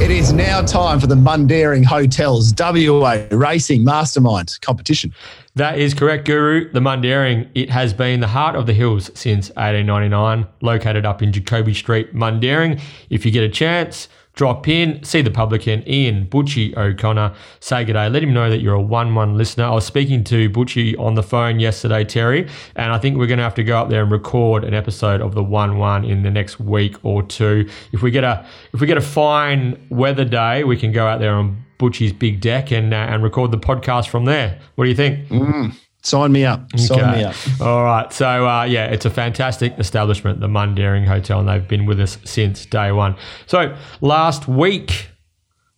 It 0.00 0.10
is 0.10 0.32
now 0.32 0.60
time 0.60 1.00
for 1.00 1.06
the 1.06 1.14
Mundaring 1.14 1.84
Hotels 1.84 2.52
WA 2.58 3.26
Racing 3.30 3.84
Mastermind 3.84 4.58
competition. 4.60 5.14
That 5.54 5.78
is 5.78 5.94
correct, 5.94 6.26
Guru. 6.26 6.70
The 6.70 6.80
Mundaring, 6.80 7.48
it 7.54 7.70
has 7.70 7.94
been 7.94 8.20
the 8.20 8.28
heart 8.28 8.54
of 8.54 8.66
the 8.66 8.72
hills 8.72 9.10
since 9.14 9.48
1899, 9.50 10.46
located 10.60 11.06
up 11.06 11.22
in 11.22 11.32
Jacoby 11.32 11.74
Street, 11.74 12.14
Mundaring. 12.14 12.80
If 13.08 13.24
you 13.24 13.30
get 13.30 13.44
a 13.44 13.48
chance, 13.48 14.08
drop 14.34 14.66
in, 14.68 15.02
see 15.04 15.22
the 15.22 15.30
publican, 15.30 15.88
Ian 15.88 16.26
Butchie 16.26 16.76
O'Connor, 16.76 17.32
say 17.60 17.84
good 17.84 17.94
day, 17.94 18.08
let 18.08 18.22
him 18.22 18.34
know 18.34 18.50
that 18.50 18.60
you're 18.60 18.74
a 18.74 18.82
1 18.82 19.14
1 19.14 19.36
listener. 19.36 19.64
I 19.64 19.70
was 19.70 19.86
speaking 19.86 20.24
to 20.24 20.50
Butchie 20.50 20.98
on 20.98 21.14
the 21.14 21.22
phone 21.22 21.60
yesterday, 21.60 22.04
Terry, 22.04 22.48
and 22.76 22.92
I 22.92 22.98
think 22.98 23.16
we're 23.16 23.26
going 23.26 23.38
to 23.38 23.44
have 23.44 23.54
to 23.54 23.64
go 23.64 23.78
up 23.78 23.88
there 23.88 24.02
and 24.02 24.10
record 24.10 24.64
an 24.64 24.74
episode 24.74 25.20
of 25.20 25.34
the 25.34 25.42
1 25.42 25.78
1 25.78 26.04
in 26.04 26.22
the 26.22 26.30
next 26.30 26.58
week 26.60 26.96
or 27.04 27.22
two. 27.22 27.68
If 27.92 28.02
we 28.02 28.10
get 28.10 28.24
a 28.24 28.44
if 28.72 28.80
we 28.80 28.86
get 28.86 28.96
a 28.96 29.02
fine 29.02 29.86
weather 29.90 30.24
day, 30.24 30.64
we 30.64 30.76
can 30.76 30.92
go 30.92 31.06
out 31.06 31.20
there 31.20 31.34
on 31.34 31.64
Butchie's 31.78 32.12
big 32.12 32.40
deck 32.40 32.70
and 32.70 32.92
uh, 32.92 32.96
and 32.96 33.22
record 33.22 33.50
the 33.50 33.58
podcast 33.58 34.08
from 34.08 34.24
there. 34.24 34.58
What 34.74 34.84
do 34.84 34.90
you 34.90 34.96
think? 34.96 35.28
Mm. 35.28 35.76
Sign 36.04 36.32
me 36.32 36.44
up. 36.44 36.78
Sign 36.78 37.00
okay. 37.00 37.16
me 37.16 37.24
up. 37.24 37.34
All 37.62 37.82
right. 37.82 38.12
So, 38.12 38.46
uh, 38.46 38.64
yeah, 38.64 38.86
it's 38.86 39.06
a 39.06 39.10
fantastic 39.10 39.72
establishment, 39.78 40.38
the 40.38 40.48
Mundaring 40.48 41.06
Hotel, 41.06 41.40
and 41.40 41.48
they've 41.48 41.66
been 41.66 41.86
with 41.86 41.98
us 41.98 42.18
since 42.24 42.66
day 42.66 42.92
one. 42.92 43.16
So, 43.46 43.74
last 44.02 44.46
week, 44.46 45.08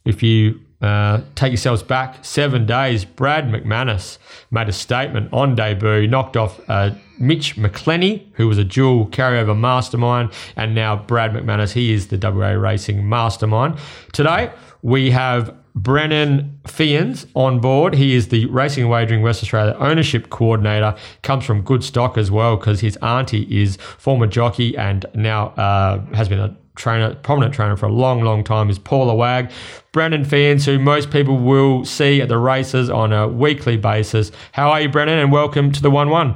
if 0.05 0.25
you 0.25 0.61
uh, 0.83 1.21
take 1.37 1.53
yourselves 1.53 1.85
back 1.85 2.25
seven 2.25 2.67
days, 2.67 3.05
Brad 3.05 3.47
McManus 3.47 4.19
made 4.51 4.69
a 4.69 4.73
statement 4.73 5.33
on 5.33 5.55
debut, 5.55 6.09
knocked 6.09 6.37
off 6.37 6.61
uh, 6.69 6.91
Mitch 7.21 7.55
McClenny, 7.55 8.27
who 8.33 8.49
was 8.49 8.59
a 8.59 8.65
dual 8.65 9.07
carryover 9.07 9.57
mastermind, 9.57 10.33
and 10.57 10.75
now 10.75 10.97
Brad 10.97 11.35
McManus, 11.35 11.73
he 11.73 11.93
is 11.93 12.09
the 12.09 12.19
WA 12.19 12.49
Racing 12.49 13.09
mastermind. 13.09 13.79
Today, 14.13 14.51
we 14.83 15.13
have 15.13 15.55
Brennan 15.77 16.59
Fyans 16.65 17.27
on 17.35 17.61
board. 17.61 17.95
He 17.95 18.15
is 18.15 18.29
the 18.29 18.47
Racing 18.47 18.89
Wagering 18.89 19.21
West 19.21 19.43
Australia 19.43 19.77
ownership 19.79 20.31
coordinator. 20.31 20.97
Comes 21.23 21.45
from 21.45 21.61
good 21.61 21.85
stock 21.85 22.17
as 22.17 22.31
well 22.31 22.57
because 22.57 22.81
his 22.81 22.97
auntie 23.03 23.47
is 23.51 23.77
former 23.77 24.27
jockey 24.27 24.77
and 24.77 25.05
now 25.15 25.49
uh, 25.49 26.01
has 26.15 26.31
been 26.31 26.41
a 26.41 26.57
trainer, 26.77 27.15
prominent 27.17 27.55
trainer 27.55 27.77
for 27.77 27.87
a 27.87 27.93
long, 27.93 28.23
long 28.23 28.43
time. 28.43 28.71
Is 28.71 28.79
Paula 28.79 29.15
Wag. 29.15 29.51
Brennan 29.93 30.25
Fyans, 30.25 30.65
who 30.65 30.79
most 30.79 31.11
people 31.11 31.37
will 31.37 31.85
see 31.85 32.23
at 32.23 32.29
the 32.29 32.39
races 32.39 32.89
on 32.89 33.13
a 33.13 33.29
weekly 33.29 33.77
basis. 33.77 34.33
How 34.53 34.71
are 34.71 34.81
you, 34.81 34.89
Brennan? 34.89 35.19
And 35.19 35.31
welcome 35.31 35.73
to 35.73 35.83
the 35.83 35.91
One 35.91 36.09
One. 36.09 36.35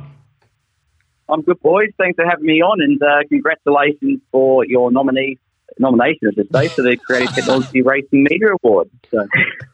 I'm 1.31 1.43
good, 1.43 1.61
boys. 1.63 1.89
Thanks 1.97 2.17
for 2.17 2.27
having 2.27 2.45
me 2.45 2.61
on, 2.61 2.83
and 2.83 3.01
uh, 3.03 3.27
congratulations 3.29 4.21
for 4.33 4.67
your 4.67 4.91
nominee 4.91 5.39
nomination 5.81 6.29
at 6.29 6.37
this 6.37 6.47
stage 6.49 6.73
for 6.73 6.83
the 6.83 6.97
Creative 6.97 7.35
Technology 7.35 7.83
Racing 7.83 8.25
Media 8.25 8.49
Award. 8.63 8.91
So. 9.11 9.27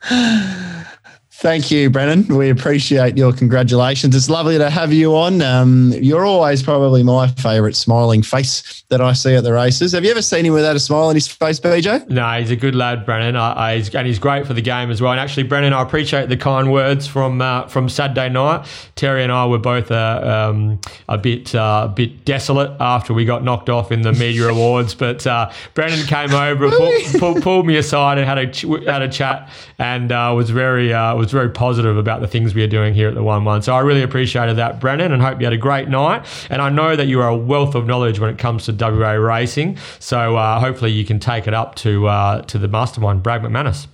Thank 1.38 1.70
you, 1.70 1.90
Brennan. 1.90 2.34
We 2.34 2.48
appreciate 2.48 3.18
your 3.18 3.30
congratulations. 3.30 4.16
It's 4.16 4.30
lovely 4.30 4.56
to 4.56 4.70
have 4.70 4.90
you 4.90 5.14
on. 5.14 5.42
Um, 5.42 5.92
you're 5.92 6.24
always 6.24 6.62
probably 6.62 7.02
my 7.02 7.28
favourite 7.28 7.76
smiling 7.76 8.22
face 8.22 8.84
that 8.88 9.02
I 9.02 9.12
see 9.12 9.34
at 9.34 9.44
the 9.44 9.52
races. 9.52 9.92
Have 9.92 10.02
you 10.02 10.10
ever 10.10 10.22
seen 10.22 10.46
him 10.46 10.54
without 10.54 10.76
a 10.76 10.80
smile 10.80 11.08
on 11.08 11.14
his 11.14 11.28
face, 11.28 11.60
BJ? 11.60 12.08
No, 12.08 12.26
he's 12.40 12.50
a 12.50 12.56
good 12.56 12.74
lad, 12.74 13.04
Brennan. 13.04 13.36
I, 13.36 13.72
I, 13.72 13.76
he's, 13.76 13.94
and 13.94 14.06
he's 14.06 14.18
great 14.18 14.46
for 14.46 14.54
the 14.54 14.62
game 14.62 14.90
as 14.90 15.02
well. 15.02 15.12
And 15.12 15.20
actually, 15.20 15.42
Brennan, 15.42 15.74
I 15.74 15.82
appreciate 15.82 16.30
the 16.30 16.38
kind 16.38 16.72
words 16.72 17.06
from 17.06 17.42
uh, 17.42 17.68
from 17.68 17.90
Saturday 17.90 18.30
night. 18.30 18.66
Terry 18.94 19.22
and 19.22 19.30
I 19.30 19.44
were 19.44 19.58
both 19.58 19.90
uh, 19.90 20.48
um, 20.50 20.80
a 21.06 21.18
bit 21.18 21.54
uh, 21.54 21.88
bit 21.88 22.24
desolate 22.24 22.74
after 22.80 23.12
we 23.12 23.26
got 23.26 23.44
knocked 23.44 23.68
off 23.68 23.92
in 23.92 24.00
the 24.00 24.14
media 24.14 24.48
awards, 24.48 24.94
but 24.94 25.26
uh, 25.26 25.52
Brennan 25.74 26.06
came 26.06 26.32
over, 26.32 26.70
pull, 26.70 26.92
pull, 27.18 27.40
pulled 27.42 27.66
me 27.66 27.76
aside, 27.76 28.16
and 28.16 28.26
had 28.26 28.38
a 28.38 28.90
had 28.90 29.02
a 29.02 29.08
chat, 29.08 29.50
and 29.78 30.10
uh, 30.10 30.32
was 30.34 30.48
very 30.48 30.94
uh, 30.94 31.25
was 31.26 31.32
very 31.32 31.50
positive 31.50 31.96
about 31.96 32.20
the 32.20 32.28
things 32.28 32.54
we 32.54 32.62
are 32.62 32.68
doing 32.68 32.94
here 32.94 33.08
at 33.08 33.14
the 33.14 33.22
One 33.22 33.44
One. 33.44 33.62
So 33.62 33.74
I 33.74 33.80
really 33.80 34.02
appreciated 34.02 34.56
that, 34.56 34.80
Brennan, 34.80 35.10
and 35.12 35.20
hope 35.20 35.40
you 35.40 35.46
had 35.46 35.52
a 35.52 35.58
great 35.58 35.88
night. 35.88 36.24
And 36.50 36.62
I 36.62 36.70
know 36.70 36.94
that 36.94 37.08
you 37.08 37.20
are 37.20 37.28
a 37.28 37.36
wealth 37.36 37.74
of 37.74 37.86
knowledge 37.86 38.20
when 38.20 38.30
it 38.30 38.38
comes 38.38 38.66
to 38.66 38.72
WA 38.72 39.12
racing. 39.12 39.76
So 39.98 40.36
uh, 40.36 40.60
hopefully 40.60 40.92
you 40.92 41.04
can 41.04 41.18
take 41.18 41.48
it 41.48 41.54
up 41.54 41.74
to 41.76 42.06
uh, 42.06 42.42
to 42.42 42.58
the 42.58 42.68
mastermind, 42.68 43.22
Brad 43.22 43.42
McManus. 43.42 43.88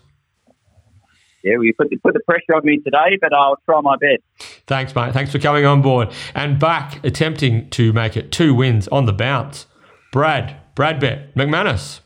Yeah, 1.43 1.57
we 1.57 1.73
put 1.73 1.91
the, 1.91 1.97
put 1.97 2.15
the 2.15 2.21
pressure 2.21 2.55
on 2.55 2.65
me 2.65 2.79
today, 2.79 3.19
but 3.21 3.33
I'll 3.33 3.57
try 3.65 3.81
my 3.81 3.97
best. 3.97 4.23
Thanks, 4.67 4.95
mate. 4.95 5.13
Thanks 5.13 5.33
for 5.33 5.39
coming 5.39 5.65
on 5.65 5.83
board. 5.83 6.13
And 6.35 6.61
back 6.61 7.05
attempting 7.05 7.69
to 7.71 7.93
make 7.93 8.17
it 8.17 8.31
two 8.31 8.55
wins 8.55 8.87
on 8.89 9.07
the 9.07 9.13
bounce. 9.13 9.67
Brad, 10.13 10.57
Brad 10.75 11.01
Bet, 11.01 11.35
McManus. 11.35 12.01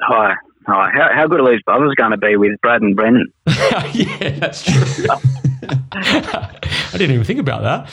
Hi. 0.00 0.34
Hi. 0.66 0.90
How, 0.92 1.10
how 1.12 1.26
good 1.26 1.40
are 1.40 1.50
these 1.50 1.62
brothers 1.62 1.94
going 1.94 2.12
to 2.12 2.16
be 2.16 2.36
with 2.36 2.60
Brad 2.62 2.80
and 2.80 2.96
Brendan? 2.96 3.32
yeah, 3.46 4.38
that's 4.38 4.64
true. 4.64 5.06
I 5.92 6.92
didn't 6.92 7.10
even 7.10 7.24
think 7.24 7.40
about 7.40 7.62
that. 7.62 7.90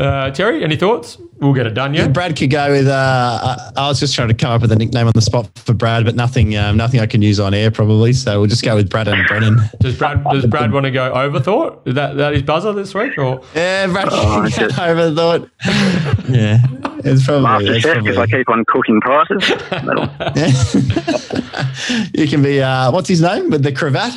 Uh, 0.00 0.30
Terry, 0.30 0.64
any 0.64 0.76
thoughts? 0.76 1.18
We'll 1.40 1.52
get 1.52 1.66
it 1.66 1.74
done, 1.74 1.92
yeah. 1.92 2.08
Brad 2.08 2.34
could 2.34 2.50
go 2.50 2.70
with. 2.70 2.86
Uh, 2.86 3.70
I 3.76 3.88
was 3.88 4.00
just 4.00 4.14
trying 4.14 4.28
to 4.28 4.34
come 4.34 4.50
up 4.50 4.62
with 4.62 4.72
a 4.72 4.76
nickname 4.76 5.06
on 5.06 5.12
the 5.14 5.20
spot 5.20 5.50
for 5.58 5.74
Brad, 5.74 6.06
but 6.06 6.14
nothing, 6.14 6.56
um, 6.56 6.78
nothing 6.78 7.00
I 7.00 7.06
can 7.06 7.20
use 7.20 7.38
on 7.38 7.52
air 7.52 7.70
probably. 7.70 8.14
So 8.14 8.40
we'll 8.40 8.48
just 8.48 8.64
go 8.64 8.76
with 8.76 8.88
Brad 8.88 9.08
and 9.08 9.26
Brennan. 9.28 9.58
Does 9.80 9.98
Brad, 9.98 10.24
does 10.24 10.46
Brad 10.46 10.72
want 10.74 10.84
to 10.84 10.90
go 10.90 11.12
overthought? 11.12 11.86
Is 11.86 11.94
that 11.96 12.16
that 12.16 12.32
his 12.32 12.42
buzzer 12.42 12.72
this 12.72 12.94
week, 12.94 13.18
or 13.18 13.42
yeah, 13.54 13.86
Brad 13.88 14.08
oh, 14.10 14.48
can 14.50 14.70
overthought. 14.70 15.50
yeah, 16.30 16.60
it's 17.04 17.24
probably. 17.26 17.42
Master 17.42 17.74
it's 17.74 17.82
chef, 17.82 17.92
probably. 17.94 18.12
if 18.12 18.18
I 18.18 18.26
keep 18.26 18.48
on 18.48 18.64
cooking 18.66 19.00
prices, 19.02 19.48
you 22.14 22.26
can 22.26 22.42
be. 22.42 22.62
Uh, 22.62 22.90
what's 22.90 23.08
his 23.08 23.20
name 23.20 23.50
with 23.50 23.62
the 23.62 23.72
cravat? 23.72 24.14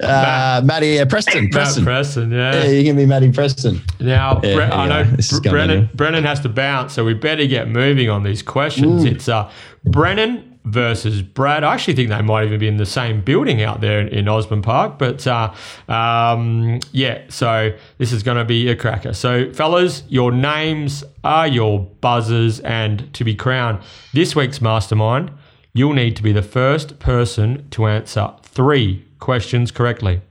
Uh, 0.00 0.60
Matty 0.64 0.98
uh, 0.98 1.06
Preston. 1.06 1.48
Preston. 1.48 1.84
Matt 1.84 1.90
Preston, 1.90 2.30
yeah. 2.30 2.64
Yeah, 2.64 2.70
you 2.70 2.84
can 2.84 2.96
be 2.96 3.06
Matty 3.06 3.32
Preston. 3.32 3.80
Now, 3.98 4.40
Yeah, 4.42 4.54
Bre- 4.54 4.58
there 4.58 4.72
I 4.74 4.88
know 4.88 5.04
go. 5.04 5.16
This 5.16 5.32
is 5.32 5.40
Bre- 5.40 5.44
going 5.44 5.54
Brennan. 5.54 5.90
Brennan 5.94 6.24
has 6.24 6.40
to 6.40 6.48
bounce, 6.50 6.92
so 6.92 7.04
we 7.04 7.14
better 7.14 7.46
get 7.46 7.68
moving 7.68 8.10
on 8.10 8.22
these 8.22 8.42
questions. 8.42 9.04
It's 9.04 9.28
uh, 9.28 9.50
Brennan 9.84 10.58
versus 10.66 11.22
Brad. 11.22 11.64
I 11.64 11.72
actually 11.72 11.94
think 11.94 12.10
they 12.10 12.20
might 12.20 12.44
even 12.44 12.58
be 12.58 12.68
in 12.68 12.76
the 12.76 12.84
same 12.84 13.22
building 13.22 13.62
out 13.62 13.80
there 13.80 14.00
in, 14.00 14.08
in 14.08 14.28
Osborne 14.28 14.62
Park. 14.62 14.98
But 14.98 15.26
uh, 15.26 15.54
um, 15.88 16.80
yeah, 16.92 17.22
so 17.28 17.72
this 17.96 18.12
is 18.12 18.22
going 18.22 18.36
to 18.36 18.44
be 18.44 18.68
a 18.68 18.76
cracker. 18.76 19.14
So, 19.14 19.50
fellas, 19.52 20.02
your 20.08 20.30
names 20.30 21.04
are 21.24 21.46
your 21.46 21.80
buzzers, 22.02 22.60
and 22.60 23.12
to 23.14 23.24
be 23.24 23.34
crowned 23.34 23.78
this 24.12 24.36
week's 24.36 24.60
mastermind, 24.60 25.30
you'll 25.72 25.94
need 25.94 26.16
to 26.16 26.22
be 26.22 26.32
the 26.32 26.42
first 26.42 26.98
person 26.98 27.66
to 27.70 27.86
answer 27.86 28.34
three 28.42 29.05
questions 29.26 29.72
correctly. 29.72 30.22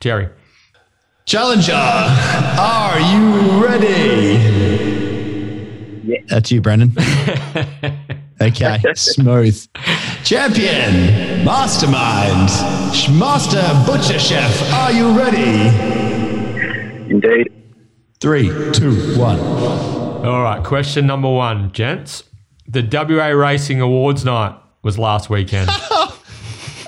Jerry. 0.00 0.28
Challenger, 1.26 1.74
are 1.74 2.98
you 2.98 3.64
ready? 3.64 4.34
Yeah. 6.04 6.18
That's 6.26 6.50
you, 6.50 6.60
Brendan. 6.60 6.90
okay, 8.40 8.82
smooth. 8.96 9.64
Champion, 10.24 11.44
mastermind, 11.44 12.50
master 13.16 13.62
butcher 13.86 14.18
chef, 14.18 14.72
are 14.72 14.90
you 14.90 15.16
ready? 15.16 15.68
indeed. 17.08 17.52
Three, 18.18 18.48
two, 18.72 19.16
one. 19.16 19.38
All 19.38 20.42
right, 20.42 20.64
question 20.64 21.06
number 21.06 21.30
one, 21.30 21.70
gents. 21.70 22.24
The 22.66 22.82
WA 22.82 23.28
Racing 23.28 23.80
Awards 23.80 24.24
night 24.24 24.58
was 24.82 24.98
last 24.98 25.30
weekend. 25.30 25.70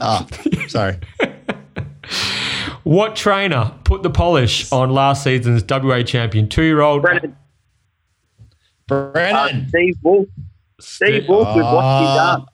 Ah. 0.01 0.25
Sorry. 0.71 0.97
what 2.85 3.17
trainer 3.17 3.75
put 3.85 4.03
the 4.03 4.11
polish 4.11 4.71
on 4.73 4.91
last 4.91 5.23
season's 5.25 5.63
WA 5.69 6.03
champion 6.03 6.49
two 6.49 6.63
year 6.63 6.81
old 6.81 7.03
Brennan, 7.03 7.37
uh, 8.91 9.49
Steve 9.69 9.97
Wolfe. 10.03 10.29
Steve 10.81 11.29
Wolfe 11.29 11.55
with 11.57 11.65
what 11.65 12.01
he's 12.01 12.17
done. 12.17 12.47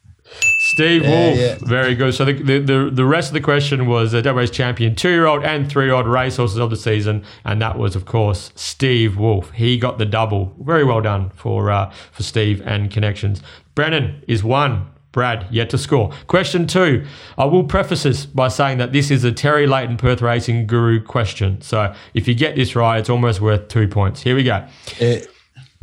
Steve 0.59 1.03
Yeah, 1.05 1.11
Wolfe? 1.11 1.39
yeah. 1.39 1.57
Very 1.69 1.95
good. 1.95 2.15
So 2.15 2.25
the, 2.25 2.33
the, 2.33 2.59
the, 2.59 2.91
the 2.93 3.05
rest 3.05 3.29
of 3.29 3.35
the 3.35 3.41
question 3.41 3.87
was 3.87 4.15
uh, 4.15 4.23
WA's 4.25 4.51
champion 4.51 4.97
two 4.97 5.11
year 5.11 5.27
old 5.27 5.45
and 5.45 5.69
three 5.71 5.85
year 5.85 5.95
old 5.95 6.07
racehorses 6.09 6.57
of 6.59 6.71
the 6.71 6.77
season, 6.77 7.23
and 7.45 7.61
that 7.62 7.79
was 7.79 7.95
of 7.95 8.05
course 8.07 8.51
Steve 8.57 9.17
Wolfe. 9.17 9.51
He 9.53 9.79
got 9.79 9.99
the 9.99 10.07
double. 10.07 10.53
Very 10.61 10.83
well 10.85 11.01
done 11.01 11.31
for 11.37 11.71
uh, 11.71 11.91
for 12.12 12.23
Steve 12.25 12.61
and 12.67 12.91
connections. 12.91 13.43
Brennan 13.75 14.25
is 14.27 14.43
one. 14.43 14.87
Brad, 15.15 15.47
yet 15.51 15.71
to 15.71 15.79
score. 15.79 16.12
Question 16.27 16.67
two. 16.67 17.07
I 17.39 17.47
will 17.47 17.65
preface 17.65 18.03
this 18.03 18.27
by 18.27 18.49
saying 18.49 18.77
that 18.79 18.93
this 18.93 19.11
is 19.11 19.25
a 19.25 19.33
Terry 19.33 19.67
Leighton 19.67 19.97
Perth 19.97 20.21
Racing 20.21 20.67
Guru 20.67 21.03
question. 21.03 21.62
So 21.62 21.95
if 22.12 22.29
you 22.29 22.35
get 22.35 22.57
this 22.57 22.77
right, 22.77 22.99
it's 22.99 23.09
almost 23.09 23.41
worth 23.41 23.69
two 23.69 23.89
points. 23.89 24.21
Here 24.21 24.35
we 24.35 24.43
go. 24.43 24.67
Uh, 25.01 25.17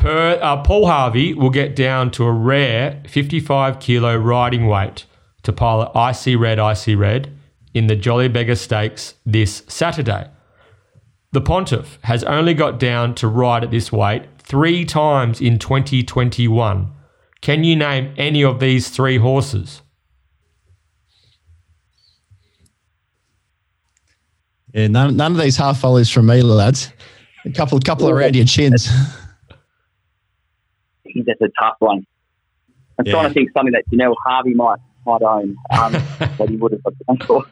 Per, 0.01 0.39
uh, 0.41 0.57
Paul 0.63 0.87
Harvey 0.87 1.35
will 1.35 1.51
get 1.51 1.75
down 1.75 2.09
to 2.11 2.23
a 2.23 2.31
rare 2.31 3.03
55 3.07 3.79
kilo 3.79 4.15
riding 4.17 4.65
weight 4.65 5.05
to 5.43 5.53
pilot 5.53 5.91
Icy 5.93 6.35
Red, 6.35 6.57
Icy 6.57 6.95
Red 6.95 7.31
in 7.75 7.85
the 7.85 7.95
Jolly 7.95 8.27
Beggar 8.27 8.55
Stakes 8.55 9.13
this 9.27 9.61
Saturday. 9.67 10.27
The 11.33 11.41
Pontiff 11.41 11.99
has 12.03 12.23
only 12.23 12.55
got 12.55 12.79
down 12.79 13.13
to 13.15 13.27
ride 13.27 13.63
at 13.63 13.69
this 13.69 13.91
weight 13.91 14.23
three 14.39 14.85
times 14.85 15.39
in 15.39 15.59
2021. 15.59 16.91
Can 17.41 17.63
you 17.63 17.75
name 17.75 18.13
any 18.17 18.43
of 18.43 18.59
these 18.59 18.89
three 18.89 19.17
horses? 19.17 19.81
yeah, 24.73 24.87
none, 24.87 25.15
none 25.17 25.33
of 25.33 25.37
these 25.37 25.57
half 25.57 25.79
volleys 25.79 26.09
from 26.09 26.27
me, 26.27 26.41
lads. 26.41 26.91
A 27.45 27.51
couple, 27.51 27.79
couple 27.79 28.09
around 28.09 28.35
your 28.35 28.45
chins. 28.45 28.87
That's 31.25 31.41
a 31.41 31.49
tough 31.59 31.75
one. 31.79 32.05
I'm 32.99 33.05
Yeah. 33.05 33.13
trying 33.13 33.27
to 33.29 33.33
think 33.33 33.49
something 33.53 33.73
that 33.73 33.83
you 33.89 33.97
know 33.97 34.15
Harvey 34.25 34.53
might 34.53 34.77
might 35.05 35.23
own, 35.23 35.55
um, 35.77 35.91
that 36.19 36.45
he 36.47 36.55
would 36.57 36.71
have 36.73 36.81
gone 37.07 37.17
for. 37.27 37.43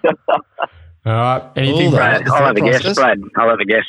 All 1.05 1.13
right. 1.13 1.43
Anything, 1.55 1.81
Hold. 1.89 1.95
Brad? 1.95 2.23
Brad, 2.23 2.27
I'll 2.41 2.45
have 2.47 2.55
a 2.55 2.61
guess. 2.61 2.95
Brad, 2.95 3.19
I'll 3.35 3.49
have 3.49 3.59
a 3.59 3.65
guess. 3.65 3.85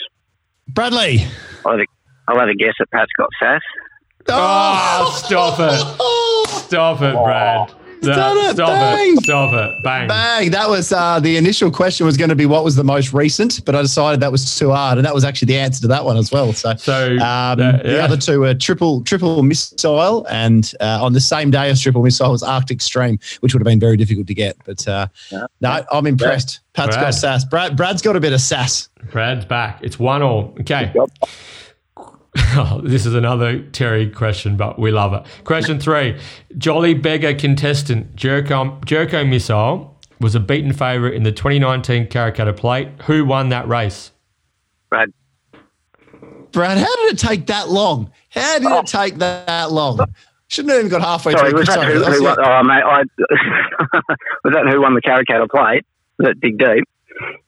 Bradley. 0.68 1.20
I'll 1.66 1.72
have 1.72 1.80
a, 1.80 1.86
I'll 2.28 2.38
have 2.40 2.48
a 2.48 2.54
guess 2.54 2.72
at 2.80 2.90
Pat's 2.90 3.10
got 3.18 3.28
sass. 3.40 3.60
Oh, 4.32 5.22
stop 5.24 5.58
it. 5.60 6.60
Stop 6.66 7.02
it, 7.02 7.14
Brad. 7.14 7.72
done 8.02 8.38
it. 8.38 8.54
Stop 8.54 8.68
Bang. 8.68 9.12
it. 9.18 9.24
Stop 9.24 9.52
it. 9.52 9.82
Bang. 9.82 10.08
Bang! 10.08 10.50
That 10.52 10.68
was 10.70 10.90
uh, 10.92 11.20
the 11.20 11.36
initial 11.36 11.70
question 11.70 12.06
was 12.06 12.16
going 12.16 12.30
to 12.30 12.36
be 12.36 12.46
what 12.46 12.64
was 12.64 12.74
the 12.76 12.84
most 12.84 13.12
recent, 13.12 13.62
but 13.64 13.74
I 13.74 13.82
decided 13.82 14.20
that 14.20 14.32
was 14.32 14.56
too 14.58 14.70
hard, 14.70 14.96
and 14.98 15.04
that 15.06 15.14
was 15.14 15.24
actually 15.24 15.46
the 15.46 15.58
answer 15.58 15.80
to 15.82 15.88
that 15.88 16.04
one 16.04 16.16
as 16.16 16.30
well. 16.32 16.52
So, 16.52 16.74
So, 16.76 17.12
um, 17.18 17.58
that- 17.58 17.82
the 17.82 18.00
other 18.02 18.16
two 18.16 18.40
were 18.40 18.54
triple 18.54 19.02
triple 19.02 19.42
missile, 19.42 20.24
and 20.30 20.72
uh, 20.80 21.04
on 21.04 21.12
the 21.12 21.20
same 21.20 21.50
day 21.50 21.68
as 21.70 21.80
triple 21.80 22.02
missile 22.02 22.30
was 22.30 22.42
Arctic 22.42 22.80
Stream, 22.80 23.18
which 23.40 23.52
would 23.52 23.60
have 23.60 23.66
been 23.66 23.80
very 23.80 23.96
difficult 23.96 24.26
to 24.28 24.34
get. 24.34 24.56
But 24.64 24.86
uh, 24.88 25.08
no, 25.60 25.84
I'm 25.92 26.06
impressed. 26.06 26.60
Pat's 26.72 26.96
Brad. 26.96 27.04
got 27.06 27.14
sass. 27.14 27.44
Brad, 27.44 27.76
Brad's 27.76 28.00
got 28.00 28.16
a 28.16 28.20
bit 28.20 28.32
of 28.32 28.40
sass. 28.40 28.88
Brad's 29.10 29.44
back. 29.44 29.80
It's 29.82 29.98
one 29.98 30.22
all. 30.22 30.54
Okay. 30.60 30.92
Job. 32.40 32.50
Oh, 32.72 32.80
this 32.82 33.06
is 33.06 33.14
another 33.14 33.60
Terry 33.70 34.10
question, 34.10 34.56
but 34.56 34.78
we 34.78 34.90
love 34.90 35.12
it. 35.12 35.24
Question 35.44 35.78
three 35.78 36.18
Jolly 36.58 36.94
Beggar 36.94 37.34
contestant 37.34 38.16
Jerko, 38.16 38.80
Jerko 38.84 39.28
Missile 39.28 39.96
was 40.20 40.34
a 40.34 40.40
beaten 40.40 40.72
favourite 40.72 41.14
in 41.14 41.22
the 41.22 41.32
2019 41.32 42.08
Karrakatta 42.08 42.56
Plate. 42.56 42.88
Who 43.06 43.24
won 43.24 43.48
that 43.50 43.68
race? 43.68 44.10
Brad, 44.90 45.12
Brad, 46.52 46.78
how 46.78 46.96
did 46.96 47.14
it 47.14 47.18
take 47.18 47.46
that 47.46 47.68
long? 47.68 48.10
How 48.30 48.58
did 48.58 48.66
it 48.66 48.72
oh. 48.72 48.82
take 48.82 49.16
that 49.16 49.70
long? 49.70 50.00
Shouldn't 50.48 50.72
have 50.72 50.80
even 50.80 50.90
got 50.90 51.02
halfway 51.02 51.32
sorry, 51.32 51.50
through. 51.50 51.58
was 51.60 51.68
that 51.68 51.74
Sorry, 51.74 51.92
who, 51.94 52.00
that's 52.00 52.18
who 52.18 52.26
it. 52.26 52.28
won? 52.28 52.38
Oh, 52.40 52.62
mate, 52.64 52.82
I, 52.82 53.02
was 54.44 54.54
that 54.54 54.66
who 54.68 54.80
won 54.80 54.94
the 54.94 55.00
Karrakatta 55.00 55.48
plate? 55.48 55.86
Was 56.18 56.26
that 56.26 56.40
Dig 56.40 56.58
Deep? 56.58 56.84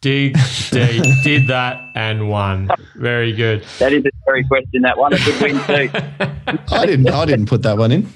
Dig 0.00 0.34
Deep 0.70 1.04
did 1.22 1.46
that 1.48 1.80
and 1.94 2.28
won. 2.28 2.68
Very 2.96 3.32
good. 3.32 3.64
that 3.78 3.92
is 3.92 4.04
a 4.04 4.10
very 4.26 4.44
question. 4.44 4.82
That 4.82 4.98
one, 4.98 5.12
a 5.12 5.18
good 5.18 5.40
win 5.40 5.54
too. 5.64 5.90
I 6.74 6.86
didn't. 6.86 7.08
I 7.08 7.24
didn't 7.24 7.46
put 7.46 7.62
that 7.62 7.78
one 7.78 7.92
in. 7.92 8.08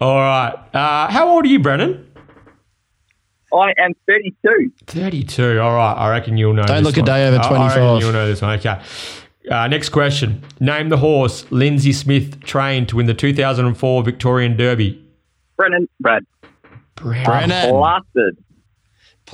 All 0.00 0.16
right. 0.18 0.54
Uh, 0.74 1.08
how 1.10 1.28
old 1.28 1.44
are 1.44 1.48
you, 1.48 1.60
Brennan? 1.60 2.10
I 3.52 3.72
am 3.78 3.92
32. 4.08 4.72
32. 4.86 5.60
All 5.60 5.74
right. 5.76 5.92
I 5.92 6.10
reckon 6.10 6.36
you'll 6.36 6.54
know. 6.54 6.64
Don't 6.64 6.82
this 6.82 6.96
look 6.96 6.96
a 6.96 7.06
day 7.06 7.28
over 7.28 7.36
I- 7.36 7.40
I 7.40 7.42
reckon 7.42 7.56
25. 7.76 8.02
You'll 8.02 8.12
know 8.12 8.26
this 8.26 8.42
one. 8.42 8.58
Okay. 8.58 8.80
Uh, 9.50 9.68
next 9.68 9.90
question. 9.90 10.42
Name 10.58 10.88
the 10.88 10.96
horse 10.96 11.44
Lindsey 11.50 11.92
Smith 11.92 12.40
trained 12.40 12.88
to 12.88 12.96
win 12.96 13.06
the 13.06 13.14
2004 13.14 14.02
Victorian 14.02 14.56
Derby. 14.56 15.00
Brennan, 15.56 15.88
Brad. 16.00 16.24
Brennan. 16.96 17.70
Blasted. 17.70 18.38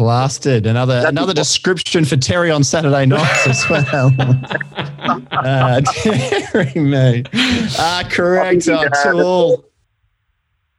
Plastered. 0.01 0.64
Another 0.64 1.05
another 1.06 1.35
description 1.35 2.06
for 2.06 2.16
Terry 2.16 2.51
on 2.51 2.64
Saturday 2.64 3.05
nights 3.05 3.47
as 3.47 3.68
well. 3.68 4.10
uh, 5.31 5.82
Terry, 5.93 6.72
me. 6.74 7.22
Uh, 7.78 8.05
correct. 8.09 8.47
I 8.47 8.60
think 8.60 8.66
Uh, 8.66 8.89
he's, 8.94 9.02
tool. 9.12 9.64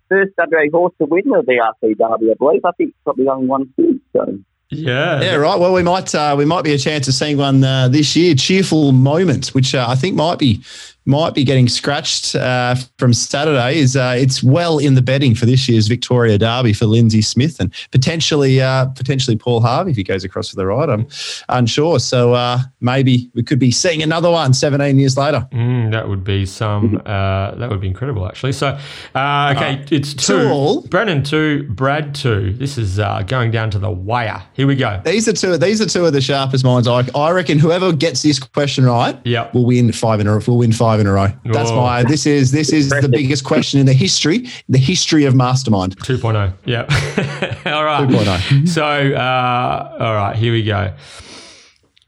First 0.10 0.32
WA 0.40 0.64
horse 0.72 0.94
to 0.98 1.06
win 1.06 1.26
the 1.26 1.44
VRC 1.48 1.96
Derby, 2.00 2.32
I 2.32 2.34
believe. 2.34 2.66
I 2.66 2.72
think 2.72 2.90
it's 2.90 2.98
probably 3.04 3.28
only 3.28 3.46
one 3.46 3.72
since. 3.76 4.02
So. 4.12 4.40
Yeah. 4.72 5.22
Yeah, 5.22 5.36
right. 5.36 5.60
Well, 5.60 5.74
we 5.74 5.84
might 5.84 6.16
uh, 6.16 6.34
we 6.36 6.46
might 6.46 6.64
be 6.64 6.74
a 6.74 6.80
chance 6.80 7.08
of 7.08 7.14
seeing 7.14 7.38
one 7.38 7.64
uh, 7.64 7.90
this 7.90 8.16
year. 8.16 8.34
Cheerful 8.34 8.92
moment, 8.92 9.50
which 9.50 9.76
uh, 9.76 9.86
I 9.88 9.94
think 9.94 10.16
might 10.16 10.40
be 10.40 10.64
might 11.12 11.34
be 11.36 11.44
getting 11.44 11.68
scratched 11.68 12.34
uh, 12.36 12.76
from 12.98 13.14
Saturday. 13.14 13.78
Is 13.78 13.96
uh, 13.96 14.16
it's 14.18 14.42
well 14.42 14.80
in 14.80 14.96
the 14.96 15.02
betting 15.02 15.36
for 15.36 15.46
this 15.46 15.68
year's 15.70 15.88
Victoria 15.88 16.38
Derby 16.38 16.74
for 16.74 16.86
Lindsey 16.86 17.22
Smith 17.22 17.60
and 17.60 17.72
potentially 17.92 18.62
uh, 18.62 18.86
potentially 18.88 19.36
Paul 19.38 19.62
Harvey 19.62 19.92
if 19.92 19.98
he 19.98 20.04
goes 20.04 20.24
across 20.24 20.50
for 20.50 20.56
the 20.56 20.66
ride. 20.66 20.90
I'm 20.90 21.06
unsure. 21.50 22.00
So 22.00 22.34
uh, 22.34 22.60
maybe 22.80 23.30
we 23.36 23.44
could 23.44 23.60
be 23.60 23.72
seeing 23.72 24.02
another 24.02 24.32
one 24.32 24.54
17 24.54 24.98
years 24.98 25.18
later. 25.18 25.46
Mm, 25.52 25.92
that 25.92 26.08
would 26.08 26.24
be 26.24 26.46
some. 26.46 27.02
Uh, 27.06 27.54
that 27.56 27.70
would 27.70 27.82
be 27.82 27.88
incredible, 27.88 28.26
actually. 28.28 28.54
So, 28.54 28.78
uh, 29.14 29.54
okay, 29.56 29.86
it's 29.92 30.14
two. 30.14 30.32
Tool. 30.48 30.82
Brennan 30.90 31.24
two, 31.24 31.64
Brad 31.64 32.16
two. 32.16 32.54
This 32.54 32.78
is 32.78 33.00
uh, 33.00 33.22
going 33.24 33.52
down 33.52 33.70
to 33.72 33.80
the 33.80 33.92
wire. 33.92 34.42
Here 34.54 34.66
we 34.66 34.76
go. 34.78 35.02
These 35.04 35.28
are 35.28 35.34
two. 35.34 35.58
These 35.58 35.82
are 35.82 35.86
two 35.86 36.06
of 36.06 36.14
the 36.14 36.22
sharpest 36.22 36.64
minds. 36.64 36.88
I, 36.88 37.04
I 37.14 37.32
reckon 37.32 37.60
whoever 37.60 37.92
gets 37.92 38.22
this 38.22 38.40
question 38.40 38.86
right 38.86 39.20
Yep. 39.26 39.54
will 39.54 39.66
win 39.66 39.92
five 39.92 40.20
in 40.22 40.28
a 40.28 40.40
will 40.48 40.58
win 40.58 40.72
five 40.72 41.01
in 41.02 41.08
a 41.08 41.12
row. 41.12 41.28
That's 41.46 41.72
Oh. 41.72 41.76
my. 41.82 42.04
This 42.04 42.26
is 42.26 42.52
this 42.52 42.72
is 42.72 42.90
the 42.90 43.10
biggest 43.10 43.44
question 43.44 43.80
in 43.80 43.86
the 43.86 43.94
history 43.94 44.48
the 44.70 44.78
history 44.78 45.26
of 45.26 45.36
Mastermind. 45.36 45.98
2.0. 46.00 46.54
Yeah. 46.66 46.82
all 47.74 47.84
right. 47.84 48.08
2.0. 48.08 48.68
So, 48.70 48.84
uh, 48.84 49.98
all 50.00 50.16
right, 50.16 50.36
here 50.36 50.54
we 50.54 50.64
go. 50.64 50.94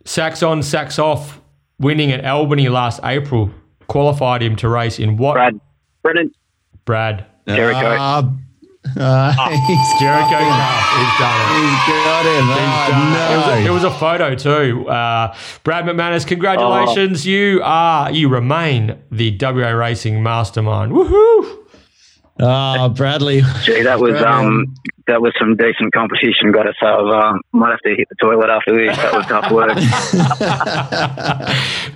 Sacks 0.05 0.43
on, 0.43 0.61
sacks 0.63 0.99
off, 0.99 1.41
winning 1.79 2.11
at 2.11 2.23
Albany 2.25 2.69
last 2.69 2.99
April 3.03 3.51
qualified 3.87 4.41
him 4.41 4.55
to 4.57 4.69
race 4.69 4.99
in 4.99 5.17
what? 5.17 5.33
Brad. 5.33 5.59
Brennan, 6.01 6.31
Brad. 6.85 7.25
Jericho. 7.47 7.79
Uh, 7.79 8.29
uh, 8.97 9.31
he's, 9.67 9.99
Jericho 9.99 10.29
Cup. 10.29 10.83
He's 10.93 11.13
done 11.19 11.39
it. 11.39 11.47
he's 11.55 12.03
got 12.03 12.25
him. 12.25 12.45
He's 12.47 12.57
Oh, 12.57 12.87
done 12.91 13.13
it. 13.13 13.33
It 13.33 13.37
was, 13.37 13.47
a, 13.47 13.67
it 13.67 13.69
was 13.71 13.83
a 13.83 13.91
photo 13.99 14.35
too. 14.35 14.87
Uh, 14.89 15.35
Brad 15.63 15.85
McManus, 15.85 16.25
congratulations! 16.27 17.25
You 17.25 17.61
are 17.63 18.11
you 18.11 18.27
remain 18.29 18.97
the 19.11 19.37
WA 19.39 19.69
Racing 19.69 20.21
mastermind. 20.21 20.91
Woohoo! 20.91 21.62
Oh, 22.39 22.89
Bradley. 22.89 23.41
Gee, 23.63 23.83
that 23.83 23.99
was 23.99 24.11
Bradley. 24.19 24.25
um, 24.47 24.75
that 25.05 25.21
was 25.21 25.33
some 25.37 25.55
decent 25.55 25.93
competition. 25.93 26.51
Got 26.51 26.65
say, 26.65 26.85
I 26.87 26.95
was, 27.01 27.13
uh, 27.13 27.37
might 27.57 27.71
have 27.71 27.79
to 27.81 27.95
hit 27.95 28.07
the 28.09 28.15
toilet 28.15 28.49
after 28.49 28.75
this. 28.75 28.95
That 28.97 29.13
was 29.13 29.25
tough 29.25 29.51
work. 29.51 29.75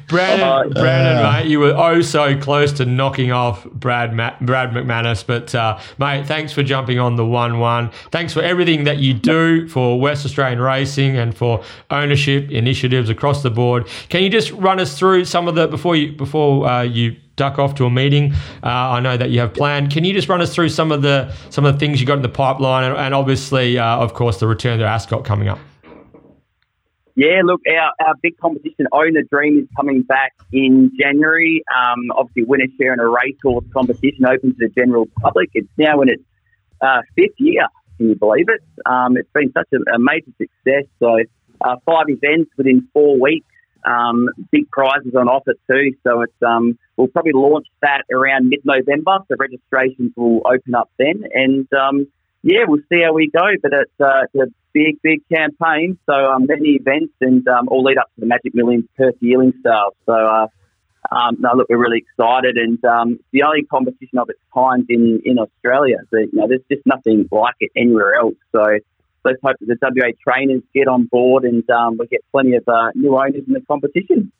Brandon, 0.07 0.47
Uh, 0.47 0.64
Brandon, 0.69 1.18
uh, 1.26 1.31
mate, 1.31 1.47
you 1.47 1.59
were 1.59 1.73
oh 1.76 2.01
so 2.01 2.38
close 2.38 2.72
to 2.73 2.85
knocking 2.85 3.31
off 3.31 3.65
Brad 3.65 4.14
Ma- 4.14 4.35
Brad 4.41 4.72
McManus, 4.72 5.26
but 5.26 5.53
uh, 5.55 5.80
mate, 5.97 6.26
thanks 6.27 6.53
for 6.53 6.64
jumping 6.64 6.99
on 6.99 7.15
the 7.15 7.26
one-one. 7.26 7.89
Thanks 8.11 8.34
for 8.34 8.41
everything 8.41 8.84
that 8.85 8.97
you 8.97 9.14
do 9.14 9.68
for 9.68 9.99
West 9.99 10.26
Australian 10.26 10.61
racing 10.61 11.18
and 11.18 11.35
for 11.35 11.64
ownership 11.89 12.51
initiatives 12.51 13.09
across 13.09 13.41
the 13.43 13.49
board. 13.49 13.88
Can 14.09 14.22
you 14.23 14.30
just 14.30 14.51
run 14.51 14.80
us 14.80 14.97
through 14.97 15.26
some 15.26 15.47
of 15.47 15.55
the 15.55 15.68
before 15.68 15.95
you 15.95 16.11
before 16.14 16.68
uh, 16.68 16.81
you 16.84 17.15
duck 17.38 17.57
off 17.57 17.76
to 17.76 17.85
a 17.85 17.89
meeting? 17.89 18.34
Uh, 18.61 18.68
I 18.68 18.99
know 18.99 19.15
that 19.15 19.30
you 19.30 19.39
have 19.39 19.53
planned. 19.53 19.91
Can 19.91 20.03
you 20.03 20.14
just 20.14 20.27
run 20.27 20.41
us 20.41 20.53
through 20.53 20.69
some 20.69 20.91
of 20.91 21.01
the 21.01 21.34
some 21.49 21.64
of 21.64 21.73
the 21.73 21.80
things 21.80 22.01
you 22.01 22.05
got 22.05 22.18
in 22.18 22.22
the 22.22 22.30
pipeline, 22.30 22.84
and, 22.84 22.97
and 22.97 23.14
obviously, 23.14 23.77
uh, 23.77 23.97
of 23.97 24.14
course, 24.14 24.39
the 24.39 24.47
return 24.47 24.80
to 24.80 24.85
Ascot 24.85 25.23
coming 25.23 25.47
up. 25.47 25.59
Yeah, 27.15 27.41
look, 27.43 27.61
our, 27.68 27.93
our 28.05 28.14
big 28.22 28.38
competition, 28.38 28.85
Own 28.91 29.14
the 29.14 29.23
Dream, 29.31 29.57
is 29.57 29.68
coming 29.76 30.03
back 30.03 30.34
in 30.53 30.91
January. 30.99 31.64
Um, 31.76 32.11
obviously, 32.15 32.43
winner 32.43 32.68
share 32.80 32.93
in 32.93 32.99
a 32.99 33.07
racehorse 33.07 33.65
competition 33.73 34.23
open 34.26 34.51
to 34.51 34.57
the 34.59 34.69
general 34.69 35.07
public. 35.19 35.49
It's 35.55 35.68
now 35.80 36.01
in 36.01 36.09
its 36.09 36.22
uh, 36.80 37.01
fifth 37.15 37.39
year. 37.39 37.65
Can 37.97 38.09
you 38.09 38.15
believe 38.15 38.45
it? 38.49 38.61
Um, 38.85 39.18
it's 39.18 39.30
been 39.34 39.51
such 39.51 39.68
a, 39.73 39.95
a 39.95 39.97
major 39.97 40.30
success. 40.38 40.84
So, 40.99 41.18
uh, 41.61 41.77
five 41.88 42.05
events 42.07 42.51
within 42.55 42.88
four 42.93 43.19
weeks. 43.19 43.47
Um, 43.88 44.30
big 44.51 44.69
prizes 44.69 45.14
on 45.15 45.27
offer 45.30 45.53
too. 45.69 45.85
So 46.05 46.22
it's 46.26 46.41
um, 46.45 46.77
we'll 46.97 47.07
probably 47.07 47.31
launch 47.34 47.68
that 47.81 48.03
around 48.11 48.49
mid-November. 48.49 49.19
So 49.27 49.35
registrations 49.39 50.11
will 50.18 50.41
open 50.45 50.73
up 50.76 50.89
then, 50.97 51.23
and 51.34 51.68
um, 51.73 52.07
yeah, 52.43 52.64
we'll 52.68 52.88
see 52.91 53.01
how 53.05 53.14
we 53.14 53.30
go. 53.41 53.47
But 53.64 53.72
it's, 53.73 53.99
uh, 53.99 54.23
it's 54.26 54.35
a 54.35 54.47
big, 54.73 55.01
big 55.01 55.19
campaign. 55.30 55.97
So 56.05 56.14
um, 56.14 56.45
many 56.47 56.72
events 56.81 57.14
and 57.22 57.47
um, 57.47 57.69
all 57.69 57.84
lead 57.84 57.97
up 57.97 58.09
to 58.15 58.22
the 58.22 58.26
Magic 58.34 58.53
Millions 58.53 58.88
Perth 58.97 59.15
Yearling 59.22 59.53
Sale. 59.64 59.95
So 60.05 60.14
uh, 60.14 60.47
um, 61.11 61.38
no, 61.39 61.51
look, 61.55 61.68
we're 61.69 61.77
really 61.77 62.03
excited, 62.05 62.57
and 62.57 62.84
um, 62.84 63.19
the 63.31 63.43
only 63.43 63.64
competition 63.64 64.18
of 64.19 64.30
its 64.30 64.39
kind 64.53 64.85
in 64.89 65.22
in 65.23 65.39
Australia. 65.39 65.97
So, 66.11 66.18
you 66.18 66.30
know, 66.34 66.47
there's 66.47 66.68
just 66.69 66.85
nothing 66.85 67.27
like 67.31 67.55
it 67.59 67.72
anywhere 67.76 68.15
else. 68.15 68.35
So 68.51 68.64
let's 69.27 69.39
hope 69.43 69.57
that 69.59 69.67
the 69.67 69.77
WA 69.81 70.11
trainers 70.23 70.61
get 70.73 70.87
on 70.87 71.05
board 71.05 71.43
and 71.43 71.69
um, 71.69 71.97
we 71.97 72.07
get 72.07 72.21
plenty 72.31 72.55
of 72.55 72.63
uh, 72.67 72.91
new 72.95 73.15
owners 73.15 73.43
in 73.45 73.53
the 73.53 73.61
competition. 73.61 74.31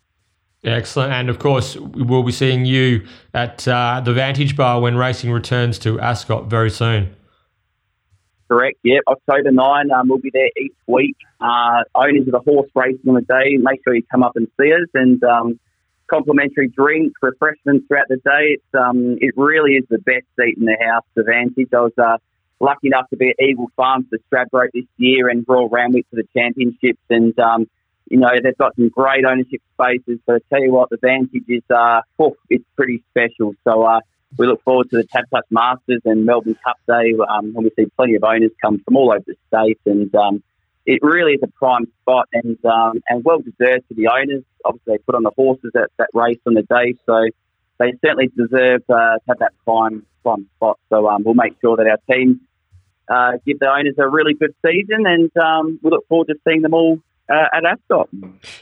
Excellent. 0.64 1.14
And 1.14 1.30
of 1.30 1.40
course, 1.40 1.76
we'll 1.76 2.24
be 2.24 2.32
seeing 2.32 2.66
you 2.66 3.06
at 3.34 3.68
uh, 3.68 4.02
the 4.04 4.14
Vantage 4.14 4.56
Bar 4.56 4.82
when 4.82 4.98
racing 4.98 5.32
returns 5.32 5.78
to 5.80 6.00
Ascot 6.00 6.46
very 6.48 6.72
soon. 6.72 7.16
Correct. 8.48 8.78
Yep. 8.84 9.04
October 9.08 9.52
9, 9.52 9.92
um, 9.92 10.08
we'll 10.08 10.20
be 10.20 10.32
there 10.34 10.50
each 10.60 10.76
week. 10.88 11.18
Uh, 11.40 11.84
owners 11.96 12.26
of 12.28 12.32
the 12.32 12.40
horse 12.40 12.70
racing 12.74 13.08
on 13.08 13.16
the 13.16 13.22
day, 13.22 13.58
make 13.58 13.82
sure 13.84 13.94
you 13.94 14.04
come 14.10 14.24
up 14.24 14.36
and 14.36 14.48
see 14.60 14.72
us. 14.72 14.88
And 14.94 15.22
um, 15.24 15.60
complimentary 16.08 16.70
drinks, 16.70 17.14
refreshments 17.22 17.86
throughout 17.88 18.08
the 18.10 18.18
day. 18.18 18.56
It's 18.56 18.74
um, 18.74 19.18
it 19.20 19.34
really 19.36 19.74
is 19.74 19.86
the 19.90 20.00
best 20.00 20.26
seat 20.40 20.58
in 20.58 20.66
the 20.66 20.78
house. 20.82 21.04
The 21.16 21.24
Vantage. 21.24 21.70
I 21.74 21.82
was 21.82 21.92
uh, 21.98 22.18
lucky 22.60 22.88
enough 22.88 23.10
to 23.10 23.18
be 23.18 23.30
at 23.30 23.44
Eagle 23.44 23.72
Farms 23.76 24.06
for 24.10 24.18
Stradbroke 24.30 24.72
this 24.74 24.86
year 24.98 25.30
and 25.30 25.46
Royal 25.48 25.70
Randwick 25.70 26.06
for 26.10 26.16
the 26.18 26.28
championships. 26.36 27.02
And 27.10 27.38
um, 27.40 27.68
you 28.10 28.18
know 28.18 28.30
they've 28.42 28.58
got 28.58 28.76
some 28.76 28.90
great 28.90 29.26
ownership 29.26 29.62
spaces. 29.74 30.20
But 30.26 30.36
I 30.36 30.40
tell 30.56 30.64
you 30.64 30.72
what, 30.72 30.90
the 30.90 30.98
Vantage 31.02 31.44
is 31.48 31.64
uh, 31.70 32.02
oh, 32.20 32.36
it's 32.50 32.66
pretty 32.76 33.04
special. 33.12 33.54
So. 33.64 33.84
Uh, 33.84 34.02
we 34.38 34.46
look 34.46 34.62
forward 34.64 34.90
to 34.90 34.98
the 34.98 35.06
Tab 35.06 35.24
Touch 35.34 35.46
Masters 35.50 36.02
and 36.04 36.26
Melbourne 36.26 36.58
Cup 36.64 36.78
Day, 36.86 37.14
um, 37.30 37.54
and 37.56 37.64
we 37.64 37.72
see 37.78 37.90
plenty 37.96 38.16
of 38.16 38.24
owners 38.24 38.52
come 38.62 38.80
from 38.84 38.98
all 38.98 39.12
over 39.12 39.24
the 39.26 39.36
state, 39.48 39.80
and 39.86 40.14
um, 40.16 40.44
it 40.86 41.00
really 41.02 41.34
is 41.34 41.40
a 41.44 41.48
prime 41.48 41.86
spot 42.02 42.28
and 42.34 42.58
um, 42.66 43.02
and 43.08 43.24
well 43.24 43.40
deserved 43.40 43.88
to 43.90 43.96
the 43.96 44.08
owners. 44.08 44.44
Obviously, 44.66 44.96
they 44.96 44.98
put 45.00 45.16
on 45.16 45.24
the 45.24 45.32
horses 45.36 45.72
at 45.76 45.92
that 45.98 46.10
race 46.14 46.40
on 46.46 46.56
the 46.56 46.64
day, 46.64 46.96
so 47.06 47.28
they 47.80 47.94
certainly 48.04 48.30
deserve 48.36 48.82
uh, 48.90 48.94
to 48.94 49.22
have 49.28 49.40
that 49.40 49.54
prime 49.66 50.06
prime 50.24 50.48
spot. 50.56 50.80
So 50.90 51.08
um, 51.08 51.24
we'll 51.24 51.36
make 51.36 51.56
sure 51.62 51.78
that 51.78 51.88
our 51.88 52.00
team 52.10 52.42
uh, 53.10 53.34
give 53.46 53.60
the 53.60 53.70
owners 53.70 53.96
a 53.98 54.08
really 54.08 54.34
good 54.34 54.54
season, 54.66 55.06
and 55.06 55.32
um, 55.38 55.80
we 55.82 55.92
look 55.92 56.08
forward 56.08 56.28
to 56.28 56.36
seeing 56.48 56.62
them 56.62 56.74
all 56.74 57.00
uh, 57.30 57.46
at 57.54 57.66
Ascot. 57.66 58.10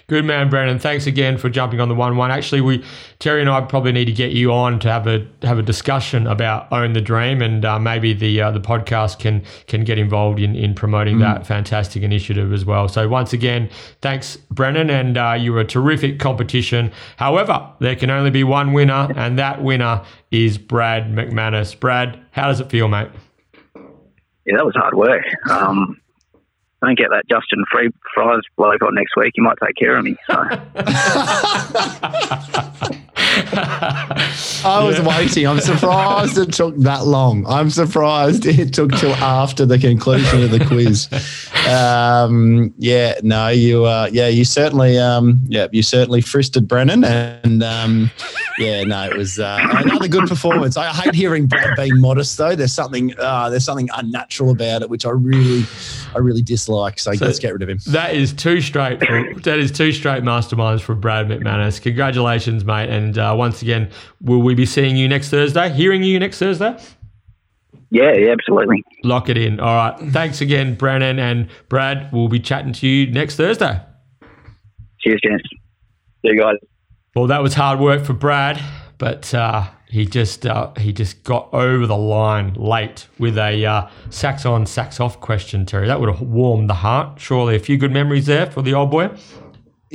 Good 0.08 0.26
man, 0.26 0.50
Brandon. 0.50 0.80
Thanks 0.80 1.08
again 1.08 1.38
for 1.38 1.50
jumping 1.50 1.80
on 1.80 1.90
the 1.90 1.96
one-one. 1.96 2.32
Actually, 2.32 2.62
we 2.62 2.84
Terry 3.20 3.42
and 3.42 3.50
I 3.50 3.62
probably 3.62 3.92
need 3.92 4.06
to 4.06 4.12
get 4.12 4.32
you 4.32 4.52
on 4.52 4.80
to 4.80 4.92
have 4.92 5.08
a 5.08 5.28
have 5.44 5.60
a 5.60 5.64
discussion 5.64 6.28
about 6.28 6.72
Own 6.72 6.94
the 6.94 7.02
Dream, 7.02 7.42
and 7.42 7.64
uh, 7.64 7.80
maybe 7.80 8.14
the 8.14 8.42
uh, 8.42 8.52
the 8.52 8.60
podcast 8.60 9.20
can 9.20 9.44
can 9.68 9.84
get 9.84 9.98
involved 9.98 10.40
in 10.40 10.56
in 10.56 10.74
promoting 10.74 11.20
that 11.20 11.46
fantastic 11.46 12.04
initiative 12.04 12.52
as 12.54 12.66
well. 12.66 12.88
So 12.88 13.08
once 13.08 13.34
again, 13.34 13.70
thanks, 14.02 14.38
Brennan, 14.50 14.90
and 14.90 15.18
uh, 15.18 15.36
you 15.38 15.54
were 15.54 15.62
a 15.62 15.66
terrific 15.66 16.20
competition. 16.20 16.92
However, 17.18 17.70
there 17.80 17.96
can 17.96 18.10
only 18.10 18.32
be 18.32 18.44
one 18.44 18.74
winner, 18.74 19.12
and 19.16 19.38
that 19.40 19.64
winner 19.64 20.04
is 20.32 20.58
Brad 20.58 21.12
McManus. 21.12 21.80
Brad, 21.80 22.20
how 22.32 22.48
does 22.48 22.60
it 22.60 22.70
feel, 22.70 22.88
mate? 22.88 23.10
Yeah, 24.46 24.58
that 24.58 24.66
was 24.66 24.76
hard 24.76 24.94
work. 24.94 25.24
Um, 25.50 26.00
I 26.00 26.05
don't 26.86 26.98
get 26.98 27.10
that 27.10 27.28
Justin 27.30 27.66
Free 27.72 27.90
Fries 28.14 28.42
bloke 28.56 28.82
next 28.92 29.16
week. 29.18 29.34
He 29.36 29.42
might 29.42 29.58
take 29.64 29.76
care 29.76 29.98
of 29.98 30.04
me. 30.04 30.16
So. 30.28 30.36
I 33.38 34.82
was 34.84 35.00
waiting. 35.02 35.48
I'm 35.48 35.60
surprised 35.60 36.38
it 36.38 36.54
took 36.54 36.76
that 36.78 37.06
long. 37.06 37.46
I'm 37.48 37.70
surprised 37.70 38.46
it 38.46 38.74
took 38.74 38.92
till 38.94 39.14
after 39.16 39.66
the 39.66 39.78
conclusion 39.78 40.44
of 40.44 40.52
the 40.52 40.64
quiz. 40.66 41.08
Um, 41.70 42.74
yeah, 42.78 43.20
no, 43.24 43.50
you, 43.50 43.86
uh, 43.86 44.10
yeah, 44.12 44.28
you 44.28 44.46
certainly, 44.46 44.98
um, 44.98 45.40
yeah, 45.48 45.68
you 45.72 45.84
certainly 45.84 46.22
fristed 46.22 46.68
Brennan, 46.68 47.04
and 47.04 47.64
um, 47.64 48.12
yeah, 48.58 48.84
no, 48.84 49.04
it 49.10 49.18
was 49.18 49.40
uh, 49.40 49.58
another 49.62 50.08
good 50.08 50.28
performance. 50.28 50.78
I 50.78 50.92
hate 50.94 51.16
hearing 51.16 51.48
Brad 51.48 51.76
being 51.76 52.00
modest 52.00 52.38
though. 52.38 52.56
There's 52.56 52.74
something, 52.74 53.14
uh, 53.20 53.50
there's 53.50 53.66
something 53.66 53.90
unnatural 53.96 54.52
about 54.52 54.82
it, 54.82 54.90
which 54.90 55.06
I 55.06 55.10
really, 55.12 55.66
I 56.14 56.20
really 56.20 56.42
dislike. 56.42 57.00
So, 57.00 57.14
So- 57.14 57.26
let's 57.26 57.40
get 57.40 57.54
rid 57.54 57.62
of 57.62 57.70
him. 57.70 57.80
That 57.88 58.16
is 58.16 58.34
too 58.34 58.62
straight. 58.62 59.00
For, 59.06 59.34
that 59.42 59.60
is 59.60 59.72
two 59.72 59.92
straight 59.92 60.24
masterminds 60.24 60.82
for 60.82 60.96
Brad 60.96 61.28
McManus. 61.28 61.82
Congratulations, 61.82 62.64
mate! 62.66 62.90
And 62.90 63.18
uh, 63.26 63.36
once 63.36 63.62
again, 63.62 63.90
will 64.22 64.42
we 64.42 64.56
be 64.56 64.66
seeing 64.66 64.96
you 64.96 65.08
next 65.08 65.30
Thursday? 65.30 65.70
Hearing 65.70 66.04
you 66.04 66.20
next 66.20 66.40
Thursday? 66.40 66.78
Yeah, 67.92 68.14
yeah, 68.14 68.32
absolutely. 68.32 68.84
Lock 69.04 69.30
it 69.30 69.38
in. 69.38 69.60
All 69.60 69.76
right. 69.76 69.98
Thanks 70.12 70.42
again, 70.42 70.76
Brennan 70.76 71.20
and 71.20 71.50
Brad. 71.70 72.12
We'll 72.12 72.28
be 72.28 72.40
chatting 72.40 72.74
to 72.74 72.88
you 72.88 73.12
next 73.12 73.36
Thursday. 73.38 73.80
Cheers, 75.00 75.22
gents. 75.24 75.44
See 75.50 76.32
you 76.32 76.40
guys. 76.40 76.56
Well, 77.16 77.28
that 77.28 77.42
was 77.42 77.54
hard 77.54 77.80
work 77.80 78.04
for 78.04 78.14
Brad, 78.14 78.62
but 78.98 79.34
uh, 79.34 79.70
he 79.88 80.06
just 80.06 80.46
uh, 80.46 80.74
he 80.78 80.92
just 80.92 81.24
got 81.24 81.54
over 81.54 81.88
the 81.88 81.96
line 81.96 82.54
late 82.56 83.08
with 83.20 83.38
a 83.38 83.66
uh, 83.66 83.90
sax 84.10 84.46
on, 84.46 84.66
sax 84.66 85.00
off 85.00 85.22
question, 85.22 85.66
Terry. 85.66 85.88
That 85.88 86.02
would 86.02 86.10
have 86.10 86.22
warmed 86.22 86.70
the 86.70 86.74
heart. 86.74 87.20
Surely 87.22 87.56
a 87.56 87.60
few 87.60 87.78
good 87.78 87.92
memories 87.92 88.26
there 88.26 88.52
for 88.52 88.62
the 88.62 88.74
old 88.74 88.92
boy. 88.92 89.10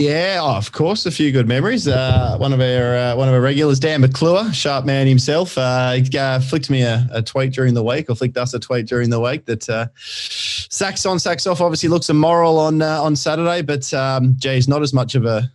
Yeah, 0.00 0.38
oh, 0.40 0.56
of 0.56 0.72
course, 0.72 1.04
a 1.04 1.10
few 1.10 1.30
good 1.30 1.46
memories. 1.46 1.86
Uh, 1.86 2.34
one 2.38 2.54
of 2.54 2.60
our 2.62 2.96
uh, 2.96 3.16
one 3.16 3.28
of 3.28 3.34
our 3.34 3.40
regulars, 3.42 3.78
Dan 3.78 4.00
McClure, 4.00 4.50
sharp 4.50 4.86
man 4.86 5.06
himself, 5.06 5.58
uh, 5.58 5.92
he 5.92 6.18
uh, 6.18 6.40
flicked 6.40 6.70
me 6.70 6.80
a, 6.80 7.06
a 7.12 7.20
tweet 7.20 7.52
during 7.52 7.74
the 7.74 7.84
week, 7.84 8.08
or 8.08 8.14
flicked 8.14 8.38
us 8.38 8.54
a 8.54 8.58
tweet 8.58 8.86
during 8.86 9.10
the 9.10 9.20
week 9.20 9.44
that 9.44 9.68
uh, 9.68 9.88
sacks 9.96 11.04
on, 11.04 11.18
sacks 11.18 11.46
off. 11.46 11.60
Obviously, 11.60 11.90
looks 11.90 12.08
immoral 12.08 12.58
on 12.58 12.80
uh, 12.80 13.02
on 13.02 13.14
Saturday, 13.14 13.60
but 13.60 13.92
um, 13.92 14.36
geez, 14.38 14.68
not 14.68 14.80
as 14.80 14.94
much 14.94 15.14
of 15.16 15.26
a 15.26 15.52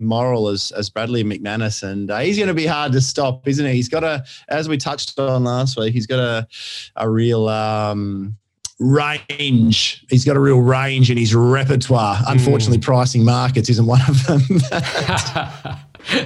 moral 0.00 0.48
as 0.48 0.72
as 0.72 0.90
Bradley 0.90 1.22
McManus, 1.22 1.84
and 1.84 2.10
uh, 2.10 2.18
he's 2.18 2.38
going 2.38 2.48
to 2.48 2.54
be 2.54 2.66
hard 2.66 2.90
to 2.90 3.00
stop, 3.00 3.46
isn't 3.46 3.64
he? 3.64 3.74
He's 3.74 3.88
got 3.88 4.02
a, 4.02 4.24
as 4.48 4.68
we 4.68 4.76
touched 4.76 5.16
on 5.20 5.44
last 5.44 5.78
week, 5.78 5.92
he's 5.92 6.08
got 6.08 6.18
a 6.18 6.48
a 6.96 7.08
real. 7.08 7.48
Um, 7.48 8.36
range. 8.82 10.04
He's 10.10 10.24
got 10.24 10.36
a 10.36 10.40
real 10.40 10.60
range 10.60 11.10
in 11.10 11.16
his 11.16 11.34
repertoire. 11.34 12.18
Unfortunately, 12.26 12.78
pricing 12.78 13.24
markets 13.24 13.68
isn't 13.70 13.86
one 13.86 14.00
of 14.08 14.26
them. 14.26 14.40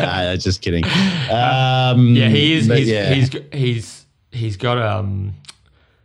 Nah, 0.00 0.34
just 0.36 0.62
kidding. 0.62 0.84
Um, 0.84 2.14
Yeah, 2.16 2.28
he 2.28 2.54
is. 2.54 2.66
He's, 2.66 2.88
yeah. 2.88 3.14
he's 3.14 3.30
he's 3.52 4.06
he's 4.32 4.56
got 4.56 4.78
um 4.78 5.34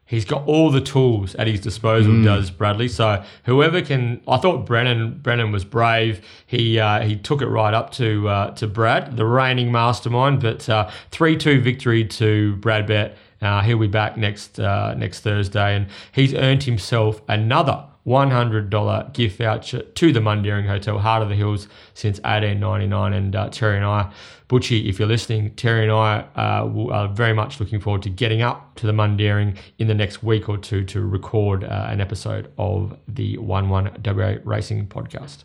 he's 0.05 0.25
got 0.25 0.45
all 0.45 0.69
the 0.69 0.81
tools 0.81 1.33
at 1.35 1.47
his 1.47 1.59
disposal. 1.59 2.21
Does 2.23 2.51
Bradley? 2.51 2.87
So 2.87 3.23
whoever 3.45 3.81
can, 3.81 4.21
I 4.27 4.37
thought 4.37 4.65
Brennan 4.65 5.19
Brennan 5.19 5.51
was 5.51 5.65
brave. 5.65 6.23
He 6.45 6.79
uh, 6.79 7.01
he 7.01 7.15
took 7.15 7.41
it 7.41 7.47
right 7.47 7.73
up 7.73 7.91
to 7.93 8.27
uh, 8.29 8.51
to 8.55 8.67
Brad, 8.67 9.17
the 9.17 9.25
reigning 9.25 9.71
mastermind. 9.71 10.41
But 10.41 10.69
three 11.09 11.35
two 11.37 11.61
victory 11.61 12.05
to 12.05 12.55
Brad 12.57 12.85
Bet. 12.85 13.17
Uh, 13.41 13.61
he'll 13.61 13.79
be 13.79 13.87
back 13.87 14.17
next 14.17 14.59
uh, 14.59 14.93
next 14.93 15.21
Thursday, 15.21 15.75
and 15.75 15.87
he's 16.11 16.33
earned 16.33 16.63
himself 16.63 17.21
another. 17.27 17.85
$100 18.07 19.13
gift 19.13 19.37
voucher 19.37 19.83
to 19.83 20.11
the 20.11 20.19
Mundaring 20.19 20.65
Hotel, 20.65 20.97
Heart 20.97 21.21
of 21.21 21.29
the 21.29 21.35
Hills, 21.35 21.67
since 21.93 22.17
1899. 22.21 23.13
And 23.13 23.35
uh, 23.35 23.49
Terry 23.49 23.77
and 23.77 23.85
I, 23.85 24.11
Butchie, 24.49 24.89
if 24.89 24.97
you're 24.97 25.07
listening, 25.07 25.53
Terry 25.53 25.83
and 25.83 25.91
I 25.91 26.25
uh, 26.35 26.89
are 26.91 27.07
very 27.09 27.33
much 27.33 27.59
looking 27.59 27.79
forward 27.79 28.01
to 28.01 28.09
getting 28.09 28.41
up 28.41 28.73
to 28.77 28.87
the 28.87 28.91
Mundaring 28.91 29.55
in 29.77 29.87
the 29.87 29.93
next 29.93 30.23
week 30.23 30.49
or 30.49 30.57
two 30.57 30.83
to 30.85 31.01
record 31.01 31.63
uh, 31.63 31.87
an 31.89 32.01
episode 32.01 32.51
of 32.57 32.97
the 33.07 33.37
1 33.37 33.69
1 33.69 34.01
WA 34.03 34.35
Racing 34.43 34.87
podcast. 34.87 35.43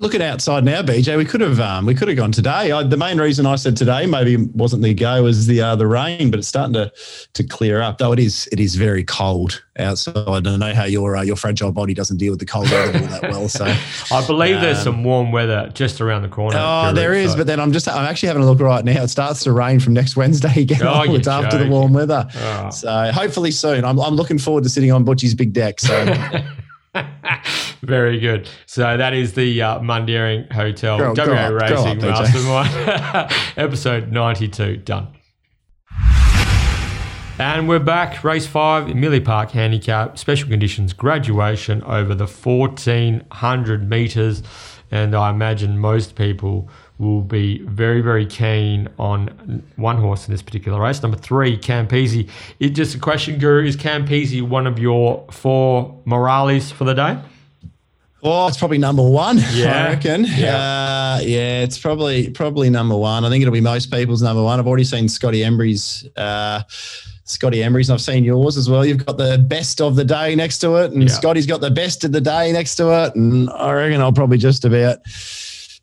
Looking 0.00 0.22
outside 0.22 0.62
now, 0.64 0.80
BJ, 0.80 1.16
we 1.18 1.24
could 1.24 1.40
have 1.40 1.58
um, 1.58 1.84
we 1.84 1.92
could 1.92 2.06
have 2.06 2.16
gone 2.16 2.30
today. 2.30 2.70
I, 2.70 2.84
the 2.84 2.96
main 2.96 3.18
reason 3.20 3.46
I 3.46 3.56
said 3.56 3.76
today 3.76 4.06
maybe 4.06 4.36
wasn't 4.36 4.84
the 4.84 4.94
go 4.94 5.24
was 5.24 5.48
the 5.48 5.60
uh, 5.60 5.74
the 5.74 5.88
rain, 5.88 6.30
but 6.30 6.38
it's 6.38 6.46
starting 6.46 6.74
to 6.74 6.92
to 7.34 7.42
clear 7.42 7.82
up. 7.82 7.98
Though 7.98 8.12
it 8.12 8.20
is 8.20 8.48
it 8.52 8.60
is 8.60 8.76
very 8.76 9.02
cold 9.02 9.60
outside. 9.76 10.16
I 10.16 10.38
don't 10.38 10.60
know 10.60 10.72
how 10.72 10.84
your 10.84 11.16
uh, 11.16 11.22
your 11.22 11.34
fragile 11.34 11.72
body 11.72 11.94
doesn't 11.94 12.16
deal 12.18 12.30
with 12.30 12.38
the 12.38 12.46
cold 12.46 12.70
weather 12.70 12.96
all 12.96 13.06
that 13.06 13.22
well. 13.22 13.48
So 13.48 13.64
I 14.12 14.24
believe 14.24 14.60
there's 14.60 14.80
some 14.80 15.02
warm 15.02 15.32
weather 15.32 15.68
just 15.74 16.00
around 16.00 16.22
the 16.22 16.28
corner. 16.28 16.56
Oh, 16.60 16.92
there 16.92 17.12
is, 17.14 17.32
so- 17.32 17.38
but 17.38 17.48
then 17.48 17.58
I'm 17.58 17.72
just 17.72 17.88
I'm 17.88 18.04
actually 18.06 18.28
having 18.28 18.44
a 18.44 18.46
look 18.46 18.60
right 18.60 18.84
now. 18.84 19.02
It 19.02 19.08
starts 19.08 19.42
to 19.44 19.52
rain 19.52 19.80
from 19.80 19.94
next 19.94 20.14
Wednesday 20.16 20.52
again. 20.62 20.80
Oh, 20.84 21.12
it's 21.12 21.26
after 21.26 21.58
the 21.58 21.68
warm 21.68 21.92
weather. 21.92 22.24
Oh. 22.36 22.70
So 22.70 23.10
hopefully 23.12 23.50
soon. 23.50 23.84
I'm, 23.84 23.98
I'm 23.98 24.14
looking 24.14 24.38
forward 24.38 24.62
to 24.62 24.70
sitting 24.70 24.92
on 24.92 25.02
Butchie's 25.02 25.34
big 25.34 25.52
deck. 25.52 25.80
So 25.80 26.04
Very 27.82 28.18
good. 28.18 28.48
So 28.66 28.96
that 28.96 29.14
is 29.14 29.34
the 29.34 29.62
uh, 29.62 29.78
Mundaring 29.80 30.50
Hotel 30.52 30.98
Grow- 30.98 31.14
WA 31.16 31.34
up, 31.34 31.52
Racing 31.62 31.76
up, 31.76 31.96
BJ. 31.98 32.68
Mastermind, 32.70 33.32
episode 33.56 34.10
92 34.12 34.76
done. 34.78 35.08
And 37.40 37.68
we're 37.68 37.78
back, 37.78 38.24
race 38.24 38.48
five, 38.48 38.92
Millie 38.96 39.20
Park 39.20 39.52
Handicap, 39.52 40.18
special 40.18 40.48
conditions, 40.48 40.92
graduation 40.92 41.84
over 41.84 42.12
the 42.12 42.26
1400 42.26 43.88
metres. 43.88 44.42
And 44.90 45.14
I 45.14 45.30
imagine 45.30 45.78
most 45.78 46.16
people 46.16 46.68
will 46.98 47.20
be 47.22 47.58
very, 47.62 48.00
very 48.00 48.26
keen 48.26 48.88
on 48.98 49.62
one 49.76 49.96
horse 49.98 50.26
in 50.26 50.32
this 50.32 50.42
particular 50.42 50.80
race. 50.80 51.00
Number 51.02 51.16
three, 51.16 51.56
Campese. 51.56 52.28
It 52.58 52.70
just 52.70 52.94
a 52.94 52.98
question, 52.98 53.38
Guru, 53.38 53.66
is 53.66 53.76
Campese 53.76 54.42
one 54.42 54.66
of 54.66 54.78
your 54.78 55.24
four 55.30 56.00
Morales 56.04 56.72
for 56.72 56.84
the 56.84 56.94
day? 56.94 57.18
Oh, 58.20 58.48
it's 58.48 58.56
probably 58.56 58.78
number 58.78 59.08
one. 59.08 59.38
Yeah. 59.52 59.84
I 59.84 59.88
reckon. 59.90 60.24
Yeah. 60.24 60.56
Uh, 60.56 61.20
yeah, 61.22 61.60
it's 61.62 61.78
probably 61.78 62.30
probably 62.30 62.68
number 62.68 62.96
one. 62.96 63.24
I 63.24 63.28
think 63.30 63.42
it'll 63.42 63.52
be 63.54 63.60
most 63.60 63.92
people's 63.92 64.22
number 64.22 64.42
one. 64.42 64.58
I've 64.58 64.66
already 64.66 64.82
seen 64.84 65.08
Scotty 65.08 65.44
Embry's. 65.44 66.04
Uh, 66.16 66.62
Scotty 67.22 67.62
Embry's, 67.62 67.90
and 67.90 67.94
I've 67.94 68.00
seen 68.00 68.24
yours 68.24 68.56
as 68.56 68.68
well. 68.70 68.84
You've 68.86 69.04
got 69.04 69.18
the 69.18 69.36
best 69.38 69.80
of 69.82 69.96
the 69.96 70.04
day 70.04 70.34
next 70.34 70.58
to 70.60 70.76
it, 70.76 70.92
and 70.92 71.02
Yeah. 71.02 71.08
Scotty's 71.10 71.46
got 71.46 71.60
the 71.60 71.70
best 71.70 72.02
of 72.02 72.10
the 72.10 72.22
day 72.22 72.50
next 72.52 72.74
to 72.76 73.04
it. 73.04 73.14
And 73.14 73.50
I 73.50 73.70
reckon 73.72 74.00
I'll 74.00 74.12
probably 74.12 74.38
just 74.38 74.64
about. 74.64 74.98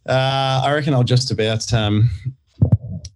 Uh, 0.08 0.62
I 0.66 0.74
reckon 0.74 0.94
I'll 0.94 1.04
just 1.04 1.32
about 1.32 1.74
um, 1.74 2.10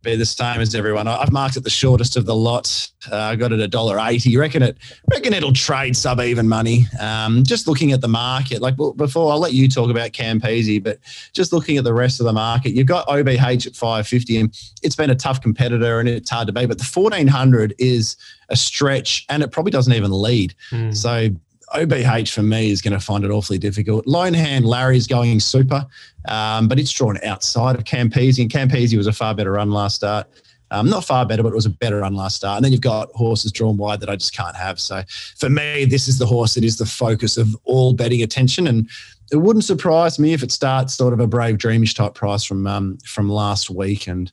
be 0.02 0.16
the 0.16 0.26
same 0.26 0.60
as 0.62 0.74
everyone. 0.74 1.08
I- 1.08 1.18
I've 1.18 1.32
marked 1.32 1.58
it 1.58 1.64
the 1.64 1.70
shortest 1.70 2.16
of 2.16 2.26
the 2.26 2.34
lot. 2.36 2.90
Uh, 3.12 3.16
I 3.16 3.36
got 3.36 3.52
it 3.52 3.60
a 3.60 3.68
dollar 3.68 4.00
eighty. 4.00 4.36
Reckon 4.38 4.64
it. 4.64 4.78
Reckon 5.12 5.34
it'll 5.34 5.54
trade 5.54 5.96
sub 5.96 6.20
even 6.22 6.48
money. 6.48 6.86
Um, 7.00 7.44
just 7.44 7.68
looking 7.68 7.92
at 7.92 8.02
the 8.02 8.08
market, 8.08 8.62
like 8.62 8.76
before, 8.96 9.32
I'll 9.32 9.40
let 9.40 9.54
you 9.54 9.68
talk 9.68 9.90
about 9.92 10.12
Campese, 10.12 10.84
but 10.84 11.00
just 11.34 11.52
looking 11.54 11.78
at 11.78 11.84
the 11.84 11.94
rest 11.94 12.20
of 12.20 12.26
the 12.26 12.34
market, 12.34 12.72
you've 12.72 12.88
got 12.88 13.08
OBH 13.08 13.68
at 13.68 13.76
five 13.76 14.08
fifty, 14.08 14.38
and 14.38 14.52
it's 14.82 14.96
been 14.96 15.10
a 15.10 15.16
tough 15.16 15.42
competitor, 15.42 16.00
and 16.00 16.08
it's 16.10 16.30
hard 16.30 16.48
to 16.48 16.54
beat. 16.54 16.68
But 16.68 16.78
the 16.80 16.86
fourteen 16.86 17.28
hundred 17.28 17.76
is 17.78 18.16
a 18.50 18.56
stretch, 18.56 19.26
and 19.30 19.44
it 19.44 19.52
probably 19.52 19.72
doesn't 19.72 19.94
even 19.94 20.12
lead. 20.12 20.56
Hmm. 20.72 20.92
So 20.92 21.30
OBH 21.74 22.34
for 22.34 22.44
me 22.44 22.72
is 22.72 22.82
going 22.82 22.94
to 22.94 23.00
find 23.00 23.24
it 23.24 23.32
awfully 23.32 23.58
difficult. 23.58 24.08
Lone 24.08 24.34
hand 24.34 24.66
Larry 24.66 24.98
is 24.98 25.08
going 25.08 25.40
super, 25.40 25.86
um, 26.28 26.68
but 26.68 26.80
it's 26.80 26.92
drawn 26.92 27.18
outside 27.24 27.76
of 27.76 27.84
Campese, 27.84 28.40
and 28.40 28.50
Campese 28.52 28.96
was 28.98 29.08
a 29.08 29.14
far 29.14 29.36
better 29.36 29.54
run 29.54 29.72
last 29.72 29.98
start. 29.98 30.28
Um, 30.72 30.90
not 30.90 31.04
far 31.04 31.26
better, 31.26 31.42
but 31.42 31.50
it 31.50 31.56
was 31.56 31.66
a 31.66 31.72
better 31.72 32.00
run 32.00 32.14
last 32.14 32.36
start. 32.36 32.58
And 32.58 32.66
then 32.66 32.72
you've 32.72 32.82
got 32.82 33.10
horses 33.14 33.52
drawn 33.52 33.78
wide 33.78 34.02
that 34.02 34.10
I 34.10 34.16
just 34.16 34.36
can't 34.36 34.56
have. 34.56 34.80
So 34.80 35.04
for 35.38 35.50
me, 35.50 35.86
this 35.86 36.08
is 36.08 36.20
the 36.20 36.28
horse 36.28 36.54
that 36.54 36.64
is 36.64 36.78
the 36.78 36.86
focus 36.86 37.38
of 37.38 37.56
all 37.64 37.94
betting 37.94 38.22
attention. 38.22 38.68
And 38.68 38.88
it 39.32 39.38
wouldn't 39.38 39.66
surprise 39.66 40.20
me 40.20 40.34
if 40.34 40.44
it 40.44 40.52
starts 40.52 40.94
sort 40.94 41.14
of 41.14 41.20
a 41.20 41.28
brave 41.28 41.58
dreamish 41.58 41.96
type 41.96 42.14
price 42.14 42.44
from 42.44 42.68
um, 42.68 42.98
from 43.04 43.30
last 43.30 43.70
week. 43.70 44.08
And 44.08 44.32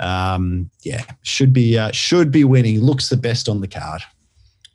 um, 0.00 0.70
yeah, 0.82 1.04
should 1.22 1.52
be 1.52 1.78
uh, 1.78 1.92
should 1.92 2.32
be 2.32 2.44
winning. 2.44 2.80
Looks 2.80 3.08
the 3.08 3.16
best 3.16 3.48
on 3.48 3.60
the 3.60 3.68
card. 3.68 4.02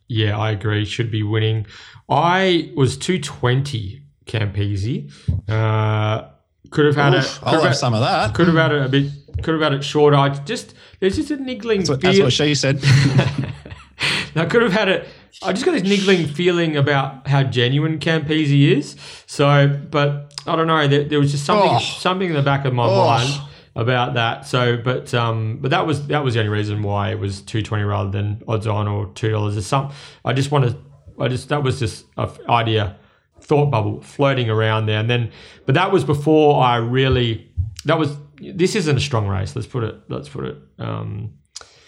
Yeah, 0.08 0.38
I 0.38 0.52
agree. 0.52 0.86
Should 0.86 1.12
be 1.12 1.24
winning. 1.24 1.66
I 2.10 2.72
was 2.76 2.98
220 2.98 4.02
Campese. 4.26 5.12
Uh, 5.50 6.30
could 6.70 6.86
have 6.86 6.96
had 6.96 7.14
Oof, 7.14 7.24
it. 7.26 7.40
I'll 7.44 7.54
have, 7.56 7.64
had, 7.64 7.76
some 7.76 7.94
of 7.94 8.02
that. 8.02 8.34
could 8.34 8.48
have 8.48 8.56
had 8.56 8.72
it 8.72 8.86
a 8.86 8.90
bit. 8.90 9.12
Could 9.42 9.54
have 9.56 9.62
had 9.62 9.74
it 9.74 9.84
shorter. 9.84 10.16
I 10.16 10.30
just 10.30 10.74
there's 11.00 11.16
just 11.16 11.32
a 11.32 11.38
niggling 11.38 11.80
That's 11.80 11.90
what, 11.90 12.02
that's 12.02 12.20
what 12.20 12.34
she 12.34 12.56
said. 12.56 12.80
I 14.36 14.46
could 14.46 14.62
have 14.62 14.74
had 14.74 14.90
it. 14.90 15.08
I 15.42 15.54
just 15.54 15.66
got 15.66 15.72
this 15.74 15.84
niggling 15.84 16.28
feeling 16.28 16.78
about 16.78 17.28
how 17.28 17.44
genuine 17.44 18.00
Campese 18.00 18.78
is. 18.78 18.96
So, 19.26 19.68
but 19.92 20.34
I 20.48 20.56
don't 20.56 20.68
know. 20.68 20.88
There, 20.88 21.04
there 21.04 21.20
was 21.20 21.32
just 21.32 21.46
something 21.46 21.70
Oh. 21.72 21.80
something 21.80 22.30
in 22.30 22.36
the 22.36 22.42
back 22.42 22.66
of 22.66 22.74
my 22.74 22.86
Oh. 22.86 23.06
mind 23.06 23.30
about 23.76 24.14
that. 24.16 24.46
So, 24.48 24.78
but 24.78 25.14
um, 25.14 25.58
but 25.62 25.72
that 25.72 25.86
was 25.88 26.08
that 26.08 26.24
was 26.24 26.34
the 26.36 26.42
only 26.42 26.52
reason 26.52 26.82
why 26.84 27.10
it 27.12 27.20
was 27.20 27.42
two 27.42 27.62
twenty 27.62 27.84
rather 27.84 28.12
than 28.12 28.42
odds 28.48 28.68
on 28.68 28.88
or 28.88 29.12
two 29.14 29.30
dollars. 29.32 29.58
or 29.58 29.62
something. 29.62 29.96
I 30.26 30.34
just 30.34 30.52
want 30.52 30.66
to. 30.66 30.78
I 31.20 31.28
just 31.28 31.50
that 31.50 31.64
was 31.64 31.80
just 31.80 32.06
a 32.18 32.24
f- 32.24 32.40
idea, 32.50 32.98
thought 33.40 33.72
bubble 33.72 34.02
floating 34.02 34.50
around 34.50 34.86
there, 34.86 35.00
and 35.00 35.10
then. 35.10 35.32
But 35.66 35.76
that 35.76 35.92
was 35.92 36.04
before 36.04 36.64
I 36.64 36.78
really. 36.78 37.52
That 37.86 38.00
was 38.00 38.16
this 38.42 38.76
isn't 38.76 38.98
a 38.98 39.02
strong 39.02 39.28
race. 39.28 39.56
Let's 39.56 39.68
put 39.68 39.84
it. 39.84 39.96
Let's 40.10 40.30
put 40.30 40.46
it. 40.46 40.58
Um, 40.80 41.34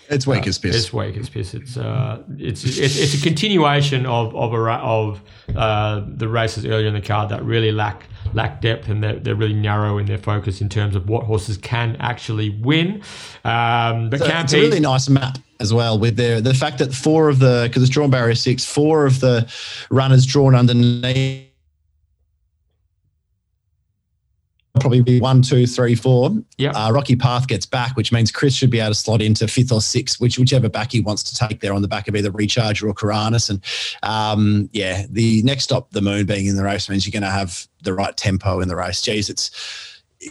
It's 0.10 0.28
weak 0.28 0.46
as 0.48 0.58
piss. 0.58 0.76
it's 0.76 0.94
weak 0.94 1.18
as 1.18 1.30
piss. 1.30 1.54
It's 1.54 1.78
uh, 1.78 2.22
it's, 2.38 2.64
it's 2.64 2.98
it's 2.98 3.14
a 3.14 3.24
continuation 3.24 4.06
of 4.06 4.36
of 4.36 4.54
a 4.54 4.58
of 4.58 5.22
uh, 5.56 6.04
the 6.08 6.28
races 6.28 6.66
earlier 6.66 6.88
in 6.88 6.94
the 6.94 7.02
card 7.02 7.30
that 7.30 7.44
really 7.44 7.72
lack 7.72 8.06
lack 8.34 8.62
depth 8.62 8.90
and 8.90 9.04
they're, 9.04 9.20
they're 9.20 9.36
really 9.36 9.54
narrow 9.54 9.98
in 9.98 10.06
their 10.06 10.18
focus 10.18 10.62
in 10.62 10.70
terms 10.70 10.96
of 10.96 11.08
what 11.08 11.24
horses 11.24 11.58
can 11.58 11.96
actually 11.98 12.50
win. 12.50 13.02
Um, 13.44 14.10
but 14.10 14.20
So 14.20 14.28
Campy, 14.28 14.44
it's 14.44 14.54
a 14.54 14.60
really 14.60 14.80
nice 14.80 15.10
map 15.10 15.38
as 15.60 15.74
well 15.74 15.98
with 15.98 16.18
the 16.18 16.42
the 16.42 16.54
fact 16.54 16.80
that 16.80 16.94
four 16.94 17.30
of 17.30 17.40
the 17.40 17.66
because 17.68 17.82
it's 17.82 17.92
drawn 17.92 18.10
barrier 18.10 18.36
six, 18.36 18.66
four 18.66 19.06
of 19.06 19.20
the 19.20 19.52
runners 19.90 20.26
drawn 20.26 20.56
underneath 20.56 21.48
probably 24.80 25.02
be 25.02 25.20
one, 25.20 25.42
two, 25.42 25.66
three, 25.66 25.96
four. 25.96 26.32
Yeah. 26.58 26.72
Uh, 26.72 26.92
Rocky 26.92 27.16
Path 27.16 27.48
gets 27.48 27.66
back, 27.66 27.96
which 27.96 28.12
means 28.12 28.32
Chris 28.32 28.54
should 28.56 28.70
be 28.70 28.80
able 28.80 28.92
to 28.92 28.96
slot 28.96 29.22
into 29.22 29.48
fifth 29.48 29.72
or 29.72 29.82
sixth, 29.82 30.20
which 30.20 30.38
whichever 30.38 30.70
back 30.70 30.92
he 30.92 31.02
wants 31.02 31.24
to 31.24 31.36
take 31.36 31.62
there 31.62 31.74
on 31.74 31.82
the 31.82 31.88
back 31.88 32.08
of 32.08 32.16
either 32.16 32.32
Recharger 32.32 32.88
or 32.90 32.94
Karanis. 32.94 33.50
And 33.50 33.64
um, 34.04 34.70
yeah, 34.74 35.06
the 35.10 35.42
next 35.44 35.66
stop, 35.66 35.92
the 35.92 36.02
moon 36.02 36.26
being 36.26 36.46
in 36.46 36.56
the 36.56 36.64
race 36.64 36.90
means 36.90 37.06
you're 37.06 37.12
going 37.12 37.24
to 37.24 37.30
have 37.30 37.68
the 37.84 37.94
right 37.94 38.16
tempo 38.16 38.60
in 38.60 38.68
the 38.68 38.76
race. 38.76 39.02
Geez, 39.02 39.30
it's 39.30 39.52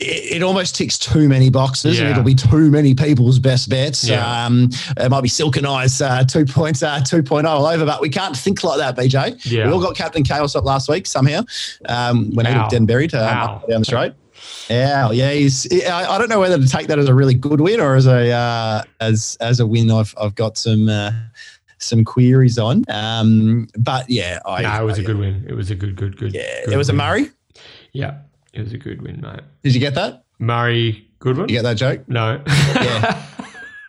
it, 0.01 0.43
almost 0.43 0.75
ticks 0.77 0.99
too 0.99 1.29
many 1.29 1.51
boxes 1.51 2.01
and 2.01 2.09
it'll 2.09 2.23
be 2.23 2.35
too 2.35 2.71
many 2.71 2.95
people's 2.95 3.39
best 3.39 3.69
bets. 3.69 4.09
Yeah. 4.09 4.45
Um, 4.45 4.71
it 4.97 5.11
might 5.11 5.21
be 5.21 5.29
Silken 5.29 5.67
Eyes 5.67 6.01
uh, 6.01 6.25
2. 6.25 6.47
Point, 6.47 6.83
uh, 6.83 7.01
2.0 7.01 7.45
all 7.45 7.67
over, 7.67 7.85
but 7.85 8.01
we 8.01 8.09
can't 8.09 8.37
think 8.37 8.65
like 8.65 8.79
that, 8.79 8.97
BJ. 8.97 9.45
Yeah. 9.45 9.67
We 9.67 9.73
all 9.73 9.81
got 9.81 9.97
Captain 9.97 10.25
Chaos 10.25 10.57
up 10.57 10.65
last 10.65 10.89
week 10.89 11.07
somehow 11.07 11.43
um, 11.89 12.31
when 12.35 12.47
he 12.47 12.53
Ow. 12.53 12.59
looked 12.59 12.71
dead 12.71 12.77
and 12.79 12.87
buried 12.87 13.15
um, 13.15 13.61
down 13.69 13.81
the 13.81 13.85
straight. 13.85 14.13
Yeah, 14.69 15.11
yeah. 15.11 15.31
He's. 15.33 15.67
I, 15.85 16.15
I 16.15 16.19
don't 16.19 16.29
know 16.29 16.41
whether 16.41 16.59
to 16.59 16.69
take 16.69 16.87
that 16.89 16.99
as 16.99 17.09
a 17.09 17.15
really 17.15 17.35
good 17.35 17.61
win 17.61 17.81
or 17.81 17.95
as 17.97 18.07
a 18.07 18.31
uh, 18.31 18.83
as 19.01 19.37
as 19.41 19.61
a 19.61 19.67
win. 19.67 19.91
I've 19.91 20.15
I've 20.21 20.35
got 20.35 20.57
some 20.57 20.89
uh, 20.89 21.13
some 21.79 22.05
queries 22.05 22.59
on. 22.59 22.85
Um, 22.89 23.69
but 23.79 24.09
yeah, 24.09 24.39
I. 24.47 24.63
no, 24.63 24.83
it 24.83 24.85
was 24.87 24.99
I- 24.99 25.03
a 25.03 25.05
good 25.05 25.19
win. 25.19 25.45
It 25.49 25.55
was 25.55 25.71
a 25.71 25.75
good, 25.75 25.97
good, 25.97 26.17
good. 26.17 26.33
Yeah, 26.35 26.65
good 26.65 26.75
it 26.75 26.77
was 26.77 26.89
a. 26.89 26.93
Murray. 26.95 27.31
Yeah, 27.93 28.19
it 28.53 28.63
was 28.63 28.73
a 28.73 28.79
good 28.79 29.03
win, 29.03 29.21
mate. 29.21 29.41
Did 29.63 29.75
you 29.75 29.81
get 29.81 29.95
that? 29.95 30.25
Murray 30.39 31.07
Goodwin. 31.21 31.49
You 31.49 31.57
get 31.57 31.63
that 31.63 31.77
joke? 31.77 32.09
No. 32.09 32.43
Yeah. 32.47 33.23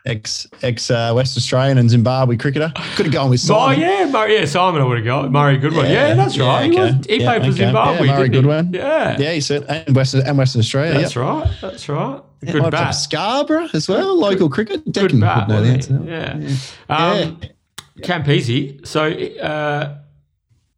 Ex 0.06 0.46
ex 0.62 0.92
uh, 0.92 1.12
West 1.16 1.36
Australian 1.36 1.80
and 1.80 1.90
Zimbabwe 1.90 2.38
cricketer. 2.38 2.72
Could 2.96 3.08
have 3.08 3.14
gone 3.14 3.32
with 3.32 3.40
Simon. 3.40 3.80
Oh 3.80 3.82
yeah, 3.82 4.06
Murray, 4.06 4.36
yeah, 4.36 4.46
Simon 4.46 4.82
I 4.82 4.86
would 4.86 4.98
have 4.98 5.06
got. 5.06 5.32
Murray 5.32 5.58
Goodwin. 5.58 5.86
Yeah, 5.86 6.10
Yeah, 6.10 6.14
that's 6.14 6.38
yeah, 6.38 6.46
right. 6.46 6.72
He, 6.72 6.80
okay. 6.80 6.98
was, 6.98 7.06
he 7.08 7.18
Yeah, 7.18 7.26
played 7.26 7.42
for 7.42 7.48
okay. 7.48 7.58
Zimbabwe. 7.58 8.08
Yeah, 8.08 8.14
Murray 8.16 8.28
he? 8.28 8.30
Goodwin. 8.30 8.74
Yeah. 8.74 9.18
Yeah, 9.20 9.32
he 9.32 9.42
said, 9.42 9.64
and 9.64 9.96
Western 9.96 10.22
and 10.28 10.38
Western 10.38 10.60
Australia. 10.60 11.00
That's 11.00 11.16
yep. 11.16 11.26
right. 11.26 11.58
That's 11.60 11.90
right. 11.90 12.22
Good 12.46 12.62
have 12.62 12.72
bat. 12.72 12.92
Scarborough 12.92 13.68
as 13.74 13.88
well, 13.88 14.16
local 14.16 14.48
cricket. 14.50 14.86
Good 14.86 15.12
Declan 15.12 15.22
bat. 15.22 15.48
would 15.48 15.54
know 15.56 15.62
the 15.62 15.68
he? 15.68 15.74
answer. 15.74 16.02
Yeah. 16.88 16.96
Um, 16.96 17.42
Campese. 18.02 18.86
So 18.86 19.10
uh, 19.10 19.98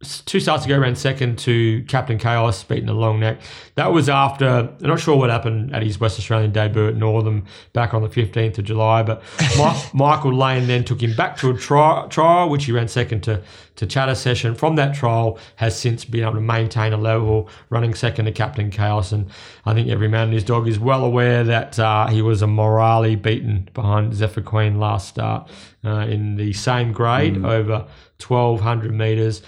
two 0.03 0.39
starts 0.39 0.63
ago, 0.63 0.77
ran 0.77 0.95
second 0.95 1.39
to 1.39 1.83
Captain 1.87 2.19
Chaos, 2.19 2.63
beating 2.63 2.85
the 2.85 2.93
long 2.93 3.19
neck. 3.19 3.41
That 3.75 3.91
was 3.91 4.09
after. 4.09 4.47
I'm 4.47 4.77
not 4.79 4.99
sure 4.99 5.17
what 5.17 5.31
happened 5.31 5.73
at 5.75 5.81
his 5.81 5.99
West 5.99 6.19
Australian 6.19 6.51
debut 6.51 6.87
at 6.87 6.95
Northam 6.95 7.45
back 7.73 7.95
on 7.95 8.03
the 8.03 8.09
15th 8.09 8.59
of 8.59 8.65
July, 8.65 9.01
but 9.01 9.23
Michael 9.93 10.35
Lane 10.35 10.67
then 10.67 10.83
took 10.83 11.01
him 11.01 11.15
back 11.15 11.35
to 11.37 11.49
a 11.49 11.57
tri- 11.57 12.05
trial, 12.09 12.47
which 12.49 12.65
he 12.65 12.71
ran 12.71 12.87
second 12.87 13.21
to 13.23 13.41
to 13.77 13.85
Chatter 13.85 14.15
Session. 14.15 14.53
From 14.53 14.75
that 14.75 14.95
trial, 14.95 15.39
has 15.55 15.79
since 15.79 16.05
been 16.05 16.21
able 16.21 16.33
to 16.33 16.41
maintain 16.41 16.93
a 16.93 16.97
level, 16.97 17.49
running 17.69 17.95
second 17.95 18.25
to 18.25 18.31
Captain 18.31 18.69
Chaos, 18.69 19.11
and 19.11 19.29
I 19.65 19.73
think 19.73 19.89
every 19.89 20.07
man 20.07 20.25
and 20.25 20.33
his 20.33 20.43
dog 20.43 20.67
is 20.67 20.77
well 20.77 21.05
aware 21.05 21.43
that 21.43 21.79
uh, 21.79 22.07
he 22.07 22.21
was 22.21 22.43
a 22.43 22.47
morally 22.47 23.15
beaten 23.15 23.69
behind 23.73 24.13
Zephyr 24.13 24.41
Queen 24.41 24.79
last 24.79 25.09
start 25.09 25.49
uh, 25.83 26.05
in 26.07 26.35
the 26.35 26.53
same 26.53 26.91
grade 26.91 27.43
over 27.43 27.87
1200 28.19 28.93
meters. 28.93 29.41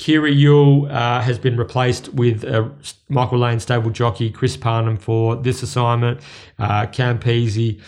Kyra 0.00 0.34
Yuill 0.34 0.90
uh, 0.90 1.20
has 1.20 1.38
been 1.38 1.58
replaced 1.58 2.08
with 2.14 2.42
uh, 2.42 2.70
Michael 3.10 3.38
Lane 3.38 3.60
stable 3.60 3.90
jockey 3.90 4.30
Chris 4.30 4.56
Parnham 4.56 4.96
for 4.96 5.36
this 5.36 5.62
assignment. 5.62 6.20
Uh, 6.58 6.86
Campese, 6.86 7.78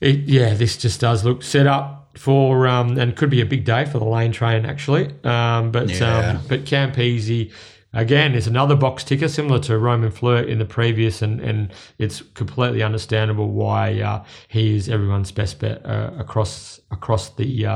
it, 0.00 0.20
yeah, 0.20 0.54
this 0.54 0.78
just 0.78 1.00
does 1.02 1.22
look 1.22 1.42
set 1.42 1.66
up 1.66 2.16
for 2.16 2.66
um, 2.66 2.96
and 2.98 3.14
could 3.14 3.28
be 3.28 3.42
a 3.42 3.46
big 3.46 3.66
day 3.66 3.84
for 3.84 3.98
the 3.98 4.06
lane 4.06 4.32
train 4.32 4.64
actually. 4.64 5.12
Um, 5.22 5.70
but 5.70 5.90
Yeah. 5.90 6.30
um, 6.30 6.40
but 6.48 6.64
Campese 6.64 7.52
again 7.92 8.34
is 8.34 8.46
another 8.46 8.74
box 8.74 9.04
ticker 9.04 9.28
similar 9.28 9.58
to 9.60 9.76
Roman 9.76 10.10
Flirt 10.10 10.48
in 10.48 10.58
the 10.58 10.64
previous, 10.64 11.20
and 11.20 11.40
and 11.40 11.72
it's 11.98 12.22
completely 12.32 12.82
understandable 12.82 13.50
why 13.50 14.00
uh, 14.00 14.24
he 14.48 14.76
is 14.76 14.88
everyone's 14.88 15.30
best 15.30 15.58
bet 15.58 15.84
uh, 15.84 16.10
across 16.18 16.80
across 16.90 17.28
the. 17.28 17.66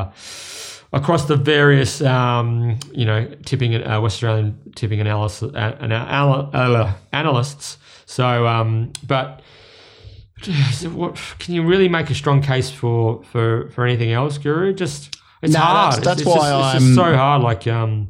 Across 0.90 1.27
the 1.27 1.36
various, 1.36 2.01
um, 2.01 2.78
you 2.93 3.05
know, 3.05 3.28
tipping 3.44 3.74
uh, 3.74 4.01
West 4.01 4.15
Australian 4.16 4.59
tipping 4.74 5.01
analysis, 5.01 5.52
uh, 5.55 5.77
anal- 5.82 6.51
uh, 6.55 6.93
analysts. 7.12 7.77
So, 8.06 8.47
um, 8.47 8.93
but 9.06 9.43
what, 10.93 11.20
can 11.39 11.55
you 11.55 11.62
really 11.62 11.89
make 11.90 12.09
a 12.09 12.15
strong 12.15 12.40
case 12.40 12.70
for 12.70 13.23
for 13.24 13.69
for 13.70 13.85
anything 13.85 14.12
else, 14.12 14.39
Guru? 14.39 14.73
Just 14.73 15.19
it's 15.43 15.52
No, 15.52 15.60
hard. 15.60 15.93
that's- 15.93 16.05
that's 16.06 16.20
it's, 16.23 16.27
why 16.28 16.36
just, 16.36 16.47
it's 16.47 16.65
I'm- 16.65 16.81
just 16.82 16.94
so 16.94 17.16
hard. 17.16 17.43
Like, 17.43 17.66
um, 17.66 18.09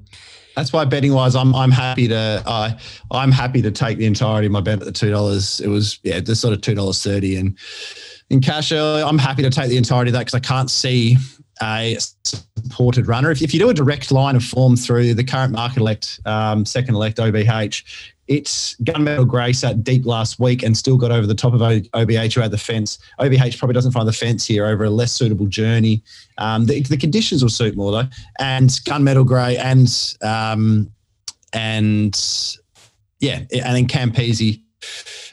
That's 0.55 0.73
why 0.73 0.85
betting 0.85 1.13
wise, 1.13 1.35
I'm 1.35 1.55
I'm 1.57 1.73
happy 1.73 2.07
to 2.09 2.43
uh, 2.47 2.71
I'm 3.11 3.33
happy 3.33 3.61
to 3.63 3.73
take 3.73 3.99
the 3.99 4.07
entirety 4.07 4.47
of 4.47 4.53
my 4.53 4.61
bet 4.61 4.79
at 4.79 4.85
the 4.85 4.93
two 4.93 5.11
dollars. 5.11 5.59
It 5.61 5.69
was 5.69 5.99
yeah, 6.05 6.21
the 6.21 6.37
sort 6.37 6.55
of 6.55 6.61
two 6.61 6.75
dollars 6.77 7.03
thirty 7.03 7.35
and 7.37 7.59
in 8.31 8.41
cash 8.41 8.71
early. 8.73 9.03
I'm 9.03 9.19
happy 9.19 9.43
to 9.43 9.51
take 9.51 9.69
the 9.69 9.77
entirety 9.77 10.11
of 10.11 10.13
that 10.13 10.21
because 10.27 10.35
I 10.35 10.41
can't 10.41 10.71
see 10.71 11.17
a 11.63 11.97
supported 12.25 13.09
runner. 13.09 13.31
If, 13.31 13.43
if 13.43 13.53
you 13.53 13.61
do 13.61 13.71
a 13.71 13.75
direct 13.75 14.11
line 14.13 14.37
of 14.37 14.45
form 14.45 14.77
through 14.77 15.15
the 15.15 15.25
current 15.25 15.53
market 15.53 15.81
elect, 15.81 16.21
um, 16.25 16.65
second 16.65 16.95
elect 16.95 17.19
OBH, 17.19 17.83
it's 18.29 18.75
Gunmetal 18.83 19.27
Grey 19.27 19.55
sat 19.55 19.83
deep 19.83 20.05
last 20.05 20.39
week 20.39 20.63
and 20.63 20.77
still 20.77 20.99
got 20.99 21.11
over 21.11 21.27
the 21.27 21.35
top 21.35 21.55
of 21.55 21.61
OBH 21.61 22.35
who 22.35 22.43
had 22.43 22.51
the 22.51 22.59
fence. 22.59 22.99
OBH 23.19 23.59
probably 23.59 23.73
doesn't 23.73 23.93
find 23.93 24.07
the 24.07 24.13
fence 24.13 24.45
here 24.45 24.67
over 24.67 24.85
a 24.85 24.91
less 24.91 25.13
suitable 25.13 25.47
journey. 25.47 26.03
Um, 26.37 26.67
the, 26.67 26.83
the 26.83 26.99
conditions 26.99 27.43
will 27.43 27.51
suit 27.51 27.75
more 27.75 27.91
though. 27.91 28.09
And 28.39 28.69
Gunmetal 28.69 29.27
Grey 29.27 29.57
and 29.57 29.89
um, 30.23 30.93
and 31.55 32.15
yeah, 33.21 33.39
and 33.51 33.77
then 33.77 33.87
Campese 33.87 34.61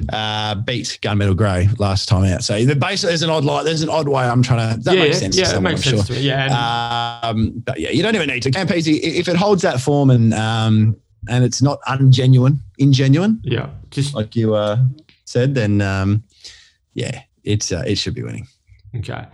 uh, 0.09 0.55
beat 0.55 0.99
Gunmetal 1.01 1.35
Grey 1.35 1.69
last 1.77 2.07
time 2.07 2.25
out. 2.25 2.43
So 2.43 2.63
the 2.65 2.75
base 2.75 3.01
there's 3.01 3.21
an 3.21 3.29
odd 3.29 3.45
light. 3.45 3.63
There's 3.63 3.81
an 3.81 3.89
odd 3.89 4.07
way 4.07 4.23
I'm 4.23 4.43
trying 4.43 4.75
to. 4.77 4.83
That 4.83 4.95
yeah, 4.95 5.03
makes 5.03 5.19
sense. 5.19 5.35
to 5.35 5.41
yeah, 5.41 5.55
it 5.57 5.61
makes 5.61 5.87
I'm 5.87 5.97
sense 5.97 6.07
sure. 6.07 6.15
to 6.15 6.21
me. 6.21 6.27
Yeah, 6.27 7.19
Um, 7.23 7.63
but 7.65 7.79
yeah, 7.79 7.89
you 7.89 8.03
don't 8.03 8.15
even 8.15 8.27
need 8.29 8.43
to. 8.43 8.51
Campese, 8.51 8.99
if 9.01 9.27
it 9.27 9.35
holds 9.35 9.61
that 9.61 9.79
form 9.81 10.09
and 10.09 10.33
um, 10.33 10.95
and 11.29 11.43
it's 11.43 11.61
not 11.61 11.81
ungenuine, 11.83 12.59
ingenuine, 12.79 13.39
yeah, 13.43 13.69
just 13.89 14.13
like 14.13 14.35
you 14.35 14.55
uh, 14.55 14.77
said, 15.25 15.55
then 15.55 15.81
um, 15.81 16.23
yeah, 16.93 17.21
it's 17.43 17.71
uh, 17.71 17.83
it 17.87 17.97
should 17.97 18.13
be 18.13 18.23
winning. 18.23 18.47
okay. 18.97 19.25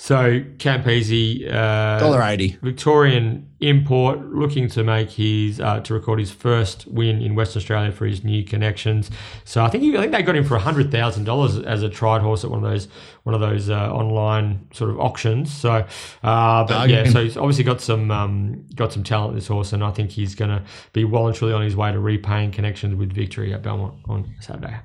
So 0.00 0.40
Campese, 0.58 1.52
uh, 1.52 1.98
Dollar 1.98 2.22
eighty. 2.22 2.56
Victorian 2.62 3.50
import 3.58 4.20
looking 4.32 4.68
to 4.68 4.84
make 4.84 5.10
his 5.10 5.60
uh, 5.60 5.80
to 5.80 5.92
record 5.92 6.20
his 6.20 6.30
first 6.30 6.86
win 6.86 7.20
in 7.20 7.34
Western 7.34 7.58
Australia 7.58 7.90
for 7.90 8.06
his 8.06 8.22
new 8.22 8.44
connections. 8.44 9.10
So 9.44 9.64
I 9.64 9.68
think 9.68 9.82
he, 9.82 9.96
I 9.96 10.02
think 10.02 10.12
they 10.12 10.22
got 10.22 10.36
him 10.36 10.44
for 10.44 10.56
hundred 10.56 10.92
thousand 10.92 11.24
dollars 11.24 11.58
as 11.58 11.82
a 11.82 11.88
tried 11.88 12.22
horse 12.22 12.44
at 12.44 12.50
one 12.50 12.64
of 12.64 12.70
those 12.70 12.86
one 13.24 13.34
of 13.34 13.40
those 13.40 13.70
uh, 13.70 13.92
online 13.92 14.68
sort 14.72 14.90
of 14.90 15.00
auctions. 15.00 15.52
So, 15.52 15.84
uh, 16.22 16.64
but 16.64 16.88
yeah, 16.88 17.10
so 17.10 17.24
he's 17.24 17.36
obviously 17.36 17.64
got 17.64 17.80
some 17.80 18.12
um, 18.12 18.66
got 18.76 18.92
some 18.92 19.02
talent 19.02 19.34
this 19.34 19.48
horse, 19.48 19.72
and 19.72 19.82
I 19.82 19.90
think 19.90 20.12
he's 20.12 20.36
going 20.36 20.50
to 20.50 20.62
be 20.92 21.02
well 21.02 21.26
and 21.26 21.34
truly 21.34 21.52
on 21.52 21.62
his 21.62 21.74
way 21.74 21.90
to 21.90 21.98
repaying 21.98 22.52
connections 22.52 22.94
with 22.94 23.12
victory 23.12 23.52
at 23.52 23.62
Belmont 23.62 23.96
on 24.08 24.32
Saturday. 24.38 24.76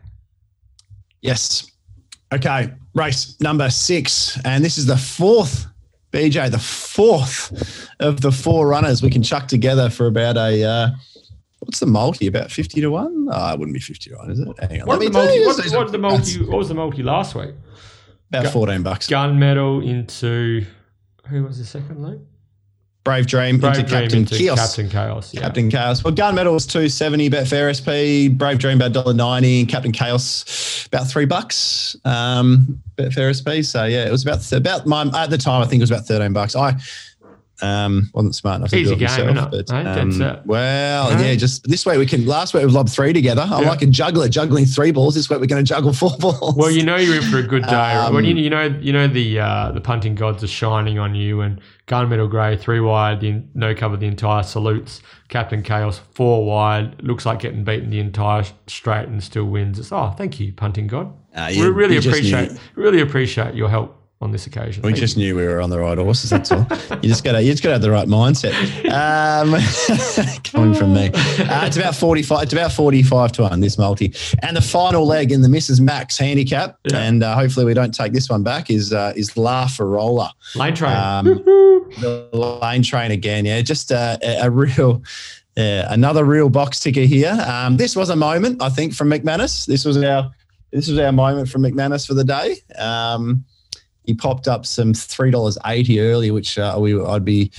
Yes. 1.22 1.70
Okay, 2.34 2.74
race 2.96 3.40
number 3.42 3.70
six, 3.70 4.40
and 4.44 4.66
this 4.66 4.80
is 4.80 4.88
the 4.88 4.98
fourth. 4.98 5.68
BJ, 6.12 6.50
the 6.50 6.58
fourth 6.58 7.90
of 8.00 8.22
the 8.22 8.32
four 8.32 8.68
runners 8.68 9.04
we 9.04 9.12
can 9.12 9.22
chuck 9.22 9.48
together 9.48 9.88
for 9.90 10.08
about 10.08 10.36
a 10.36 10.64
uh, 10.64 10.90
what's 11.60 11.80
the 11.80 11.86
multi? 11.86 12.26
About 12.26 12.50
fifty 12.50 12.82
to 12.82 12.90
one? 12.90 13.28
Oh, 13.32 13.54
it 13.54 13.60
wouldn't 13.60 13.76
be 13.76 13.80
fifty 13.80 14.10
to 14.10 14.16
one, 14.18 14.32
is 14.32 14.40
it? 14.40 14.48
Hang 14.60 14.82
on, 14.82 14.88
What, 14.88 15.00
was 15.00 15.08
the 15.10 15.14
multi, 15.14 15.46
what, 15.46 15.76
what, 15.76 15.92
the 15.92 15.98
multi, 16.00 16.44
what 16.46 16.58
was 16.58 16.68
the 16.70 16.74
multi 16.74 17.04
last 17.04 17.36
week? 17.36 17.54
About 18.30 18.52
fourteen 18.52 18.82
bucks. 18.82 19.08
Gunmetal 19.08 19.88
into 19.88 20.66
who 21.28 21.44
was 21.44 21.60
the 21.60 21.66
second 21.66 22.02
leg? 22.02 22.20
Brave 23.04 23.28
Dream 23.28 23.60
Brave 23.60 23.76
into 23.76 23.88
Dream 23.90 24.02
Captain 24.04 24.20
into 24.20 24.38
Chaos. 24.38 24.60
Captain 24.60 24.90
Chaos. 24.90 25.34
Yeah. 25.34 25.42
Captain 25.42 25.70
Chaos. 25.70 26.04
Well, 26.04 26.14
Gunmetal 26.14 26.54
was 26.54 26.66
two 26.66 26.88
seventy. 26.88 27.30
Betfair 27.30 27.68
SP. 27.76 28.32
Brave 28.38 28.60
Dream 28.60 28.78
about 28.78 28.94
dollar 28.94 29.14
ninety. 29.14 29.66
Captain 29.66 29.92
Chaos 29.92 30.86
about 30.88 31.08
three 31.10 31.26
bucks. 31.26 31.96
Um, 32.06 32.82
Betfair 32.98 33.36
SP. 33.36 33.64
So 33.70 33.84
yeah, 33.86 34.06
it 34.06 34.12
was 34.12 34.24
about 34.26 34.50
about 34.54 34.86
my 34.88 35.04
at 35.16 35.30
the 35.30 35.38
time. 35.38 35.62
I 35.62 35.66
think 35.66 35.82
it 35.82 35.84
was 35.84 35.92
about 35.92 36.06
thirteen 36.06 36.32
bucks. 36.34 36.56
I 36.56 36.76
Um, 37.62 38.10
wasn't 38.14 38.36
smart 38.36 38.58
enough 38.58 38.72
to 38.72 38.78
Easy 38.78 38.90
do 38.90 38.94
it 38.96 39.08
game, 39.08 39.28
myself. 39.36 39.52
But, 39.52 39.72
um, 39.72 40.42
well, 40.46 41.16
Hey. 41.16 41.30
yeah, 41.32 41.36
just 41.36 41.64
this 41.70 41.86
way 41.86 41.98
we 41.98 42.06
can. 42.06 42.26
Last 42.26 42.54
week 42.54 42.64
we 42.66 42.70
lobbed 42.72 42.90
three 42.90 43.14
together. 43.14 43.44
I'm 43.44 43.64
Yeah. 43.64 43.70
like 43.70 43.82
a 43.82 43.86
juggler 43.86 44.28
juggling 44.28 44.66
three 44.66 44.92
balls. 44.92 45.16
This 45.16 45.30
week 45.30 45.40
we're 45.40 45.46
going 45.46 45.64
to 45.64 45.68
juggle 45.68 45.94
four 45.94 46.18
balls. 46.20 46.56
Well, 46.56 46.72
you 46.72 46.84
know 46.84 46.96
you're 46.98 47.16
in 47.18 47.22
for 47.24 47.38
a 47.38 47.44
good 47.44 47.64
day. 47.64 47.72
right? 47.74 48.06
Um, 48.08 48.16
when 48.16 48.26
you, 48.26 48.36
you 48.36 48.50
know 48.50 48.64
you 48.82 48.92
know 48.92 49.08
the 49.08 49.40
uh, 49.40 49.72
the 49.72 49.82
punting 49.82 50.16
gods 50.16 50.44
are 50.44 50.48
shining 50.48 51.00
on 51.00 51.16
you, 51.16 51.42
and 51.42 51.60
gunmetal 51.88 52.30
grey 52.30 52.58
three 52.58 52.80
wide, 52.80 53.22
the 53.22 53.44
no 53.54 53.74
cover 53.76 53.98
the 53.98 54.08
entire 54.08 54.44
salutes. 54.44 55.02
Captain 55.28 55.64
Chaos 55.64 56.00
four 56.12 56.46
wide, 56.46 57.02
looks 57.02 57.26
like 57.26 57.40
getting 57.40 57.64
beaten 57.64 57.90
the 57.90 58.00
entire 58.00 58.44
straight 58.68 59.08
and 59.08 59.24
still 59.24 59.46
wins. 59.46 59.80
It's 59.80 59.92
oh, 59.92 60.14
thank 60.18 60.40
you, 60.40 60.54
punting 60.54 60.88
god. 60.88 61.14
Uh, 61.36 61.50
we 61.52 61.68
really 61.68 61.98
appreciate 61.98 62.52
really 62.76 63.02
appreciate 63.02 63.56
your 63.56 63.70
help 63.70 64.03
on 64.24 64.32
this 64.32 64.48
occasion. 64.48 64.82
We 64.84 64.94
just 64.94 65.18
knew 65.18 65.36
we 65.36 65.46
were 65.46 65.62
on 65.62 65.70
the 65.70 65.78
right 65.80 65.98
horses. 65.98 66.30
That's 66.30 66.52
all. 66.52 66.66
you 67.02 67.10
just 67.10 67.24
got 67.24 67.34
to 67.34 67.44
you 67.44 67.52
just 67.52 67.62
got 67.62 67.70
to 67.70 67.74
have 67.74 67.82
the 67.82 67.92
right 67.92 68.08
mindset. 68.08 68.54
Um, 68.90 69.54
coming 70.44 70.74
from 70.74 70.94
me, 70.94 71.08
uh, 71.08 71.66
it's 71.66 71.78
about 71.78 71.96
forty 71.96 72.24
five. 72.24 72.44
It's 72.44 72.54
about 72.54 72.72
forty 72.72 73.04
five 73.04 73.32
to 73.34 73.44
one. 73.44 73.60
This 73.60 73.78
multi 73.78 74.14
and 74.42 74.56
the 74.56 74.62
final 74.62 75.06
leg 75.06 75.32
in 75.32 75.42
the 75.42 75.48
Mrs. 75.50 75.82
Max 75.82 76.18
handicap, 76.18 76.78
Yeah. 76.86 76.98
and 77.00 77.22
uh, 77.24 77.36
hopefully 77.36 77.66
we 77.66 77.74
don't 77.74 77.94
take 77.94 78.14
this 78.14 78.30
one 78.30 78.44
back. 78.44 78.70
Is 78.70 78.94
uh, 78.94 79.14
is 79.16 79.36
La 79.38 79.66
Farola. 79.66 80.30
lane 80.56 80.74
train. 80.76 80.96
Um, 80.96 81.26
the 82.02 82.30
lane 82.62 82.82
train 82.84 83.12
again. 83.12 83.46
Yeah, 83.46 83.62
just 83.62 83.92
a, 83.92 84.18
a, 84.24 84.48
a 84.48 84.50
real. 84.50 85.04
Yeah, 85.56 85.86
another 85.94 86.26
real 86.26 86.50
box 86.50 86.80
ticker 86.80 87.02
here. 87.02 87.38
Um, 87.48 87.78
this 87.78 87.96
was 87.96 88.10
a 88.10 88.16
moment, 88.16 88.60
I 88.60 88.70
think, 88.70 88.96
from 88.96 89.12
McManus. 89.12 89.68
This 89.68 89.86
was 89.86 89.98
our 89.98 90.32
this 90.72 90.88
was 90.88 90.98
our 90.98 91.12
moment 91.12 91.48
from 91.50 91.62
McManus 91.62 92.08
for 92.08 92.16
the 92.16 92.24
day. 92.24 92.56
Um, 92.80 93.46
he 94.06 94.14
popped 94.14 94.48
up 94.48 94.66
some 94.66 94.94
three 94.94 95.32
dollars 95.32 95.58
eighty 95.66 96.00
early, 96.00 96.32
which 96.32 96.58
uh, 96.58 96.76
we 96.80 97.00
I'd 97.02 97.26
be 97.26 97.52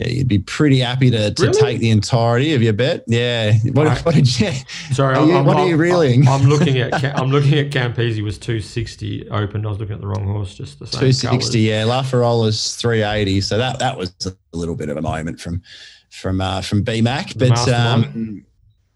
yeah, 0.00 0.08
you'd 0.08 0.26
be 0.26 0.40
pretty 0.40 0.80
happy 0.80 1.08
to, 1.08 1.32
to 1.32 1.42
Really? 1.46 1.60
take 1.60 1.78
the 1.78 1.90
entirety 1.90 2.52
of 2.54 2.62
your 2.62 2.72
bet. 2.72 3.04
Yeah. 3.06 3.52
What, 3.74 3.86
Right. 3.86 4.04
what 4.04 4.16
did 4.16 4.40
you? 4.40 4.50
Sorry, 4.92 5.14
are 5.14 5.24
you- 5.24 5.40
what 5.44 5.56
are 5.56 5.68
you 5.68 5.76
reeling? 5.76 6.26
I'm, 6.26 6.42
looking 6.48 6.78
at 6.78 6.92
I'm 7.16 7.30
looking 7.30 7.54
at 7.54 7.70
Campese 7.70 8.20
was 8.20 8.36
260 8.38 9.28
open. 9.30 9.64
I 9.64 9.68
was 9.68 9.78
looking 9.78 9.94
at 9.94 10.00
the 10.00 10.08
wrong 10.08 10.26
horse, 10.26 10.52
just 10.56 10.80
the 10.80 10.88
same. 10.88 11.00
Two 11.00 11.12
sixty. 11.12 11.28
colours. 11.28 11.54
Yeah, 11.56 11.84
La 11.84 12.02
Farola's 12.02 12.74
three 12.74 13.04
eighty. 13.04 13.40
So 13.40 13.56
that 13.56 13.78
that 13.78 13.96
was 13.96 14.12
a 14.26 14.32
little 14.56 14.74
bit 14.74 14.88
of 14.88 14.96
a 14.96 15.02
moment 15.02 15.38
from 15.40 15.62
from 16.10 16.40
uh, 16.40 16.60
from 16.62 16.84
BMAC, 16.84 17.38
but 17.38 17.68
um, 17.72 18.44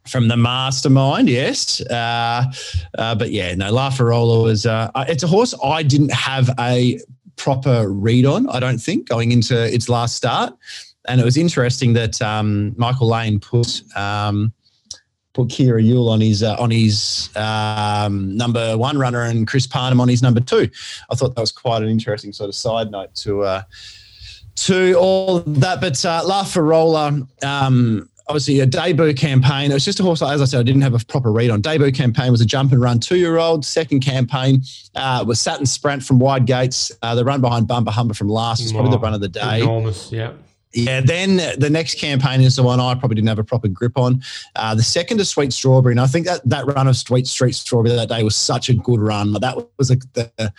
from 0.09 0.28
the 0.28 0.36
mastermind, 0.36 1.28
yes. 1.28 1.80
Uh, 1.82 2.44
uh, 2.97 3.14
but 3.14 3.30
yeah, 3.30 3.55
no, 3.55 3.70
La 3.70 3.90
Farola 3.90 4.43
was. 4.43 4.66
Uh, 4.66 4.90
it's 5.09 5.22
a 5.22 5.26
horse 5.26 5.55
I 5.62 5.82
didn't 5.82 6.12
have 6.12 6.51
a 6.59 6.98
proper 7.36 7.89
read 7.89 8.26
on. 8.26 8.48
I 8.48 8.60
don't 8.60 8.78
think 8.78 9.09
going 9.09 9.32
into 9.32 9.56
its 9.72 9.89
last 9.89 10.16
start, 10.16 10.55
and 11.06 11.20
it 11.20 11.24
was 11.24 11.36
interesting 11.36 11.93
that 11.94 12.20
um, 12.22 12.74
Michael 12.76 13.09
Lane 13.09 13.40
put. 13.40 13.82
Um, 13.97 14.52
Put 15.35 15.48
Kyra 15.48 15.80
Yuill 15.80 16.10
on 16.10 16.20
his 16.20 16.43
uh, 16.43 16.56
on 16.59 16.72
his 16.72 17.28
um, 17.36 18.36
number 18.36 18.76
one 18.76 18.98
runner 18.98 19.22
and 19.22 19.47
Chris 19.47 19.68
Parnham 19.68 20.01
on 20.01 20.09
his 20.09 20.20
number 20.20 20.40
two. 20.40 20.68
I 21.10 21.14
thought 21.14 21.36
that 21.36 21.40
was 21.40 21.52
quite 21.52 21.82
an 21.82 21.89
interesting 21.89 22.32
sort 22.32 22.48
of 22.48 22.56
side 22.56 22.90
note 22.90 23.14
to 23.16 23.43
uh, 23.43 23.62
to 24.56 24.94
all 24.94 25.40
that. 25.40 25.80
But 25.80 26.05
uh, 26.05 26.22
La 26.24 26.43
Farola, 26.43 27.24
um, 27.44 28.09
obviously 28.28 28.60
a 28.60 28.66
debut 28.66 29.14
campaign. 29.14 29.70
It 29.70 29.74
was 29.74 29.84
just 29.84 30.00
a 30.00 30.02
horse, 30.02 30.22
as 30.22 30.42
I 30.42 30.44
said, 30.44 30.60
I 30.60 30.62
didn't 30.62 30.82
have 30.82 30.94
a 30.94 31.05
proper 31.06 31.32
read 31.32 31.50
on. 31.50 31.60
Debut 31.60 31.92
campaign 31.92 32.30
was 32.30 32.40
a 32.40 32.46
jump 32.46 32.72
and 32.72 32.80
run 32.80 33.00
two 33.00 33.16
year 33.16 33.38
old. 33.38 33.64
Second 33.64 34.00
campaign 34.00 34.62
uh, 34.94 35.24
was 35.26 35.40
Saturn 35.40 35.66
Sprint 35.66 36.02
from 36.02 36.18
Wide 36.18 36.46
Gates. 36.46 36.92
Uh, 37.02 37.14
the 37.14 37.24
run 37.24 37.40
behind 37.40 37.66
Bumper 37.66 37.90
Humber 37.90 38.14
from 38.14 38.28
last 38.28 38.62
was 38.62 38.72
probably 38.72 38.90
the 38.90 38.98
run 38.98 39.14
of 39.14 39.20
the 39.20 39.28
day. 39.28 39.62
Enormous, 39.62 40.12
yeah. 40.12 40.32
Yeah, 40.74 41.00
then 41.00 41.36
the 41.59 41.70
next 41.70 41.98
campaign 41.98 42.42
is 42.42 42.56
the 42.56 42.62
one 42.62 42.78
I 42.78 42.94
probably 42.94 43.14
didn't 43.14 43.28
have 43.28 43.38
a 43.38 43.44
proper 43.44 43.68
grip 43.68 43.96
on. 43.96 44.22
Uh, 44.55 44.74
the 44.74 44.82
second 44.82 45.18
is 45.18 45.30
Sweet 45.30 45.52
Strawberry, 45.52 45.94
and 45.94 46.00
I 46.00 46.06
think 46.06 46.26
that 46.26 46.46
that 46.46 46.66
run 46.66 46.86
of 46.86 46.96
Sweet 46.96 47.26
Street 47.26 47.55
Strawberry 47.55 47.96
that 47.96 48.10
day 48.10 48.22
was 48.22 48.36
such 48.36 48.68
a 48.68 48.74
good 48.74 49.00
run. 49.00 49.32
That 49.32 49.66
was 49.78 49.90
a, 49.90 49.96
the, 50.12 50.52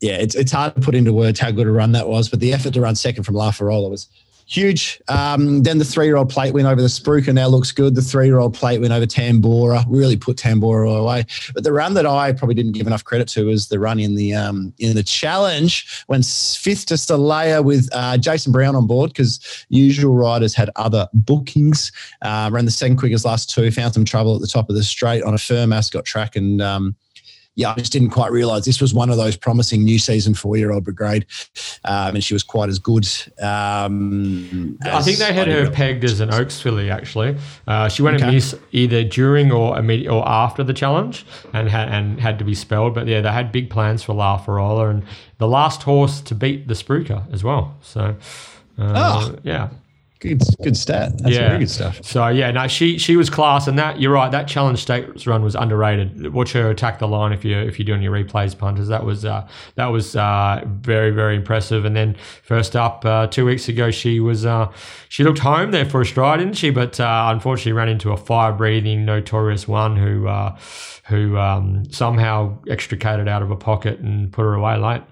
yeah, 0.00 0.14
it's 0.14 0.36
it's 0.36 0.52
hard 0.52 0.76
to 0.76 0.80
put 0.80 0.94
into 0.94 1.12
words 1.12 1.40
how 1.40 1.50
good 1.50 1.66
a 1.66 1.72
run 1.72 1.92
that 1.92 2.08
was, 2.08 2.28
but 2.28 2.38
the 2.38 2.52
effort 2.52 2.74
to 2.74 2.80
run 2.80 2.94
second 2.94 3.24
from 3.24 3.34
La 3.34 3.50
Farola 3.50 3.90
was 3.90 4.08
huge. 4.46 5.00
Um, 5.08 5.62
then 5.62 5.78
the 5.78 5.84
three-year-old 5.84 6.30
plate 6.30 6.54
win 6.54 6.66
over 6.66 6.80
the 6.80 6.88
Spruker 6.88 7.32
now 7.32 7.48
looks 7.48 7.72
good. 7.72 7.94
The 7.94 8.02
three-year-old 8.02 8.54
plate 8.54 8.80
win 8.80 8.92
over 8.92 9.06
Tambora 9.06 9.84
really 9.88 10.16
put 10.16 10.36
Tambora 10.36 10.98
away. 10.98 11.24
But 11.54 11.64
the 11.64 11.72
run 11.72 11.94
that 11.94 12.06
I 12.06 12.32
probably 12.32 12.54
didn't 12.54 12.72
give 12.72 12.86
enough 12.86 13.04
credit 13.04 13.28
to 13.28 13.46
was 13.46 13.68
the 13.68 13.78
run 13.78 14.00
in 14.00 14.14
the 14.14 14.34
um, 14.34 14.72
in 14.78 14.94
the 14.94 15.02
challenge 15.02 16.04
when 16.06 16.22
fifth 16.22 16.86
to 16.86 16.94
Stalea 16.94 17.64
with 17.64 17.88
uh, 17.92 18.18
Jason 18.18 18.52
Brown 18.52 18.76
on 18.76 18.86
board 18.86 19.10
because 19.10 19.64
usual 19.68 20.14
riders 20.14 20.54
had 20.54 20.70
other 20.76 21.08
bookings. 21.14 21.92
Uh, 22.22 22.50
ran 22.52 22.64
the 22.64 22.70
second 22.70 22.96
quickest 22.96 23.24
last 23.24 23.50
two, 23.50 23.70
found 23.70 23.94
some 23.94 24.04
trouble 24.04 24.34
at 24.34 24.40
the 24.40 24.46
top 24.46 24.68
of 24.68 24.76
the 24.76 24.82
straight 24.82 25.22
on 25.22 25.34
a 25.34 25.38
firm 25.38 25.72
ascot 25.72 26.04
track 26.04 26.36
and. 26.36 26.60
Um, 26.60 26.96
yeah, 27.54 27.72
I 27.72 27.74
just 27.74 27.92
didn't 27.92 28.10
quite 28.10 28.32
realise 28.32 28.64
this 28.64 28.80
was 28.80 28.94
one 28.94 29.10
of 29.10 29.16
those 29.18 29.36
promising 29.36 29.84
new 29.84 29.98
season 29.98 30.32
four-year-old 30.34 30.84
brigade, 30.84 31.26
um, 31.84 32.14
and 32.14 32.24
she 32.24 32.32
was 32.34 32.42
quite 32.42 32.68
as 32.70 32.78
good. 32.78 33.06
Um, 33.42 34.78
I 34.84 35.02
think 35.02 35.18
they 35.18 35.32
had 35.32 35.48
her 35.48 35.70
pegged 35.70 36.04
as 36.04 36.20
an 36.20 36.32
Oaks 36.32 36.60
filly. 36.60 36.90
Actually, 36.90 37.36
uh, 37.66 37.88
she 37.88 38.02
went 38.02 38.16
Okay. 38.16 38.24
and 38.26 38.34
miss 38.34 38.54
either 38.72 39.04
during 39.04 39.52
or 39.52 39.78
immediate 39.78 40.10
or 40.10 40.26
after 40.26 40.64
the 40.64 40.72
challenge, 40.72 41.26
and 41.52 41.68
had 41.68 41.88
and 41.88 42.20
had 42.20 42.38
to 42.38 42.44
be 42.44 42.54
spelled. 42.54 42.94
But 42.94 43.06
yeah, 43.06 43.20
they 43.20 43.30
had 43.30 43.52
big 43.52 43.68
plans 43.70 44.02
for 44.02 44.14
La 44.14 44.38
Farola 44.38 44.90
and 44.90 45.02
the 45.38 45.48
last 45.48 45.82
horse 45.82 46.20
to 46.22 46.34
beat 46.34 46.68
the 46.68 46.74
Spruker 46.74 47.22
as 47.32 47.42
well. 47.44 47.74
So, 47.82 48.16
uh, 48.78 48.92
Oh. 48.94 49.36
yeah, 49.42 49.68
Good, 50.22 50.40
good 50.62 50.76
stat. 50.76 51.18
That's 51.18 51.34
Yeah. 51.34 51.48
very 51.48 51.58
good 51.58 51.70
stuff. 51.70 51.98
So 52.04 52.28
yeah, 52.28 52.52
no, 52.52 52.68
she 52.68 52.96
she 52.96 53.16
was 53.16 53.28
class, 53.28 53.66
and 53.66 53.76
that 53.76 54.00
you're 54.00 54.12
right. 54.12 54.30
That 54.30 54.46
challenge 54.46 54.78
states 54.78 55.26
run 55.26 55.42
was 55.42 55.56
underrated. 55.56 56.32
Watch 56.32 56.52
her 56.52 56.70
attack 56.70 57.00
the 57.00 57.08
line 57.08 57.32
if 57.32 57.44
you 57.44 57.58
if 57.58 57.76
you're 57.78 57.86
doing 57.86 58.02
your 58.02 58.12
replays 58.12 58.56
punters. 58.56 58.86
That 58.86 59.04
was 59.04 59.24
uh, 59.24 59.48
that 59.74 59.86
was 59.86 60.14
uh, 60.14 60.62
very 60.66 61.10
very 61.10 61.34
impressive. 61.34 61.84
And 61.84 61.96
then 61.96 62.14
first 62.44 62.76
up 62.76 63.04
uh, 63.04 63.26
two 63.26 63.44
weeks 63.44 63.68
ago, 63.68 63.90
she 63.90 64.20
was 64.20 64.46
uh, 64.46 64.70
she 65.08 65.24
looked 65.24 65.40
home 65.40 65.72
there 65.72 65.84
for 65.86 66.00
a 66.02 66.06
stride, 66.06 66.38
didn't 66.38 66.56
she? 66.56 66.70
But 66.70 67.00
uh, 67.00 67.24
unfortunately, 67.34 67.72
ran 67.72 67.88
into 67.88 68.12
a 68.12 68.16
fire 68.16 68.52
breathing 68.52 69.04
notorious 69.04 69.66
one 69.66 69.96
who 69.96 70.28
uh, 70.28 70.56
who 71.08 71.36
um, 71.36 71.84
somehow 71.90 72.56
extricated 72.70 73.26
out 73.26 73.42
of 73.42 73.50
a 73.50 73.56
pocket 73.56 73.98
and 73.98 74.32
put 74.32 74.42
her 74.42 74.54
away 74.54 74.76
late. 74.76 75.02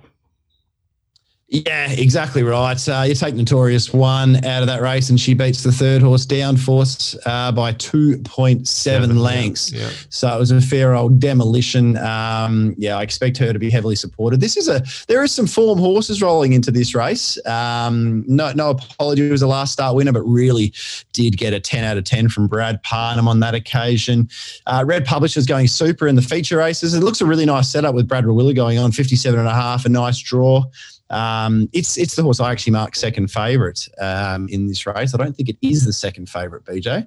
Yeah, 1.53 1.91
exactly 1.91 2.45
right. 2.45 2.89
Uh, 2.89 3.03
you 3.09 3.15
take 3.17 3.35
Notorious 3.35 3.93
one 3.93 4.37
out 4.45 4.63
of 4.63 4.69
that 4.69 4.81
race, 4.81 5.11
and 5.11 5.19
she 5.19 5.35
beats 5.35 5.65
the 5.65 5.73
third 5.73 6.01
horse 6.01 6.25
down 6.25 6.57
force 6.57 7.17
uh, 7.27 7.51
by 7.51 7.73
two 7.73 8.19
point 8.19 8.69
seven 8.69 9.19
lengths. 9.19 9.73
Yeah. 9.73 9.91
So 10.11 10.33
it 10.33 10.39
was 10.39 10.53
a 10.53 10.61
fair 10.61 10.95
old 10.95 11.19
demolition. 11.19 11.97
Um, 11.97 12.77
yeah, 12.79 12.99
I 12.99 13.03
expect 13.03 13.37
her 13.39 13.53
to 13.53 13.59
be 13.59 13.69
heavily 13.69 13.97
supported. 13.97 14.41
This 14.41 14.57
is 14.57 14.69
a 14.69 14.85
there 15.09 15.25
is 15.25 15.33
some 15.33 15.49
form 15.49 15.81
horses 15.81 16.23
rolling 16.23 16.53
into 16.53 16.71
this 16.71 16.95
race. 16.95 17.37
Um, 17.47 18.25
no, 18.29 18.53
no 18.53 18.71
apology. 18.71 19.27
It 19.27 19.33
was 19.33 19.43
a 19.43 19.49
last 19.49 19.73
start 19.73 19.97
winner, 19.97 20.13
but 20.13 20.23
really 20.23 20.73
did 21.13 21.37
get 21.37 21.53
a 21.53 21.59
ten 21.59 21.83
out 21.83 21.99
of 21.99 22.05
ten 22.05 22.29
from 22.29 22.47
Brad 22.47 22.81
Parnham 22.85 23.27
on 23.27 23.41
that 23.41 23.57
occasion. 23.57 24.29
Uh, 24.67 24.85
Red 24.87 25.05
Publishers 25.05 25.47
going 25.47 25.67
super 25.67 26.07
in 26.07 26.15
the 26.15 26.23
feature 26.23 26.59
races. 26.59 26.95
It 26.95 27.01
looks 27.01 27.21
a 27.21 27.27
really 27.27 27.45
nice 27.45 27.69
setup 27.69 27.97
with 27.97 28.07
Brad 28.07 28.23
Rawiller 28.23 28.55
going 28.55 28.79
on 28.79 28.93
57 28.93 29.37
and 29.37 29.49
a 29.49 29.53
half, 29.53 29.85
a 29.85 29.89
nice 29.89 30.21
draw. 30.21 30.63
Um, 31.11 31.69
it's 31.73 31.99
it's 31.99 32.15
the 32.15 32.23
horse 32.23 32.41
I 32.41 32.53
actually 32.53 32.73
marked 32.73 32.97
second 32.97 33.29
favourite 33.29 33.89
um, 34.01 34.49
in 34.49 34.67
this 34.67 34.87
race. 34.87 35.15
I 35.15 35.19
don't 35.19 35.35
think 35.35 35.49
it 35.49 35.57
is 35.61 35.85
the 35.85 35.93
second 35.93 36.29
favourite, 36.29 36.65
BJ. 36.65 37.03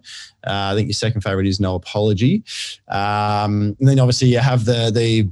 Uh, 0.46 0.72
I 0.72 0.76
think 0.76 0.88
your 0.88 0.94
second 0.94 1.22
favourite 1.22 1.48
is 1.48 1.60
No 1.60 1.76
Apology. 1.76 2.44
Um, 2.90 3.76
and 3.80 3.88
then 3.88 4.00
obviously 4.00 4.28
you 4.28 4.40
have 4.40 4.66
the 4.66 4.92
the 4.94 5.30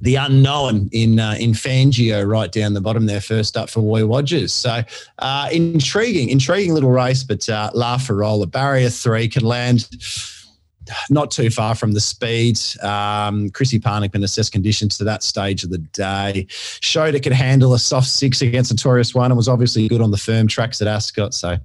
the 0.00 0.16
unknown 0.16 0.88
in 0.92 1.20
uh, 1.20 1.36
in 1.38 1.52
Fangio 1.52 2.26
right 2.26 2.50
down 2.50 2.74
the 2.74 2.80
bottom 2.80 3.06
there, 3.06 3.20
first 3.20 3.56
up 3.56 3.70
for 3.70 3.80
Roy 3.80 4.02
Wodgers. 4.02 4.50
So 4.50 4.82
uh, 5.20 5.48
intriguing, 5.52 6.30
intriguing 6.30 6.74
little 6.74 6.90
race, 6.90 7.22
but 7.22 7.48
uh, 7.48 7.70
La 7.74 7.96
Farola, 7.98 8.50
barrier 8.50 8.90
three, 8.90 9.28
can 9.28 9.44
land 9.44 9.88
not 11.10 11.30
too 11.30 11.50
far 11.50 11.74
from 11.74 11.92
the 11.92 12.00
speed. 12.00 12.58
Um, 12.82 13.50
Chrissy 13.50 13.78
Parnham 13.78 14.22
assessed 14.22 14.52
conditions 14.52 14.96
to 14.98 15.04
that 15.04 15.22
stage 15.22 15.64
of 15.64 15.70
the 15.70 15.78
day. 15.78 16.46
Showed 16.48 17.14
it 17.14 17.22
could 17.22 17.32
handle 17.32 17.74
a 17.74 17.78
soft 17.78 18.08
six 18.08 18.42
against 18.42 18.70
a 18.70 18.74
Notorious 18.74 19.14
One 19.14 19.30
and 19.30 19.36
was 19.36 19.48
obviously 19.48 19.88
good 19.88 20.00
on 20.00 20.10
the 20.10 20.16
firm 20.16 20.46
tracks 20.46 20.80
at 20.82 20.88
Ascot. 20.88 21.34
So, 21.34 21.56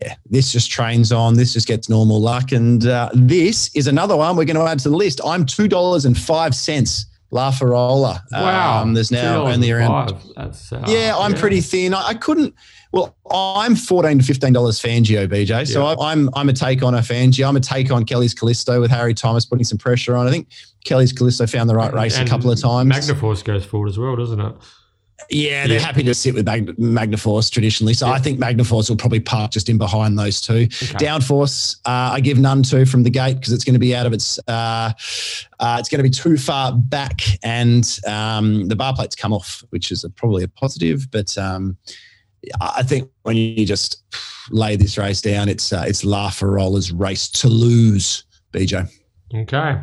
yeah, 0.00 0.14
this 0.28 0.52
just 0.52 0.70
trains 0.70 1.12
on. 1.12 1.34
This 1.34 1.52
just 1.52 1.68
gets 1.68 1.88
normal 1.88 2.20
luck. 2.20 2.52
And 2.52 2.86
uh, 2.86 3.10
this 3.14 3.70
is 3.74 3.86
another 3.86 4.16
one 4.16 4.36
we're 4.36 4.44
going 4.44 4.56
to 4.56 4.64
add 4.64 4.78
to 4.80 4.90
the 4.90 4.96
list. 4.96 5.20
I'm 5.24 5.44
$2.05 5.46 7.04
La 7.30 7.50
Farola. 7.50 8.20
Wow, 8.32 8.82
Um, 8.82 8.94
there's 8.94 9.10
now 9.10 9.46
only 9.46 9.70
around 9.70 10.08
$2.05. 10.10 10.34
That's 10.36 10.72
uh, 10.72 10.84
yeah, 10.86 11.14
I'm 11.16 11.34
pretty 11.34 11.60
thin. 11.60 11.92
I, 11.94 12.08
I 12.08 12.14
couldn't. 12.14 12.54
Well, 12.92 13.16
I'm 13.32 13.74
fourteen 13.74 14.20
to 14.20 14.24
fifteen 14.24 14.52
dollars 14.52 14.80
Fangio, 14.80 15.26
BJ. 15.26 15.66
So 15.66 15.80
Yeah. 15.82 15.94
I, 15.98 16.12
I'm 16.12 16.30
I'm 16.34 16.48
a 16.48 16.52
take 16.52 16.80
on 16.84 16.94
a 16.94 16.98
Fangio. 16.98 17.48
I'm 17.48 17.56
a 17.56 17.60
take 17.60 17.90
on 17.90 18.04
Kelly's 18.04 18.34
Callisto 18.34 18.80
with 18.80 18.90
Harry 18.92 19.14
Thomas 19.14 19.44
putting 19.44 19.64
some 19.64 19.78
pressure 19.78 20.14
on. 20.14 20.28
I 20.28 20.30
think 20.30 20.48
Kelly's 20.84 21.12
Callisto 21.12 21.44
found 21.48 21.68
the 21.68 21.74
right 21.74 21.92
race 21.92 22.16
And 22.16 22.28
a 22.28 22.30
couple 22.30 22.52
of 22.52 22.60
times. 22.60 22.92
Magnaforce 22.92 23.42
goes 23.42 23.64
forward 23.64 23.88
as 23.88 23.98
well, 23.98 24.14
doesn't 24.14 24.40
it? 24.40 24.54
Yeah, 25.30 25.66
they're 25.66 25.78
Yeah. 25.78 25.84
happy 25.84 26.02
to 26.02 26.14
sit 26.14 26.34
with 26.34 26.44
Mag- 26.44 26.76
Magnaforce 26.76 27.50
traditionally. 27.50 27.94
So 27.94 28.08
I 28.08 28.18
think 28.18 28.38
Magnaforce 28.38 28.88
will 28.90 28.96
probably 28.96 29.20
park 29.20 29.52
just 29.52 29.68
in 29.68 29.78
behind 29.78 30.18
those 30.18 30.40
two. 30.40 30.66
Downforce, 30.68 31.76
uh, 31.86 32.12
I 32.12 32.20
give 32.20 32.38
none 32.38 32.62
to 32.64 32.84
from 32.84 33.04
the 33.04 33.10
gate 33.10 33.34
because 33.34 33.52
it's 33.52 33.64
going 33.64 33.74
to 33.74 33.80
be 33.80 33.94
out 33.94 34.06
of 34.06 34.12
its. 34.12 34.38
Uh, 34.48 34.92
uh, 35.60 35.76
it's 35.78 35.88
going 35.88 35.98
to 35.98 36.02
be 36.02 36.10
too 36.10 36.36
far 36.36 36.72
back, 36.72 37.22
and 37.42 37.98
um, 38.06 38.66
the 38.68 38.76
bar 38.76 38.94
plates 38.94 39.14
come 39.16 39.32
off, 39.32 39.64
which 39.70 39.90
is 39.92 40.04
a, 40.04 40.10
probably 40.10 40.42
a 40.44 40.48
positive. 40.48 41.10
But 41.10 41.36
um, 41.38 41.76
I 42.60 42.82
think 42.82 43.08
when 43.22 43.36
you 43.36 43.64
just 43.64 44.02
lay 44.50 44.76
this 44.76 44.98
race 44.98 45.22
down, 45.22 45.48
it's 45.48 45.72
uh, 45.72 45.84
it's 45.86 46.04
La 46.04 46.28
Farola's 46.28 46.92
race 46.92 47.28
to 47.30 47.48
lose. 47.48 48.24
BJ. 48.52 48.88
Okay. 49.34 49.78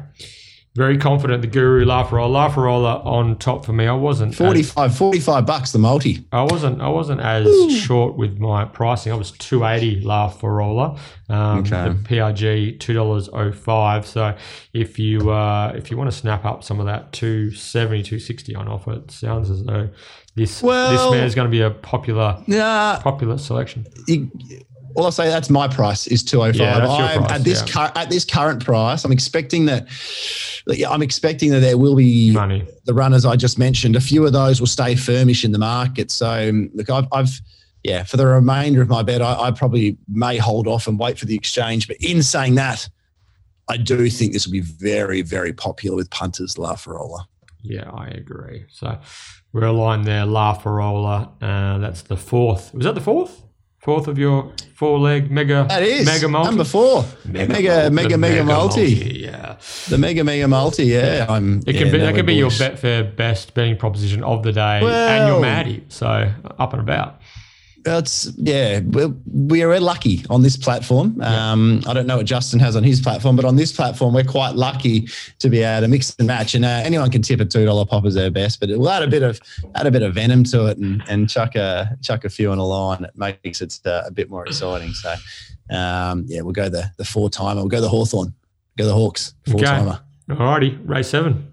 Very 0.74 0.98
confident 0.98 1.42
the 1.42 1.48
Guru 1.50 1.84
Lafarola. 1.84 2.50
Lafarola 2.50 3.06
on 3.06 3.38
top 3.38 3.66
for 3.66 3.74
me. 3.74 3.88
I 3.88 3.92
wasn't 3.94 4.32
as- 4.32 4.38
45, 4.38 4.96
45 4.96 5.46
bucks 5.46 5.72
the 5.74 5.80
multi. 5.80 6.26
I 6.32 6.44
wasn't. 6.44 6.82
I 6.82 6.88
wasn't 6.88 7.20
as 7.20 7.46
short 7.76 8.16
with 8.16 8.40
my 8.40 8.64
pricing. 8.64 9.12
I 9.12 9.16
was 9.16 9.32
two 9.32 9.66
eighty 9.66 10.00
La 10.00 10.30
Farola. 10.32 10.98
Um, 11.28 11.60
Okay. 11.60 11.90
The 11.90 11.96
PRG 12.08 12.80
two 12.80 12.94
dollars 12.94 13.28
oh 13.34 13.52
five. 13.52 14.08
So 14.08 14.34
if 14.74 14.98
you 14.98 15.30
uh, 15.30 15.74
if 15.76 15.92
you 15.92 15.98
want 15.98 16.10
to 16.10 16.16
snap 16.16 16.46
up 16.46 16.64
some 16.64 16.80
of 16.80 16.86
that 16.86 17.12
270, 17.12 18.04
260 18.04 18.56
on 18.56 18.68
offer, 18.70 18.94
it 18.94 19.12
sounds 19.12 19.50
as 19.50 19.64
though 19.64 19.90
this 20.36 20.64
Well- 20.64 20.92
this 21.12 21.12
man 21.20 21.26
is 21.26 21.36
going 21.36 21.48
to 21.48 21.52
be 21.52 21.62
a 21.62 21.70
popular 21.72 22.42
Yeah, 22.48 22.98
popular 23.04 23.38
selection. 23.38 23.86
All 24.96 25.06
I'll 25.06 25.12
say 25.12 25.30
that's 25.30 25.50
my 25.50 25.68
price 25.68 26.08
is 26.08 26.24
205. 26.24 26.60
Yeah, 26.60 26.74
five. 26.74 26.82
that's 26.82 27.00
your 27.00 27.08
I'm 27.08 27.20
price, 27.20 27.40
at 27.40 27.44
this 27.44 27.76
yeah. 27.76 27.92
at 27.96 28.10
this 28.10 28.26
current 28.26 28.64
price. 28.64 29.04
I'm 29.06 29.12
expecting 29.12 29.66
that. 29.66 29.88
I'm 30.88 31.02
expecting 31.02 31.52
that 31.52 31.60
there 31.60 31.78
will 31.78 31.96
be 31.96 32.32
Money. 32.32 32.68
the 32.86 32.94
runners 32.94 33.26
I 33.26 33.36
just 33.36 33.58
mentioned. 33.58 33.96
A 33.96 34.02
few 34.02 34.26
of 34.26 34.34
those 34.34 34.60
will 34.60 34.68
stay 34.68 34.94
firmish 34.94 35.44
in 35.44 35.52
the 35.52 35.60
market. 35.60 36.12
So 36.12 36.52
look, 36.74 36.90
I've, 36.90 37.08
I've 37.12 37.42
yeah, 37.84 38.04
for 38.04 38.18
the 38.18 38.28
remainder 38.28 38.82
of 38.82 38.90
my 38.90 39.02
bet, 39.02 39.22
I, 39.22 39.48
I 39.48 39.52
probably 39.52 39.98
may 40.08 40.38
hold 40.38 40.68
off 40.68 40.88
and 40.88 41.00
wait 41.00 41.18
for 41.18 41.26
the 41.26 41.36
exchange. 41.36 41.88
But 41.88 41.98
in 41.98 42.22
saying 42.22 42.56
that, 42.56 42.88
I 43.68 43.78
do 43.78 44.10
think 44.10 44.34
this 44.34 44.46
will 44.46 44.52
be 44.52 44.62
very, 44.62 45.22
very 45.22 45.54
popular 45.54 45.96
with 45.96 46.10
punters, 46.10 46.58
La 46.58 46.76
Farola. 46.76 47.26
Yeah, 47.64 47.90
I 47.92 48.08
agree. 48.08 48.66
So 48.70 49.00
we're 49.54 49.66
aligned 49.66 50.06
there. 50.06 50.26
La 50.26 50.58
Farola. 50.58 51.32
Uh, 51.42 51.78
that's 51.80 52.04
the 52.04 52.18
fourth. 52.18 52.74
Was 52.74 52.86
that 52.86 52.96
the 52.96 53.02
fourth? 53.02 53.44
Fourth 53.82 54.08
of 54.08 54.20
your 54.20 54.52
four 54.76 55.00
leg 55.00 55.32
mega 55.32 55.66
That 55.68 55.82
is 55.82 56.06
mega 56.06 56.28
multi. 56.28 56.50
number 56.50 56.64
four. 56.64 57.04
Mega, 57.26 57.52
mega, 57.52 57.84
The 57.86 57.92
mega, 57.92 58.18
mega, 58.18 58.44
multi. 58.44 59.22
Yeah. 59.26 59.58
The 59.90 59.98
mega, 59.98 60.24
mega 60.24 60.48
multi. 60.48 60.86
Yeah, 60.86 61.26
I'm. 61.28 61.62
It 61.66 61.74
can 61.74 61.92
be 61.92 61.98
that 61.98 62.14
we're 62.14 62.22
be 62.22 62.36
your 62.36 62.50
bullish. 62.50 62.60
Betfair 62.60 63.16
best 63.16 63.56
betting 63.56 63.78
proposition 63.78 64.24
of 64.24 64.44
the 64.44 64.52
day 64.52 64.82
and 64.86 65.28
your 65.28 65.42
Maddie. 65.42 65.84
So 65.90 66.32
up 66.60 66.74
and 66.74 66.82
about. 66.84 67.21
That's 67.84 68.32
yeah. 68.38 68.82
We're, 68.82 69.14
we're 69.26 69.80
lucky 69.80 70.24
on 70.30 70.44
this 70.44 70.56
platform. 70.56 71.20
Um, 71.22 71.82
I 71.88 71.94
don't 71.94 72.06
know 72.06 72.18
what 72.18 72.26
Justin 72.26 72.60
has 72.60 72.76
on 72.76 72.84
his 72.84 73.02
platform, 73.02 73.36
but 73.36 73.44
on 73.46 73.56
this 73.56 73.72
platform, 73.72 74.14
we're 74.14 74.24
quite 74.24 74.56
lucky 74.56 75.08
to 75.40 75.50
be 75.50 75.62
able 75.64 75.82
to 75.82 75.88
mix 75.88 76.16
and 76.20 76.28
match. 76.28 76.54
And 76.54 76.64
uh, 76.64 76.82
anyone 76.84 77.10
can 77.10 77.22
tip 77.22 77.40
a 77.40 77.46
two 77.46 77.66
dollar 77.66 77.86
pop 77.86 78.06
as 78.06 78.14
their 78.14 78.30
best, 78.30 78.60
but 78.60 78.70
we'll 78.70 78.90
add 78.90 79.04
a 79.04 79.08
bit 79.08 79.24
of 79.24 79.40
add 79.76 79.88
a 79.88 79.92
bit 79.92 80.04
of 80.04 80.14
venom 80.14 80.44
to 80.46 80.68
it 80.68 80.78
and, 80.78 81.04
and 81.10 81.30
chuck 81.30 81.56
a 81.56 81.98
chuck 82.04 82.24
a 82.24 82.30
few 82.30 82.52
on 82.52 82.58
a 82.60 82.66
line. 82.66 83.04
It 83.04 83.40
makes 83.44 83.62
it 83.62 83.80
uh, 83.86 84.04
a 84.06 84.12
bit 84.12 84.30
more 84.30 84.46
exciting. 84.46 84.94
So 84.94 85.16
um, 85.72 86.26
yeah, 86.28 86.42
we'll 86.42 86.54
go 86.54 86.70
the 86.70 86.92
the 86.98 87.06
four 87.06 87.30
timer. 87.30 87.62
We'll 87.62 87.70
go 87.70 87.82
the 87.82 87.90
Hawthorn. 87.90 88.34
Go 88.78 88.86
the 88.86 88.94
Hawks. 88.94 89.34
Four 89.48 89.56
Okay. 89.62 89.66
timer. 89.66 90.00
Alrighty, 90.30 90.80
race 90.88 91.10
seven. 91.10 91.52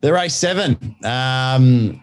The 0.00 0.12
race 0.12 0.34
seven. 0.34 0.94
Um, 1.04 2.02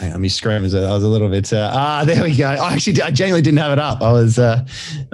hang 0.00 0.12
on, 0.14 0.22
was 0.22 0.74
a, 0.74 0.82
I 0.82 0.92
was 0.92 1.04
a 1.04 1.08
little 1.08 1.28
bit. 1.28 1.52
Uh, 1.52 1.70
ah, 1.72 2.04
there 2.04 2.22
we 2.22 2.34
go. 2.34 2.48
I 2.48 2.72
actually, 2.72 3.00
I 3.02 3.10
genuinely 3.10 3.42
didn't 3.42 3.58
have 3.58 3.72
it 3.72 3.78
up. 3.78 4.00
I 4.00 4.12
was, 4.12 4.38
uh, 4.38 4.66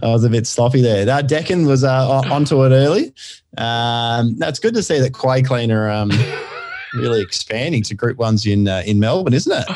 I 0.03 0.07
was 0.07 0.25
a 0.25 0.31
bit 0.31 0.47
sloppy 0.47 0.81
there. 0.81 1.05
That 1.05 1.29
Deccan 1.29 1.67
was 1.67 1.83
uh, 1.85 2.09
onto 2.09 2.65
it 2.65 2.71
early. 2.71 3.13
Um, 3.59 4.37
that's 4.39 4.59
good 4.59 4.75
to 4.75 4.83
see 4.83 5.01
that 5.01 5.13
Quay 5.13 5.43
Clean 5.43 5.71
are 5.73 5.91
um, 5.91 6.11
really 6.95 7.21
expanding 7.21 7.83
to 7.85 7.95
Group 7.95 8.19
Ones 8.19 8.47
in 8.47 8.69
uh, 8.69 8.83
in 8.87 9.01
Melbourne, 9.01 9.35
isn't 9.35 9.53
it? 9.53 9.67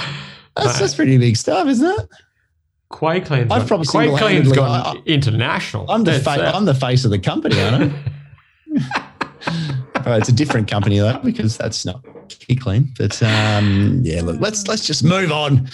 That's, 0.57 0.79
that's 0.79 0.95
pretty 0.95 1.19
big 1.19 1.37
stuff, 1.37 1.67
isn't 1.67 1.87
it? 2.01 2.09
Quay 2.99 3.21
Clean's 3.21 3.51
I've 3.51 3.67
probably 3.67 3.87
Quay 3.87 4.09
Clean's 4.17 4.49
single-handedly- 4.49 4.57
gone 4.57 4.97
I- 4.99 5.03
international. 5.07 5.91
I'm 5.91 6.05
the 6.05 6.13
That's, 6.13 6.25
fa- 6.25 6.55
I'm 6.55 6.65
the 6.65 6.75
face 6.75 7.05
of 7.05 7.11
the 7.11 7.19
company, 7.19 7.61
aren't 7.61 7.93
I? 7.93 9.07
Oh, 10.07 10.15
it's 10.17 10.31
a 10.31 10.33
different 10.33 10.69
company 10.69 10.99
though 10.99 11.19
because 11.23 11.59
that's 11.59 11.85
not 11.85 12.03
Quay 12.51 12.61
Clean. 12.61 12.89
But 12.99 13.23
um, 13.23 14.01
yeah, 14.03 14.23
look, 14.23 14.41
let's 14.41 14.67
let's 14.67 14.87
just 14.87 15.05
move 15.05 15.33
on. 15.33 15.69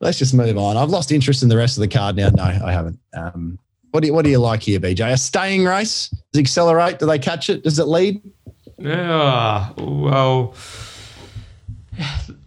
Let's 0.00 0.18
just 0.18 0.32
move 0.34 0.56
on. 0.56 0.76
I've 0.76 0.90
lost 0.90 1.12
interest 1.12 1.42
in 1.42 1.48
the 1.48 1.56
rest 1.56 1.76
of 1.76 1.82
the 1.82 1.88
card 1.88 2.16
now. 2.16 2.30
No, 2.30 2.44
I 2.44 2.72
haven't. 2.72 2.98
Um, 3.14 3.58
what 3.90 4.00
do 4.00 4.06
you, 4.06 4.14
what 4.14 4.24
do 4.24 4.30
you 4.30 4.38
like 4.38 4.62
here, 4.62 4.78
BJ? 4.80 5.12
A 5.12 5.16
staying 5.16 5.64
race? 5.64 6.08
Does 6.08 6.20
it 6.34 6.40
accelerate? 6.40 7.00
Do 7.00 7.06
they 7.06 7.18
catch 7.18 7.50
it? 7.50 7.64
Does 7.64 7.78
it 7.78 7.88
lead? 7.88 8.22
Yeah, 8.78 9.72
well, 9.76 10.54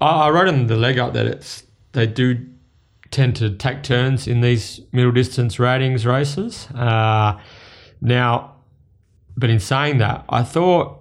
I, 0.02 0.08
I 0.28 0.30
wrote 0.30 0.48
in 0.48 0.68
the 0.68 0.78
leg 0.78 0.98
up 0.98 1.14
that 1.14 1.28
it's 1.28 1.64
they 1.92 2.08
do 2.08 2.48
tend 3.12 3.36
to 3.36 3.52
take 3.52 3.84
turns 3.84 4.28
in 4.28 4.42
these 4.42 4.82
middle 4.92 5.12
distance 5.12 5.60
ratings 5.60 6.06
races. 6.06 6.68
Uh, 6.74 7.40
now, 8.02 8.56
but 9.38 9.52
in 9.52 9.60
saying 9.60 10.00
that, 10.00 10.26
I 10.30 10.42
thought 10.42 11.00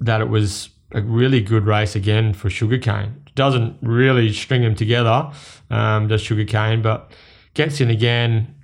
that 0.00 0.20
it 0.20 0.28
was 0.28 0.68
a 0.94 1.02
really 1.02 1.40
good 1.40 1.66
race 1.66 1.96
again 1.96 2.34
for 2.34 2.50
Sugarcane. 2.50 3.24
Doesn't 3.34 3.76
really 3.80 4.32
string 4.32 4.62
them 4.62 4.74
together, 4.74 5.32
um, 5.70 6.08
does 6.08 6.20
Sugarcane, 6.20 6.82
but 6.82 7.12
gets 7.54 7.80
in 7.80 7.90
again 7.90 8.54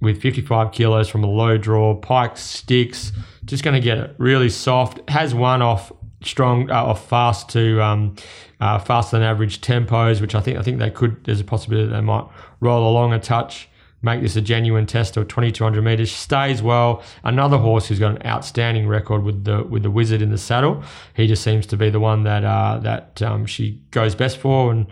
with 0.00 0.20
55 0.20 0.72
kilos 0.72 1.08
from 1.08 1.24
a 1.24 1.26
low 1.26 1.58
draw. 1.58 1.94
Pike 1.94 2.36
sticks, 2.36 3.12
just 3.44 3.62
going 3.62 3.74
to 3.74 3.80
get 3.80 3.98
it 3.98 4.14
really 4.18 4.48
soft. 4.48 5.08
Has 5.10 5.34
one 5.34 5.62
off 5.62 5.92
strong, 6.22 6.70
uh, 6.70 6.84
off 6.84 7.08
fast 7.08 7.48
to 7.50 7.82
um, 7.82 8.16
uh, 8.60 8.78
faster 8.78 9.18
than 9.18 9.26
average 9.26 9.60
tempos, 9.60 10.20
which 10.20 10.34
I 10.34 10.40
think 10.40 10.58
I 10.58 10.62
think 10.62 10.78
they 10.78 10.90
could. 10.90 11.24
There's 11.24 11.40
a 11.40 11.44
possibility 11.44 11.90
they 11.90 12.00
might 12.00 12.26
roll 12.60 12.88
along 12.88 13.12
a 13.12 13.18
touch. 13.18 13.68
Make 14.02 14.22
this 14.22 14.36
a 14.36 14.40
genuine 14.40 14.86
test 14.86 15.16
of 15.16 15.26
2200 15.28 15.82
meters. 15.82 16.12
Stays 16.12 16.62
well. 16.62 17.02
Another 17.24 17.58
horse 17.58 17.88
who's 17.88 17.98
got 17.98 18.12
an 18.16 18.26
outstanding 18.26 18.86
record 18.86 19.22
with 19.24 19.44
the 19.44 19.64
with 19.64 19.82
the 19.82 19.90
wizard 19.90 20.22
in 20.22 20.30
the 20.30 20.38
saddle. 20.38 20.82
He 21.14 21.26
just 21.26 21.42
seems 21.42 21.66
to 21.66 21.76
be 21.76 21.90
the 21.90 22.00
one 22.00 22.22
that 22.24 22.44
uh, 22.44 22.78
that 22.82 23.22
um, 23.22 23.46
she 23.46 23.80
goes 23.90 24.14
best 24.14 24.38
for, 24.38 24.70
and 24.70 24.86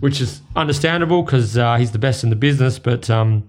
which 0.00 0.20
is 0.20 0.42
understandable 0.54 1.22
because 1.22 1.56
uh, 1.56 1.76
he's 1.76 1.92
the 1.92 1.98
best 1.98 2.22
in 2.24 2.30
the 2.30 2.36
business. 2.36 2.78
But 2.78 3.08
um, 3.08 3.48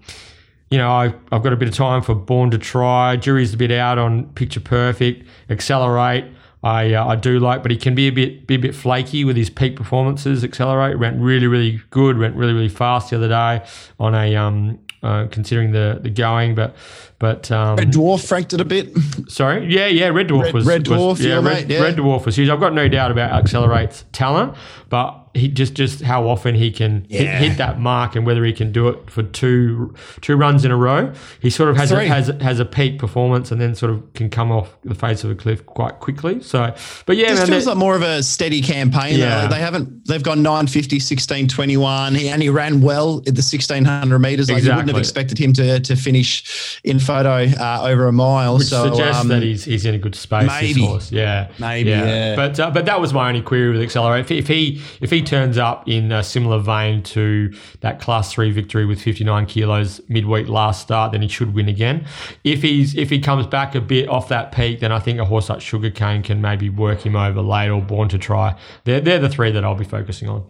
you 0.70 0.78
know, 0.78 0.90
I, 0.90 1.14
I've 1.32 1.42
got 1.42 1.52
a 1.52 1.56
bit 1.56 1.68
of 1.68 1.74
time 1.74 2.02
for 2.02 2.14
Born 2.14 2.50
to 2.50 2.58
Try. 2.58 3.16
Jury's 3.16 3.54
a 3.54 3.56
bit 3.56 3.70
out 3.70 3.98
on 3.98 4.26
Picture 4.32 4.60
Perfect. 4.60 5.26
Accelerate, 5.48 6.24
I 6.62 6.94
uh, 6.94 7.06
I 7.06 7.16
do 7.16 7.38
like, 7.38 7.62
but 7.62 7.70
he 7.70 7.76
can 7.76 7.94
be 7.94 8.08
a 8.08 8.10
bit 8.12 8.46
be 8.46 8.54
a 8.56 8.58
bit 8.58 8.74
flaky 8.74 9.24
with 9.24 9.36
his 9.36 9.50
peak 9.50 9.76
performances. 9.76 10.42
Accelerate 10.42 10.98
went 10.98 11.20
really 11.20 11.46
really 11.46 11.80
good, 11.90 12.18
went 12.18 12.34
really 12.36 12.52
really 12.52 12.68
fast 12.68 13.10
the 13.10 13.16
other 13.16 13.28
day 13.28 13.64
on 14.00 14.14
a 14.14 14.34
um 14.36 14.78
uh, 15.02 15.26
considering 15.30 15.70
the 15.70 16.00
the 16.02 16.10
going, 16.10 16.54
but 16.56 16.74
but 17.20 17.50
um, 17.52 17.76
Red 17.76 17.92
Dwarf 17.92 18.26
franked 18.26 18.52
it 18.52 18.60
a 18.60 18.64
bit. 18.64 18.90
Sorry, 19.28 19.72
yeah, 19.72 19.86
yeah, 19.86 20.08
Red 20.08 20.28
Dwarf 20.28 20.44
Red- 20.44 20.54
was 20.54 20.66
Red 20.66 20.88
was- 20.88 20.98
Dwarf, 21.20 21.24
yeah, 21.24 21.34
Red, 21.34 21.44
mate, 21.44 21.68
yeah. 21.68 21.82
Red 21.82 21.96
Dwarf 21.96 22.26
was 22.26 22.36
huge. 22.36 22.48
I've 22.48 22.60
got 22.60 22.72
no 22.74 22.88
doubt 22.88 23.12
about 23.12 23.30
Accelerate's 23.32 24.04
talent, 24.12 24.56
but 24.88 25.27
he 25.38 25.48
just 25.48 25.74
just 25.74 26.02
how 26.02 26.28
often 26.28 26.54
he 26.54 26.70
can 26.70 27.06
Yeah. 27.08 27.38
hit, 27.38 27.50
hit 27.50 27.58
that 27.58 27.80
mark 27.80 28.16
and 28.16 28.26
whether 28.26 28.44
he 28.44 28.52
can 28.52 28.72
do 28.72 28.88
it 28.88 29.10
for 29.10 29.22
two 29.22 29.94
two 30.20 30.36
runs 30.36 30.64
in 30.64 30.70
a 30.70 30.76
row. 30.76 31.12
He 31.40 31.50
sort 31.50 31.70
of 31.70 31.76
has 31.76 31.92
a, 31.92 32.04
has 32.04 32.26
has 32.40 32.60
a 32.60 32.64
peak 32.64 32.98
performance 32.98 33.50
and 33.50 33.60
then 33.60 33.74
sort 33.74 33.92
of 33.92 34.12
can 34.14 34.28
come 34.30 34.50
off 34.52 34.76
the 34.84 34.94
face 34.94 35.24
of 35.24 35.30
a 35.30 35.34
cliff 35.34 35.64
quite 35.66 36.00
quickly. 36.00 36.42
So, 36.42 36.74
but 37.06 37.16
yeah, 37.16 37.30
This 37.30 37.40
man, 37.40 37.46
feels 37.48 37.66
like 37.66 37.76
more 37.76 37.94
of 37.96 38.02
a 38.02 38.22
steady 38.22 38.60
campaign. 38.60 39.18
Yeah. 39.18 39.42
Yeah. 39.42 39.46
They 39.48 39.60
haven't, 39.60 40.06
they've 40.06 40.22
gone 40.22 40.42
950, 40.42 40.96
1621. 40.96 42.14
He, 42.14 42.28
and 42.28 42.42
he 42.42 42.48
ran 42.48 42.80
well 42.80 43.18
at 43.18 43.34
the 43.34 43.42
1600 43.44 44.18
meters. 44.18 44.50
Like 44.50 44.62
you 44.62 44.70
wouldn't 44.70 44.88
have 44.88 44.98
expected 44.98 45.38
him 45.38 45.52
to, 45.54 45.80
to 45.80 45.96
finish 45.96 46.80
in 46.84 46.98
photo 46.98 47.46
uh, 47.58 47.80
over 47.84 48.06
a 48.06 48.12
mile. 48.12 48.58
which 48.58 48.68
so, 48.68 48.90
suggests 48.90 49.20
um, 49.22 49.28
that 49.28 49.42
he's 49.42 49.64
he's 49.64 49.84
in 49.84 49.94
a 49.94 49.98
good 49.98 50.14
space. 50.14 50.46
maybe. 50.46 50.98
Yeah, 51.10 51.48
Maybe, 51.58 51.90
yeah. 51.90 52.36
But 52.36 52.58
uh, 52.60 52.70
but 52.70 52.86
that 52.86 53.00
was 53.00 53.12
my 53.12 53.28
only 53.28 53.42
query 53.42 53.70
with 53.72 53.82
Accelerate. 53.82 54.24
If, 54.24 54.30
if 54.30 54.48
he 54.48 54.80
if 55.00 55.10
he 55.10 55.22
turns 55.28 55.58
up 55.58 55.86
in 55.88 56.10
a 56.10 56.22
similar 56.22 56.58
vein 56.58 57.02
to 57.02 57.54
that 57.80 58.00
Class 58.00 58.32
Three 58.32 58.50
victory 58.50 58.86
with 58.86 59.00
59 59.00 59.46
kilos 59.46 60.00
midweek 60.08 60.48
last 60.48 60.82
start, 60.82 61.12
then 61.12 61.22
he 61.22 61.28
should 61.28 61.54
win 61.54 61.68
again. 61.68 62.06
If 62.44 62.62
he's 62.62 62.96
if 62.96 63.10
he 63.10 63.20
comes 63.20 63.46
back 63.46 63.74
a 63.74 63.80
bit 63.80 64.08
off 64.08 64.28
that 64.28 64.52
peak, 64.52 64.80
then 64.80 64.92
I 64.92 64.98
think 64.98 65.18
a 65.18 65.24
horse 65.24 65.48
like 65.48 65.60
Sugarcane 65.60 66.22
can 66.22 66.40
maybe 66.40 66.70
work 66.70 67.04
him 67.04 67.14
over 67.16 67.42
late 67.42 67.68
or 67.68 67.82
Born 67.82 68.08
to 68.08 68.18
Try. 68.18 68.58
They're 68.84 69.00
they're 69.00 69.18
the 69.18 69.28
three 69.28 69.50
that 69.52 69.64
I'll 69.64 69.74
be 69.74 69.84
focusing 69.84 70.28
on. 70.28 70.46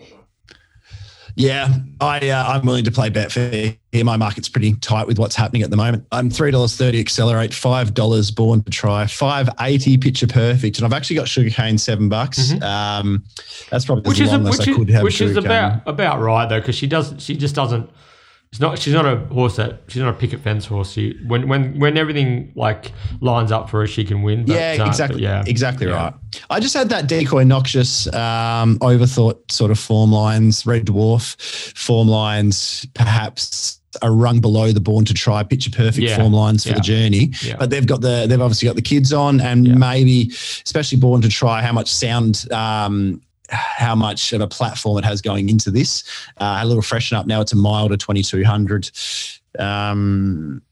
Yeah, 1.39 1.73
I 2.01 2.31
uh, 2.31 2.45
I'm 2.49 2.67
willing 2.67 2.83
to 2.83 2.91
play 2.91 3.11
Betfair. 3.11 3.79
Here, 3.93 4.05
my 4.05 4.17
market's 4.17 4.49
pretty 4.49 4.75
tight 4.75 5.07
with 5.07 5.21
what's 5.21 5.37
happening 5.37 5.63
at 5.63 5.71
the 5.71 5.77
moment. 5.77 6.05
I'm 6.11 6.31
three 6.31 6.51
dollars 6.51 6.77
thirty 6.77 6.99
accelerate, 6.99 7.55
five 7.55 7.95
dollars 7.95 8.33
born 8.33 8.65
to 8.65 8.71
try, 8.71 9.07
five 9.07 9.49
eighty 9.61 9.97
picture 9.97 10.27
perfect, 10.27 10.79
and 10.79 10.85
I've 10.85 10.93
actually 10.93 11.15
got 11.15 11.29
sugarcane 11.29 11.79
seven 11.79 12.09
bucks. 12.09 12.61
Um, 12.61 13.23
that's 13.71 13.85
probably 13.85 14.03
Mm-hmm. 14.03 14.09
which 14.11 14.21
is 14.21 14.33
as 14.33 14.59
which 14.59 14.69
I 14.69 14.71
is, 14.73 14.77
could 14.77 14.91
have 14.91 15.03
which 15.05 15.21
is 15.21 15.37
about 15.37 15.83
about 15.87 16.19
right 16.21 16.49
though 16.49 16.59
because 16.59 16.75
she 16.75 16.89
doesn't 16.89 17.21
she 17.21 17.37
just 17.37 17.55
doesn't 17.55 17.89
it's 18.51 18.61
not 18.61 18.79
she's 18.79 18.95
not 18.95 19.05
a 19.05 19.17
horse 19.27 19.57
that 19.57 19.83
she's 19.89 20.01
not 20.03 20.09
a 20.15 20.17
picket 20.17 20.41
fence 20.41 20.65
horse 20.65 20.93
she 20.93 21.19
when 21.27 21.49
when 21.49 21.79
when 21.79 21.97
everything 21.99 22.51
like 22.55 22.93
lines 23.21 23.53
up 23.53 23.69
for 23.69 23.81
her 23.81 23.87
she 23.87 24.05
can 24.05 24.23
win 24.23 24.45
but, 24.47 24.55
yeah, 24.57 24.77
uh, 24.81 24.87
exactly. 24.87 25.23
yeah 25.23 25.45
exactly 25.47 25.87
Yeah. 25.87 25.93
right. 26.05 26.15
I 26.51 26.59
just 26.61 26.75
had 26.75 26.89
that 26.91 27.09
decoy 27.09 27.45
noxious, 27.45 28.07
um, 28.15 28.79
overthought 28.81 29.51
sort 29.51 29.71
of 29.71 29.79
form 29.79 30.13
lines, 30.13 30.67
red 30.67 30.87
dwarf 30.87 31.37
form 31.77 32.07
lines, 32.09 32.87
perhaps 32.95 33.81
a 34.03 34.11
rung 34.11 34.39
below 34.41 34.71
the 34.71 34.81
born 34.81 35.05
to 35.07 35.15
try 35.15 35.43
picture 35.43 35.71
perfect 35.71 36.07
Yeah. 36.07 36.17
form 36.17 36.33
lines 36.35 36.63
for 36.65 36.71
Yeah. 36.71 36.75
the 36.77 36.81
journey. 36.83 37.33
Yeah. 37.43 37.57
But 37.59 37.71
they've 37.71 37.87
got 37.87 38.03
the 38.03 38.27
they've 38.29 38.41
obviously 38.41 38.67
got 38.67 38.77
the 38.77 38.83
kids 38.83 39.13
on, 39.13 39.41
and 39.41 39.79
maybe 39.79 40.31
especially 40.65 40.99
born 40.99 41.23
to 41.23 41.29
try 41.29 41.63
how 41.63 41.73
much 41.73 41.91
sound. 41.91 42.47
Um, 42.53 43.21
how 43.51 43.95
much 43.95 44.33
of 44.33 44.41
a 44.41 44.47
platform 44.47 44.99
it 44.99 45.05
has 45.05 45.21
going 45.23 45.49
into 45.49 45.71
this. 45.71 46.05
Uh, 46.39 46.59
a 46.61 46.67
little 46.67 46.83
freshen 46.83 47.17
up 47.17 47.27
now. 47.27 47.41
It's 47.41 47.53
a 47.53 47.57
mile 47.57 47.89
to 47.89 47.97
2200. 47.97 48.91
Um, 49.59 50.63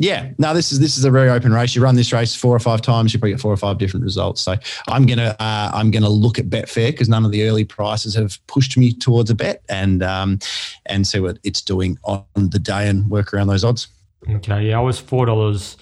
yeah, 0.00 0.30
no, 0.38 0.54
this 0.54 0.72
is 0.72 0.80
this 0.80 0.96
is 0.96 1.04
a 1.04 1.10
very 1.10 1.28
open 1.28 1.52
race. 1.52 1.76
You 1.76 1.82
run 1.82 1.94
this 1.94 2.10
race 2.10 2.34
four 2.34 2.56
or 2.56 2.58
five 2.58 2.80
times, 2.80 3.12
you 3.12 3.20
probably 3.20 3.32
get 3.32 3.40
four 3.40 3.52
or 3.52 3.56
five 3.58 3.76
different 3.76 4.02
results. 4.02 4.40
So 4.40 4.56
I'm 4.88 5.04
gonna 5.04 5.36
uh, 5.38 5.70
I'm 5.74 5.90
gonna 5.90 6.08
look 6.08 6.38
at 6.38 6.48
Betfair 6.48 6.90
because 6.90 7.10
none 7.10 7.26
of 7.26 7.32
the 7.32 7.46
early 7.46 7.66
prices 7.66 8.14
have 8.14 8.38
pushed 8.46 8.78
me 8.78 8.94
towards 8.94 9.28
a 9.28 9.34
bet 9.34 9.62
and 9.68 10.02
um, 10.02 10.38
and 10.86 11.06
see 11.06 11.20
what 11.20 11.38
it's 11.44 11.60
doing 11.60 11.98
on 12.04 12.24
the 12.34 12.58
day 12.58 12.88
and 12.88 13.10
work 13.10 13.34
around 13.34 13.48
those 13.48 13.62
odds. 13.62 13.88
okay 14.30 14.68
yeah 14.68 14.78
I 14.78 14.80
was 14.80 14.98
four 14.98 15.26
dollars 15.26 15.76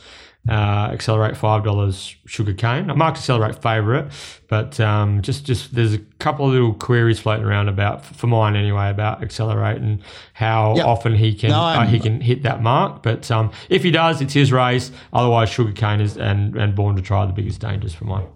uh, 0.48 0.90
accelerate 0.92 1.36
five 1.36 1.62
dollars 1.64 2.14
sugar 2.26 2.54
cane 2.54 2.90
I 2.90 2.94
marked 2.94 3.18
accelerate 3.18 3.60
favorite 3.62 4.10
but 4.48 4.78
um, 4.80 5.20
just 5.22 5.44
just 5.44 5.74
there's 5.74 5.94
a 5.94 5.98
couple 6.18 6.46
of 6.46 6.52
little 6.52 6.74
queries 6.74 7.18
floating 7.20 7.44
around 7.44 7.68
about 7.68 8.04
for 8.04 8.26
mine 8.28 8.56
anyway 8.56 8.90
about 8.90 9.22
accelerate 9.22 9.76
and 9.82 10.02
how 10.32 10.76
Yep. 10.76 10.86
often 10.86 11.14
he 11.14 11.34
can 11.34 11.50
No, 11.50 11.60
uh, 11.60 11.86
he 11.86 12.00
can 12.00 12.20
hit 12.20 12.42
that 12.44 12.62
mark 12.62 13.02
but 13.02 13.30
um, 13.30 13.50
if 13.68 13.82
he 13.82 13.90
does 13.90 14.20
it's 14.20 14.34
his 14.34 14.52
race 14.52 14.90
otherwise 15.12 15.50
sugar 15.50 15.72
cane 15.72 16.00
is 16.00 16.16
and 16.16 16.56
and 16.56 16.74
born 16.74 16.96
to 16.96 17.02
try 17.02 17.26
the 17.26 17.32
biggest 17.32 17.60
dangers 17.60 17.94
for 17.94 18.04
mine 18.04 18.26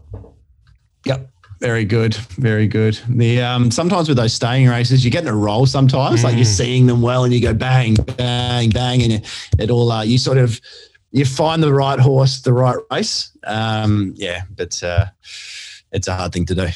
Yep. 1.04 1.28
Very 1.60 1.84
good, 1.84 2.14
very 2.38 2.66
good. 2.66 2.98
The 3.08 3.40
um, 3.40 3.70
sometimes 3.70 4.08
with 4.08 4.16
those 4.16 4.32
staying 4.32 4.68
races, 4.68 5.04
you 5.04 5.12
get 5.12 5.22
in 5.22 5.28
a 5.28 5.34
roll. 5.36 5.64
Sometimes, 5.64 6.24
like 6.24 6.34
you're 6.34 6.44
seeing 6.44 6.86
them 6.86 7.02
well, 7.02 7.22
and 7.22 7.32
you 7.32 7.40
go 7.40 7.54
bang, 7.54 7.94
bang, 7.94 8.68
bang, 8.70 9.00
and 9.00 9.12
it, 9.12 9.26
it 9.60 9.70
all. 9.70 9.92
Uh, 9.92 10.02
you 10.02 10.18
sort 10.18 10.38
of 10.38 10.60
you 11.12 11.24
find 11.24 11.62
the 11.62 11.72
right 11.72 11.98
horse, 11.98 12.40
the 12.40 12.52
right 12.52 12.76
race. 12.90 13.30
Um, 13.44 14.14
yeah, 14.16 14.42
but 14.56 14.82
uh, 14.82 15.06
it's 15.92 16.08
a 16.08 16.14
hard 16.16 16.32
thing 16.32 16.46
to 16.46 16.54
do. 16.54 16.68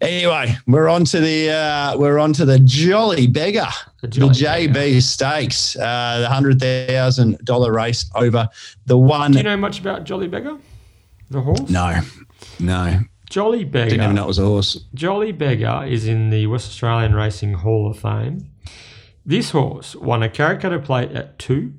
Anyway, 0.00 0.56
we're 0.66 0.88
on 0.88 1.04
to 1.06 1.20
the 1.20 1.50
uh, 1.50 1.98
we're 1.98 2.18
on 2.18 2.32
to 2.34 2.44
the 2.44 2.58
Jolly 2.60 3.26
Beggar, 3.26 3.68
The 4.00 4.08
the, 4.08 4.26
JB 4.26 4.72
Beggar. 4.72 5.00
Stakes, 5.00 5.76
uh, 5.76 6.20
the 6.20 6.28
hundred 6.28 6.60
thousand 6.60 7.38
dollar 7.44 7.72
race 7.72 8.06
over 8.14 8.48
the 8.86 8.96
one. 8.96 9.32
do 9.32 9.38
you 9.38 9.44
know 9.44 9.56
much 9.56 9.80
about 9.80 10.04
Jolly 10.04 10.28
Beggar 10.28 10.58
the 11.30 11.40
horse 11.40 11.70
no, 11.70 12.00
no, 12.60 13.00
Jolly 13.30 13.64
Beggar 13.64 13.90
didn't 13.90 14.04
even 14.04 14.16
know 14.16 14.24
it 14.24 14.28
was 14.28 14.38
a 14.38 14.44
horse. 14.44 14.84
Jolly 14.92 15.32
Beggar 15.32 15.84
is 15.86 16.06
in 16.06 16.28
the 16.30 16.46
West 16.46 16.68
Australian 16.68 17.14
Racing 17.14 17.54
Hall 17.54 17.90
of 17.90 17.98
Fame. 17.98 18.50
This 19.24 19.50
horse 19.50 19.96
won 19.96 20.22
a 20.22 20.28
Karrakatta 20.28 20.84
plate 20.84 21.12
at 21.12 21.38
two, 21.38 21.72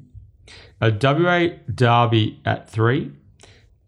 a 0.84 0.92
WA 0.92 1.56
Derby 1.74 2.42
at 2.44 2.70
three, 2.70 3.14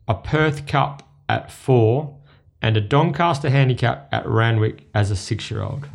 a 0.07 0.15
Perth 0.15 0.65
Cup 0.65 1.03
at 1.27 1.51
four, 1.51 2.17
and 2.61 2.77
a 2.77 2.81
Doncaster 2.81 3.49
Handicap 3.49 4.07
at 4.13 4.26
Randwick 4.26 4.88
as 4.93 5.11
a 5.11 5.15
six-year-old. 5.17 5.89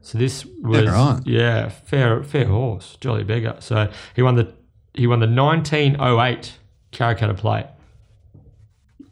So 0.00 0.18
this 0.18 0.44
was 0.44 0.86
right. 0.86 1.20
yeah 1.24 1.68
fair 1.70 2.22
fair 2.22 2.46
horse 2.46 2.98
Jolly 3.00 3.24
Beggar. 3.24 3.56
So 3.60 3.90
he 4.14 4.20
won 4.20 4.34
the 4.34 4.52
he 4.92 5.06
won 5.06 5.20
the 5.20 5.28
1908 5.28 6.52
Karrakatta 6.92 7.36
plate. 7.36 7.66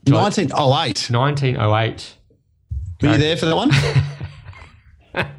Nineteen 0.06 0.50
oh 0.52 0.78
eight. 0.82 1.08
1908 1.10 2.16
Were 3.00 3.12
you 3.12 3.18
there 3.18 3.36
for 3.36 3.46
that 3.46 3.56
one? 3.56 3.70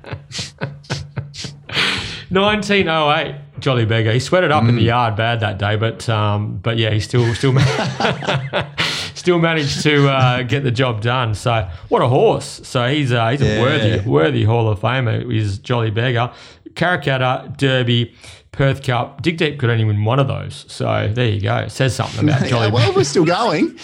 1908, 2.34 3.36
Jolly 3.64 3.85
Beggar. 3.85 4.11
He 4.11 4.19
sweated 4.19 4.52
up 4.52 4.65
in 4.65 4.76
the 4.76 4.81
yard 4.81 5.15
bad 5.15 5.40
that 5.40 5.57
day, 5.57 5.77
but 5.77 6.10
um, 6.10 6.57
but 6.57 6.77
yeah, 6.77 6.91
he 6.91 6.99
still 6.99 7.34
still 7.34 7.57
still 9.15 9.40
managed 9.40 9.81
to 9.84 10.10
uh, 10.10 10.44
get 10.44 10.65
the 10.65 10.72
job 10.72 11.02
done. 11.02 11.34
So 11.34 11.69
what 11.88 12.02
a 12.02 12.10
horse! 12.10 12.60
So 12.65 12.90
he's 12.90 13.14
uh, 13.14 13.30
he's 13.30 13.41
a 13.41 13.61
worthy 13.61 14.02
worthy 14.02 14.44
Hall 14.44 14.68
of 14.68 14.81
Famer. 14.81 15.34
Is 15.34 15.60
Jolly 15.60 15.91
Beggar, 15.91 16.34
Karrakatta, 16.72 17.56
Derby, 17.56 18.14
Perth 18.52 18.84
Cup. 18.84 19.22
Dig 19.22 19.38
Deep 19.38 19.60
could 19.60 19.69
only 19.69 19.85
win 19.85 20.03
one 20.03 20.19
of 20.19 20.27
those. 20.27 20.65
So 20.68 21.10
there 21.14 21.30
you 21.30 21.40
go. 21.40 21.56
It 21.60 21.69
says 21.69 21.95
something 21.95 22.27
about 22.27 22.45
Jolly. 22.48 22.68
Yeah, 22.68 22.73
well, 22.73 22.94
we're 22.94 23.06
still 23.06 23.26
going. 23.26 23.80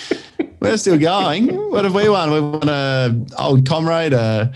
We're 0.60 0.76
still 0.76 0.98
going. 0.98 1.56
What 1.72 1.86
have 1.86 1.96
we 1.96 2.10
won? 2.10 2.32
We 2.32 2.42
won 2.42 2.68
a 2.68 3.16
old 3.38 3.66
comrade, 3.66 4.12
a 4.12 4.52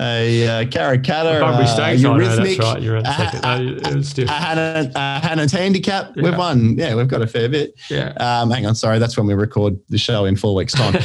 a 0.00 0.46
uh, 0.46 0.64
Bunbury 0.64 1.64
uh, 1.64 1.66
Stakes. 1.66 2.02
No, 2.02 2.18
that's 2.18 2.38
Eurythmic, 2.38 2.58
right. 2.60 2.82
You're 2.82 2.96
a, 2.96 3.04
second. 3.04 3.42
No, 3.42 3.88
it 3.90 3.96
was 3.96 4.08
still, 4.08 4.28
a, 4.28 4.90
a 4.94 5.20
Hannan's 5.20 5.52
handicap. 5.52 6.12
Yeah. 6.14 6.22
We've 6.22 6.36
won. 6.36 6.76
Yeah, 6.78 6.94
we've 6.94 7.08
got 7.08 7.22
a 7.22 7.26
fair 7.26 7.48
bit. 7.48 7.74
yeah. 7.90 8.12
Um, 8.18 8.50
hang 8.50 8.66
on, 8.66 8.74
sorry, 8.74 8.98
that's 8.98 9.16
when 9.16 9.26
we 9.26 9.34
record 9.34 9.78
the 9.88 9.98
show 9.98 10.24
in 10.24 10.36
four 10.36 10.54
weeks' 10.54 10.74
time. 10.74 10.96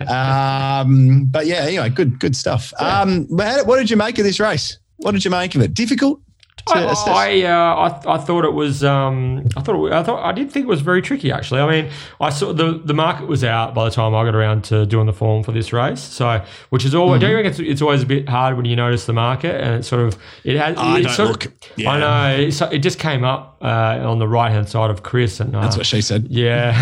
um, 0.08 1.26
but 1.26 1.46
yeah, 1.46 1.62
anyway, 1.62 1.88
good 1.88 2.18
good 2.18 2.36
stuff. 2.36 2.72
Um, 2.78 3.26
but 3.30 3.46
how, 3.46 3.64
what 3.64 3.78
did 3.78 3.90
you 3.90 3.96
make 3.96 4.18
of 4.18 4.24
this 4.24 4.40
race? 4.40 4.78
What 4.96 5.12
did 5.12 5.24
you 5.24 5.30
make 5.30 5.54
of 5.54 5.62
it? 5.62 5.74
Difficult. 5.74 6.20
I. 6.68 6.84
I, 6.84 7.42
uh, 7.42 7.80
I, 7.86 7.88
th- 7.90 8.06
I 8.06 8.18
thought 8.18 8.44
it 8.44 8.52
was. 8.52 8.84
Um, 8.84 9.48
I 9.56 9.60
thought. 9.62 9.84
It, 9.86 9.92
I 9.92 10.02
thought. 10.04 10.22
I 10.24 10.30
did 10.32 10.50
think 10.52 10.64
it 10.64 10.68
was 10.68 10.80
very 10.80 11.02
tricky. 11.02 11.32
Actually, 11.32 11.60
I 11.60 11.82
mean, 11.82 11.90
I 12.20 12.30
saw 12.30 12.52
the 12.52 12.80
the 12.84 12.94
market 12.94 13.26
was 13.26 13.42
out 13.42 13.74
by 13.74 13.84
the 13.84 13.90
time 13.90 14.14
I 14.14 14.24
got 14.24 14.34
around 14.36 14.62
to 14.64 14.86
doing 14.86 15.06
the 15.06 15.12
form 15.12 15.42
for 15.42 15.50
this 15.50 15.72
race. 15.72 16.00
So, 16.00 16.44
which 16.70 16.84
is 16.84 16.94
always. 16.94 17.20
Don't 17.20 17.30
you 17.30 17.36
Mm-hmm. 17.36 17.42
think 17.48 17.60
it's, 17.60 17.70
it's 17.72 17.82
always 17.82 18.02
a 18.04 18.06
bit 18.06 18.28
hard 18.28 18.56
when 18.56 18.64
you 18.64 18.76
notice 18.76 19.06
the 19.06 19.12
market 19.12 19.60
and 19.60 19.74
it 19.74 19.84
sort 19.84 20.06
of 20.06 20.16
it 20.44 20.56
has. 20.56 20.76
I 20.76 20.98
it 21.00 21.02
don't 21.02 21.12
sort 21.12 21.28
look. 21.30 21.44
Of, 21.46 21.52
Yeah. 21.76 21.90
I 21.90 21.98
know. 22.38 22.50
So 22.50 22.66
it 22.68 22.78
just 22.78 23.00
came 23.00 23.24
up 23.24 23.51
uh, 23.62 24.00
on 24.04 24.18
the 24.18 24.26
right 24.26 24.50
hand 24.50 24.68
side 24.68 24.90
of 24.90 25.02
Chris, 25.04 25.38
and 25.38 25.54
uh, 25.54 25.60
That's 25.60 25.76
what 25.76 25.86
she 25.86 26.02
said. 26.02 26.26
yeah, 26.28 26.72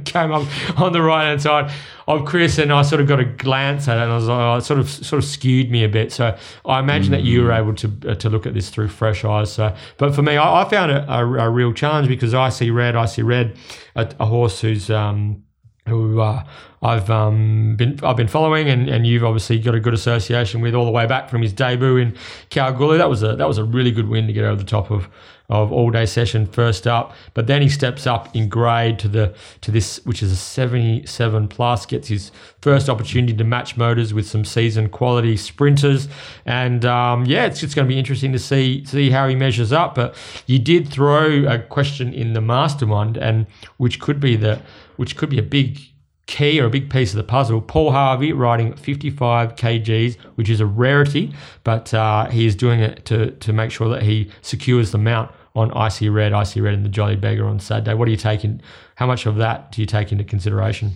came 0.04 0.30
up 0.30 0.46
on 0.80 0.92
the 0.92 1.02
right 1.02 1.24
hand 1.26 1.42
side 1.42 1.72
of 2.06 2.24
Chris, 2.24 2.58
and 2.58 2.72
I 2.72 2.82
sort 2.82 3.00
of 3.00 3.08
got 3.08 3.18
a 3.18 3.24
glance 3.24 3.88
at 3.88 3.98
it, 3.98 4.02
and 4.02 4.12
I 4.12 4.14
was 4.14 4.28
like, 4.28 4.38
oh, 4.38 4.56
it 4.56 4.62
sort 4.62 4.78
of 4.78 4.88
sort 4.88 5.22
of 5.22 5.28
skewed 5.28 5.70
me 5.70 5.82
a 5.82 5.88
bit. 5.88 6.12
So 6.12 6.36
I 6.64 6.78
imagine 6.78 7.10
that 7.10 7.22
you 7.24 7.42
were 7.42 7.52
able 7.52 7.74
to 7.74 7.92
uh, 8.08 8.14
to 8.14 8.30
look 8.30 8.46
at 8.46 8.54
this 8.54 8.70
through 8.70 8.88
fresh 8.88 9.24
eyes. 9.24 9.52
So, 9.52 9.74
but 9.98 10.14
for 10.14 10.22
me, 10.22 10.36
I, 10.36 10.62
I 10.62 10.68
found 10.68 10.92
it 10.92 11.04
a, 11.08 11.18
a 11.18 11.50
real 11.50 11.72
challenge 11.72 12.06
because 12.06 12.34
I 12.34 12.50
see 12.50 12.70
red, 12.70 12.94
I 12.94 13.06
see 13.06 13.22
red, 13.22 13.56
a, 13.96 14.08
a 14.20 14.26
horse 14.26 14.60
who's 14.60 14.90
um, 14.90 15.42
who 15.88 16.20
uh, 16.20 16.44
I've 16.82 17.10
um, 17.10 17.76
been 17.76 17.98
I've 18.02 18.16
been 18.16 18.28
following, 18.28 18.68
and, 18.68 18.88
and 18.88 19.06
you've 19.06 19.24
obviously 19.24 19.58
got 19.58 19.74
a 19.74 19.80
good 19.80 19.92
association 19.92 20.62
with 20.62 20.74
all 20.74 20.86
the 20.86 20.90
way 20.90 21.06
back 21.06 21.28
from 21.28 21.42
his 21.42 21.52
debut 21.52 21.98
in 21.98 22.16
Kalgoorlie. 22.48 22.98
That 22.98 23.10
was 23.10 23.22
a 23.22 23.36
that 23.36 23.46
was 23.46 23.58
a 23.58 23.64
really 23.64 23.90
good 23.90 24.08
win 24.08 24.26
to 24.26 24.32
get 24.32 24.44
over 24.44 24.56
the 24.56 24.68
top 24.68 24.90
of 24.90 25.08
of 25.50 25.72
all 25.72 25.90
day 25.90 26.06
session 26.06 26.46
first 26.46 26.86
up. 26.86 27.12
But 27.34 27.48
then 27.48 27.60
he 27.60 27.68
steps 27.68 28.06
up 28.06 28.34
in 28.34 28.48
grade 28.48 28.98
to 29.00 29.08
the 29.08 29.34
to 29.60 29.70
this, 29.70 30.00
which 30.06 30.22
is 30.22 30.32
a 30.32 30.36
77 30.36 31.48
plus, 31.48 31.84
gets 31.84 32.08
his 32.08 32.30
first 32.62 32.88
opportunity 32.88 33.34
to 33.34 33.44
match 33.44 33.76
motors 33.76 34.14
with 34.14 34.26
some 34.26 34.44
seasoned 34.44 34.92
quality 34.92 35.36
sprinters. 35.36 36.08
And 36.46 36.86
um, 36.86 37.26
yeah, 37.26 37.44
it's 37.44 37.60
just 37.60 37.76
going 37.76 37.86
to 37.86 37.92
be 37.92 37.98
interesting 37.98 38.32
to 38.32 38.38
see 38.38 38.86
see 38.86 39.10
how 39.10 39.28
he 39.28 39.34
measures 39.34 39.72
up. 39.72 39.94
But 39.94 40.14
you 40.46 40.58
did 40.58 40.88
throw 40.88 41.44
a 41.46 41.58
question 41.58 42.14
in 42.14 42.32
the 42.32 42.40
mastermind, 42.40 43.18
and 43.18 43.46
which 43.76 44.00
could 44.00 44.18
be 44.18 44.36
the 44.36 44.62
which 44.96 45.16
could 45.16 45.28
be 45.28 45.38
a 45.38 45.42
big 45.42 45.89
key 46.30 46.60
or 46.60 46.66
a 46.66 46.70
big 46.70 46.88
piece 46.88 47.10
of 47.10 47.16
the 47.16 47.24
puzzle. 47.24 47.60
Paul 47.60 47.90
Harvey 47.90 48.32
riding 48.32 48.74
55 48.74 49.56
kgs, 49.56 50.16
which 50.36 50.48
is 50.48 50.60
a 50.60 50.66
rarity, 50.66 51.34
but 51.64 51.92
uh, 51.92 52.28
he 52.30 52.46
is 52.46 52.54
doing 52.54 52.80
it 52.80 53.04
to 53.06 53.32
to 53.32 53.52
make 53.52 53.70
sure 53.70 53.88
that 53.90 54.02
he 54.02 54.30
secures 54.40 54.92
the 54.92 54.98
mount 54.98 55.30
on 55.54 55.72
Icy 55.72 56.08
Red, 56.08 56.32
Icy 56.32 56.60
Red, 56.60 56.74
and 56.74 56.84
the 56.84 56.88
Jolly 56.88 57.16
Beggar 57.16 57.46
on 57.46 57.58
Saturday. 57.58 57.94
What 57.94 58.04
do 58.04 58.12
you 58.12 58.16
take 58.16 58.44
in? 58.44 58.62
How 58.94 59.06
much 59.06 59.26
of 59.26 59.36
that 59.36 59.72
do 59.72 59.82
you 59.82 59.86
take 59.86 60.12
into 60.12 60.24
consideration? 60.24 60.92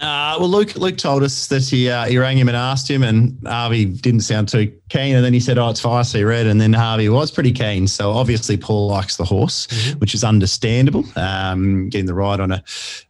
Uh, 0.00 0.36
well, 0.38 0.48
Luke 0.48 0.76
Luke 0.76 0.96
told 0.96 1.22
us 1.22 1.48
that 1.48 1.64
he 1.64 1.90
uh, 1.90 2.06
he 2.06 2.18
rang 2.18 2.38
him 2.38 2.48
and 2.48 2.56
asked 2.56 2.88
him, 2.88 3.02
and 3.02 3.36
Harvey 3.46 3.84
didn't 3.84 4.20
sound 4.20 4.48
too 4.48 4.72
keen. 4.88 5.16
And 5.16 5.24
then 5.24 5.32
he 5.32 5.40
said, 5.40 5.58
"Oh, 5.58 5.70
it's 5.70 5.80
for 5.80 6.00
IC 6.00 6.24
Red," 6.24 6.46
and 6.46 6.60
then 6.60 6.72
Harvey 6.72 7.08
was 7.08 7.30
pretty 7.30 7.52
keen. 7.52 7.88
So 7.88 8.12
obviously, 8.12 8.56
Paul 8.56 8.86
likes 8.86 9.16
the 9.16 9.24
horse, 9.24 9.66
mm-hmm. 9.66 9.98
which 9.98 10.14
is 10.14 10.22
understandable. 10.22 11.04
Um, 11.16 11.88
getting 11.88 12.06
the 12.06 12.14
ride 12.14 12.38
on 12.38 12.52
a 12.52 12.62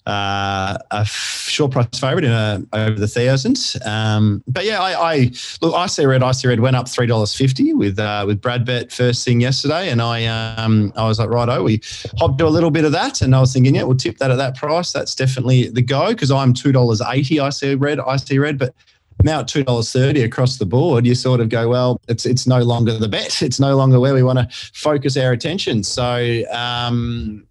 uh, 0.07 0.79
a 0.91 1.05
short 1.05 1.73
price 1.73 1.99
favourite 1.99 2.25
in 2.25 2.33
a, 2.33 2.63
over 2.73 2.99
the 2.99 3.07
thousand. 3.07 3.59
Um, 3.85 4.43
but 4.47 4.65
yeah, 4.65 4.81
I, 4.81 5.13
I 5.13 5.31
look 5.61 5.75
IC 5.75 6.07
Red 6.07 6.23
IC 6.23 6.45
Red 6.45 6.61
went 6.61 6.77
up 6.77 6.89
three 6.89 7.07
dollars 7.07 7.35
fifty 7.35 7.75
with 7.75 7.99
uh, 7.99 8.25
with 8.27 8.41
Brad 8.41 8.65
Bet 8.65 8.93
first 8.93 9.27
thing 9.27 9.41
yesterday, 9.43 9.91
and 9.91 10.01
I 10.01 10.25
um, 10.25 10.93
I 10.97 11.07
was 11.07 11.19
like, 11.19 11.29
right, 11.29 11.49
oh, 11.49 11.65
we 11.65 11.83
hopped 12.17 12.39
to 12.39 12.47
a 12.47 12.49
little 12.49 12.71
bit 12.71 12.87
of 12.87 12.93
that, 12.93 13.21
and 13.21 13.35
I 13.35 13.41
was 13.41 13.53
thinking, 13.53 13.75
yeah, 13.75 13.83
we'll 13.83 13.97
tip 13.97 14.17
that 14.19 14.31
at 14.31 14.37
that 14.37 14.57
price. 14.57 14.93
That's 14.93 15.15
definitely 15.15 15.69
the 15.69 15.83
go 15.83 16.09
because 16.09 16.31
I'm 16.31 16.55
two 16.55 16.73
dollars 16.79 17.03
eighty. 17.13 17.41
I 17.41 17.51
see 17.51 17.75
red, 17.75 18.01
I 18.01 18.17
see 18.17 18.39
red, 18.39 18.59
but 18.59 18.75
now 19.23 19.41
at 19.41 19.49
two 19.49 19.65
dollars 19.65 19.93
thirty 19.93 20.23
across 20.23 20.59
the 20.59 20.67
board, 20.67 21.07
you 21.07 21.15
sort 21.15 21.41
of 21.41 21.49
go, 21.49 21.69
well, 21.69 22.01
it's 22.09 22.25
it's 22.25 22.47
no 22.47 22.61
longer 22.63 22.97
the 22.99 23.09
bet. 23.09 23.43
It's 23.49 23.61
no 23.61 23.77
longer 23.77 24.01
where 24.01 24.15
we 24.15 24.23
want 24.23 24.39
to 24.39 24.49
focus 24.73 25.17
our 25.17 25.33
attention. 25.33 25.83
So, 25.83 26.45
um, 26.53 27.47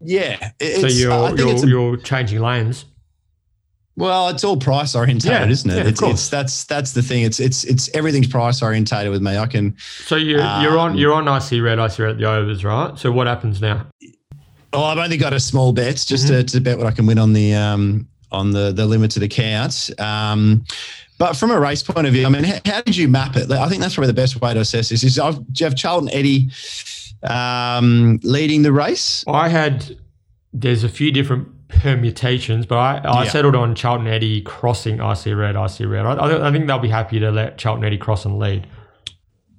yeah. 0.00 0.50
so 0.60 0.86
you're 0.86 1.36
you're, 1.36 1.48
a, 1.48 1.66
you're 1.66 1.96
changing 1.96 2.40
lanes. 2.40 2.84
Well, 3.96 4.28
it's 4.30 4.44
all 4.44 4.56
price 4.56 4.94
orientated, 4.94 5.30
yeah, 5.30 5.46
isn't 5.46 5.70
it? 5.70 5.76
Yeah, 5.76 5.88
it's, 5.88 6.02
it's, 6.02 6.28
that's 6.28 6.64
that's 6.64 6.92
the 6.92 7.02
thing. 7.02 7.24
It's 7.24 7.38
it's 7.38 7.64
it's 7.64 7.90
everything's 7.94 8.28
price 8.28 8.62
orientated 8.62 9.10
with 9.10 9.20
me. 9.20 9.36
I 9.36 9.46
can. 9.46 9.76
So 9.78 10.16
you 10.16 10.38
um, 10.38 10.62
you're 10.62 10.78
on 10.78 10.96
you're 10.96 11.12
on 11.12 11.28
IC 11.28 11.62
red, 11.62 11.78
IC 11.78 11.98
red 11.98 12.10
at 12.10 12.18
the 12.18 12.24
overs, 12.24 12.64
right? 12.64 12.98
So 12.98 13.12
what 13.12 13.26
happens 13.26 13.60
now? 13.60 13.86
Oh, 14.72 14.84
I've 14.84 14.98
only 14.98 15.16
got 15.16 15.32
a 15.32 15.40
small 15.40 15.72
bet 15.72 15.96
just 15.96 16.26
mm-hmm. 16.26 16.36
to, 16.36 16.44
to 16.44 16.60
bet 16.60 16.78
what 16.78 16.86
I 16.86 16.92
can 16.92 17.04
win 17.04 17.18
on 17.18 17.32
the 17.32 17.54
um, 17.54 18.08
on 18.32 18.50
the 18.52 18.72
the 18.72 18.86
limited 18.86 19.22
account. 19.22 19.90
Um, 19.98 20.64
but 21.18 21.36
from 21.36 21.50
a 21.50 21.60
race 21.60 21.82
point 21.82 22.06
of 22.06 22.14
view, 22.14 22.24
I 22.24 22.30
mean, 22.30 22.44
how, 22.44 22.58
how, 22.64 22.80
did 22.80 22.96
you 22.96 23.06
map 23.06 23.36
it? 23.36 23.50
I 23.50 23.68
think 23.68 23.82
that's 23.82 23.94
probably 23.94 24.06
the 24.06 24.14
best 24.14 24.40
way 24.40 24.54
to 24.54 24.60
assess 24.60 24.88
this. 24.88 25.04
Is 25.04 25.18
I've, 25.18 25.36
do 25.36 25.44
you 25.56 25.66
have 25.66 25.76
Charlton 25.76 26.08
Eddie 26.10 26.48
um, 27.22 28.18
leading 28.22 28.62
the 28.62 28.72
race? 28.72 29.24
I 29.28 29.48
had. 29.48 29.96
There's 30.52 30.82
a 30.82 30.88
few 30.88 31.12
different 31.12 31.48
permutations, 31.68 32.66
but 32.66 32.78
I, 32.78 32.96
I 33.04 33.24
yeah. 33.24 33.30
settled 33.30 33.54
on 33.54 33.74
Charlton 33.74 34.06
Eddie 34.06 34.40
crossing 34.42 34.94
IC 35.00 35.26
Red, 35.36 35.56
IC 35.56 35.86
Red. 35.86 36.06
I, 36.06 36.48
I 36.48 36.50
think 36.50 36.66
they'll 36.66 36.78
be 36.78 36.88
happy 36.88 37.20
to 37.20 37.30
let 37.30 37.58
Charlton 37.58 37.84
Eddie 37.84 37.98
cross 37.98 38.24
and 38.24 38.38
lead. 38.38 38.66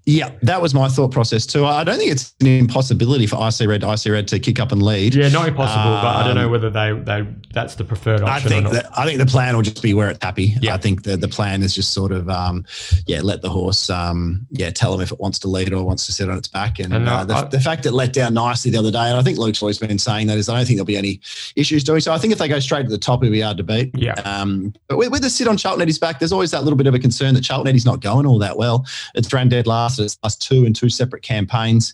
Yeah, 0.05 0.31
that 0.41 0.61
was 0.61 0.73
my 0.73 0.87
thought 0.87 1.11
process 1.11 1.45
too. 1.45 1.63
I 1.63 1.83
don't 1.83 1.97
think 1.97 2.11
it's 2.11 2.33
an 2.41 2.47
impossibility 2.47 3.27
for 3.27 3.35
IC 3.35 3.67
Red, 3.67 3.83
IC 3.83 4.05
Red 4.07 4.27
to 4.29 4.39
kick 4.39 4.59
up 4.59 4.71
and 4.71 4.81
lead. 4.81 5.13
Yeah, 5.13 5.29
not 5.29 5.47
impossible, 5.47 5.93
um, 5.93 6.01
but 6.01 6.15
I 6.15 6.23
don't 6.25 6.35
know 6.35 6.45
um, 6.45 6.51
whether 6.51 6.69
they 6.71 6.93
they 6.93 7.27
that's 7.53 7.75
the 7.75 7.83
preferred 7.83 8.21
option. 8.21 8.29
I 8.29 8.39
think 8.39 8.69
that 8.71 8.97
I 8.97 9.05
think 9.05 9.19
the 9.19 9.27
plan 9.27 9.55
will 9.55 9.61
just 9.61 9.81
be 9.81 9.93
where 9.93 10.09
it's 10.09 10.23
happy. 10.23 10.55
Yeah. 10.59 10.73
I 10.73 10.77
think 10.77 11.03
the 11.03 11.17
the 11.17 11.27
plan 11.27 11.61
is 11.61 11.75
just 11.75 11.93
sort 11.93 12.11
of 12.11 12.29
um, 12.29 12.65
yeah, 13.05 13.21
let 13.21 13.43
the 13.43 13.49
horse 13.49 13.91
um, 13.91 14.47
yeah 14.49 14.71
tell 14.71 14.91
them 14.91 15.01
if 15.01 15.11
it 15.11 15.19
wants 15.19 15.37
to 15.39 15.47
lead 15.47 15.71
or 15.71 15.83
wants 15.83 16.07
to 16.07 16.11
sit 16.11 16.29
on 16.29 16.37
its 16.37 16.47
back. 16.47 16.79
And, 16.79 16.93
and 16.93 17.07
uh, 17.07 17.23
the, 17.23 17.35
I, 17.35 17.43
the, 17.43 17.59
fact 17.59 17.85
it 17.85 17.91
let 17.91 18.11
down 18.11 18.33
nicely 18.33 18.71
the 18.71 18.79
other 18.79 18.91
day, 18.91 19.07
and 19.07 19.17
I 19.17 19.21
think 19.21 19.37
Luke's 19.37 19.61
always 19.61 19.77
been 19.77 19.99
saying 19.99 20.25
that 20.27 20.37
is 20.39 20.49
I 20.49 20.57
don't 20.57 20.65
think 20.65 20.77
there'll 20.77 20.85
be 20.85 20.97
any 20.97 21.21
issues 21.55 21.83
doing 21.83 21.99
so. 21.99 22.11
I 22.11 22.17
think 22.17 22.33
if 22.33 22.39
they 22.39 22.47
go 22.47 22.59
straight 22.59 22.83
to 22.83 22.89
the 22.89 22.97
top, 22.97 23.21
it'll 23.23 23.31
be 23.31 23.41
hard 23.41 23.57
to 23.57 23.63
beat. 23.63 23.91
Yeah. 23.95 24.13
Um, 24.13 24.73
but 24.87 24.97
with, 24.97 25.11
with 25.11 25.21
the 25.21 25.29
sit 25.29 25.47
on 25.47 25.57
Charlton 25.57 25.83
Eddie's 25.83 25.99
back, 25.99 26.17
there's 26.17 26.33
always 26.33 26.49
that 26.51 26.63
little 26.63 26.77
bit 26.77 26.87
of 26.87 26.95
a 26.95 26.99
concern 26.99 27.35
that 27.35 27.43
Charlton 27.43 27.67
Eddie's 27.67 27.85
not 27.85 28.01
going 28.01 28.25
all 28.25 28.39
that 28.39 28.57
well. 28.57 28.85
It's 29.13 29.31
ran 29.31 29.47
dead 29.49 29.67
last. 29.67 29.90
It's 29.99 30.17
last 30.23 30.41
two 30.41 30.65
in 30.65 30.73
two 30.73 30.89
separate 30.89 31.23
campaigns. 31.23 31.93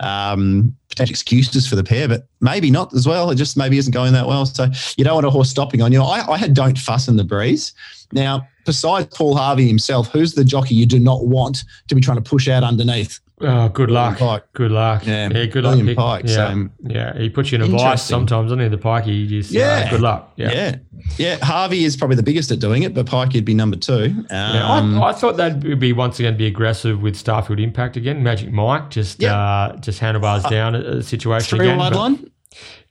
Um, 0.00 0.76
potential 0.88 1.12
excuses 1.12 1.66
for 1.66 1.76
the 1.76 1.84
pair, 1.84 2.08
but 2.08 2.26
maybe 2.40 2.70
not 2.70 2.92
as 2.94 3.06
well. 3.06 3.30
It 3.30 3.36
just 3.36 3.56
maybe 3.56 3.78
isn't 3.78 3.92
going 3.92 4.12
that 4.12 4.26
well. 4.26 4.44
So 4.44 4.68
you 4.96 5.04
don't 5.04 5.14
want 5.14 5.26
a 5.26 5.30
horse 5.30 5.50
stopping 5.50 5.82
on 5.82 5.92
you. 5.92 6.02
I, 6.02 6.32
I 6.32 6.36
had 6.36 6.52
Don't 6.52 6.78
Fuss 6.78 7.08
in 7.08 7.16
the 7.16 7.24
Breeze. 7.24 7.72
Now, 8.12 8.46
besides 8.66 9.06
Paul 9.16 9.36
Harvey 9.36 9.68
himself, 9.68 10.10
who's 10.10 10.34
the 10.34 10.44
jockey 10.44 10.74
you 10.74 10.86
do 10.86 10.98
not 10.98 11.26
want 11.26 11.64
to 11.88 11.94
be 11.94 12.00
trying 12.00 12.16
to 12.16 12.28
push 12.28 12.48
out 12.48 12.64
underneath? 12.64 13.20
Oh, 13.46 13.68
good 13.68 13.90
luck. 13.90 14.18
Pike. 14.18 14.44
Good 14.52 14.70
luck. 14.70 15.06
Yeah, 15.06 15.28
yeah 15.28 15.46
good 15.46 15.64
William 15.64 15.86
luck. 15.86 15.96
Pike. 15.96 16.24
Yeah. 16.26 16.52
So, 16.52 16.68
yeah, 16.82 17.18
he 17.18 17.28
puts 17.28 17.52
you 17.52 17.56
in 17.56 17.62
a 17.62 17.66
vice 17.66 18.02
sometimes, 18.02 18.46
doesn't 18.46 18.60
he? 18.60 18.68
The 18.68 18.78
Pike, 18.78 19.04
he 19.04 19.26
just, 19.26 19.54
uh, 19.54 19.58
yeah. 19.58 19.66
Uh, 19.66 19.90
good 19.90 20.00
luck. 20.00 20.32
Yeah. 20.36 20.52
yeah. 20.52 20.76
Yeah. 21.18 21.44
Harvey 21.44 21.84
is 21.84 21.96
probably 21.96 22.16
the 22.16 22.22
biggest 22.22 22.50
at 22.50 22.60
doing 22.60 22.82
it, 22.82 22.94
but 22.94 23.06
Pike 23.06 23.34
would 23.34 23.44
be 23.44 23.54
number 23.54 23.76
two. 23.76 24.04
Um, 24.04 24.26
yeah, 24.30 24.68
I, 24.68 24.78
um, 24.78 25.02
I, 25.02 25.12
thought 25.12 25.36
that 25.36 25.62
would 25.62 25.80
be 25.80 25.92
once 25.92 26.18
again 26.18 26.36
be 26.36 26.46
aggressive 26.46 27.02
with 27.02 27.16
Starfield 27.16 27.62
Impact 27.62 27.96
again. 27.96 28.22
Magic 28.22 28.50
Mike 28.50 28.90
just 28.90 29.20
yep. 29.20 29.32
uh, 29.32 29.76
just 29.76 29.98
handlebars 29.98 30.44
uh, 30.44 30.50
down 30.50 30.74
a, 30.74 30.78
a 30.78 31.02
situation 31.02 31.58
three 31.58 31.66
again. 31.66 31.78
Wide 31.78 31.94
line? 31.94 32.30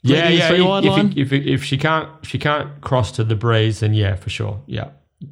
Yeah, 0.02 0.28
yeah. 0.28 0.52
If, 0.52 1.18
if, 1.18 1.32
if, 1.32 1.46
if 1.48 1.64
she 1.64 1.78
can't 1.78 2.10
she 2.26 2.38
can't 2.38 2.82
cross 2.82 3.12
to 3.14 3.24
the 3.24 3.36
breeze, 3.36 3.80
then 3.80 3.94
yeah, 3.94 4.16
for 4.16 4.30
sure. 4.30 4.62
Yeah 4.68 4.90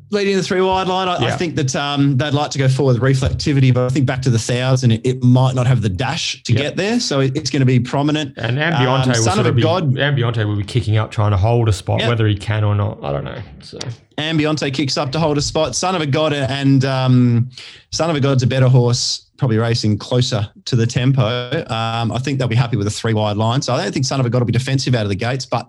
leading 0.10 0.36
the 0.36 0.44
three 0.44 0.62
wide 0.62 0.88
line. 0.88 1.08
I, 1.08 1.20
yeah. 1.20 1.34
I 1.34 1.38
think 1.38 1.56
that 1.56 1.76
um, 1.76 2.18
they'd 2.18 2.34
like 2.34 2.52
to 2.52 2.58
go 2.58 2.68
forward 2.68 3.00
with 3.00 3.18
reflectivity, 3.18 3.74
but 3.74 3.86
I 3.86 3.90
think 3.90 4.06
back 4.06 4.22
to 4.24 4.30
the 4.30 4.40
thousand, 4.40 4.92
it, 4.92 5.06
it 5.06 5.24
might 5.24 5.56
not 5.56 5.68
have 5.68 5.82
the 5.82 5.90
dash 5.90 6.44
to 6.44 6.54
get 6.54 6.76
there, 6.76 7.00
so 7.00 7.20
it, 7.20 7.36
it's 7.36 7.50
going 7.50 7.62
to 7.62 7.66
be 7.66 7.80
prominent. 7.80 8.38
And 8.38 8.58
Ambionte 8.58 9.04
um, 9.04 9.10
will 9.10 9.16
son 9.16 9.40
of 9.40 9.46
a 9.46 9.52
be, 9.52 9.62
god, 9.62 9.94
Ambionte 9.96 10.46
will 10.46 10.58
be 10.58 10.64
kicking 10.64 10.98
up 10.98 11.12
trying 11.12 11.32
to 11.32 11.38
hold 11.38 11.70
a 11.70 11.74
spot, 11.74 12.02
whether 12.02 12.28
he 12.28 12.36
can 12.36 12.64
or 12.64 12.76
not. 12.76 13.04
I 13.04 13.12
don't 13.12 13.24
know. 13.24 13.42
So 13.62 13.80
Ambionte 14.18 14.74
kicks 14.74 14.98
up 14.98 15.12
to 15.14 15.20
hold 15.20 15.38
a 15.38 15.42
spot. 15.42 15.76
Son 15.76 15.96
of 15.96 16.02
a 16.02 16.08
god 16.08 16.34
and 16.34 16.86
um, 16.86 17.50
Son 17.92 18.10
of 18.10 18.16
a 18.16 18.20
god's 18.20 18.44
a 18.44 18.48
better 18.48 18.70
horse 18.70 19.31
probably 19.42 19.58
racing 19.58 19.98
closer 19.98 20.48
to 20.66 20.76
the 20.76 20.86
tempo. 20.86 21.24
Um, 21.68 22.12
I 22.12 22.20
think 22.20 22.38
they'll 22.38 22.48
be 22.48 22.54
happy 22.54 22.78
with 22.78 22.86
a 22.86 22.92
three 22.92 23.16
wide 23.16 23.38
line. 23.38 23.64
So 23.64 23.74
I 23.74 23.82
don't 23.82 23.92
think 23.92 24.06
Son 24.06 24.20
of 24.20 24.26
a 24.28 24.30
God 24.30 24.38
will 24.38 24.46
be 24.46 24.54
defensive 24.54 24.94
out 24.94 25.02
of 25.02 25.10
the 25.10 25.16
gates, 25.16 25.48
but 25.48 25.66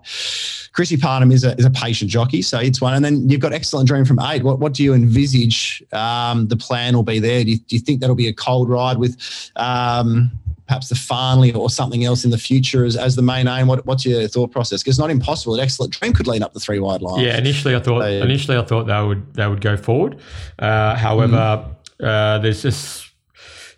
Chrissy 0.73 0.95
Parnham 0.95 1.31
is 1.31 1.43
a, 1.43 1.55
is 1.57 1.65
a 1.65 1.71
patient 1.71 2.11
jockey. 2.11 2.43
So 2.43 2.59
it's 2.59 2.79
one. 2.79 2.93
And 2.93 3.03
then 3.03 3.27
you've 3.27 3.41
got 3.41 3.51
Excellent 3.51 3.87
Dream 3.87 4.05
from 4.05 4.19
eight. 4.19 4.43
What, 4.43 4.59
what 4.59 4.75
do 4.75 4.83
you 4.83 4.93
envisage 4.93 5.81
um, 5.91 6.47
the 6.49 6.55
plan 6.55 6.95
will 6.95 7.01
be 7.01 7.17
there? 7.17 7.43
Do 7.43 7.49
you, 7.49 7.57
do 7.57 7.75
you, 7.75 7.79
think 7.79 7.99
that'll 7.99 8.15
be 8.15 8.27
a 8.27 8.33
cold 8.33 8.69
ride 8.69 8.99
with 8.99 9.17
um, 9.55 10.29
perhaps 10.67 10.89
the 10.89 10.95
Farnley 10.95 11.51
or 11.51 11.67
something 11.71 12.03
else 12.03 12.23
in 12.25 12.29
the 12.29 12.37
future 12.37 12.85
as, 12.85 12.95
as 12.95 13.15
the 13.15 13.23
main 13.23 13.47
aim? 13.47 13.65
What, 13.65 13.83
what's 13.87 14.05
your 14.05 14.27
thought 14.27 14.51
process? 14.51 14.83
Because 14.83 14.97
it's 14.97 15.01
not 15.01 15.09
impossible. 15.09 15.55
An 15.55 15.61
excellent 15.61 15.93
dream 15.93 16.13
could 16.13 16.27
lean 16.27 16.43
up 16.43 16.53
the 16.53 16.59
three 16.59 16.77
wide 16.77 17.01
line. 17.01 17.23
Yeah, 17.23 17.39
initially 17.39 17.75
I 17.75 17.79
thought 17.79 18.03
so, 18.03 18.07
initially 18.07 18.55
I 18.55 18.65
thought 18.65 18.83
they 18.83 19.01
would 19.01 19.33
they 19.33 19.47
would 19.47 19.61
go 19.61 19.77
forward. 19.77 20.19
Uh, 20.59 20.95
however, 20.95 21.37
mm-hmm. 21.37 22.05
uh, 22.05 22.37
there's 22.37 22.61
just 22.61 23.12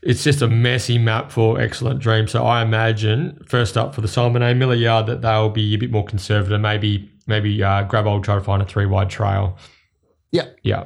it's 0.05 0.23
just 0.23 0.43
a 0.43 0.47
messy 0.47 0.99
map 0.99 1.31
for 1.31 1.59
Excellent 1.59 1.99
Dream. 1.99 2.27
So 2.27 2.45
I 2.45 2.61
imagine 2.61 3.39
first 3.47 3.75
up 3.75 3.95
for 3.95 4.01
the 4.01 4.07
Simon 4.07 4.43
A. 4.43 4.53
Miller 4.53 4.75
yard 4.75 5.07
that 5.07 5.23
they'll 5.23 5.49
be 5.49 5.73
a 5.73 5.77
bit 5.77 5.91
more 5.91 6.05
conservative. 6.05 6.61
Maybe 6.61 7.11
maybe 7.25 7.61
uh, 7.63 7.83
grab 7.83 8.05
old 8.05 8.23
try 8.23 8.35
to 8.35 8.41
find 8.41 8.61
a 8.61 8.65
three 8.65 8.85
wide 8.85 9.09
trail. 9.09 9.57
Yeah, 10.31 10.49
yeah, 10.61 10.85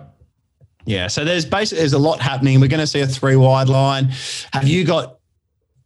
yeah. 0.86 1.08
So 1.08 1.26
there's 1.26 1.46
basically 1.46 1.80
there's 1.80 1.94
a 1.94 2.00
lot 2.00 2.22
happening. 2.22 2.62
We're 2.62 2.70
going 2.70 2.80
to 2.80 2.88
see 2.88 3.02
a 3.02 3.08
three 3.08 3.36
wide 3.36 3.68
line. 3.68 4.10
Have 4.54 4.68
you 4.68 4.86
got 4.86 5.20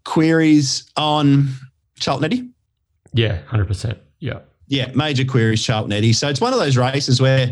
queries 0.05 0.89
on 0.95 1.49
Charlton 1.99 2.25
Eddie? 2.25 2.49
Yeah, 3.13 3.41
hundred 3.45 3.65
percent. 3.65 3.97
Yeah, 4.19 4.41
yeah. 4.67 4.91
Major 4.93 5.25
queries 5.25 5.63
Charlton 5.63 5.91
Eddie. 5.91 6.13
So 6.13 6.29
it's 6.29 6.39
one 6.39 6.53
of 6.53 6.59
those 6.59 6.77
races 6.77 7.19
where 7.19 7.51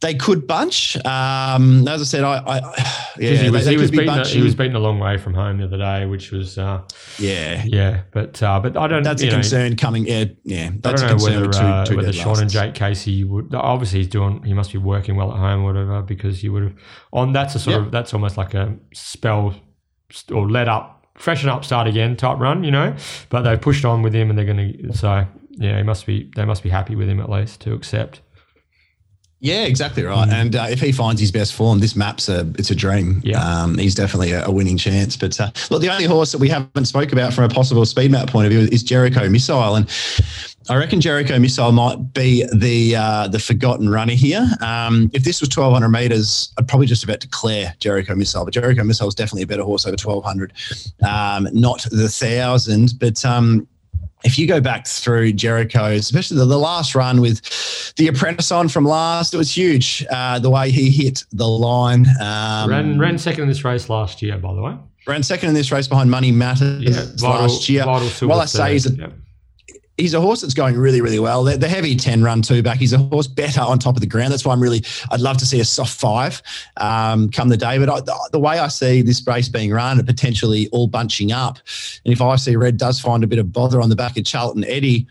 they 0.00 0.14
could 0.14 0.46
bunch. 0.46 0.96
Um, 1.04 1.86
as 1.88 2.00
I 2.00 2.04
said, 2.04 2.24
I, 2.24 2.38
I 2.38 2.58
yeah, 3.18 3.30
he 3.30 3.50
was, 3.50 3.66
he 3.66 3.76
was 3.76 3.90
beaten. 3.90 4.08
A, 4.08 4.26
he 4.26 4.42
was 4.42 4.54
beaten 4.54 4.76
a 4.76 4.80
long 4.80 4.98
way 4.98 5.16
from 5.16 5.34
home 5.34 5.58
the 5.58 5.64
other 5.64 5.78
day, 5.78 6.06
which 6.06 6.30
was 6.30 6.58
uh, 6.58 6.82
yeah, 7.18 7.64
yeah. 7.66 8.02
But 8.12 8.42
uh, 8.42 8.60
but 8.60 8.76
I 8.76 8.86
don't. 8.86 9.02
That's 9.02 9.22
a 9.22 9.26
know, 9.26 9.32
concern 9.32 9.76
coming. 9.76 10.06
Yeah, 10.06 10.24
yeah. 10.44 10.70
That's 10.80 11.02
a 11.02 11.08
concern. 11.08 11.32
I 11.32 11.40
don't 11.40 11.50
know 11.52 11.58
whether, 11.58 11.64
uh, 11.64 11.96
whether 11.96 12.12
Sean 12.12 12.40
and 12.40 12.50
Jake 12.50 12.74
Casey 12.74 13.24
would. 13.24 13.54
Obviously, 13.54 14.00
he's 14.00 14.08
doing. 14.08 14.42
He 14.42 14.54
must 14.54 14.72
be 14.72 14.78
working 14.78 15.16
well 15.16 15.32
at 15.32 15.38
home, 15.38 15.62
or 15.62 15.72
whatever, 15.72 16.02
because 16.02 16.40
he 16.40 16.48
would 16.48 16.62
have. 16.62 16.74
On 17.12 17.32
that's 17.32 17.54
a 17.54 17.58
sort 17.58 17.76
yep. 17.76 17.86
of 17.86 17.92
that's 17.92 18.12
almost 18.14 18.36
like 18.36 18.54
a 18.54 18.76
spell 18.92 19.54
or 20.30 20.48
let 20.48 20.68
up, 20.68 21.06
freshen 21.16 21.48
up, 21.48 21.64
start 21.64 21.86
again 21.86 22.16
type 22.16 22.38
run, 22.38 22.64
you 22.64 22.70
know. 22.70 22.94
But 23.30 23.42
they 23.42 23.56
pushed 23.56 23.84
on 23.84 24.02
with 24.02 24.14
him, 24.14 24.30
and 24.30 24.38
they're 24.38 24.46
going 24.46 24.78
to. 24.78 24.92
So 24.96 25.26
yeah, 25.50 25.76
he 25.76 25.82
must 25.82 26.06
be. 26.06 26.30
They 26.34 26.44
must 26.44 26.62
be 26.62 26.70
happy 26.70 26.94
with 26.94 27.08
him 27.08 27.20
at 27.20 27.30
least 27.30 27.60
to 27.62 27.72
accept. 27.72 28.20
Yeah, 29.40 29.64
exactly 29.64 30.02
right. 30.04 30.28
Mm. 30.28 30.32
And 30.32 30.56
uh, 30.56 30.66
if 30.70 30.80
he 30.80 30.90
finds 30.90 31.20
his 31.20 31.30
best 31.30 31.52
form, 31.52 31.78
this 31.80 31.94
map's 31.94 32.28
a 32.30 32.50
it's 32.58 32.70
a 32.70 32.74
dream. 32.74 33.20
Yeah, 33.22 33.44
um, 33.44 33.76
he's 33.76 33.94
definitely 33.94 34.32
a, 34.32 34.46
a, 34.46 34.50
winning 34.50 34.78
chance. 34.78 35.16
But 35.16 35.38
uh, 35.38 35.50
look, 35.70 35.82
the 35.82 35.90
only 35.92 36.04
horse 36.04 36.32
that 36.32 36.38
we 36.38 36.48
haven't 36.48 36.86
spoke 36.86 37.12
about 37.12 37.34
from 37.34 37.44
a 37.44 37.48
possible 37.48 37.84
speed 37.84 38.10
map 38.10 38.28
point 38.28 38.46
of 38.46 38.52
view 38.52 38.68
is 38.72 38.82
Jericho 38.82 39.28
Missile, 39.28 39.74
and 39.74 39.90
I 40.70 40.76
reckon 40.76 41.00
Jericho 41.00 41.38
Missile 41.38 41.72
might 41.72 42.14
be 42.14 42.46
the 42.54 42.96
uh, 42.96 43.28
the 43.28 43.38
forgotten 43.38 43.90
runner 43.90 44.14
here. 44.14 44.48
Um, 44.62 45.10
if 45.12 45.24
this 45.24 45.40
was 45.40 45.50
twelve 45.50 45.74
hundred 45.74 45.90
meters, 45.90 46.50
I'd 46.58 46.66
probably 46.66 46.86
just 46.86 47.04
about 47.04 47.20
declare 47.20 47.74
Jericho 47.80 48.14
Missile. 48.14 48.46
But 48.46 48.54
Jericho 48.54 48.82
Missile 48.82 49.08
is 49.08 49.14
definitely 49.14 49.42
a 49.42 49.46
better 49.46 49.64
horse 49.64 49.84
over 49.84 49.96
twelve 49.96 50.24
hundred, 50.24 50.54
um, 51.06 51.48
not 51.52 51.86
the 51.90 52.08
thousand. 52.08 52.94
But 52.98 53.22
um, 53.26 53.68
if 54.24 54.38
you 54.38 54.46
go 54.46 54.60
back 54.60 54.86
through 54.86 55.32
Jericho, 55.34 55.84
especially 55.84 56.38
the, 56.38 56.46
the, 56.46 56.58
last 56.58 56.94
run 56.94 57.20
with 57.20 57.94
the 57.96 58.08
apprentice 58.08 58.50
on 58.50 58.68
from 58.68 58.84
last, 58.84 59.34
it 59.34 59.36
was 59.36 59.54
huge. 59.54 60.04
Uh, 60.10 60.38
the 60.38 60.50
way 60.50 60.70
he 60.70 60.90
hit 60.90 61.24
the 61.32 61.46
line. 61.46 62.06
Um, 62.20 62.70
ran, 62.70 62.98
ran 62.98 63.18
second 63.18 63.42
in 63.42 63.48
this 63.48 63.64
race 63.64 63.88
last 63.88 64.22
year, 64.22 64.38
by 64.38 64.54
the 64.54 64.62
way. 64.62 64.76
Ran 65.06 65.22
second 65.22 65.50
in 65.50 65.54
this 65.54 65.70
race 65.70 65.86
behind 65.86 66.10
Money 66.10 66.32
Matters 66.32 66.82
yeah, 66.82 67.04
vital, 67.16 67.42
last 67.42 67.68
year. 67.68 67.84
What 67.86 68.38
I 68.38 68.46
say 68.46 68.76
is 68.76 68.84
that 68.84 69.12
he's 69.96 70.14
a 70.14 70.20
horse 70.20 70.40
that's 70.40 70.54
going 70.54 70.76
really, 70.76 71.00
really 71.00 71.18
well. 71.18 71.44
The, 71.44 71.56
the 71.56 71.68
heavy 71.68 71.94
10 71.94 72.22
run 72.22 72.42
two 72.42 72.62
back, 72.62 72.78
he's 72.78 72.92
a 72.92 72.98
horse 72.98 73.26
better 73.26 73.60
on 73.60 73.78
top 73.78 73.96
of 73.96 74.00
the 74.00 74.06
ground. 74.06 74.32
That's 74.32 74.44
why 74.44 74.52
I'm 74.52 74.62
really, 74.62 74.84
I'd 75.10 75.20
love 75.20 75.36
to 75.38 75.46
see 75.46 75.60
a 75.60 75.64
soft 75.64 75.98
five 75.98 76.42
um, 76.76 77.30
come 77.30 77.48
the 77.48 77.56
day. 77.56 77.78
But 77.78 77.88
I, 77.88 78.00
the, 78.00 78.28
the, 78.32 78.40
way 78.40 78.58
I 78.58 78.68
see 78.68 79.02
this 79.02 79.24
race 79.26 79.48
being 79.48 79.70
run 79.70 79.98
and 79.98 80.06
potentially 80.06 80.68
all 80.72 80.86
bunching 80.86 81.32
up, 81.32 81.58
and 82.04 82.12
if 82.12 82.20
I 82.20 82.36
see 82.36 82.56
Red 82.56 82.76
does 82.76 83.00
find 83.00 83.24
a 83.24 83.26
bit 83.26 83.38
of 83.38 83.52
bother 83.52 83.80
on 83.80 83.88
the 83.88 83.96
back 83.96 84.16
of 84.16 84.24
Charlton 84.24 84.64
Eddie, 84.64 85.06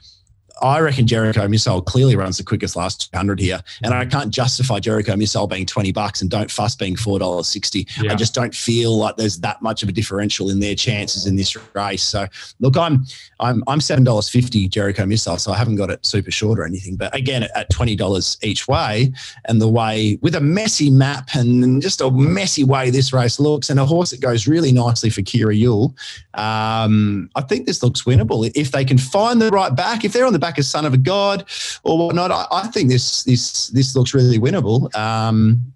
I 0.62 0.80
reckon 0.80 1.08
Jericho 1.08 1.48
Missile 1.48 1.82
clearly 1.82 2.16
runs 2.16 2.38
the 2.38 2.44
quickest 2.44 2.76
last 2.76 3.12
200 3.12 3.40
here. 3.40 3.62
And 3.84 3.94
I 3.94 4.06
can't 4.06 4.32
justify 4.32 4.80
Jericho 4.80 5.16
Missile 5.16 5.48
being 5.48 5.66
20 5.66 5.92
bucks 5.92 6.22
and 6.22 6.30
don't 6.30 6.50
fuss 6.50 6.76
being 6.76 6.96
$4.60. 6.96 8.04
Yeah. 8.04 8.12
I 8.12 8.16
just 8.16 8.34
don't 8.34 8.54
feel 8.54 8.98
like 8.98 9.18
there's 9.18 9.40
that 9.40 9.62
much 9.62 9.84
of 9.84 9.90
a 9.90 9.92
differential 9.92 10.50
in 10.50 10.60
their 10.60 10.76
chances 10.76 11.26
in 11.26 11.36
this 11.36 11.58
race. 11.76 12.04
So 12.04 12.28
look, 12.60 12.78
I'm 12.78 13.06
I'm 13.40 13.64
I'm 13.68 13.80
$7.50 13.80 14.70
Jericho 14.70 15.06
Missile, 15.06 15.38
so 15.38 15.52
I 15.52 15.58
haven't 15.58 15.76
got 15.76 15.90
it 15.90 16.06
super 16.06 16.32
short 16.32 16.60
or 16.60 16.66
anything. 16.66 16.96
But 16.96 17.16
again, 17.16 17.44
at 17.56 17.72
$20 17.72 18.44
each 18.44 18.68
way, 18.68 19.12
and 19.46 19.62
the 19.62 19.68
way 19.68 20.20
with 20.22 20.36
a 20.36 20.42
messy 20.42 20.90
map 20.90 21.30
and 21.34 21.82
just 21.82 22.02
a 22.02 22.12
messy 22.12 22.64
way 22.64 22.90
this 22.90 23.12
race 23.12 23.40
looks, 23.40 23.70
and 23.70 23.80
a 23.80 23.86
horse 23.86 24.12
that 24.12 24.22
goes 24.22 24.48
really 24.48 24.72
nicely 24.72 25.10
for 25.10 25.22
Kyra 25.22 25.60
Yuill, 25.60 25.94
um, 26.40 27.30
I 27.36 27.42
think 27.42 27.66
this 27.66 27.82
looks 27.82 28.04
winnable. 28.04 28.52
If 28.56 28.72
they 28.72 28.86
can 28.86 28.98
find 28.98 29.42
the 29.42 29.50
right 29.50 29.76
back, 29.76 30.06
if 30.06 30.14
they're 30.14 30.26
on 30.26 30.34
the 30.34 30.40
back 30.44 30.60
as 30.60 30.68
son 30.68 30.86
of 30.86 30.94
a 30.94 30.98
god 30.98 31.46
or 31.84 31.98
whatnot. 31.98 32.32
I, 32.32 32.46
I 32.52 32.68
think 32.68 32.90
this 32.90 33.24
this 33.24 33.70
this 33.70 33.96
looks 33.96 34.14
really 34.14 34.38
winnable. 34.38 34.94
Um, 34.96 35.74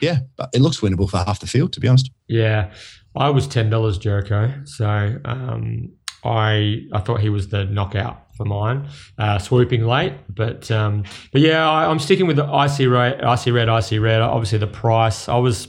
yeah, 0.00 0.20
but 0.36 0.48
it 0.54 0.62
looks 0.62 0.80
winnable 0.80 1.08
for 1.08 1.18
half 1.18 1.40
the 1.40 1.46
field, 1.46 1.72
to 1.74 1.80
be 1.80 1.86
honest. 1.86 2.10
Yeah, 2.26 2.72
I 3.14 3.30
was 3.30 3.46
ten 3.46 3.70
dollars 3.70 3.98
Jericho, 3.98 4.52
so 4.64 5.18
um, 5.24 5.92
I 6.24 6.86
I 6.92 7.00
thought 7.00 7.20
he 7.20 7.28
was 7.28 7.48
the 7.48 7.66
knockout 7.66 8.34
for 8.36 8.46
mine, 8.46 8.88
uh, 9.18 9.38
swooping 9.38 9.84
late. 9.84 10.14
But 10.30 10.70
um, 10.70 11.04
but 11.32 11.42
yeah, 11.42 11.68
I, 11.68 11.90
am 11.90 11.98
sticking 11.98 12.26
with 12.26 12.36
the 12.36 12.44
IC 12.44 12.88
red, 12.90 13.22
icy 13.22 13.50
red, 13.50 13.68
IC 13.68 14.00
red. 14.00 14.22
Obviously, 14.22 14.58
the 14.58 14.66
price 14.66 15.28
I 15.28 15.36
was 15.36 15.68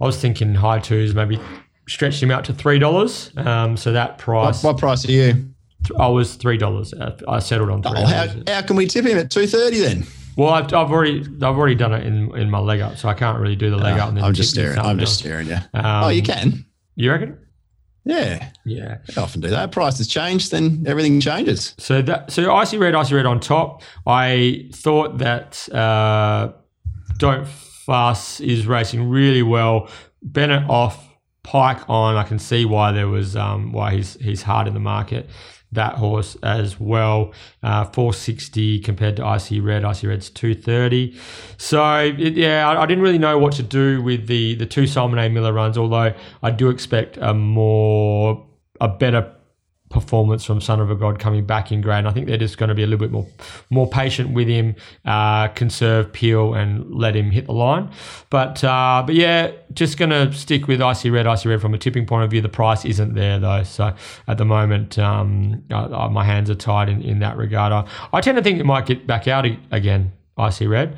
I 0.00 0.04
was 0.04 0.18
thinking 0.18 0.54
high 0.54 0.80
twos, 0.80 1.14
maybe 1.14 1.40
stretched 1.88 2.22
him 2.22 2.30
out 2.30 2.44
to 2.44 2.52
three 2.52 2.78
dollars. 2.78 3.32
Um, 3.36 3.76
so 3.78 3.92
that 3.92 4.18
price. 4.18 4.62
What, 4.62 4.74
what 4.74 4.80
price 4.80 5.08
are 5.08 5.12
you? 5.12 5.51
I 5.98 6.08
was 6.08 6.34
three 6.34 6.58
dollars. 6.58 6.92
Uh, 6.92 7.16
I 7.28 7.38
settled 7.38 7.70
on 7.70 7.82
three. 7.82 7.92
Oh, 7.96 8.06
how, 8.06 8.26
how 8.46 8.62
can 8.62 8.76
we 8.76 8.86
tip 8.86 9.04
him 9.04 9.18
at 9.18 9.30
two 9.30 9.46
thirty 9.46 9.80
then? 9.80 10.06
Well, 10.36 10.50
I've, 10.50 10.66
I've 10.66 10.90
already 10.90 11.20
I've 11.20 11.58
already 11.58 11.74
done 11.74 11.92
it 11.92 12.06
in 12.06 12.34
in 12.36 12.50
my 12.50 12.58
leg 12.58 12.80
up, 12.80 12.96
so 12.96 13.08
I 13.08 13.14
can't 13.14 13.38
really 13.38 13.56
do 13.56 13.70
the 13.70 13.76
leg 13.76 13.98
uh, 13.98 14.06
up. 14.06 14.14
I'm 14.16 14.34
just 14.34 14.50
staring. 14.50 14.78
I'm 14.78 14.98
just 14.98 15.18
staring. 15.18 15.48
Yeah. 15.48 15.64
Um, 15.74 16.04
oh, 16.04 16.08
you 16.08 16.22
can. 16.22 16.64
You 16.94 17.10
reckon? 17.10 17.38
Yeah. 18.04 18.50
Yeah. 18.64 18.98
I 19.16 19.20
often 19.20 19.40
do 19.40 19.48
that. 19.50 19.70
Price 19.70 19.98
has 19.98 20.08
changed, 20.08 20.50
then 20.50 20.84
everything 20.86 21.20
changes. 21.20 21.74
So 21.78 22.02
that 22.02 22.32
so 22.32 22.52
icy 22.52 22.78
red, 22.78 22.94
icy 22.94 23.14
red 23.14 23.26
on 23.26 23.40
top. 23.40 23.82
I 24.06 24.68
thought 24.72 25.18
that 25.18 25.72
uh, 25.72 26.52
don't 27.18 27.46
fuss 27.46 28.40
is 28.40 28.66
racing 28.66 29.08
really 29.08 29.42
well. 29.42 29.88
Bennett 30.22 30.68
off, 30.68 31.08
Pike 31.42 31.88
on. 31.88 32.16
I 32.16 32.22
can 32.24 32.38
see 32.38 32.64
why 32.64 32.92
there 32.92 33.08
was 33.08 33.36
um, 33.36 33.72
why 33.72 33.94
he's 33.94 34.14
he's 34.14 34.42
hard 34.42 34.66
in 34.66 34.74
the 34.74 34.80
market 34.80 35.28
that 35.72 35.94
horse 35.94 36.36
as 36.42 36.78
well. 36.78 37.32
Uh, 37.62 37.84
460 37.84 38.80
compared 38.80 39.16
to 39.16 39.22
IC 39.22 39.62
Red. 39.64 39.84
IC 39.84 40.04
Red's 40.04 40.30
230. 40.30 41.18
So 41.56 41.96
it, 41.98 42.34
yeah, 42.34 42.68
I, 42.68 42.82
I, 42.82 42.86
didn't 42.86 43.02
really 43.02 43.18
know 43.18 43.38
what 43.38 43.54
to 43.54 43.62
do 43.62 44.02
with 44.02 44.26
the 44.26 44.54
the 44.54 44.66
two 44.66 44.86
Simon 44.86 45.18
A. 45.18 45.28
Miller 45.28 45.52
runs. 45.52 45.76
Although 45.78 46.14
I 46.42 46.50
do 46.50 46.68
expect 46.68 47.16
a 47.18 47.34
more 47.34 48.46
a 48.80 48.88
better 48.88 49.32
performance 49.92 50.44
from 50.44 50.60
Son 50.60 50.80
of 50.80 50.90
a 50.90 50.94
God 50.94 51.18
coming 51.18 51.44
back 51.44 51.70
in 51.70 51.80
grade. 51.80 51.98
And 51.98 52.08
I 52.08 52.12
think 52.12 52.26
they're 52.26 52.36
just 52.36 52.58
going 52.58 52.68
to 52.68 52.74
be 52.74 52.82
a 52.82 52.86
little 52.86 52.98
bit 52.98 53.12
more 53.12 53.26
more 53.70 53.88
patient 53.88 54.30
with 54.30 54.48
him, 54.48 54.74
uh, 55.04 55.48
conserve 55.48 56.12
Peel 56.12 56.54
and 56.54 56.92
let 56.94 57.14
him 57.14 57.30
hit 57.30 57.46
the 57.46 57.52
line. 57.52 57.90
But 58.30 58.64
uh, 58.64 59.02
but 59.06 59.14
yeah, 59.14 59.52
just 59.72 59.98
going 59.98 60.10
to 60.10 60.32
stick 60.32 60.66
with 60.66 60.80
Icy 60.80 61.10
Red, 61.10 61.26
Icy 61.26 61.48
Red 61.48 61.60
from 61.60 61.74
a 61.74 61.78
tipping 61.78 62.06
point 62.06 62.24
of 62.24 62.30
view. 62.30 62.40
The 62.40 62.48
price 62.48 62.84
isn't 62.84 63.14
there 63.14 63.38
though, 63.38 63.62
so 63.62 63.94
at 64.26 64.38
the 64.38 64.44
moment 64.44 64.98
um, 64.98 65.62
I, 65.70 65.84
I, 65.84 66.08
my 66.08 66.24
hands 66.24 66.50
are 66.50 66.54
tied 66.54 66.88
in, 66.88 67.02
in 67.02 67.20
that 67.20 67.36
regard. 67.36 67.72
I, 67.72 67.88
I 68.12 68.20
tend 68.20 68.36
to 68.36 68.42
think 68.42 68.58
it 68.58 68.66
might 68.66 68.86
get 68.86 69.06
back 69.06 69.28
out 69.28 69.46
again. 69.70 70.12
Icy 70.38 70.66
Red. 70.66 70.96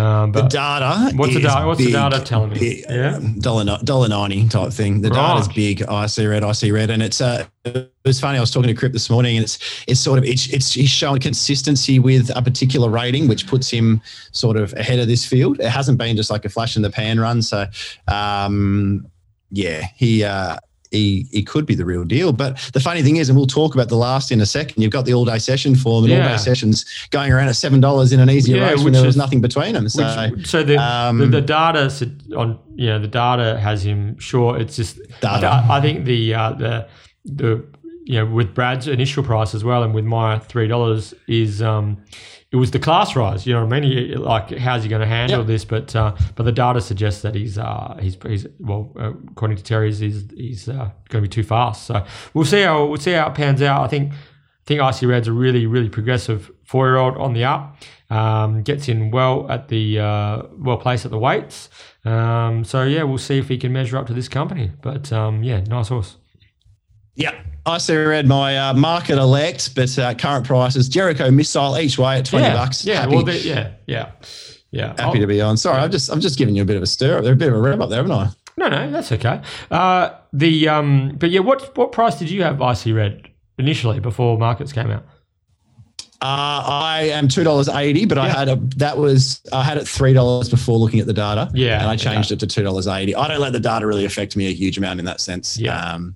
Um, 0.00 0.32
the 0.32 0.42
data. 0.42 1.14
What's 1.14 1.34
the 1.34 1.40
data? 1.40 1.66
What's 1.66 1.78
big, 1.78 1.88
the 1.88 1.92
data 1.92 2.24
telling 2.24 2.50
me? 2.50 2.58
Big, 2.58 2.84
yeah, 2.88 3.20
dollar 3.38 3.78
dollar 3.84 4.08
ninety 4.08 4.48
type 4.48 4.72
thing. 4.72 5.02
The 5.02 5.10
right. 5.10 5.34
data's 5.34 5.48
big. 5.48 5.82
I 5.82 6.06
see 6.06 6.26
red. 6.26 6.42
I 6.42 6.52
see 6.52 6.70
red, 6.70 6.88
and 6.88 7.02
it's 7.02 7.20
uh, 7.20 7.44
it 7.66 7.92
was 8.06 8.18
funny. 8.18 8.38
I 8.38 8.40
was 8.40 8.50
talking 8.50 8.68
to 8.68 8.74
Crip 8.74 8.94
this 8.94 9.10
morning, 9.10 9.36
and 9.36 9.44
it's 9.44 9.84
it's 9.86 10.00
sort 10.00 10.18
of 10.18 10.24
it's 10.24 10.48
it's 10.48 10.72
he's 10.72 10.88
showing 10.88 11.20
consistency 11.20 11.98
with 11.98 12.34
a 12.34 12.40
particular 12.40 12.88
rating, 12.88 13.28
which 13.28 13.46
puts 13.46 13.68
him 13.68 14.00
sort 14.32 14.56
of 14.56 14.72
ahead 14.72 15.00
of 15.00 15.06
this 15.06 15.26
field. 15.26 15.60
It 15.60 15.68
hasn't 15.68 15.98
been 15.98 16.16
just 16.16 16.30
like 16.30 16.46
a 16.46 16.48
flash 16.48 16.76
in 16.76 16.82
the 16.82 16.90
pan 16.90 17.20
run. 17.20 17.42
So, 17.42 17.66
um, 18.08 19.06
yeah, 19.50 19.86
he. 19.96 20.24
Uh, 20.24 20.56
he, 20.90 21.26
he 21.30 21.42
could 21.42 21.66
be 21.66 21.74
the 21.74 21.84
real 21.84 22.04
deal. 22.04 22.32
But 22.32 22.58
the 22.72 22.80
funny 22.80 23.02
thing 23.02 23.16
is, 23.16 23.28
and 23.28 23.36
we'll 23.36 23.46
talk 23.46 23.74
about 23.74 23.88
the 23.88 23.96
last 23.96 24.32
in 24.32 24.40
a 24.40 24.46
second, 24.46 24.82
you've 24.82 24.92
got 24.92 25.04
the 25.04 25.14
all 25.14 25.24
day 25.24 25.38
session 25.38 25.74
form 25.74 26.04
and 26.04 26.12
yeah. 26.12 26.22
all 26.22 26.28
day 26.30 26.36
sessions 26.36 26.84
going 27.10 27.32
around 27.32 27.48
at 27.48 27.54
$7 27.54 28.12
in 28.12 28.20
an 28.20 28.30
easier 28.30 28.56
yeah, 28.56 28.70
race 28.70 28.82
when 28.82 28.92
there 28.92 29.06
was 29.06 29.16
nothing 29.16 29.40
between 29.40 29.74
them. 29.74 29.88
So, 29.88 30.30
which, 30.30 30.46
so 30.46 30.62
the, 30.62 30.76
um, 30.76 31.18
the, 31.18 31.26
the, 31.26 31.40
data 31.40 31.90
on, 32.36 32.58
you 32.74 32.86
know, 32.86 32.98
the 32.98 33.08
data 33.08 33.58
has 33.60 33.84
him 33.84 34.18
sure. 34.18 34.58
It's 34.58 34.76
just, 34.76 34.98
data. 35.20 35.46
I, 35.46 35.78
I 35.78 35.80
think 35.80 36.04
the, 36.04 36.34
uh, 36.34 36.52
the, 36.52 36.88
the, 37.24 37.64
you 38.04 38.16
know, 38.16 38.26
with 38.26 38.54
Brad's 38.54 38.88
initial 38.88 39.22
price 39.22 39.54
as 39.54 39.62
well, 39.62 39.84
and 39.84 39.94
with 39.94 40.04
my 40.04 40.38
three 40.40 40.66
dollars 40.66 41.14
is 41.28 41.62
um, 41.62 42.02
it 42.52 42.56
was 42.56 42.72
the 42.72 42.78
class 42.78 43.14
rise. 43.14 43.46
You 43.46 43.54
know 43.54 43.64
what 43.64 43.72
I 43.74 43.80
mean? 43.80 43.90
He, 43.90 44.14
like, 44.16 44.50
how's 44.50 44.82
he 44.82 44.88
going 44.88 45.00
to 45.00 45.06
handle 45.06 45.38
yep. 45.38 45.46
this? 45.46 45.64
But 45.64 45.94
uh, 45.94 46.16
but 46.34 46.42
the 46.42 46.52
data 46.52 46.80
suggests 46.80 47.22
that 47.22 47.34
he's 47.34 47.58
uh, 47.58 47.96
he's, 48.00 48.16
he's 48.26 48.46
well, 48.58 48.92
uh, 48.98 49.12
according 49.30 49.56
to 49.56 49.62
Terry's, 49.62 50.00
he's 50.00 50.24
he's 50.36 50.68
uh, 50.68 50.90
going 51.08 51.22
to 51.22 51.28
be 51.28 51.28
too 51.28 51.44
fast. 51.44 51.86
So 51.86 52.04
we'll 52.34 52.44
see 52.44 52.62
how 52.62 52.86
we'll 52.86 53.00
see 53.00 53.12
how 53.12 53.28
it 53.28 53.34
pans 53.34 53.62
out. 53.62 53.82
I 53.82 53.88
think 53.88 54.12
I 54.12 54.16
think 54.66 54.80
Icy 54.80 55.06
Red's 55.06 55.28
a 55.28 55.32
really 55.32 55.66
really 55.66 55.88
progressive 55.88 56.50
four 56.64 56.88
year 56.88 56.96
old 56.96 57.16
on 57.16 57.34
the 57.34 57.44
up. 57.44 57.76
Um, 58.10 58.64
gets 58.64 58.88
in 58.88 59.12
well 59.12 59.48
at 59.48 59.68
the 59.68 60.00
uh, 60.00 60.42
well 60.58 60.76
placed 60.76 61.04
at 61.04 61.12
the 61.12 61.18
weights. 61.18 61.68
Um, 62.04 62.64
so 62.64 62.82
yeah, 62.82 63.04
we'll 63.04 63.18
see 63.18 63.38
if 63.38 63.48
he 63.48 63.58
can 63.58 63.72
measure 63.72 63.96
up 63.96 64.08
to 64.08 64.12
this 64.12 64.28
company. 64.28 64.72
But 64.82 65.12
um, 65.12 65.44
yeah, 65.44 65.60
nice 65.60 65.88
horse. 65.88 66.16
Yeah, 67.20 67.42
I 67.66 67.78
see 67.78 67.96
read 67.96 68.26
my 68.26 68.56
uh, 68.58 68.74
market 68.74 69.18
elect, 69.18 69.74
but 69.74 69.98
uh, 69.98 70.14
current 70.14 70.46
prices 70.46 70.88
Jericho 70.88 71.30
missile 71.30 71.78
each 71.78 71.98
way 71.98 72.18
at 72.18 72.24
twenty 72.24 72.46
yeah, 72.46 72.54
bucks. 72.54 72.84
Yeah, 72.84 73.00
Happy. 73.02 73.14
well, 73.14 73.28
yeah, 73.28 73.72
yeah, 73.86 74.12
yeah. 74.70 74.88
Happy 74.88 75.02
I'll, 75.02 75.12
to 75.14 75.26
be 75.26 75.40
on. 75.40 75.56
Sorry, 75.56 75.78
I'm 75.78 75.90
just 75.90 76.10
I'm 76.10 76.20
just 76.20 76.38
giving 76.38 76.56
you 76.56 76.62
a 76.62 76.66
bit 76.66 76.76
of 76.76 76.82
a 76.82 76.86
stir 76.86 77.18
up 77.18 77.24
there, 77.24 77.34
a 77.34 77.36
bit 77.36 77.48
of 77.48 77.54
a 77.54 77.60
rev 77.60 77.80
up 77.80 77.90
there, 77.90 77.98
haven't 77.98 78.12
I? 78.12 78.30
No, 78.56 78.68
no, 78.68 78.90
that's 78.90 79.12
okay. 79.12 79.40
Uh, 79.70 80.10
the 80.32 80.68
um, 80.68 81.16
but 81.18 81.30
yeah, 81.30 81.40
what 81.40 81.76
what 81.76 81.92
price 81.92 82.18
did 82.18 82.30
you 82.30 82.42
have 82.42 82.60
IC 82.60 82.94
Red 82.94 83.28
initially 83.58 84.00
before 84.00 84.38
markets 84.38 84.72
came 84.72 84.90
out? 84.90 85.04
Uh, 86.22 86.62
I 86.66 87.10
am 87.12 87.28
two 87.28 87.44
dollars 87.44 87.68
eighty, 87.68 88.04
but 88.04 88.18
yeah. 88.18 88.24
I 88.24 88.28
had 88.28 88.48
a 88.48 88.56
that 88.76 88.98
was 88.98 89.40
I 89.52 89.64
had 89.64 89.78
it 89.78 89.88
three 89.88 90.12
dollars 90.12 90.50
before 90.50 90.78
looking 90.78 91.00
at 91.00 91.06
the 91.06 91.14
data. 91.14 91.50
Yeah, 91.54 91.80
and 91.80 91.88
I 91.88 91.96
changed 91.96 92.30
yeah. 92.30 92.34
it 92.34 92.40
to 92.40 92.46
two 92.46 92.62
dollars 92.62 92.86
eighty. 92.86 93.14
I 93.14 93.28
don't 93.28 93.40
let 93.40 93.54
the 93.54 93.60
data 93.60 93.86
really 93.86 94.04
affect 94.04 94.36
me 94.36 94.46
a 94.46 94.52
huge 94.52 94.76
amount 94.76 94.98
in 94.98 95.06
that 95.06 95.20
sense. 95.20 95.58
Yeah. 95.58 95.78
Um, 95.78 96.14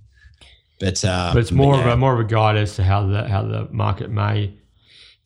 but, 0.80 1.04
uh, 1.04 1.30
but 1.32 1.40
it's 1.40 1.52
more 1.52 1.76
yeah. 1.76 1.80
of 1.82 1.86
a 1.86 1.96
more 1.96 2.14
of 2.14 2.20
a 2.20 2.24
guide 2.24 2.56
as 2.56 2.76
to 2.76 2.84
how 2.84 3.06
the 3.06 3.28
how 3.28 3.42
the 3.42 3.68
market 3.70 4.10
may 4.10 4.54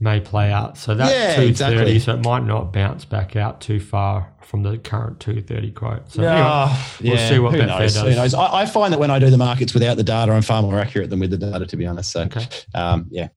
may 0.01 0.20
play 0.20 0.53
out. 0.53 0.77
So 0.77 0.95
that's 0.95 1.12
yeah, 1.12 1.37
two 1.37 1.55
thirty. 1.55 1.77
Exactly. 1.81 1.99
So 1.99 2.15
it 2.15 2.25
might 2.25 2.45
not 2.45 2.73
bounce 2.73 3.05
back 3.05 3.37
out 3.37 3.61
too 3.61 3.81
far 3.81 4.33
from 4.43 4.62
the 4.62 4.79
current 4.79 5.20
two 5.20 5.41
thirty 5.41 5.70
quote. 5.70 6.11
So 6.11 6.23
yeah, 6.23 6.65
anyway, 6.65 6.81
we'll 7.03 7.20
yeah. 7.20 7.29
see 7.29 7.39
what 7.39 7.55
Who 7.55 7.66
knows? 7.66 7.95
does. 7.95 8.03
Who 8.03 8.15
knows? 8.15 8.35
I, 8.35 8.61
I, 8.61 8.66
find 8.66 8.93
that 8.93 9.01
when 9.01 9.11
I 9.11 9.19
do 9.19 9.31
the 9.31 9.39
markets 9.39 9.75
without 9.75 9.97
the 9.97 10.05
data, 10.05 10.33
I'm 10.33 10.43
far 10.43 10.62
more 10.62 10.79
accurate 10.79 11.11
than 11.11 11.20
with 11.20 11.31
the 11.31 11.39
data, 11.39 11.66
to 11.66 11.77
be 11.77 11.87
honest. 11.87 12.11
So, 12.12 12.23
okay. 12.23 12.47
um, 12.75 13.07
yeah. 13.11 13.29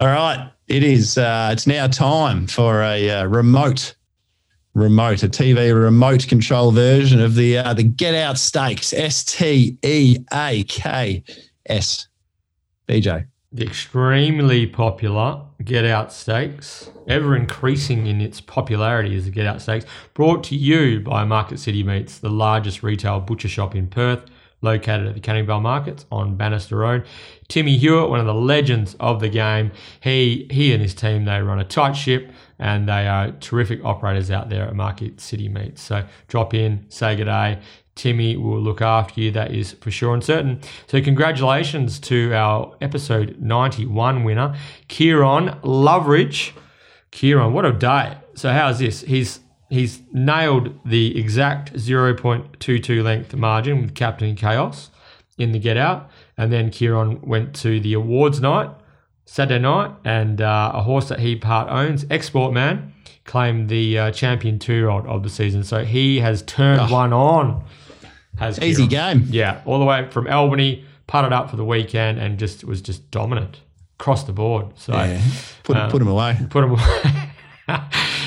All 0.00 0.08
right, 0.08 0.50
it 0.68 0.82
is. 0.82 1.16
Uh, 1.16 1.50
it's 1.52 1.66
now 1.66 1.86
time 1.86 2.46
for 2.46 2.82
a 2.82 3.08
uh, 3.08 3.24
remote 3.24 3.94
remote, 4.74 5.22
a 5.22 5.28
TV 5.28 5.74
remote 5.74 6.26
control 6.28 6.72
version 6.72 7.20
of 7.20 7.34
the 7.34 7.58
uh, 7.58 7.74
the 7.74 7.84
Get 7.84 8.14
Out 8.14 8.38
Stakes, 8.38 8.92
S 8.92 9.24
T 9.24 9.78
E 9.82 10.18
A 10.32 10.64
K 10.64 11.22
S. 11.66 12.08
BJ. 12.88 13.26
The 13.52 13.66
extremely 13.66 14.66
popular 14.66 15.42
Get 15.62 15.84
Out 15.84 16.12
Stakes, 16.12 16.90
ever 17.06 17.36
increasing 17.36 18.06
in 18.06 18.20
its 18.20 18.40
popularity 18.40 19.14
as 19.14 19.26
the 19.26 19.30
Get 19.30 19.46
Out 19.46 19.60
Stakes, 19.60 19.84
brought 20.14 20.42
to 20.44 20.56
you 20.56 21.00
by 21.00 21.24
Market 21.24 21.58
City 21.58 21.82
Meats, 21.82 22.18
the 22.18 22.30
largest 22.30 22.82
retail 22.82 23.20
butcher 23.20 23.48
shop 23.48 23.74
in 23.74 23.88
Perth, 23.88 24.24
located 24.62 25.06
at 25.06 25.14
the 25.14 25.20
Canning 25.20 25.46
Markets 25.46 26.06
on 26.10 26.36
Bannister 26.36 26.76
Road. 26.76 27.04
Timmy 27.48 27.76
Hewitt, 27.76 28.08
one 28.08 28.20
of 28.20 28.26
the 28.26 28.34
legends 28.34 28.94
of 29.00 29.20
the 29.20 29.28
game, 29.28 29.72
he 30.00 30.46
he 30.50 30.72
and 30.72 30.80
his 30.80 30.94
team 30.94 31.24
they 31.24 31.42
run 31.42 31.58
a 31.58 31.64
tight 31.64 31.92
ship 31.92 32.30
and 32.58 32.88
they 32.88 33.06
are 33.08 33.32
terrific 33.32 33.84
operators 33.84 34.30
out 34.30 34.48
there 34.48 34.66
at 34.66 34.74
Market 34.74 35.20
City 35.20 35.48
Meats. 35.48 35.82
So 35.82 36.06
drop 36.28 36.54
in, 36.54 36.86
say 36.88 37.16
good 37.16 37.24
day, 37.24 37.58
Timmy 37.94 38.36
will 38.36 38.60
look 38.60 38.80
after 38.80 39.20
you. 39.20 39.30
That 39.30 39.52
is 39.54 39.72
for 39.72 39.90
sure 39.90 40.14
and 40.14 40.24
certain. 40.24 40.60
So, 40.86 41.00
congratulations 41.02 41.98
to 42.00 42.32
our 42.34 42.74
episode 42.80 43.36
91 43.40 44.24
winner, 44.24 44.56
Kieran 44.88 45.50
Loveridge. 45.62 46.52
Kieran, 47.10 47.52
what 47.52 47.64
a 47.66 47.72
day. 47.72 48.16
So, 48.34 48.50
how's 48.52 48.78
this? 48.78 49.02
He's 49.02 49.40
he's 49.68 50.00
nailed 50.12 50.78
the 50.84 51.18
exact 51.18 51.74
0.22 51.74 53.02
length 53.02 53.34
margin 53.34 53.82
with 53.82 53.94
Captain 53.94 54.34
Chaos 54.34 54.90
in 55.38 55.52
the 55.52 55.58
get 55.58 55.76
out. 55.76 56.10
And 56.36 56.52
then 56.52 56.70
Kieran 56.70 57.20
went 57.22 57.54
to 57.56 57.80
the 57.80 57.92
awards 57.94 58.40
night, 58.40 58.70
Saturday 59.24 59.60
night, 59.60 59.92
and 60.04 60.40
uh, 60.40 60.72
a 60.74 60.82
horse 60.82 61.08
that 61.08 61.20
he 61.20 61.36
part 61.36 61.68
owns, 61.70 62.04
Export 62.10 62.52
Man, 62.52 62.92
claimed 63.24 63.68
the 63.68 63.98
uh, 63.98 64.10
champion 64.10 64.58
two 64.58 64.72
year 64.74 64.88
old 64.90 65.06
of 65.06 65.22
the 65.22 65.30
season. 65.30 65.62
So 65.64 65.84
he 65.84 66.20
has 66.20 66.42
turned 66.42 66.80
Oh. 66.80 66.92
one 66.92 67.12
on. 67.12 67.64
Has 68.42 68.60
Easy 68.60 68.86
Kieran. 68.86 69.20
game. 69.20 69.28
Yeah, 69.30 69.60
all 69.64 69.78
the 69.78 69.84
way 69.84 70.08
from 70.10 70.26
Albany, 70.28 70.84
putted 71.06 71.32
up 71.32 71.50
for 71.50 71.56
the 71.56 71.64
weekend, 71.64 72.18
and 72.18 72.38
just 72.38 72.64
was 72.64 72.80
just 72.82 73.10
dominant 73.10 73.60
across 74.00 74.24
the 74.24 74.32
board. 74.32 74.66
So 74.76 74.92
Yeah. 74.94 75.20
Put, 75.62 75.76
Uh, 75.76 75.90
put 75.90 76.02
him 76.02 76.08
away. 76.08 76.36
put 76.50 76.64
him 76.64 76.70
away. 76.72 77.30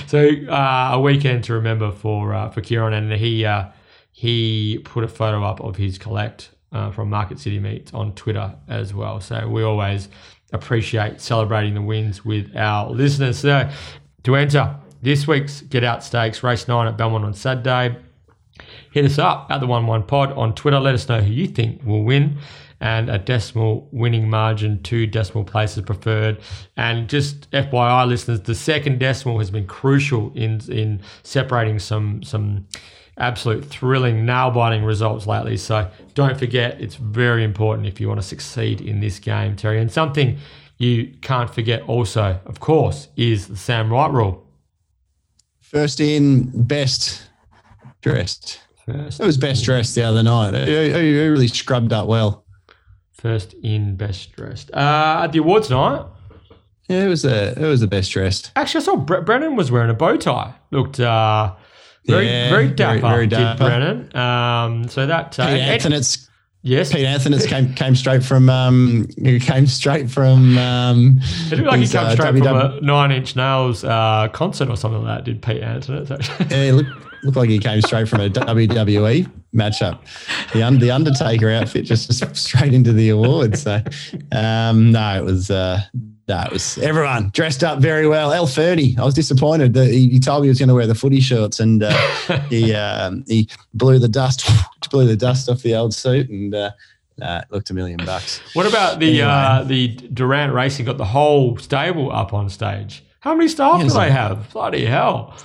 so 0.07 0.29
uh, 0.49 0.89
a 0.93 0.99
weekend 0.99 1.43
to 1.45 1.53
remember 1.53 1.91
for 1.91 2.33
uh, 2.33 2.49
for 2.49 2.61
Kieran, 2.61 2.93
and 2.93 3.11
he 3.13 3.45
uh, 3.45 3.65
he 4.11 4.79
put 4.85 5.03
a 5.03 5.07
photo 5.07 5.43
up 5.43 5.59
of 5.61 5.75
his 5.75 5.97
collect 5.97 6.51
uh, 6.71 6.91
from 6.91 7.09
Market 7.09 7.39
City 7.39 7.59
Meats 7.59 7.93
on 7.93 8.13
Twitter 8.13 8.55
as 8.67 8.93
well. 8.93 9.19
So 9.19 9.47
we 9.47 9.63
always 9.63 10.07
appreciate 10.53 11.19
celebrating 11.19 11.73
the 11.73 11.81
wins 11.81 12.23
with 12.23 12.55
our 12.55 12.89
listeners. 12.89 13.39
So 13.39 13.69
to 14.23 14.35
enter 14.35 14.75
this 15.01 15.27
week's 15.27 15.61
Get 15.61 15.83
Out 15.83 16.03
Stakes 16.03 16.43
race 16.43 16.67
nine 16.67 16.87
at 16.87 16.97
Belmont 16.97 17.25
on 17.25 17.33
Saturday, 17.33 17.97
hit 18.95 19.03
us 19.03 19.19
up 19.19 19.47
at 19.51 19.59
the 19.59 19.67
One 19.67 19.85
One 19.87 20.03
Pod 20.03 20.31
on 20.31 20.55
Twitter. 20.55 20.79
Let 20.79 20.95
us 20.95 21.09
know 21.09 21.19
who 21.19 21.31
you 21.31 21.47
think 21.47 21.83
will 21.85 22.05
win, 22.05 22.37
and 22.79 23.09
a 23.09 23.19
decimal 23.19 23.89
winning 23.91 24.29
margin, 24.29 24.81
two 24.83 25.05
decimal 25.05 25.43
places 25.43 25.83
preferred. 25.83 26.39
And 26.77 27.09
just 27.09 27.51
FYI, 27.51 28.07
listeners, 28.07 28.39
the 28.39 28.55
second 28.55 28.99
decimal 28.99 29.37
has 29.39 29.51
been 29.51 29.67
crucial 29.67 30.31
in 30.33 30.61
in 30.71 31.01
separating 31.23 31.77
some 31.77 32.23
some 32.23 32.67
absolute 33.17 33.65
thrilling, 33.65 34.25
nail 34.25 34.49
biting 34.51 34.85
results 34.85 35.27
lately. 35.27 35.57
So 35.57 35.89
don't 36.13 36.39
forget, 36.39 36.79
it's 36.79 36.95
very 36.95 37.43
important 37.43 37.87
if 37.87 37.99
you 37.99 38.07
want 38.07 38.21
to 38.21 38.27
succeed 38.27 38.79
in 38.79 39.01
this 39.01 39.19
game, 39.19 39.57
Terry. 39.57 39.81
And 39.81 39.91
something 39.91 40.37
you 40.77 41.13
can't 41.21 41.53
forget 41.53 41.81
also, 41.83 42.39
of 42.45 42.61
course, 42.61 43.09
is 43.17 43.47
the 43.47 43.57
Sam 43.57 43.91
Wright 43.91 44.11
rule. 44.11 44.47
First 45.59 45.99
in, 45.99 46.49
best 46.63 47.23
dressed. 48.01 48.64
First, 48.85 49.19
It 49.19 49.25
was 49.25 49.37
best 49.37 49.63
dressed 49.65 49.95
the 49.95 50.03
other 50.03 50.21
night. 50.23 50.53
He, 50.67 50.73
he- 50.91 50.91
he 50.93 51.27
really 51.27 51.47
scrubbed 51.47 51.91
up 51.93 52.07
well. 52.07 52.45
first 53.11 53.53
in, 53.63 53.95
best 53.95 54.33
dressed. 54.35 54.71
Uh, 54.73 55.21
at 55.23 55.31
the 55.31 55.39
awards 55.39 55.69
night, 55.69 56.05
Yeah, 56.87 57.05
it 57.05 57.07
was 57.09 57.23
the 57.23 57.53
it 57.59 57.65
was 57.67 57.81
the 57.81 57.87
best 57.87 58.11
dressed. 58.11 58.51
Actually, 58.55 58.81
I 58.81 58.83
saw 58.85 58.95
Bre- 58.97 59.21
Brennan 59.21 59.55
was 59.55 59.71
wearing 59.71 59.89
a 59.89 59.93
bow 59.95 60.17
tie. 60.17 60.53
Looked 60.71 60.99
uh, 60.99 61.53
very, 62.05 62.27
Yeah, 62.27 62.49
very 62.51 62.65
very- 62.67 62.75
dapper, 62.75 62.99
very 63.07 63.27
did 63.27 63.37
dapper. 63.37 63.63
Brennan. 63.65 64.15
Um, 64.15 64.87
so 64.87 65.07
that 65.07 65.39
uh, 65.39 65.47
Pete 65.47 65.61
Anthony's 65.61 66.29
yes, 66.61 66.91
Pete 66.93 67.05
Anthony's 67.05 67.47
came 67.47 67.73
came 67.73 67.95
straight 67.95 68.21
from 68.23 68.49
um 68.51 69.07
he 69.17 69.39
came 69.39 69.65
straight 69.65 70.11
from 70.11 70.55
um 70.59 71.19
it 71.51 71.55
looked 71.57 71.67
like 71.69 71.75
he 71.77 71.81
his, 71.81 71.91
come 71.93 72.05
uh, 72.05 72.11
straight 72.11 72.37
from 72.37 72.55
a 72.57 72.79
Nine 72.81 73.11
Inch 73.11 73.35
Nails 73.35 73.83
uh, 73.83 74.27
concert 74.33 74.69
or 74.69 74.77
something 74.77 75.01
like 75.03 75.17
that. 75.17 75.23
Did 75.25 75.41
Pete 75.41 75.63
Anthony? 75.63 76.05
Yeah, 76.51 76.63
he 76.65 76.71
looked, 76.71 76.89
looked 77.25 77.37
like 77.37 77.49
he 77.49 77.59
came 77.59 77.81
straight 77.81 78.07
from 78.07 78.21
a 78.21 78.29
WWE 78.29 79.29
matchup. 79.53 79.99
The 80.53 80.77
the 80.79 80.91
Undertaker 80.91 81.49
outfit 81.49 81.85
just, 81.85 82.07
just 82.07 82.35
straight 82.45 82.73
into 82.73 82.93
the 82.93 83.09
awards. 83.09 83.63
So, 83.63 83.81
um, 84.31 84.91
no, 84.91 85.17
it 85.17 85.23
was 85.25 85.49
uh, 85.49 85.81
no, 86.27 86.41
it 86.41 86.51
was 86.51 86.77
everyone 86.79 87.29
dressed 87.33 87.63
up 87.63 87.79
very 87.79 88.07
well. 88.07 88.31
El 88.33 88.47
Ferdy, 88.47 88.95
I 88.97 89.03
was 89.03 89.13
disappointed 89.13 89.73
that 89.75 89.87
he, 89.87 90.09
he 90.09 90.19
told 90.19 90.41
me 90.41 90.47
he 90.47 90.49
was 90.49 90.59
going 90.59 90.69
to 90.69 90.75
wear 90.75 90.87
the 90.87 90.95
footy 90.95 91.19
shorts, 91.19 91.59
and 91.59 91.83
uh, 91.83 91.91
he 92.49 92.73
um, 92.73 93.23
he 93.27 93.49
blew 93.73 93.99
the 93.99 94.07
dust 94.07 94.47
blew 94.89 95.07
the 95.07 95.15
dust 95.15 95.49
off 95.49 95.61
the 95.61 95.75
old 95.75 95.93
suit, 95.93 96.29
and 96.29 96.53
uh, 96.53 96.71
nah, 97.17 97.39
it 97.39 97.45
looked 97.51 97.69
a 97.69 97.73
million 97.73 97.99
bucks. 98.05 98.39
what 98.53 98.67
about 98.67 98.99
the 98.99 99.21
Anyway. 99.21 99.27
uh, 99.27 99.63
the 99.63 99.87
Durrant 100.13 100.53
Racing 100.53 100.85
got 100.85 100.97
the 100.97 101.05
whole 101.05 101.57
stable 101.57 102.11
up 102.11 102.33
on 102.33 102.49
stage? 102.49 103.03
How 103.19 103.33
many 103.33 103.47
staff 103.49 103.81
do 103.81 103.89
they 103.89 104.11
have? 104.11 104.51
Bloody 104.51 104.85
hell! 104.85 105.35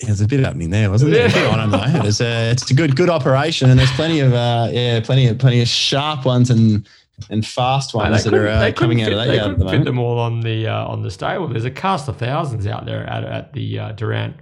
There's 0.00 0.20
a 0.20 0.26
bit 0.26 0.40
happening 0.40 0.70
there, 0.70 0.90
wasn't 0.90 1.12
there? 1.12 1.28
Yeah. 1.30 1.50
I 1.50 1.56
don't 1.56 1.70
know. 1.70 2.02
It's 2.04 2.20
a, 2.20 2.50
it's 2.50 2.70
a 2.70 2.74
good 2.74 2.96
good 2.96 3.08
operation, 3.08 3.70
and 3.70 3.78
there's 3.78 3.92
plenty 3.92 4.20
of 4.20 4.34
uh, 4.34 4.68
yeah, 4.70 5.00
plenty 5.00 5.26
of 5.26 5.38
plenty 5.38 5.62
of 5.62 5.68
sharp 5.68 6.26
ones 6.26 6.50
and 6.50 6.86
and 7.30 7.46
fast 7.46 7.94
ones 7.94 8.24
that 8.24 8.34
are 8.34 8.46
uh, 8.46 8.72
coming 8.72 9.02
out 9.02 9.12
of 9.12 9.18
that 9.18 9.26
they 9.26 9.36
yard 9.36 9.52
couldn't 9.52 9.58
the 9.60 9.64
fit 9.64 9.70
moment. 9.70 9.84
them 9.86 9.98
all 9.98 10.18
on 10.18 10.40
the 10.40 10.68
uh, 10.68 10.86
on 10.86 11.02
the 11.02 11.10
stable. 11.10 11.48
There's 11.48 11.64
a 11.64 11.70
cast 11.70 12.08
of 12.08 12.18
thousands 12.18 12.66
out 12.66 12.84
there 12.84 13.04
at, 13.08 13.24
at 13.24 13.52
the 13.54 13.78
uh, 13.78 13.92
Durrant 13.92 14.36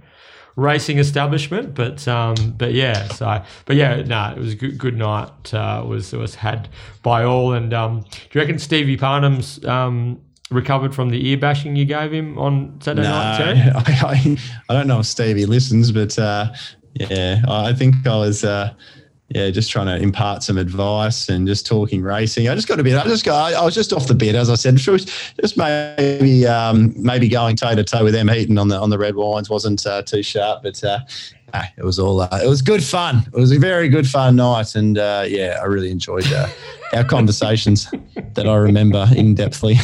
racing 0.57 0.99
establishment, 0.99 1.73
but 1.73 2.05
um, 2.07 2.35
but 2.57 2.73
yeah, 2.73 3.07
so 3.07 3.41
but 3.65 3.75
yeah, 3.75 4.01
no, 4.01 4.33
it 4.35 4.39
was 4.39 4.53
a 4.53 4.55
good 4.55 4.77
good 4.77 4.97
night. 4.97 5.53
Uh, 5.53 5.83
was 5.87 6.11
was 6.11 6.35
had 6.35 6.67
by 7.01 7.23
all, 7.23 7.53
and 7.53 7.73
um, 7.73 8.01
do 8.01 8.17
you 8.33 8.41
reckon 8.41 8.59
Stevie 8.59 8.97
Parnham's 8.97 9.63
um, 9.65 10.21
recovered 10.51 10.93
from 10.93 11.09
the 11.09 11.27
ear 11.27 11.37
bashing 11.37 11.75
you 11.75 11.85
gave 11.85 12.11
him 12.11 12.37
on 12.37 12.79
Saturday 12.81 13.07
No, 13.07 13.13
night? 13.13 13.37
Terry? 13.37 13.57
I, 13.75 14.37
I, 14.69 14.73
don't 14.73 14.87
know 14.87 14.99
if 14.99 15.05
Stevie 15.05 15.45
listens, 15.45 15.91
but 15.91 16.17
uh, 16.19 16.53
yeah, 16.93 17.41
I 17.47 17.73
think 17.73 18.05
I 18.05 18.17
was 18.17 18.43
uh, 18.43 18.73
yeah 19.29 19.49
just 19.49 19.71
trying 19.71 19.87
to 19.87 19.97
impart 19.97 20.43
some 20.43 20.57
advice 20.57 21.29
and 21.29 21.47
just 21.47 21.65
talking 21.65 22.01
racing. 22.01 22.47
I 22.47 22.55
just 22.55 22.67
got 22.67 22.79
a 22.79 22.83
bit. 22.83 22.95
I 22.95 23.03
just 23.05 23.25
got. 23.25 23.53
I 23.53 23.65
was 23.65 23.73
just 23.73 23.91
off 23.91 24.07
the 24.07 24.13
bit, 24.13 24.35
as 24.35 24.49
I 24.49 24.55
said. 24.55 24.77
Just 24.77 25.57
maybe 25.57 26.45
um, 26.45 26.93
maybe 26.95 27.27
going 27.27 27.55
toe 27.55 27.75
to 27.75 27.83
toe 27.83 28.03
with 28.03 28.13
them 28.13 28.27
Heaton 28.27 28.57
on 28.57 28.67
the 28.67 28.77
on 28.77 28.89
the 28.89 28.99
red 28.99 29.15
wines 29.15 29.49
wasn't 29.49 29.85
uh, 29.85 30.01
too 30.03 30.23
sharp, 30.23 30.63
but. 30.63 30.83
Uh, 30.83 30.99
it 31.77 31.83
was 31.83 31.99
all. 31.99 32.21
Uh, 32.21 32.39
it 32.43 32.47
was 32.47 32.61
good 32.61 32.83
fun. 32.83 33.23
It 33.27 33.39
was 33.39 33.51
a 33.51 33.59
very 33.59 33.89
good 33.89 34.07
fun 34.07 34.35
night, 34.35 34.75
and 34.75 34.97
uh, 34.97 35.25
yeah, 35.27 35.59
I 35.61 35.65
really 35.65 35.91
enjoyed 35.91 36.31
uh, 36.31 36.47
our 36.93 37.03
conversations 37.03 37.89
that 38.33 38.47
I 38.47 38.55
remember 38.55 39.07
in 39.15 39.35
depthly. 39.35 39.75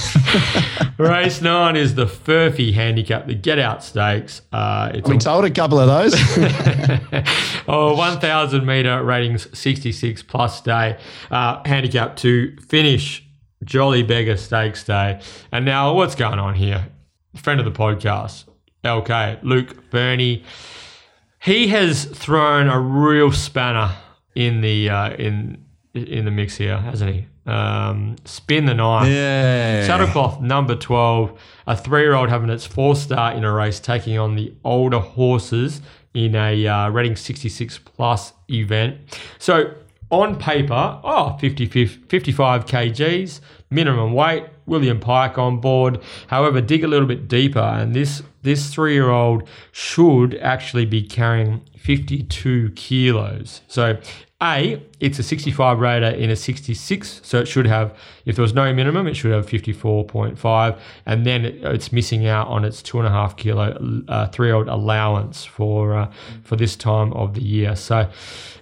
Race 0.97 1.41
nine 1.41 1.75
is 1.75 1.95
the 1.95 2.05
Furphy 2.05 2.73
handicap, 2.73 3.27
the 3.27 3.35
Get 3.35 3.59
Out 3.59 3.83
Stakes. 3.83 4.41
Uh, 4.51 4.91
it's 4.93 5.09
we 5.09 5.15
a 5.15 5.19
told 5.19 5.45
a 5.45 5.51
couple 5.51 5.79
of 5.79 5.87
those. 5.87 6.13
oh, 7.67 7.95
1,000 7.95 8.65
meter 8.65 9.03
ratings, 9.03 9.47
66 9.57 10.23
plus 10.23 10.61
day. 10.61 10.97
Uh, 11.29 11.61
handicap 11.65 12.15
to 12.17 12.55
finish 12.57 13.25
Jolly 13.63 14.03
Beggar 14.03 14.37
Stakes 14.37 14.83
Day. 14.83 15.21
And 15.51 15.65
now, 15.65 15.93
what's 15.93 16.15
going 16.15 16.39
on 16.39 16.55
here? 16.55 16.87
Friend 17.35 17.59
of 17.59 17.65
the 17.65 17.71
podcast, 17.71 18.45
LK, 18.83 19.43
Luke 19.43 19.89
Fernie. 19.89 20.43
He 21.43 21.67
has 21.69 22.05
thrown 22.05 22.67
a 22.67 22.79
real 22.79 23.31
spanner 23.31 23.95
in 24.35 24.61
the 24.61 24.89
uh, 24.89 25.13
in 25.13 25.65
in 25.93 26.25
the 26.25 26.31
mix 26.31 26.57
here, 26.57 26.77
hasn't 26.77 27.13
he? 27.13 27.27
Um, 27.45 28.15
spin 28.23 28.65
the 28.65 28.75
knife. 28.75 29.07
yeah. 29.07 29.87
Saddlecloth 29.87 30.41
number 30.41 30.75
12, 30.75 31.39
a 31.65 31.75
three 31.75 32.01
year 32.01 32.13
old 32.13 32.29
having 32.29 32.49
its 32.49 32.65
fourth 32.65 32.99
start 32.99 33.35
in 33.35 33.43
a 33.43 33.51
race, 33.51 33.79
taking 33.79 34.17
on 34.19 34.35
the 34.35 34.53
older 34.63 34.99
horses 34.99 35.81
in 36.13 36.35
a 36.35 36.67
uh, 36.67 36.89
Reading 36.89 37.15
66 37.15 37.79
plus 37.79 38.33
event. 38.49 38.97
So 39.39 39.73
on 40.11 40.37
paper, 40.37 40.99
oh, 41.03 41.37
50, 41.39 41.65
55 41.65 42.65
kgs, 42.65 43.39
minimum 43.69 44.13
weight, 44.13 44.43
William 44.65 44.99
Pike 44.99 45.37
on 45.37 45.59
board. 45.59 46.01
However, 46.27 46.61
dig 46.61 46.83
a 46.83 46.87
little 46.87 47.07
bit 47.07 47.27
deeper, 47.27 47.59
and 47.59 47.95
this, 47.95 48.21
this 48.43 48.73
three 48.73 48.93
year 48.93 49.09
old 49.09 49.47
should 49.71 50.35
actually 50.37 50.85
be 50.85 51.03
carrying 51.03 51.61
52 51.77 52.71
kilos. 52.71 53.61
So 53.67 53.97
a, 54.41 54.81
it's 55.01 55.17
a 55.17 55.23
65 55.23 55.79
rater 55.79 56.05
in 56.05 56.29
a 56.29 56.35
66, 56.35 57.21
so 57.23 57.39
it 57.39 57.47
should 57.47 57.65
have, 57.65 57.97
if 58.25 58.35
there 58.35 58.43
was 58.43 58.53
no 58.53 58.71
minimum, 58.71 59.07
it 59.07 59.15
should 59.15 59.31
have 59.31 59.47
54.5, 59.47 60.79
and 61.07 61.25
then 61.25 61.43
it, 61.43 61.55
it's 61.63 61.91
missing 61.91 62.27
out 62.27 62.47
on 62.47 62.63
its 62.63 62.83
two 62.83 62.99
and 62.99 63.07
a 63.07 63.09
half 63.09 63.35
kilo 63.35 64.03
uh, 64.07 64.27
three-year-old 64.27 64.67
allowance 64.67 65.43
for 65.43 65.95
uh, 65.95 66.11
for 66.43 66.55
this 66.55 66.75
time 66.75 67.11
of 67.13 67.33
the 67.33 67.41
year. 67.41 67.75
So, 67.75 68.09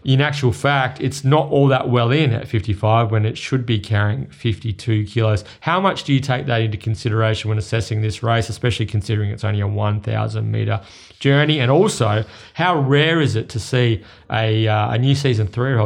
in 0.06 0.22
actual 0.22 0.54
fact, 0.54 1.02
it's 1.02 1.26
not 1.26 1.50
all 1.50 1.68
that 1.68 1.90
well 1.90 2.10
in 2.10 2.32
at 2.32 2.48
55 2.48 3.12
when 3.12 3.26
it 3.26 3.38
should 3.38 3.66
be 3.66 3.78
carrying 3.78 4.28
52 4.28 5.06
kilos. 5.08 5.44
How 5.60 5.82
much 5.82 6.06
do 6.06 6.14
you 6.14 6.22
take 6.22 6.46
that 6.46 6.62
into 6.62 6.78
consideration 6.78 7.50
when 7.50 7.58
assessing 7.58 8.02
this 8.02 8.24
race, 8.24 8.48
especially 8.48 8.86
considering 8.86 9.30
it's 9.30 9.44
only 9.44 9.60
a 9.60 9.68
1,000 9.68 10.50
meter 10.50 10.80
journey? 11.20 11.60
And 11.60 11.70
also, 11.70 12.24
how 12.54 12.80
rare 12.80 13.20
is 13.20 13.36
it 13.36 13.50
to 13.50 13.60
see 13.60 14.06
a, 14.32 14.68
uh, 14.70 14.92
a 14.92 14.98
new 14.98 15.16
season 15.16 15.48
three 15.48 15.72
year 15.72 15.80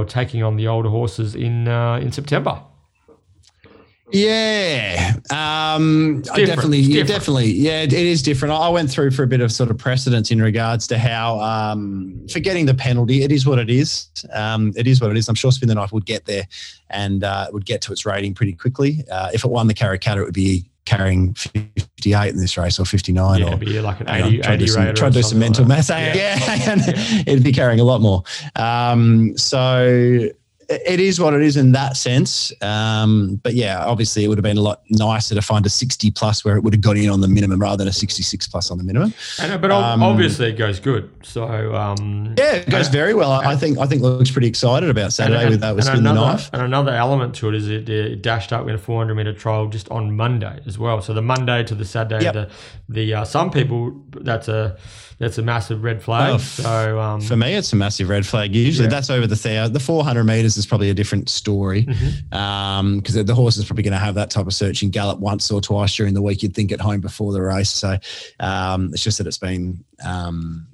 on 0.43 0.55
the 0.55 0.67
older 0.67 0.89
horses 0.89 1.35
in 1.35 1.67
uh, 1.67 1.95
in 1.97 2.11
September? 2.11 2.61
Yeah, 4.11 5.13
um, 5.31 6.23
I 6.31 6.45
definitely, 6.45 6.81
yeah, 6.81 7.01
definitely, 7.01 7.51
yeah, 7.51 7.81
it 7.81 7.93
is 7.93 8.21
different. 8.21 8.53
I 8.53 8.69
went 8.69 8.91
through 8.91 9.09
for 9.09 9.23
a 9.23 9.27
bit 9.27 9.41
of 9.41 9.51
sort 9.51 9.71
of 9.71 9.79
precedence 9.79 10.29
in 10.29 10.39
regards 10.39 10.85
to 10.87 10.99
how, 10.99 11.39
um, 11.39 12.27
for 12.31 12.39
getting 12.39 12.67
the 12.67 12.75
penalty, 12.75 13.23
it 13.23 13.31
is 13.31 13.47
what 13.47 13.57
it 13.57 13.71
is. 13.71 14.09
Um, 14.31 14.71
it 14.75 14.85
is 14.85 15.01
what 15.01 15.09
it 15.09 15.17
is. 15.17 15.27
I'm 15.29 15.35
sure 15.35 15.51
Spin 15.51 15.67
the 15.67 15.73
Knife 15.73 15.91
would 15.93 16.05
get 16.05 16.25
there 16.25 16.43
and 16.91 17.23
uh, 17.23 17.47
would 17.53 17.65
get 17.65 17.81
to 17.83 17.91
its 17.91 18.05
rating 18.05 18.35
pretty 18.35 18.53
quickly. 18.53 19.03
Uh, 19.11 19.31
if 19.33 19.45
it 19.45 19.49
won 19.49 19.65
the 19.65 19.73
Karrakatta, 19.73 20.17
it 20.17 20.25
would 20.25 20.33
be 20.33 20.69
carrying 20.85 21.33
58 21.33 22.29
in 22.33 22.37
this 22.37 22.57
race 22.57 22.79
or 22.79 22.85
59 22.85 23.39
Yeah, 23.39 23.53
or 23.53 23.57
be 23.57 23.79
like 23.79 24.01
an 24.01 24.07
Hang 24.07 24.23
on, 24.23 24.27
80, 24.29 24.41
try 24.41 24.51
to 24.51 24.57
do 24.57 24.67
some, 24.67 24.93
try 24.95 25.09
to 25.09 25.13
do 25.13 25.21
some 25.23 25.39
mental 25.39 25.63
like 25.65 25.69
math. 25.69 25.87
that. 25.87 26.15
Yeah, 26.15 27.23
it'd 27.27 27.43
be 27.43 27.51
carrying 27.53 27.79
a 27.79 27.83
lot 27.83 28.01
more. 28.01 28.23
Um, 28.55 29.37
so 29.37 30.27
it 30.69 30.99
is 30.99 31.19
what 31.19 31.33
it 31.33 31.41
is 31.41 31.57
in 31.57 31.71
that 31.73 31.97
sense. 31.97 32.51
Um, 32.61 33.39
but 33.43 33.53
yeah, 33.53 33.85
obviously 33.85 34.23
it 34.23 34.27
would 34.27 34.37
have 34.37 34.43
been 34.43 34.57
a 34.57 34.61
lot 34.61 34.81
nicer 34.89 35.35
to 35.35 35.41
find 35.41 35.65
a 35.65 35.69
60 35.69 36.11
plus 36.11 36.43
where 36.45 36.55
it 36.57 36.63
would 36.63 36.73
have 36.73 36.81
got 36.81 36.97
in 36.97 37.09
on 37.09 37.21
the 37.21 37.27
minimum 37.27 37.59
rather 37.61 37.77
than 37.77 37.87
a 37.87 37.93
66 37.93 38.47
plus 38.47 38.71
on 38.71 38.77
the 38.77 38.83
minimum. 38.83 39.13
And, 39.39 39.61
but 39.61 39.71
Um, 39.71 40.03
obviously 40.03 40.47
it 40.49 40.57
goes 40.57 40.79
good. 40.79 41.09
So 41.23 41.75
um, 41.75 42.35
Yeah, 42.37 42.55
it 42.55 42.69
goes 42.69 42.87
very 42.89 43.13
well. 43.13 43.31
I 43.31 43.55
think 43.55 43.77
I 43.77 43.85
think 43.85 44.01
looks 44.01 44.31
pretty 44.31 44.47
excited 44.47 44.89
about 44.89 45.13
Saturday 45.13 45.49
with 45.49 45.61
that 45.61 45.75
with 45.75 45.85
and 45.87 45.93
spin 45.97 46.03
the 46.03 46.13
knife. 46.13 46.49
And 46.53 46.61
another 46.61 46.93
element 46.93 47.35
to 47.35 47.49
it 47.49 47.55
is 47.55 47.67
it, 47.69 47.89
it 47.89 48.21
dashed 48.21 48.53
up 48.53 48.67
in 48.67 48.75
a 48.75 48.77
400 48.77 49.15
meter 49.15 49.33
trial 49.33 49.67
just 49.67 49.89
on 49.89 50.15
Monday 50.15 50.59
as 50.65 50.77
well. 50.77 51.01
So 51.01 51.13
the 51.13 51.21
Monday 51.21 51.63
to 51.63 51.75
the 51.75 51.85
Saturday, 51.85 52.23
Yep. 52.25 52.33
the 52.33 52.49
the 52.89 53.13
uh, 53.13 53.25
some 53.25 53.49
people 53.51 53.93
that's 54.21 54.47
a 54.47 54.77
that's 55.23 55.37
a 55.37 55.41
massive 55.41 55.83
red 55.83 56.03
flag. 56.03 56.33
Oh, 56.33 56.37
so 56.37 56.99
um, 56.99 57.21
For 57.21 57.35
me, 57.35 57.55
it's 57.55 57.73
a 57.73 57.75
massive 57.75 58.09
red 58.09 58.25
flag. 58.25 58.55
Usually, 58.55 58.85
Yeah. 58.85 58.91
that's 58.91 59.09
over 59.09 59.25
the 59.25 59.35
thousand. 59.35 59.73
The 59.73 59.79
four 59.79 60.03
hundred 60.03 60.25
meters 60.25 60.57
is 60.57 60.65
probably 60.65 60.89
a 60.89 60.93
different 60.93 61.29
story 61.29 61.85
Mm-hmm. 61.85 62.97
because 62.99 63.15
the 63.25 63.35
horse 63.35 63.57
is 63.57 63.65
probably 63.65 63.83
going 63.83 63.93
to 63.93 63.97
have 63.99 64.15
that 64.15 64.29
type 64.29 64.45
of 64.47 64.53
searching 64.53 64.89
gallop 64.89 65.19
once 65.19 65.49
or 65.51 65.61
twice 65.61 65.95
during 65.95 66.13
the 66.13 66.21
week. 66.21 66.43
You'd 66.43 66.53
think 66.53 66.71
at 66.71 66.79
home 66.81 67.01
before 67.01 67.33
the 67.33 67.41
race. 67.41 67.69
So 67.69 67.97
um, 68.39 68.89
it's 68.93 69.03
just 69.03 69.17
that 69.17 69.27
it's 69.27 69.37
been. 69.37 69.83
Um, 70.05 70.67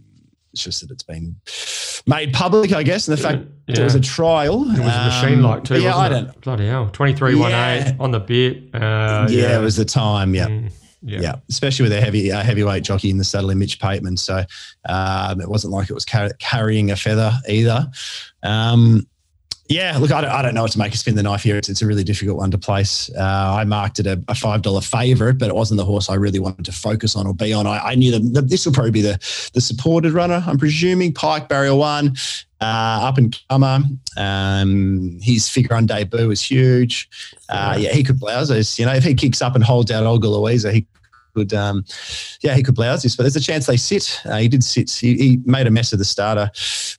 it's 0.52 0.64
just 0.64 0.82
that 0.82 0.90
it's 0.90 1.04
been 1.04 1.36
made 2.08 2.34
public, 2.34 2.74
I 2.74 2.82
guess, 2.82 3.08
and 3.08 3.16
the 3.16 3.22
fact 3.22 3.44
it 3.68 3.78
was 3.78 3.94
a 3.94 4.00
trial. 4.00 4.64
it 4.64 4.80
was 4.80 5.22
machine 5.24 5.44
like 5.44 5.64
too. 5.64 5.80
Yeah, 5.80 5.96
wasn't 5.96 6.00
I 6.00 6.10
don't. 6.32 6.42
Bloody 6.42 6.66
hell, 6.66 6.90
23 6.92 7.36
one 7.36 7.52
eight 7.52 7.96
on 8.00 8.10
the 8.10 8.20
bit. 8.20 8.74
Uh, 8.74 9.28
yeah, 9.30 9.60
it 9.60 9.62
was 9.62 9.76
the 9.76 9.86
time. 9.86 10.34
Yeah. 10.34 10.48
Mm, 10.48 10.72
yeah. 11.02 11.22
Yeah, 11.22 11.36
especially 11.50 11.84
with 11.84 11.94
a 11.94 12.02
heavy 12.02 12.32
uh, 12.32 12.44
heavyweight 12.44 12.84
jockey 12.84 13.10
in 13.10 13.18
the 13.18 13.24
saddle 13.24 13.50
in 13.50 13.60
Mitch 13.60 13.80
Pateman. 13.80 14.20
So 14.20 14.44
um, 14.88 15.40
it 15.40 15.50
wasn't 15.50 15.74
like 15.74 15.90
it 15.90 15.94
was 15.94 16.06
car- 16.06 16.34
carrying 16.40 16.92
a 16.92 16.96
feather 16.96 17.32
either. 17.48 17.88
Um, 18.44 19.08
yeah, 19.70 19.96
look, 20.00 20.12
I 20.12 20.22
don't, 20.22 20.32
I 20.32 20.42
don't 20.42 20.56
know 20.56 20.64
what 20.64 20.72
to 20.72 20.80
make 20.80 20.94
of 20.94 21.00
spin 21.00 21.14
the 21.14 21.22
knife 21.22 21.44
here. 21.44 21.56
It's, 21.56 21.70
it's 21.70 21.84
a 21.84 21.86
really 21.86 22.04
difficult 22.04 22.38
one 22.38 22.50
to 22.50 22.58
place. 22.58 23.08
Uh, 23.16 23.56
I 23.56 23.64
marked 23.66 24.00
it 24.00 24.08
a, 24.08 24.22
a 24.28 24.34
five 24.34 24.64
dollar 24.64 24.82
favourite, 24.82 25.38
but 25.38 25.48
it 25.48 25.54
wasn't 25.54 25.78
the 25.78 25.86
horse 25.86 26.10
I 26.10 26.16
really 26.16 26.40
wanted 26.40 26.66
to 26.66 26.72
focus 26.72 27.16
on 27.16 27.28
or 27.28 27.36
be 27.36 27.54
on. 27.54 27.68
I, 27.68 27.78
I 27.80 27.96
knew 27.96 28.18
that 28.18 28.50
this 28.50 28.66
will 28.66 28.74
probably 28.74 28.92
be 28.92 29.04
the 29.04 29.20
the 29.54 29.62
supported 29.62 30.14
runner. 30.14 30.44
I'm 30.48 30.58
presuming 30.58 31.14
Pike 31.14 31.48
Barrier 31.50 31.76
One, 31.76 32.16
uh, 32.62 33.00
up 33.04 33.20
and 33.20 33.40
comer. 33.48 33.82
Um, 34.18 35.20
his 35.22 35.48
figure 35.48 35.76
on 35.76 35.86
debut 35.86 36.28
was 36.28 36.42
huge. 36.42 37.08
Uh, 37.48 37.78
yeah, 37.80 37.92
he 37.92 38.04
could 38.04 38.20
blouse 38.20 38.50
this. 38.50 38.80
You 38.80 38.88
know, 38.88 38.94
if 38.94 39.04
he 39.04 39.14
kicks 39.14 39.40
up 39.40 39.54
and 39.54 39.64
holds 39.64 39.92
out 39.92 40.04
Olga 40.04 40.30
Louisa, 40.30 40.72
he 40.72 40.88
could, 41.40 41.54
um, 41.54 41.86
yeah, 42.42 42.54
he 42.56 42.64
could 42.64 42.76
blouse 42.76 43.04
this. 43.04 43.16
But 43.16 43.24
there's 43.24 43.36
a 43.36 43.40
chance 43.42 43.66
they 43.66 43.78
sit. 43.78 44.22
Uh, 44.26 44.38
he 44.38 44.48
did 44.48 44.64
sit. 44.64 44.90
He, 44.92 45.16
he 45.16 45.40
made 45.46 45.68
a 45.68 45.72
mess 45.72 45.94
of 45.94 46.00
the 46.00 46.06
starter 46.06 46.52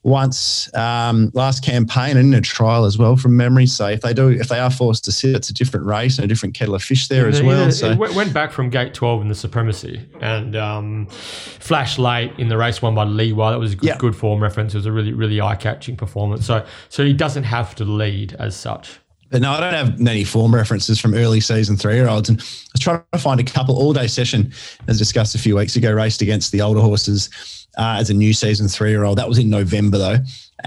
once 0.02 0.72
um, 0.74 1.30
last 1.34 1.64
campaign 1.64 2.16
and 2.16 2.32
in 2.32 2.34
a 2.34 2.40
trial 2.40 2.84
as 2.84 2.96
well 2.98 3.16
from 3.16 3.36
memory. 3.36 3.66
So 3.66 3.86
if 3.88 4.00
they 4.00 4.14
do, 4.14 4.28
if 4.30 4.48
they 4.48 4.58
are 4.58 4.70
forced 4.70 5.04
to 5.04 5.12
sit, 5.12 5.34
it's 5.36 5.50
a 5.50 5.54
different 5.54 5.86
race 5.86 6.18
and 6.18 6.24
a 6.24 6.28
different 6.28 6.54
kettle 6.54 6.74
of 6.74 6.82
fish 6.82 7.08
there 7.08 7.28
as 7.28 7.40
Yeah, 7.40 7.46
well. 7.46 7.64
yeah, 7.64 7.70
So 7.70 7.90
it 7.90 7.98
went- 7.98 8.30
back 8.30 8.52
from 8.52 8.70
gate 8.70 8.94
12 8.94 9.22
in 9.22 9.28
the 9.28 9.34
supremacy 9.34 10.00
and 10.20 10.54
um, 10.54 11.06
flashed 11.06 11.98
late 11.98 12.32
in 12.38 12.48
the 12.48 12.56
race 12.56 12.80
won 12.80 12.94
by 12.94 13.04
Lee. 13.04 13.32
While 13.32 13.50
that 13.50 13.58
was 13.58 13.72
a 13.72 13.76
good, 13.76 13.86
Yeah. 13.88 13.96
good 13.98 14.14
form 14.14 14.40
reference, 14.42 14.72
it 14.72 14.78
was 14.78 14.86
a 14.86 14.92
really 14.92 15.12
really 15.12 15.40
eye 15.40 15.56
catching 15.56 15.96
performance. 15.96 16.46
So 16.46 16.64
so 16.88 17.04
he 17.04 17.12
doesn't 17.12 17.44
have 17.44 17.74
to 17.76 17.84
lead 17.84 18.34
as 18.38 18.54
such. 18.56 19.00
But 19.30 19.42
no, 19.42 19.52
I 19.52 19.60
don't 19.60 19.74
have 19.74 20.00
many 20.00 20.24
form 20.24 20.54
references 20.54 21.00
from 21.00 21.14
early 21.14 21.40
season 21.40 21.76
three 21.76 21.94
year 21.94 22.08
olds. 22.08 22.28
And 22.28 22.40
I 22.40 22.44
was 22.72 22.80
trying 22.80 23.02
to 23.12 23.18
find 23.18 23.40
a 23.40 23.44
couple 23.44 23.76
all 23.76 23.92
day 23.92 24.06
session, 24.06 24.52
as 24.88 24.98
discussed 24.98 25.34
a 25.34 25.38
few 25.38 25.56
weeks 25.56 25.76
ago, 25.76 25.92
raced 25.92 26.20
against 26.20 26.52
the 26.52 26.60
older 26.60 26.80
horses 26.80 27.30
uh, 27.78 27.96
as 27.98 28.10
a 28.10 28.14
new 28.14 28.32
season 28.32 28.68
three 28.68 28.90
year 28.90 29.04
old. 29.04 29.18
That 29.18 29.28
was 29.28 29.38
in 29.38 29.48
November 29.48 29.98
though, 29.98 30.18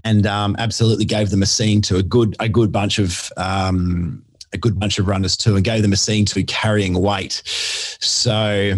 and 0.04 0.26
um, 0.26 0.56
absolutely 0.60 1.06
gave 1.06 1.30
them 1.30 1.44
a 1.44 1.46
scene 1.46 1.82
to 1.84 1.98
a 1.98 2.04
good 2.04 2.36
a 2.40 2.50
good 2.50 2.72
bunch 2.72 3.00
of. 3.00 3.32
Um, 3.38 4.24
a 4.54 4.58
good 4.58 4.80
bunch 4.80 5.00
of 5.00 5.08
runners 5.08 5.36
too, 5.36 5.56
and 5.56 5.66
gave 5.66 5.82
them 5.82 5.94
a 5.94 5.98
scene 5.98 6.26
to 6.26 6.44
carrying 6.44 6.94
weight. 6.94 7.42
So, 7.46 8.76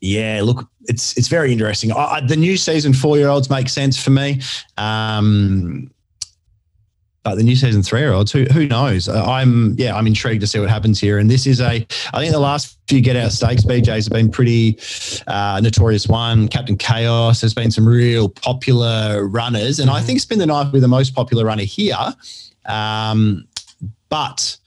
yeah, 0.00 0.40
look, 0.44 0.68
it's 0.84 1.16
it's 1.18 1.26
very 1.26 1.52
interesting. 1.52 1.90
I, 1.90 2.20
the 2.24 2.36
new 2.36 2.56
season 2.56 2.92
four 2.92 3.16
year 3.16 3.28
olds 3.28 3.50
make 3.50 3.68
sense 3.68 4.00
for 4.00 4.10
me. 4.10 4.40
Um, 4.78 5.90
but 7.24 7.36
the 7.36 7.42
new 7.42 7.56
season 7.56 7.82
three 7.82 8.00
year 8.00 8.12
olds, 8.12 8.30
who 8.30 8.44
who 8.44 8.66
knows? 8.66 9.08
Uh, 9.08 9.24
I'm 9.24 9.74
yeah, 9.78 9.96
I'm 9.96 10.06
intrigued 10.06 10.42
to 10.42 10.46
see 10.46 10.60
what 10.60 10.68
happens 10.68 11.00
here. 11.00 11.18
And 11.18 11.30
this 11.30 11.46
is 11.46 11.60
a, 11.60 11.86
I 12.12 12.18
think 12.18 12.32
the 12.32 12.38
last 12.38 12.78
few 12.86 13.00
get 13.00 13.16
out 13.16 13.32
stakes 13.32 13.64
BJ's 13.64 14.04
have 14.04 14.12
been 14.12 14.30
pretty 14.30 14.78
uh, 15.26 15.58
notorious. 15.62 16.06
One, 16.06 16.48
Captain 16.48 16.76
Chaos, 16.76 17.40
there's 17.40 17.54
been 17.54 17.70
some 17.70 17.88
real 17.88 18.28
popular 18.28 19.26
runners, 19.26 19.80
and 19.80 19.90
I 19.90 20.00
think 20.02 20.20
Spin 20.20 20.38
the 20.38 20.46
Knife 20.46 20.66
will 20.66 20.74
be 20.74 20.80
the 20.80 20.88
most 20.88 21.14
popular 21.14 21.46
runner 21.46 21.64
here. 21.64 21.96
Um, 22.66 23.48
but 24.10 24.58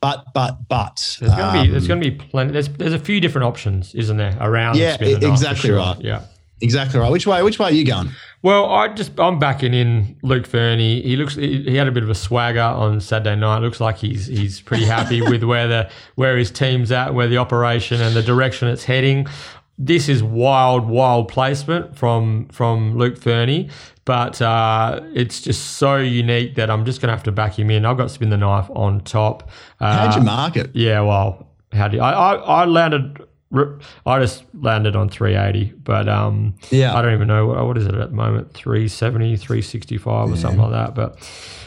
but 0.00 0.32
but 0.32 0.68
but 0.68 1.16
There's 1.20 1.34
going 1.34 1.54
to 1.54 1.62
be 1.64 1.70
there's 1.70 1.84
um, 1.84 1.88
going 1.88 2.02
to 2.02 2.10
be 2.10 2.16
plenty. 2.16 2.52
There's 2.52 2.68
there's 2.68 2.94
a 2.94 3.00
few 3.00 3.20
different 3.20 3.46
options, 3.46 3.94
isn't 3.96 4.16
there, 4.16 4.36
around? 4.40 4.76
Yeah, 4.76 4.94
Spin 4.94 5.14
the 5.14 5.26
Knife, 5.26 5.32
exactly 5.32 5.70
sure. 5.70 5.78
right. 5.78 6.00
Yeah. 6.00 6.22
Exactly 6.60 7.00
right. 7.00 7.10
Which 7.10 7.26
way? 7.26 7.42
Which 7.42 7.58
way 7.58 7.68
are 7.68 7.72
you 7.72 7.84
going? 7.84 8.10
Well, 8.42 8.66
I 8.66 8.88
just 8.88 9.18
I'm 9.18 9.38
backing 9.38 9.74
in 9.74 10.16
Luke 10.22 10.46
Fernie. 10.46 11.02
He 11.02 11.16
looks 11.16 11.34
he, 11.34 11.62
he 11.62 11.76
had 11.76 11.88
a 11.88 11.92
bit 11.92 12.02
of 12.02 12.10
a 12.10 12.14
swagger 12.14 12.60
on 12.60 13.00
Saturday 13.00 13.34
night. 13.36 13.58
Looks 13.58 13.80
like 13.80 13.96
he's 13.96 14.26
he's 14.26 14.60
pretty 14.60 14.84
happy 14.84 15.20
with 15.20 15.42
where 15.42 15.66
the 15.66 15.90
where 16.14 16.36
his 16.36 16.50
team's 16.50 16.92
at, 16.92 17.14
where 17.14 17.28
the 17.28 17.38
operation 17.38 18.00
and 18.00 18.14
the 18.14 18.22
direction 18.22 18.68
it's 18.68 18.84
heading. 18.84 19.26
This 19.78 20.08
is 20.08 20.22
wild, 20.22 20.86
wild 20.88 21.28
placement 21.28 21.96
from 21.96 22.48
from 22.48 22.96
Luke 22.96 23.18
Fernie, 23.18 23.68
but 24.06 24.40
uh, 24.40 25.00
it's 25.12 25.42
just 25.42 25.72
so 25.78 25.96
unique 25.96 26.54
that 26.54 26.70
I'm 26.70 26.86
just 26.86 27.00
going 27.02 27.08
to 27.08 27.14
have 27.14 27.24
to 27.24 27.32
back 27.32 27.58
him 27.58 27.70
in. 27.70 27.84
I've 27.84 27.98
got 27.98 28.04
to 28.04 28.08
spin 28.08 28.30
the 28.30 28.38
knife 28.38 28.70
on 28.70 29.00
top. 29.02 29.50
Uh, 29.78 29.98
How'd 30.08 30.14
you 30.14 30.22
mark 30.22 30.56
it? 30.56 30.70
yeah, 30.72 31.00
well, 31.00 31.46
how 31.72 31.88
do 31.88 31.96
you, 31.98 32.02
I, 32.02 32.12
I 32.12 32.34
I 32.62 32.64
landed 32.64 33.25
I 33.52 34.18
just 34.18 34.44
landed 34.54 34.96
on 34.96 35.08
380, 35.08 35.74
but 35.84 36.08
um 36.08 36.54
Yeah. 36.70 36.94
I 36.94 37.02
don't 37.02 37.14
even 37.14 37.28
know 37.28 37.46
what, 37.46 37.66
what 37.66 37.78
is 37.78 37.86
it 37.86 37.94
at 37.94 38.10
the 38.10 38.16
moment 38.16 38.52
370, 38.54 39.36
365 39.36 40.32
or 40.32 40.36
something 40.36 40.60
like 40.60 40.72
that, 40.72 40.94
but 40.94 41.16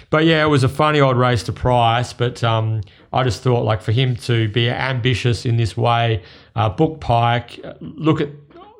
but 0.09 0.25
yeah, 0.25 0.43
it 0.43 0.47
was 0.47 0.63
a 0.63 0.69
funny 0.69 0.99
old 0.99 1.17
race 1.17 1.43
to 1.43 1.53
price, 1.53 2.13
but 2.13 2.43
um 2.43 2.81
I 3.13 3.23
just 3.23 3.41
thought 3.43 3.63
like 3.63 3.81
for 3.81 3.91
him 3.91 4.15
to 4.17 4.49
be 4.49 4.69
ambitious 4.69 5.45
in 5.45 5.57
this 5.57 5.77
way, 5.77 6.21
uh, 6.55 6.69
book 6.69 6.99
Pike, 6.99 7.59
uh, 7.63 7.73
look 7.79 8.21
at 8.21 8.29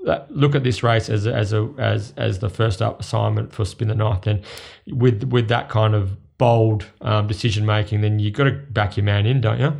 uh, 0.07 0.25
look 0.29 0.55
at 0.55 0.63
this 0.63 0.81
race 0.81 1.09
as 1.09 1.25
a, 1.25 1.33
as 1.33 1.53
a 1.53 1.69
as 1.77 2.13
as 2.17 2.39
the 2.39 2.49
first 2.49 2.81
up 2.81 2.99
assignment 2.99 3.53
for 3.53 3.65
spin 3.65 3.87
the 3.87 3.95
knife. 3.95 4.21
Then 4.21 4.41
with 4.87 5.23
with 5.25 5.47
that 5.49 5.69
kind 5.69 5.95
of 5.95 6.17
bold 6.37 6.85
um, 7.01 7.27
decision 7.27 7.65
making, 7.65 8.01
then 8.01 8.17
you 8.19 8.31
got 8.31 8.45
to 8.45 8.51
back 8.51 8.95
your 8.97 9.03
man 9.03 9.25
in, 9.25 9.41
don't 9.41 9.59
you? 9.59 9.73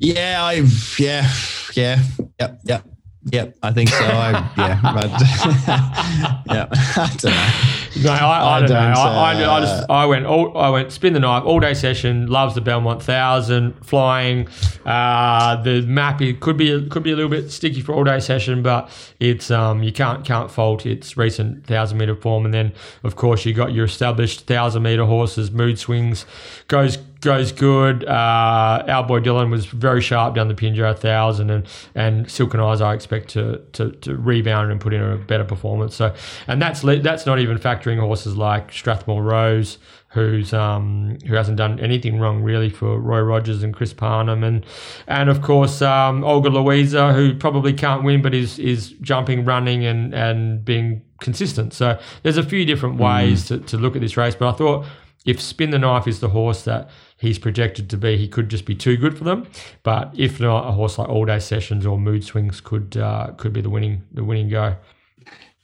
Yeah, 0.00 0.44
I 0.44 0.52
yeah, 0.98 1.30
yeah, 1.74 2.02
yep, 2.38 2.60
yep, 2.64 2.84
yep. 3.30 3.56
I 3.62 3.72
think 3.72 3.90
so. 3.90 4.04
I 4.04 4.30
yeah, 4.56 4.80
but 4.94 5.10
yeah, 6.54 6.68
I 6.70 7.16
don't 7.16 7.32
know. 7.32 7.74
No, 8.02 8.10
I, 8.10 8.16
I, 8.16 8.56
I 8.56 8.60
don't, 8.60 8.70
know. 8.70 8.76
don't, 8.76 8.96
I, 8.96 9.32
I, 9.32 9.44
uh, 9.44 9.60
just 9.60 9.90
I 9.90 10.06
went 10.06 10.26
all, 10.26 10.56
I 10.58 10.68
went 10.68 10.90
spin 10.90 11.12
the 11.12 11.20
knife 11.20 11.44
all 11.44 11.60
day 11.60 11.74
session. 11.74 12.26
Loves 12.26 12.56
the 12.56 12.60
Belmont 12.60 13.02
thousand 13.02 13.74
flying. 13.84 14.48
Uh, 14.84 15.62
the 15.62 15.82
map 15.82 16.20
it 16.20 16.40
could 16.40 16.56
be 16.56 16.86
could 16.88 17.04
be 17.04 17.12
a 17.12 17.16
little 17.16 17.30
bit 17.30 17.50
sticky 17.50 17.80
for 17.80 17.94
all 17.94 18.04
day 18.04 18.18
session, 18.18 18.62
but 18.62 18.90
it's 19.20 19.50
um 19.50 19.82
you 19.82 19.92
can't 19.92 20.24
can't 20.24 20.50
fault 20.50 20.84
its 20.86 21.16
recent 21.16 21.64
thousand 21.66 21.98
meter 21.98 22.16
form. 22.16 22.44
And 22.44 22.52
then 22.52 22.72
of 23.04 23.14
course 23.14 23.44
you 23.46 23.54
got 23.54 23.72
your 23.72 23.84
established 23.84 24.46
thousand 24.46 24.82
meter 24.82 25.04
horses. 25.04 25.52
Mood 25.52 25.78
swings 25.78 26.26
goes 26.66 26.98
goes 27.24 27.50
good. 27.50 28.04
Uh, 28.04 28.84
our 28.86 29.02
boy 29.02 29.18
Dylan 29.20 29.50
was 29.50 29.66
very 29.66 30.00
sharp 30.00 30.34
down 30.34 30.48
the 30.48 30.54
Pinjo 30.54 30.96
thousand, 30.96 31.50
and 31.50 31.66
and 31.94 32.30
Silken 32.30 32.60
Eyes 32.60 32.80
I 32.80 32.94
expect 32.94 33.30
to, 33.30 33.62
to 33.72 33.90
to 33.92 34.14
rebound 34.16 34.70
and 34.70 34.80
put 34.80 34.92
in 34.92 35.02
a 35.02 35.16
better 35.16 35.44
performance. 35.44 35.96
So, 35.96 36.14
and 36.46 36.62
that's 36.62 36.82
that's 36.82 37.26
not 37.26 37.40
even 37.40 37.58
factoring 37.58 37.98
horses 37.98 38.36
like 38.36 38.70
Strathmore 38.70 39.22
Rose, 39.22 39.78
who's 40.08 40.52
um 40.52 41.16
who 41.26 41.34
hasn't 41.34 41.56
done 41.56 41.80
anything 41.80 42.20
wrong 42.20 42.42
really 42.42 42.68
for 42.68 43.00
Roy 43.00 43.20
Rogers 43.20 43.62
and 43.62 43.74
Chris 43.74 43.92
Parnham, 43.92 44.44
and 44.44 44.64
and 45.06 45.28
of 45.30 45.40
course 45.42 45.82
um, 45.82 46.22
Olga 46.22 46.50
Louisa, 46.50 47.12
who 47.14 47.34
probably 47.34 47.72
can't 47.72 48.04
win 48.04 48.22
but 48.22 48.34
is 48.34 48.58
is 48.58 48.90
jumping, 49.00 49.44
running, 49.44 49.84
and 49.84 50.14
and 50.14 50.64
being 50.64 51.02
consistent. 51.20 51.72
So 51.72 51.98
there's 52.22 52.36
a 52.36 52.42
few 52.42 52.66
different 52.66 52.98
ways 52.98 53.46
to, 53.46 53.58
to 53.58 53.78
look 53.78 53.96
at 53.96 54.02
this 54.02 54.16
race, 54.16 54.34
but 54.34 54.48
I 54.50 54.52
thought 54.52 54.84
if 55.24 55.40
Spin 55.40 55.70
the 55.70 55.78
Knife 55.78 56.06
is 56.06 56.20
the 56.20 56.28
horse 56.28 56.64
that 56.64 56.90
he's 57.24 57.38
projected 57.38 57.90
to 57.90 57.96
be. 57.96 58.16
He 58.16 58.28
could 58.28 58.48
just 58.48 58.64
be 58.64 58.74
too 58.74 58.96
good 58.96 59.18
for 59.18 59.24
them. 59.24 59.46
But 59.82 60.12
if 60.16 60.38
not, 60.38 60.68
a 60.68 60.72
horse 60.72 60.98
like 60.98 61.08
All 61.08 61.24
Day 61.24 61.40
Sessions 61.40 61.84
or 61.84 61.98
Mood 61.98 62.22
Swings 62.22 62.60
could 62.60 62.96
uh, 62.96 63.32
could 63.36 63.52
be 63.52 63.60
the 63.60 63.70
winning 63.70 64.02
the 64.12 64.22
winning 64.22 64.48
go. 64.48 64.76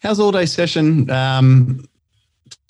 How's 0.02 0.18
all 0.18 0.32
day 0.32 0.46
session? 0.46 1.10
Um, 1.10 1.86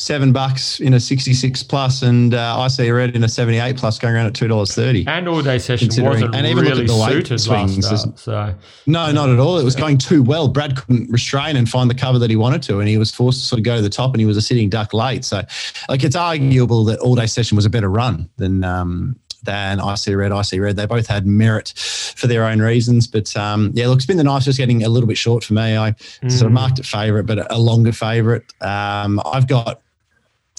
seven 0.01 0.33
bucks 0.33 0.81
in 0.81 0.95
a 0.95 0.99
66 1.01 1.63
plus 1.65 2.01
and 2.01 2.33
uh, 2.33 2.59
I 2.59 2.69
see 2.69 2.91
red 2.91 3.15
in 3.15 3.23
a 3.23 3.29
78 3.29 3.77
plus 3.77 3.99
going 3.99 4.15
around 4.15 4.27
at 4.29 4.33
$2.30. 4.33 5.07
And 5.07 5.29
all 5.29 5.43
day 5.43 5.59
session 5.59 5.89
wasn't 6.03 6.35
and 6.35 6.47
even 6.47 6.65
look 6.65 6.73
really 6.73 6.85
at 6.85 6.89
the 6.89 7.07
suited 7.11 7.39
swings, 7.39 7.91
last 7.91 8.01
start. 8.01 8.19
So 8.19 8.55
No, 8.87 9.13
not 9.13 9.29
at 9.29 9.39
all. 9.39 9.59
It 9.59 9.65
was 9.65 9.77
going 9.77 9.99
too 9.99 10.23
well. 10.23 10.49
Brad 10.49 10.75
couldn't 10.75 11.11
restrain 11.11 11.55
and 11.57 11.69
find 11.69 11.91
the 11.91 11.95
cover 11.95 12.19
that 12.19 12.31
he 12.31 12.37
wanted 12.37 12.63
to, 12.63 12.81
and 12.81 12.89
he 12.89 12.97
was 12.97 13.11
forced 13.11 13.41
to 13.41 13.47
sort 13.47 13.59
of 13.59 13.65
go 13.65 13.77
to 13.77 13.83
the 13.83 13.91
top, 13.91 14.13
and 14.15 14.21
he 14.21 14.27
was 14.27 14.39
a 14.39 14.43
sitting 14.43 14.71
duck 14.71 14.95
late. 14.95 15.23
So, 15.23 15.43
like, 15.91 16.03
it's 16.03 16.17
arguable 16.17 16.83
that 16.87 16.99
all 17.01 17.15
day 17.15 17.27
session 17.27 17.55
was 17.57 17.67
a 17.67 17.71
better 17.71 17.91
run 17.91 18.27
than 18.39 18.65
um, 18.65 19.17
than 19.43 19.81
I 19.81 19.97
see 19.97 20.15
red. 20.15 20.33
I 20.33 20.41
see 20.43 20.61
red. 20.61 20.77
They 20.77 20.87
both 20.87 21.07
had 21.09 21.27
merit 21.27 21.75
for 21.77 22.27
their 22.27 22.45
own 22.45 22.61
reasons, 22.61 23.07
but 23.07 23.37
um, 23.37 23.71
yeah, 23.75 23.87
look, 23.87 24.01
spin 24.01 24.17
the 24.17 24.25
knife 24.25 24.45
just 24.45 24.57
getting 24.59 24.83
a 24.83 24.89
little 24.89 25.07
bit 25.07 25.19
short 25.19 25.45
for 25.45 25.53
me. 25.53 25.77
I 25.77 25.95
sort 26.29 26.47
of 26.47 26.49
Mm. 26.49 26.53
marked 26.53 26.79
it 26.79 26.87
favourite, 26.87 27.27
but 27.27 27.53
a 27.53 27.59
longer 27.59 27.93
favourite. 27.93 28.45
Um, 28.63 29.21
I've 29.27 29.47
got. 29.47 29.83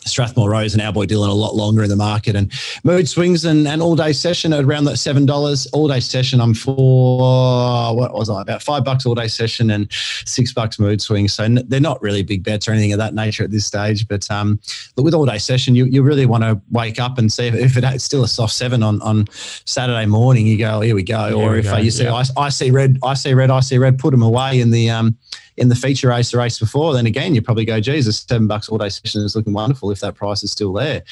Strathmore 0.05 0.49
Rose 0.49 0.73
and 0.73 0.81
our 0.81 0.91
boy 0.91 1.05
Dylan 1.05 1.29
a 1.29 1.33
lot 1.33 1.55
longer 1.55 1.83
in 1.83 1.89
the 1.89 1.95
market 1.95 2.35
and 2.35 2.51
mood 2.83 3.07
swings 3.07 3.45
and, 3.45 3.67
and 3.67 3.81
all 3.81 3.95
day 3.95 4.13
session 4.13 4.51
at 4.51 4.63
around 4.63 4.85
that 4.85 4.97
seven 4.97 5.25
dollars 5.25 5.67
all 5.67 5.87
day 5.87 5.99
session 5.99 6.41
I'm 6.41 6.53
for 6.53 7.95
what 7.95 8.13
was 8.13 8.29
I 8.29 8.41
about 8.41 8.63
five 8.63 8.83
bucks 8.83 9.05
all 9.05 9.13
day 9.13 9.27
session 9.27 9.69
and 9.69 9.87
six 10.25 10.53
bucks 10.53 10.79
mood 10.79 11.01
swings 11.01 11.33
so 11.33 11.47
they're 11.47 11.79
not 11.79 12.01
really 12.01 12.23
big 12.23 12.43
bets 12.43 12.67
or 12.67 12.71
anything 12.71 12.93
of 12.93 12.99
that 12.99 13.13
nature 13.13 13.43
at 13.43 13.51
this 13.51 13.65
stage 13.65 14.07
but 14.07 14.29
um 14.31 14.59
but 14.95 15.03
with 15.03 15.13
all 15.13 15.25
day 15.25 15.37
session 15.37 15.75
you, 15.75 15.85
you 15.85 16.01
really 16.01 16.25
want 16.25 16.43
to 16.43 16.59
wake 16.71 16.99
up 16.99 17.17
and 17.17 17.31
see 17.31 17.47
if, 17.47 17.55
if 17.55 17.77
it's 17.77 18.03
still 18.03 18.23
a 18.23 18.27
soft 18.27 18.53
seven 18.53 18.81
on 18.81 19.01
on 19.03 19.27
Saturday 19.65 20.05
morning 20.07 20.47
you 20.47 20.57
go 20.57 20.81
here 20.81 20.95
we 20.95 21.03
go 21.03 21.27
Here 21.27 21.37
or 21.37 21.51
we 21.51 21.59
if 21.59 21.65
go, 21.65 21.75
uh, 21.75 21.77
you 21.77 21.91
see 21.91 22.05
yeah. 22.05 22.13
I, 22.13 22.45
I 22.45 22.49
see 22.49 22.71
red 22.71 22.97
I 23.03 23.13
see 23.13 23.33
red 23.33 23.51
I 23.51 23.59
see 23.59 23.77
red 23.77 23.99
put 23.99 24.11
them 24.11 24.23
away 24.23 24.61
in 24.61 24.71
the 24.71 24.89
um 24.89 25.17
in 25.57 25.69
the 25.69 25.75
feature 25.75 26.09
race, 26.09 26.31
the 26.31 26.37
race 26.37 26.59
before, 26.59 26.93
then 26.93 27.05
again, 27.05 27.35
you 27.35 27.41
probably 27.41 27.65
go, 27.65 27.79
Jesus, 27.79 28.19
seven 28.27 28.47
bucks 28.47 28.69
all 28.69 28.77
day 28.77 28.89
session 28.89 29.21
is 29.23 29.35
looking 29.35 29.53
wonderful 29.53 29.91
if 29.91 29.99
that 29.99 30.15
price 30.15 30.43
is 30.43 30.51
still 30.51 30.73
there. 30.73 31.03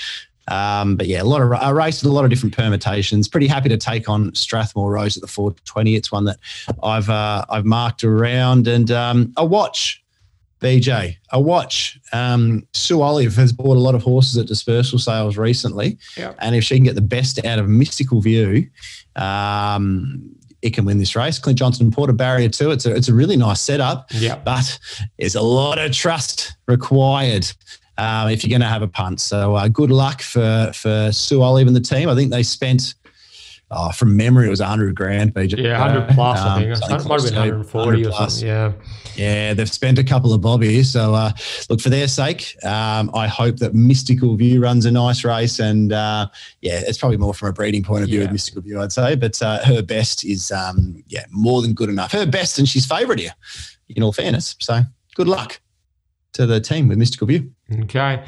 Um, 0.47 0.95
but 0.95 1.05
yeah, 1.07 1.21
a 1.21 1.25
lot 1.25 1.41
of 1.41 1.51
a 1.61 1.73
race 1.73 2.01
with 2.01 2.11
a 2.11 2.15
lot 2.15 2.23
of 2.23 2.31
different 2.31 2.55
permutations. 2.55 3.27
Pretty 3.27 3.45
happy 3.47 3.69
to 3.69 3.77
take 3.77 4.09
on 4.09 4.33
Strathmore 4.33 4.91
Rose 4.91 5.15
at 5.15 5.21
the 5.21 5.27
420. 5.27 5.95
It's 5.95 6.11
one 6.11 6.25
that 6.25 6.37
I've 6.81 7.07
uh, 7.09 7.45
I've 7.49 7.65
marked 7.65 8.03
around 8.03 8.67
and 8.67 8.89
um, 8.89 9.31
a 9.37 9.45
watch. 9.45 10.03
BJ, 10.59 11.15
a 11.31 11.39
watch. 11.39 11.97
Um, 12.11 12.67
Sue 12.73 13.01
Olive 13.01 13.33
has 13.37 13.53
bought 13.53 13.77
a 13.77 13.79
lot 13.79 13.95
of 13.95 14.03
horses 14.03 14.35
at 14.37 14.45
dispersal 14.47 14.99
sales 14.99 15.37
recently, 15.37 15.97
Yep. 16.17 16.35
and 16.39 16.53
if 16.53 16.65
she 16.65 16.75
can 16.75 16.83
get 16.83 16.95
the 16.95 17.01
best 17.01 17.45
out 17.45 17.59
of 17.59 17.69
Mystical 17.69 18.19
View, 18.19 18.67
um, 19.15 20.35
it 20.61 20.73
can 20.73 20.85
win 20.85 20.97
this 20.97 21.15
race. 21.15 21.39
Clint 21.39 21.57
Johnston-Porter 21.59 22.13
Barrier 22.13 22.49
too. 22.49 22.71
It's 22.71 22.85
a 22.85 22.95
it's 22.95 23.07
a 23.07 23.13
really 23.13 23.37
nice 23.37 23.61
setup 23.61 24.07
yeah. 24.11 24.35
but 24.37 24.79
there's 25.17 25.35
a 25.35 25.41
lot 25.41 25.77
of 25.77 25.91
trust 25.91 26.55
required 26.67 27.51
um, 27.97 28.29
if 28.29 28.43
you're 28.43 28.49
going 28.49 28.61
to 28.61 28.67
have 28.67 28.81
a 28.81 28.87
punt. 28.87 29.19
So 29.19 29.55
uh, 29.55 29.67
good 29.67 29.91
luck 29.91 30.21
for 30.21 30.71
for 30.73 31.11
Sue 31.11 31.41
Olive 31.41 31.67
and 31.67 31.75
the 31.75 31.81
team. 31.81 32.09
I 32.09 32.15
think 32.15 32.31
they 32.31 32.43
spent. 32.43 32.95
Oh, 33.71 33.91
from 33.91 34.17
memory, 34.17 34.47
it 34.47 34.49
was 34.49 34.61
100 34.61 34.95
grand. 34.95 35.33
BJ. 35.35 35.59
Yeah, 35.63 35.79
100 35.79 36.09
plus, 36.15 36.39
I 36.39 36.55
Um, 36.55 36.61
think. 36.63 36.75
something 36.77 36.95
It 37.01 37.07
might 37.07 37.21
have 37.21 37.29
been 37.29 37.35
140 37.35 37.87
or 37.87 37.91
100 37.91 38.11
plus. 38.11 38.33
something. 38.33 38.47
Yeah. 38.47 38.71
Yeah, 39.15 39.53
they've 39.53 39.71
spent 39.71 39.99
a 39.99 40.03
couple 40.03 40.33
of 40.33 40.41
bobbies. 40.41 40.89
So, 40.91 41.13
uh, 41.13 41.31
look, 41.69 41.79
for 41.79 41.89
their 41.89 42.07
sake, 42.07 42.55
um, 42.63 43.11
I 43.13 43.27
hope 43.27 43.57
that 43.57 43.75
Mystical 43.75 44.35
View 44.37 44.59
runs 44.59 44.85
a 44.85 44.91
nice 44.91 45.23
race. 45.23 45.59
And 45.59 45.93
uh, 45.93 46.29
yeah, 46.61 46.79
it's 46.87 46.97
probably 46.97 47.17
more 47.17 47.33
from 47.35 47.49
a 47.49 47.53
breeding 47.53 47.83
point 47.83 48.01
of 48.03 48.09
view 48.09 48.19
Yeah. 48.19 48.25
with 48.25 48.31
Mystical 48.31 48.61
View, 48.63 48.81
I'd 48.81 48.91
say. 48.91 49.15
But 49.15 49.39
uh, 49.41 49.63
her 49.65 49.83
best 49.83 50.25
is, 50.25 50.51
um, 50.51 51.03
yeah, 51.07 51.25
more 51.29 51.61
than 51.61 51.73
good 51.73 51.89
enough. 51.89 52.11
Her 52.11 52.25
best, 52.25 52.57
and 52.57 52.67
she's 52.67 52.87
favourite 52.87 53.19
here, 53.19 53.33
in 53.89 54.01
all 54.01 54.13
fairness. 54.13 54.55
So, 54.59 54.81
good 55.15 55.27
luck 55.27 55.59
to 56.33 56.47
the 56.47 56.59
team 56.59 56.87
with 56.87 56.97
Mystical 56.97 57.27
View. 57.27 57.51
Okay. 57.81 58.23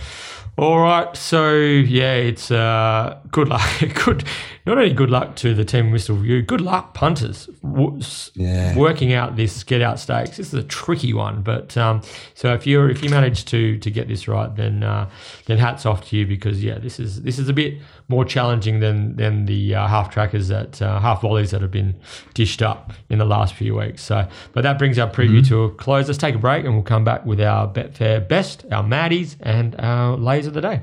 All 0.58 0.80
right. 0.80 1.16
So 1.18 1.56
yeah, 1.56 2.14
it's 2.14 2.52
uh, 2.52 3.18
good 3.32 3.48
luck. 3.48 3.62
good. 4.06 4.24
Not 4.66 4.78
only 4.78 4.94
good 4.94 5.10
luck 5.10 5.36
to 5.38 5.56
the 5.56 5.66
team 5.66 5.92
Mr. 5.92 6.16
View. 6.22 6.42
Good 6.44 6.62
luck, 6.62 6.94
punters. 6.94 7.48
W- 7.64 8.00
Yeah. 8.36 8.76
Working 8.78 9.14
out 9.14 9.36
this 9.38 9.64
get 9.64 9.82
out 9.82 10.00
stakes. 10.00 10.38
This 10.38 10.48
is 10.48 10.54
a 10.54 10.64
tricky 10.64 11.14
one, 11.14 11.42
but 11.42 11.76
um, 11.78 12.02
so 12.36 12.54
if 12.54 12.68
you 12.68 12.86
if 12.86 13.02
you 13.02 13.10
manage 13.10 13.46
to 13.46 13.78
to 13.80 13.90
get 13.90 14.08
this 14.08 14.28
right, 14.28 14.54
then 14.56 14.84
uh, 14.84 15.10
then 15.46 15.58
hats 15.58 15.86
off 15.86 16.08
to 16.10 16.18
you 16.18 16.28
because 16.28 16.64
yeah, 16.64 16.78
this 16.78 17.00
is 17.00 17.24
this 17.24 17.40
is 17.40 17.50
a 17.50 17.54
bit 17.54 17.80
more 18.12 18.26
challenging 18.26 18.82
than 18.82 19.16
than 19.16 19.46
the 19.46 19.74
uh, 19.74 19.88
half 19.88 20.12
trackers 20.12 20.50
that 20.50 20.80
uh, 20.82 21.00
half 21.00 21.22
volleys 21.22 21.50
that 21.52 21.62
have 21.62 21.72
been 21.72 21.96
dished 22.36 22.62
up 22.62 22.94
in 23.10 23.18
the 23.18 23.26
last 23.26 23.56
few 23.56 23.76
weeks. 23.76 24.04
So, 24.04 24.28
but 24.54 24.62
that 24.62 24.78
brings 24.78 25.00
our 25.00 25.10
preview 25.10 25.46
to 25.48 25.64
a 25.64 25.72
close. 25.72 26.08
Let's 26.08 26.20
take 26.20 26.36
a 26.36 26.38
break 26.38 26.66
and 26.66 26.76
we'll 26.76 26.84
come 26.84 27.04
back 27.04 27.26
with 27.26 27.42
our 27.42 27.68
Betfair 27.68 28.28
best, 28.28 28.66
our 28.72 28.84
Maddies, 28.84 29.38
and 29.40 29.76
our 29.80 30.18
lays 30.18 30.46
of 30.46 30.54
the 30.54 30.62
day. 30.62 30.82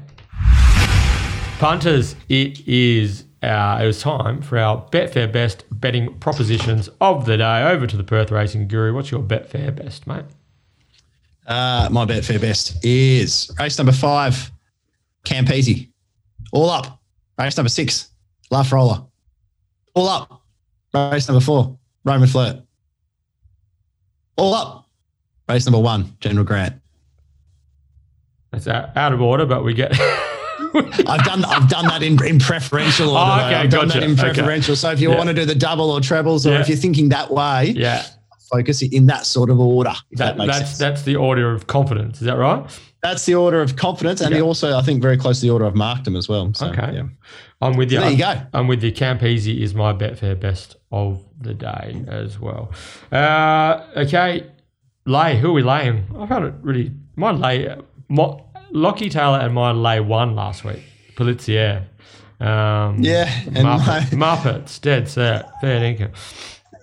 Punters, 1.61 2.17
it 2.29 2.67
is 2.67 3.25
uh, 3.43 3.79
it 3.83 3.87
was 3.87 4.01
time 4.01 4.43
for 4.43 4.59
our 4.59 4.85
Betfair 4.91 5.31
best 5.31 5.65
betting 5.71 6.13
propositions 6.19 6.89
of 7.01 7.27
the 7.27 7.37
day. 7.37 7.63
Over 7.63 7.87
to 7.87 7.97
the 7.97 8.05
Perth 8.05 8.31
Racing 8.31 8.67
Guru. 8.67 8.95
What's 8.95 9.11
your 9.11 9.23
Betfair 9.23 9.75
best, 9.77 10.07
mate? 10.07 10.25
Uh, 11.47 11.89
my 11.91 12.05
Betfair 12.05 12.41
best 12.41 12.85
is 12.85 13.51
race 13.59 13.79
number 13.79 13.93
five, 13.93 14.51
Campese. 15.25 15.89
All 16.53 16.71
up. 16.71 16.98
Race 17.39 17.57
number 17.57 17.69
six, 17.69 18.11
Laugh 18.51 18.73
Roller. 18.73 19.05
All 19.95 20.09
up. 20.09 20.43
Race 20.95 21.29
number 21.29 21.41
four, 21.45 21.79
Roman 22.05 22.29
Flirt. 22.29 22.57
All 24.37 24.55
up. 24.55 24.87
Race 25.49 25.67
number 25.67 25.79
one, 25.81 26.17
General 26.21 26.45
Grant. 26.45 26.75
That's 28.53 28.67
out, 28.67 29.13
of 29.13 29.21
order, 29.21 29.47
but 29.47 29.63
we 29.65 29.75
get. 29.75 29.93
I've 30.75 31.25
done 31.25 31.45
I've 31.45 31.69
done 31.69 31.87
that 31.87 32.03
in, 32.03 32.23
in 32.25 32.39
preferential 32.39 33.11
order. 33.11 33.31
Oh, 33.43 33.47
okay, 33.47 33.55
I've 33.55 33.71
done 33.71 33.89
gotcha. 33.89 34.01
that 34.01 34.07
in 34.09 34.13
Okay. 34.13 34.23
preferential. 34.33 34.77
So 34.77 34.91
if 34.91 35.01
you 35.01 35.11
Yeah. 35.11 35.17
want 35.17 35.29
to 35.29 35.35
do 35.35 35.45
the 35.45 35.55
double 35.55 35.91
or 35.91 36.01
trebles, 36.01 36.47
or 36.47 36.53
Yeah. 36.53 36.61
if 36.61 36.69
you're 36.69 36.77
thinking 36.77 37.11
that 37.11 37.31
way, 37.31 37.73
yeah, 37.77 38.05
focus 38.51 38.83
it 38.83 38.93
in 38.93 39.07
that 39.07 39.27
sort 39.27 39.51
of 39.51 39.61
order. 39.61 39.95
That, 40.13 40.37
that, 40.37 40.39
makes 40.39 40.59
that's 40.59 40.69
sense. 40.71 40.79
that's 40.79 41.03
the 41.03 41.17
order 41.17 41.53
of 41.53 41.67
confidence. 41.67 42.21
Is 42.21 42.27
that 42.27 42.37
right? 42.39 42.65
That's 43.03 43.25
the 43.27 43.35
order 43.37 43.61
of 43.63 43.77
confidence, 43.77 44.21
and 44.21 44.35
Yeah. 44.35 44.41
also 44.41 44.77
I 44.77 44.83
think 44.83 45.01
very 45.03 45.17
close 45.17 45.39
to 45.41 45.47
the 45.47 45.51
order 45.51 45.67
I've 45.67 45.75
marked 45.77 46.05
them 46.05 46.17
as 46.17 46.29
well. 46.29 46.53
So, 46.55 46.67
Okay. 46.69 46.95
yeah. 46.95 47.03
I'm 47.61 47.77
with 47.77 47.93
you. 47.93 48.01
There 48.01 48.11
you 48.11 48.19
go. 48.19 48.41
I'm 48.53 48.67
with 48.67 48.83
you. 48.83 48.93
Campese 48.93 49.57
is 49.61 49.75
my 49.75 49.93
Betfair 49.93 50.39
best 50.39 50.77
of 50.91 51.23
the 51.41 51.55
day 51.55 52.05
as 52.09 52.39
well. 52.41 52.73
Uh, 53.13 53.81
okay, 53.97 54.47
lay. 55.07 55.39
Who 55.39 55.51
are 55.51 55.53
we 55.53 55.63
laying? 55.63 56.07
I 56.19 56.27
found 56.27 56.45
it 56.47 56.55
really. 56.63 56.93
My 57.17 57.31
lay. 57.33 57.77
My, 58.09 58.37
Lockie 58.71 59.09
Taylor 59.11 59.39
and 59.39 59.55
mine 59.55 59.83
lay 59.83 60.01
one 60.01 60.35
last 60.35 60.65
week. 60.65 60.83
Polizia. 61.17 61.85
Um, 62.41 62.99
Yeah, 63.03 63.29
and 63.47 63.67
Muppet, 63.67 64.03
Muppets, 64.13 64.81
dead 64.81 65.09
set, 65.09 65.51
fair 65.61 65.81
dinkum. 65.81 66.11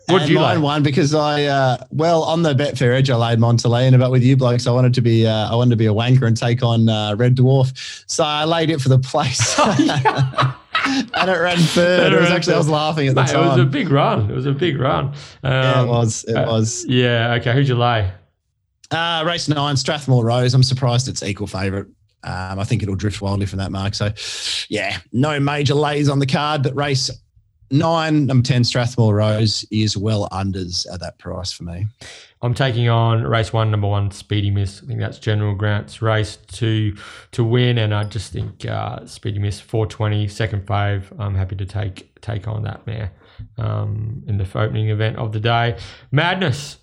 What 0.08 0.22
And 0.22 0.30
you 0.30 0.36
mine 0.36 0.58
lay? 0.58 0.62
won 0.64 0.84
because 0.84 1.14
I, 1.16 1.46
uh, 1.46 1.78
well, 1.90 2.24
on 2.24 2.44
the 2.44 2.54
Betfair 2.54 2.94
edge, 2.94 3.10
I 3.10 3.16
laid 3.16 3.40
Montalena, 3.40 3.98
but 3.98 4.12
with 4.12 4.24
you 4.24 4.38
blokes, 4.38 4.68
I 4.68 4.72
wanted 4.72 4.94
to 4.94 5.02
be, 5.02 5.26
uh, 5.26 5.52
I 5.52 5.56
wanted 5.56 5.72
to 5.72 5.76
be 5.78 5.88
a 5.88 5.94
wanker 5.94 6.28
and 6.28 6.38
take 6.38 6.62
on 6.62 6.88
uh, 6.90 7.16
Red 7.16 7.36
Dwarf. 7.36 8.04
So 8.08 8.24
I 8.24 8.44
laid 8.46 8.70
it 8.70 8.80
for 8.82 8.90
the 8.90 9.00
place, 9.00 9.58
and 9.60 11.30
it 11.30 11.40
ran 11.40 11.58
third. 11.58 12.14
It 12.14 12.18
It 12.18 12.22
was 12.22 12.30
actually, 12.30 12.54
I 12.54 12.58
was 12.60 12.70
laughing 12.70 13.08
at 13.08 13.16
the 13.16 13.22
Mate, 13.24 13.34
it 13.34 13.38
was 13.38 13.60
a 13.60 13.66
big 13.66 13.90
run. 13.90 14.30
It 14.30 14.36
was 14.36 14.46
a 14.46 14.52
big 14.52 14.80
run. 14.80 15.06
Um, 15.08 15.16
Yeah, 15.44 15.84
it 15.84 15.88
was. 15.88 16.24
It 16.26 16.36
uh, 16.36 16.46
was. 16.52 16.86
Yeah. 16.88 17.34
Okay. 17.40 17.54
Who'd 17.54 17.68
you 17.68 17.76
lay? 17.76 18.12
Uh, 18.92 19.24
race 19.26 19.48
nine, 19.48 19.76
Strathmore 19.76 20.24
Rose. 20.24 20.54
I'm 20.54 20.62
surprised 20.64 21.08
it's 21.08 21.24
equal 21.24 21.48
favourite. 21.48 21.88
Um, 22.24 22.60
I 22.60 22.64
think 22.64 22.82
it'll 22.84 22.96
drift 22.96 23.22
wildly 23.22 23.46
from 23.46 23.60
that 23.60 23.72
mark. 23.72 23.94
So, 23.96 24.12
yeah, 24.70 24.98
no 25.12 25.40
major 25.40 25.76
lays 25.76 26.10
on 26.10 26.18
the 26.20 26.26
card, 26.26 26.64
but 26.64 26.76
race 26.76 27.10
nine, 27.72 28.26
number 28.26 28.46
10, 28.46 28.64
Strathmore 28.64 29.16
Rose 29.16 29.66
is 29.72 29.98
well 29.98 30.28
unders 30.32 30.92
at 30.94 31.00
that 31.00 31.18
price 31.18 31.52
for 31.52 31.64
me. 31.64 31.88
I'm 32.42 32.54
taking 32.54 32.88
on 32.90 33.24
race 33.24 33.52
one, 33.52 33.72
number 33.72 33.88
one, 33.88 34.12
Speedy 34.12 34.52
Miss. 34.52 34.84
I 34.84 34.86
think 34.86 35.00
that's 35.00 35.18
General 35.18 35.56
Grant's 35.56 36.02
race 36.02 36.36
to 36.54 36.96
to 37.32 37.44
win, 37.44 37.78
and 37.80 37.94
I 37.94 38.04
just 38.04 38.32
think 38.32 38.66
uh, 38.66 39.06
Speedy 39.08 39.40
Miss 39.40 39.60
420, 39.60 40.28
second 40.28 40.66
fave. 40.68 41.04
I'm 41.18 41.34
happy 41.34 41.56
to 41.56 41.66
take 41.66 42.22
take 42.22 42.48
on 42.48 42.64
that 42.64 42.86
mare 42.86 43.12
um, 43.58 44.24
in 44.28 44.38
the 44.38 44.48
opening 44.56 44.90
event 44.90 45.18
of 45.18 45.32
the 45.32 45.40
day. 45.40 45.78
Madness. 46.12 46.78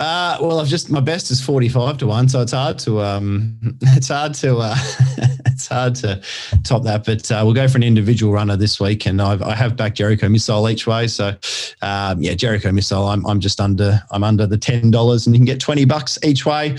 Uh, 0.00 0.38
well, 0.40 0.60
I've 0.60 0.68
just 0.68 0.90
my 0.90 1.00
best 1.00 1.30
is 1.30 1.40
forty 1.40 1.68
five 1.68 1.98
to 1.98 2.06
one, 2.06 2.28
so 2.28 2.40
it's 2.40 2.52
hard 2.52 2.78
to 2.80 3.00
um, 3.00 3.58
it's 3.82 4.08
hard 4.08 4.34
to 4.34 4.58
uh, 4.58 4.76
it's 5.46 5.66
hard 5.66 5.94
to 5.96 6.20
top 6.62 6.84
that. 6.84 7.04
But 7.04 7.30
uh, 7.32 7.42
we'll 7.44 7.54
go 7.54 7.66
for 7.66 7.78
an 7.78 7.82
individual 7.82 8.32
runner 8.32 8.56
this 8.56 8.78
week, 8.78 9.06
and 9.06 9.20
I've, 9.20 9.42
I 9.42 9.54
have 9.54 9.76
backed 9.76 9.96
Jericho 9.96 10.28
Missile 10.28 10.68
each 10.68 10.86
way. 10.86 11.08
So 11.08 11.36
um, 11.82 12.22
yeah, 12.22 12.34
Jericho 12.34 12.70
Missile, 12.70 13.06
I'm 13.08 13.26
I'm 13.26 13.40
just 13.40 13.60
under 13.60 14.00
I'm 14.10 14.22
under 14.22 14.46
the 14.46 14.58
ten 14.58 14.90
dollars, 14.90 15.26
and 15.26 15.34
you 15.34 15.40
can 15.40 15.46
get 15.46 15.60
twenty 15.60 15.84
bucks 15.84 16.18
each 16.22 16.46
way. 16.46 16.76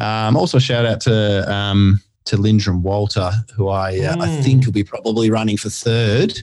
Um, 0.00 0.36
also 0.36 0.58
shout 0.58 0.86
out 0.86 1.00
to 1.02 1.52
um, 1.52 2.00
to 2.24 2.36
Lindrum 2.36 2.80
Walter, 2.82 3.30
who 3.54 3.68
I 3.68 3.98
uh, 4.00 4.16
I 4.20 4.28
Mm. 4.28 4.44
think 4.44 4.64
will 4.66 4.72
be 4.72 4.84
probably 4.84 5.30
running 5.30 5.56
for 5.56 5.68
third. 5.70 6.40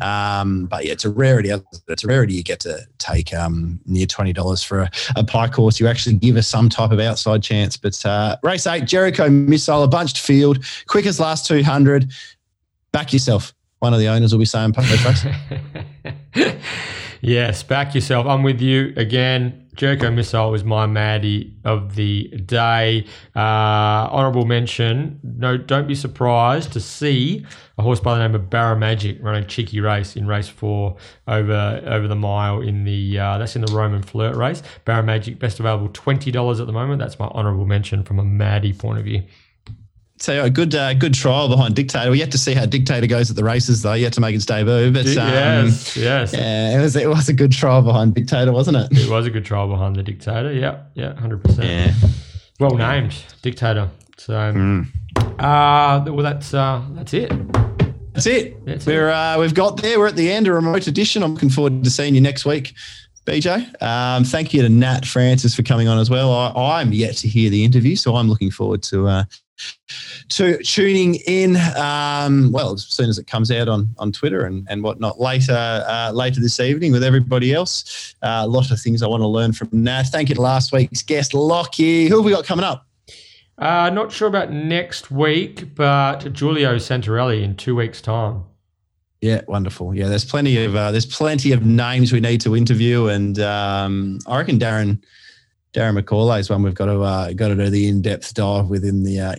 Um, 0.00 0.66
but 0.66 0.84
yeah, 0.84 0.92
it's 0.92 1.04
a 1.04 1.10
rarity. 1.10 1.50
It's 1.88 2.04
a 2.04 2.06
rarity 2.06 2.34
you 2.34 2.42
get 2.42 2.60
to 2.60 2.80
take 2.98 3.32
um, 3.34 3.80
near 3.86 4.06
twenty 4.06 4.32
dollars 4.32 4.62
for 4.62 4.80
a, 4.82 4.90
a 5.16 5.24
pike 5.24 5.54
horse. 5.54 5.80
You 5.80 5.88
actually 5.88 6.16
give 6.16 6.36
us 6.36 6.46
some 6.46 6.68
type 6.68 6.90
of 6.90 7.00
outside 7.00 7.42
chance. 7.42 7.76
But 7.76 8.04
uh, 8.04 8.36
race 8.42 8.66
eight, 8.66 8.84
Jericho 8.86 9.28
Missile, 9.30 9.82
a 9.82 9.88
bunched 9.88 10.18
field, 10.18 10.64
quickest 10.86 11.18
last 11.20 11.46
two 11.46 11.62
hundred. 11.62 12.12
Back 12.92 13.12
yourself. 13.12 13.54
One 13.78 13.92
of 13.94 13.98
the 14.00 14.08
owners 14.08 14.32
will 14.32 14.38
be 14.38 14.44
saying 14.44 14.74
post 14.74 15.04
race. 15.04 15.26
yes, 17.20 17.62
back 17.62 17.94
yourself. 17.94 18.26
I'm 18.26 18.42
with 18.42 18.60
you 18.60 18.92
again. 18.96 19.61
Jericho 19.74 20.10
Missile 20.10 20.50
was 20.50 20.64
my 20.64 20.86
Maddie 20.86 21.54
of 21.64 21.94
the 21.94 22.28
day. 22.28 23.06
Uh, 23.34 23.40
honorable 24.10 24.44
mention. 24.44 25.18
No, 25.22 25.56
don't 25.56 25.88
be 25.88 25.94
surprised 25.94 26.72
to 26.74 26.80
see 26.80 27.46
a 27.78 27.82
horse 27.82 27.98
by 27.98 28.14
the 28.14 28.20
name 28.20 28.34
of 28.34 28.50
Barra 28.50 28.76
Magic 28.76 29.16
run 29.20 29.34
a 29.34 29.44
cheeky 29.44 29.80
race 29.80 30.14
in 30.14 30.26
race 30.26 30.48
four 30.48 30.96
over 31.26 31.82
over 31.86 32.06
the 32.06 32.16
mile 32.16 32.60
in 32.60 32.84
the 32.84 33.18
uh, 33.18 33.38
that's 33.38 33.56
in 33.56 33.62
the 33.62 33.72
Roman 33.72 34.02
Flirt 34.02 34.36
race. 34.36 34.62
Barra 34.84 35.02
Magic 35.02 35.38
best 35.38 35.58
available 35.58 35.88
twenty 35.92 36.30
dollars 36.30 36.60
at 36.60 36.66
the 36.66 36.72
moment. 36.72 36.98
That's 36.98 37.18
my 37.18 37.28
honorable 37.32 37.66
mention 37.66 38.02
from 38.04 38.18
a 38.18 38.24
Maddie 38.24 38.74
point 38.74 38.98
of 38.98 39.04
view. 39.04 39.22
So 40.22 40.44
a 40.44 40.50
good, 40.50 40.72
uh, 40.72 40.94
good 40.94 41.14
trial 41.14 41.48
behind 41.48 41.74
Dictator. 41.74 42.08
We 42.12 42.20
yet 42.20 42.30
to 42.30 42.38
see 42.38 42.54
how 42.54 42.64
Dictator 42.64 43.08
goes 43.08 43.28
at 43.28 43.34
the 43.34 43.42
races, 43.42 43.82
though. 43.82 43.94
Yet 43.94 44.12
to 44.12 44.20
make 44.20 44.36
its 44.36 44.46
debut, 44.46 44.92
but 44.92 45.04
um, 45.18 45.66
yes, 45.66 45.96
yes. 45.96 46.32
yeah, 46.32 46.78
it 46.78 46.80
was 46.80 46.94
it 46.94 47.08
was 47.08 47.28
a 47.28 47.32
good 47.32 47.50
trial 47.50 47.82
behind 47.82 48.14
Dictator, 48.14 48.52
wasn't 48.52 48.76
it? 48.76 48.86
It 48.96 49.10
was 49.10 49.26
a 49.26 49.30
good 49.30 49.44
trial 49.44 49.66
behind 49.66 49.96
the 49.96 50.02
dictator. 50.04 50.52
Yeah, 50.52 50.84
yeah, 50.94 51.18
hundred 51.18 51.42
percent. 51.42 51.66
Yeah, 51.66 52.08
Well 52.60 52.76
named, 52.76 53.16
dictator. 53.42 53.90
So, 54.16 54.32
Mm. 54.34 54.86
uh, 55.40 56.04
well, 56.12 56.22
that's 56.22 56.54
uh, 56.54 56.82
that's 56.92 57.14
it. 57.14 57.32
That's 58.12 58.26
it. 58.26 58.64
That's 58.64 58.86
We're 58.86 59.10
uh, 59.10 59.40
we've 59.40 59.54
got 59.54 59.82
there. 59.82 59.98
We're 59.98 60.06
at 60.06 60.14
the 60.14 60.30
end, 60.30 60.46
a 60.46 60.52
remote 60.52 60.86
edition. 60.86 61.24
I'm 61.24 61.34
looking 61.34 61.50
forward 61.50 61.82
to 61.82 61.90
seeing 61.90 62.14
you 62.14 62.20
next 62.20 62.44
week, 62.44 62.74
BJ. 63.26 63.82
Um, 63.82 64.22
thank 64.22 64.54
you 64.54 64.62
to 64.62 64.68
Nat 64.68 65.04
Francis 65.04 65.56
for 65.56 65.64
coming 65.64 65.88
on 65.88 65.98
as 65.98 66.10
well. 66.10 66.30
I, 66.32 66.78
I'm 66.78 66.92
yet 66.92 67.16
to 67.16 67.28
hear 67.28 67.50
the 67.50 67.64
interview, 67.64 67.96
so 67.96 68.14
I'm 68.14 68.28
looking 68.28 68.52
forward 68.52 68.84
to 68.84 69.08
uh, 69.08 69.24
to 70.30 70.62
tuning 70.62 71.16
in. 71.26 71.56
Um, 71.76 72.52
well, 72.52 72.72
as 72.72 72.84
soon 72.84 73.08
as 73.08 73.18
it 73.18 73.26
comes 73.26 73.50
out 73.50 73.68
on 73.68 73.94
on 73.98 74.12
Twitter 74.12 74.44
and, 74.44 74.66
and 74.70 74.82
whatnot 74.82 75.20
later 75.20 75.84
uh, 75.86 76.10
later 76.12 76.40
this 76.40 76.60
evening 76.60 76.92
with 76.92 77.04
everybody 77.04 77.52
else. 77.52 78.14
Uh, 78.22 78.42
a 78.44 78.48
lot 78.48 78.70
of 78.70 78.80
things 78.80 79.02
I 79.02 79.06
want 79.06 79.22
to 79.22 79.28
learn 79.28 79.52
from 79.52 79.68
Nat. 79.72 80.04
Thank 80.04 80.28
you 80.28 80.34
to 80.36 80.40
last 80.40 80.72
week's 80.72 81.02
guest, 81.02 81.34
Lockie. 81.34 82.08
Who 82.08 82.16
have 82.16 82.24
we 82.24 82.32
got 82.32 82.44
coming 82.44 82.64
up? 82.64 82.86
Uh, 83.58 83.90
not 83.90 84.10
sure 84.10 84.28
about 84.28 84.50
next 84.50 85.10
week, 85.10 85.74
but 85.74 86.32
Giulio 86.32 86.76
Santarelli 86.76 87.42
in 87.42 87.54
two 87.56 87.76
weeks' 87.76 88.00
time. 88.00 88.44
Yeah, 89.20 89.42
wonderful. 89.46 89.94
Yeah, 89.94 90.08
there's 90.08 90.24
plenty 90.24 90.64
of 90.64 90.74
uh, 90.74 90.90
there's 90.90 91.06
plenty 91.06 91.52
of 91.52 91.64
names 91.64 92.12
we 92.12 92.18
need 92.18 92.40
to 92.40 92.56
interview, 92.56 93.06
and 93.06 93.38
um, 93.38 94.18
I 94.26 94.38
reckon 94.38 94.58
Darren 94.58 95.00
Darren 95.72 95.98
McCauley 95.98 96.38
is 96.40 96.50
one 96.50 96.62
we've 96.62 96.74
got 96.74 96.86
to 96.86 97.00
uh, 97.00 97.32
got 97.32 97.48
to 97.48 97.54
do 97.54 97.70
the 97.70 97.88
in 97.88 98.02
depth 98.02 98.34
dive 98.34 98.66
within 98.66 99.02
the 99.04 99.20
uh, 99.20 99.34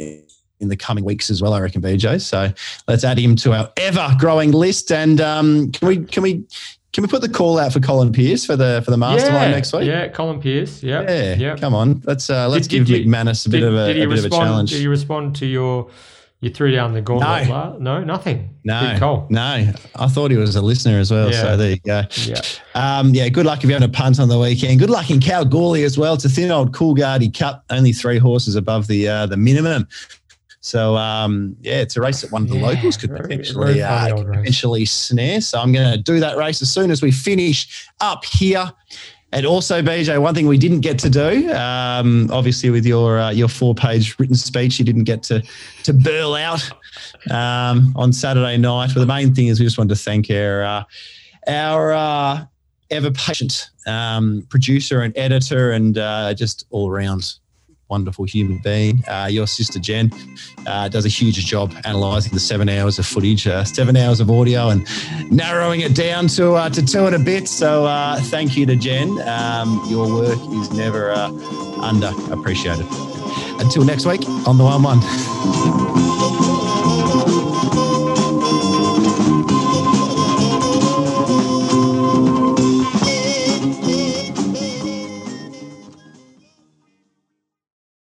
in 0.60 0.70
the 0.70 0.76
coming 0.78 1.04
weeks 1.04 1.30
as 1.30 1.42
well. 1.42 1.54
I 1.54 1.60
reckon 1.60 1.82
BJ. 1.82 2.20
So 2.22 2.52
let's 2.88 3.04
add 3.04 3.20
him 3.20 3.36
to 3.38 3.54
our 3.54 3.72
ever 3.78 4.10
growing 4.18 4.52
list. 4.52 4.92
And 4.92 5.22
um, 5.22 5.72
can 5.72 5.88
we 5.88 5.98
can 6.06 6.24
we 6.24 6.46
can 6.92 7.04
we 7.04 7.08
put 7.08 7.22
the 7.22 7.30
call 7.30 7.60
out 7.60 7.74
for 7.74 7.80
Colin 7.80 8.12
Pearce 8.12 8.46
for 8.46 8.56
the 8.56 8.82
for 8.84 8.92
the 8.92 8.98
mastermind 8.98 9.52
yeah, 9.52 9.56
next 9.56 9.74
week? 9.74 9.86
Yeah, 9.86 10.08
Colin 10.08 10.42
Pearce. 10.42 10.82
Yeah, 10.82 11.02
Yeah, 11.02 11.36
yeah. 11.36 11.56
come 11.56 11.76
on. 11.76 12.02
Let's 12.06 12.30
uh, 12.30 12.48
let's 12.50 12.68
Did- 12.68 12.86
give 12.86 12.88
did 12.88 13.06
you- 13.06 13.12
McManus 13.12 13.46
a 13.46 13.50
bit 13.50 13.64
of 13.64 13.76
a, 13.76 13.88
did 13.88 13.98
he 13.98 14.04
a 14.04 14.08
bit 14.08 14.20
of 14.20 14.26
a 14.26 14.30
challenge. 14.30 14.72
Did 14.72 14.80
he 14.80 14.88
respond 14.88 15.36
to 15.36 15.46
your? 15.46 15.90
You 16.44 16.50
threw 16.50 16.72
down 16.72 16.94
the 16.94 17.02
gauntlet. 17.02 17.48
No. 17.48 17.78
no, 17.80 18.04
nothing. 18.04 18.54
no, 18.66 19.26
no. 19.30 19.72
I 19.96 20.08
thought 20.10 20.30
he 20.30 20.36
was 20.36 20.58
a 20.58 20.62
listener 20.62 21.00
as 21.00 21.10
well. 21.10 21.32
Yeah. 21.32 21.42
So 21.42 21.58
there 21.58 21.70
you 21.72 21.78
go. 21.86 22.02
Yeah. 22.26 22.42
Um, 22.76 23.14
yeah, 23.16 23.30
good 23.30 23.46
luck 23.46 23.60
if 23.60 23.64
you're 23.70 23.80
having 23.80 23.88
a 23.88 23.92
punt 23.92 24.20
on 24.20 24.28
the 24.28 24.38
weekend. 24.38 24.80
Good 24.80 24.90
luck 24.90 25.10
in 25.10 25.22
Kalgoorlie 25.22 25.86
as 25.86 25.98
well. 25.98 26.16
It's 26.16 26.26
a 26.26 26.30
thin 26.30 26.52
old 26.52 26.74
Coolgardie 26.74 27.34
Cup, 27.38 27.64
only 27.70 27.94
three 27.94 28.18
horses 28.18 28.56
above 28.56 28.88
the 28.88 29.08
uh, 29.08 29.26
the 29.26 29.38
minimum. 29.38 29.88
So 30.60 30.98
um, 30.98 31.56
yeah, 31.62 31.82
it's 31.82 31.96
a 31.98 32.02
race 32.02 32.22
that 32.22 32.32
one 32.34 32.44
of 32.44 32.50
the 32.50 32.58
Yeah, 32.58 32.68
locals 32.68 32.98
could 32.98 33.10
very- 33.12 33.22
potentially 33.22 33.66
very 33.76 33.82
uh, 33.84 34.10
old 34.10 34.18
could 34.18 34.28
race. 34.28 34.38
potentially 34.40 34.86
snare. 34.86 35.40
So 35.42 35.60
I'm 35.60 35.72
going 35.72 35.92
to 35.94 35.98
do 35.98 36.20
that 36.20 36.36
race 36.38 36.62
as 36.62 36.70
soon 36.70 36.92
as 36.92 37.02
we 37.02 37.12
finish 37.12 37.88
up 38.02 38.26
here. 38.26 38.70
And 39.34 39.48
also, 39.48 39.82
BJ, 39.82 40.22
one 40.22 40.36
thing 40.36 40.46
we 40.46 40.60
didn't 40.60 40.82
get 40.82 41.00
to 41.00 41.10
do, 41.10 41.52
um, 41.54 42.30
obviously 42.32 42.70
with 42.70 42.86
your 42.86 43.18
uh, 43.18 43.32
your 43.32 43.48
four 43.48 43.74
page 43.74 44.18
written 44.20 44.36
speech, 44.36 44.78
you 44.78 44.86
didn't 44.86 45.06
get 45.06 45.24
to 45.24 45.42
to 45.86 45.92
burl 45.92 46.36
out 46.36 46.62
um, 47.32 47.94
on 47.96 48.14
Saturday 48.14 48.58
night. 48.58 48.92
But 48.94 49.00
the 49.00 49.08
main 49.08 49.34
thing 49.34 49.48
is 49.48 49.60
we 49.60 49.66
just 49.66 49.80
wanted 49.80 49.96
to 49.96 50.00
thank 50.00 50.30
our 50.30 50.64
uh, 50.64 50.84
our 51.48 51.94
uh, 51.94 52.46
ever 52.92 53.10
patient 53.10 53.72
um, 53.88 54.46
producer 54.50 55.02
and 55.02 55.18
editor, 55.18 55.72
and 55.72 55.98
uh, 55.98 56.36
just 56.36 56.68
all 56.70 56.88
around 56.88 57.34
wonderful 57.94 58.26
human 58.26 58.58
being. 58.58 59.04
Uh, 59.08 59.28
your 59.30 59.46
sister 59.46 59.80
Jen 59.80 60.12
uh, 60.66 60.88
does 60.90 61.06
a 61.06 61.10
huge 61.10 61.38
job 61.46 61.72
analysing 61.86 62.34
the 62.34 62.40
seven 62.40 62.68
hours 62.68 62.98
of 62.98 63.06
footage, 63.06 63.46
uh, 63.46 63.64
seven 63.64 63.96
hours 63.96 64.20
of 64.20 64.32
audio, 64.32 64.70
and 64.70 64.82
narrowing 65.32 65.82
it 65.82 65.94
down 65.94 66.28
to 66.30 66.54
uh, 66.54 66.70
to 66.70 66.84
two 66.84 67.06
and 67.06 67.16
a 67.16 67.20
bit. 67.20 67.48
So 67.48 67.86
uh, 67.86 68.20
thank 68.34 68.58
you 68.58 68.66
to 68.66 68.76
Jen. 68.76 69.10
Um, 69.28 69.80
your 69.88 70.12
work 70.12 70.40
is 70.60 70.72
never 70.72 71.12
uh, 71.12 71.30
under 71.90 72.12
appreciated. 72.32 72.88
Until 73.60 73.86
next 73.86 74.08
week 74.08 74.28
on 74.48 74.58
the 74.58 74.64
one 74.64 74.82
one. 74.82 76.13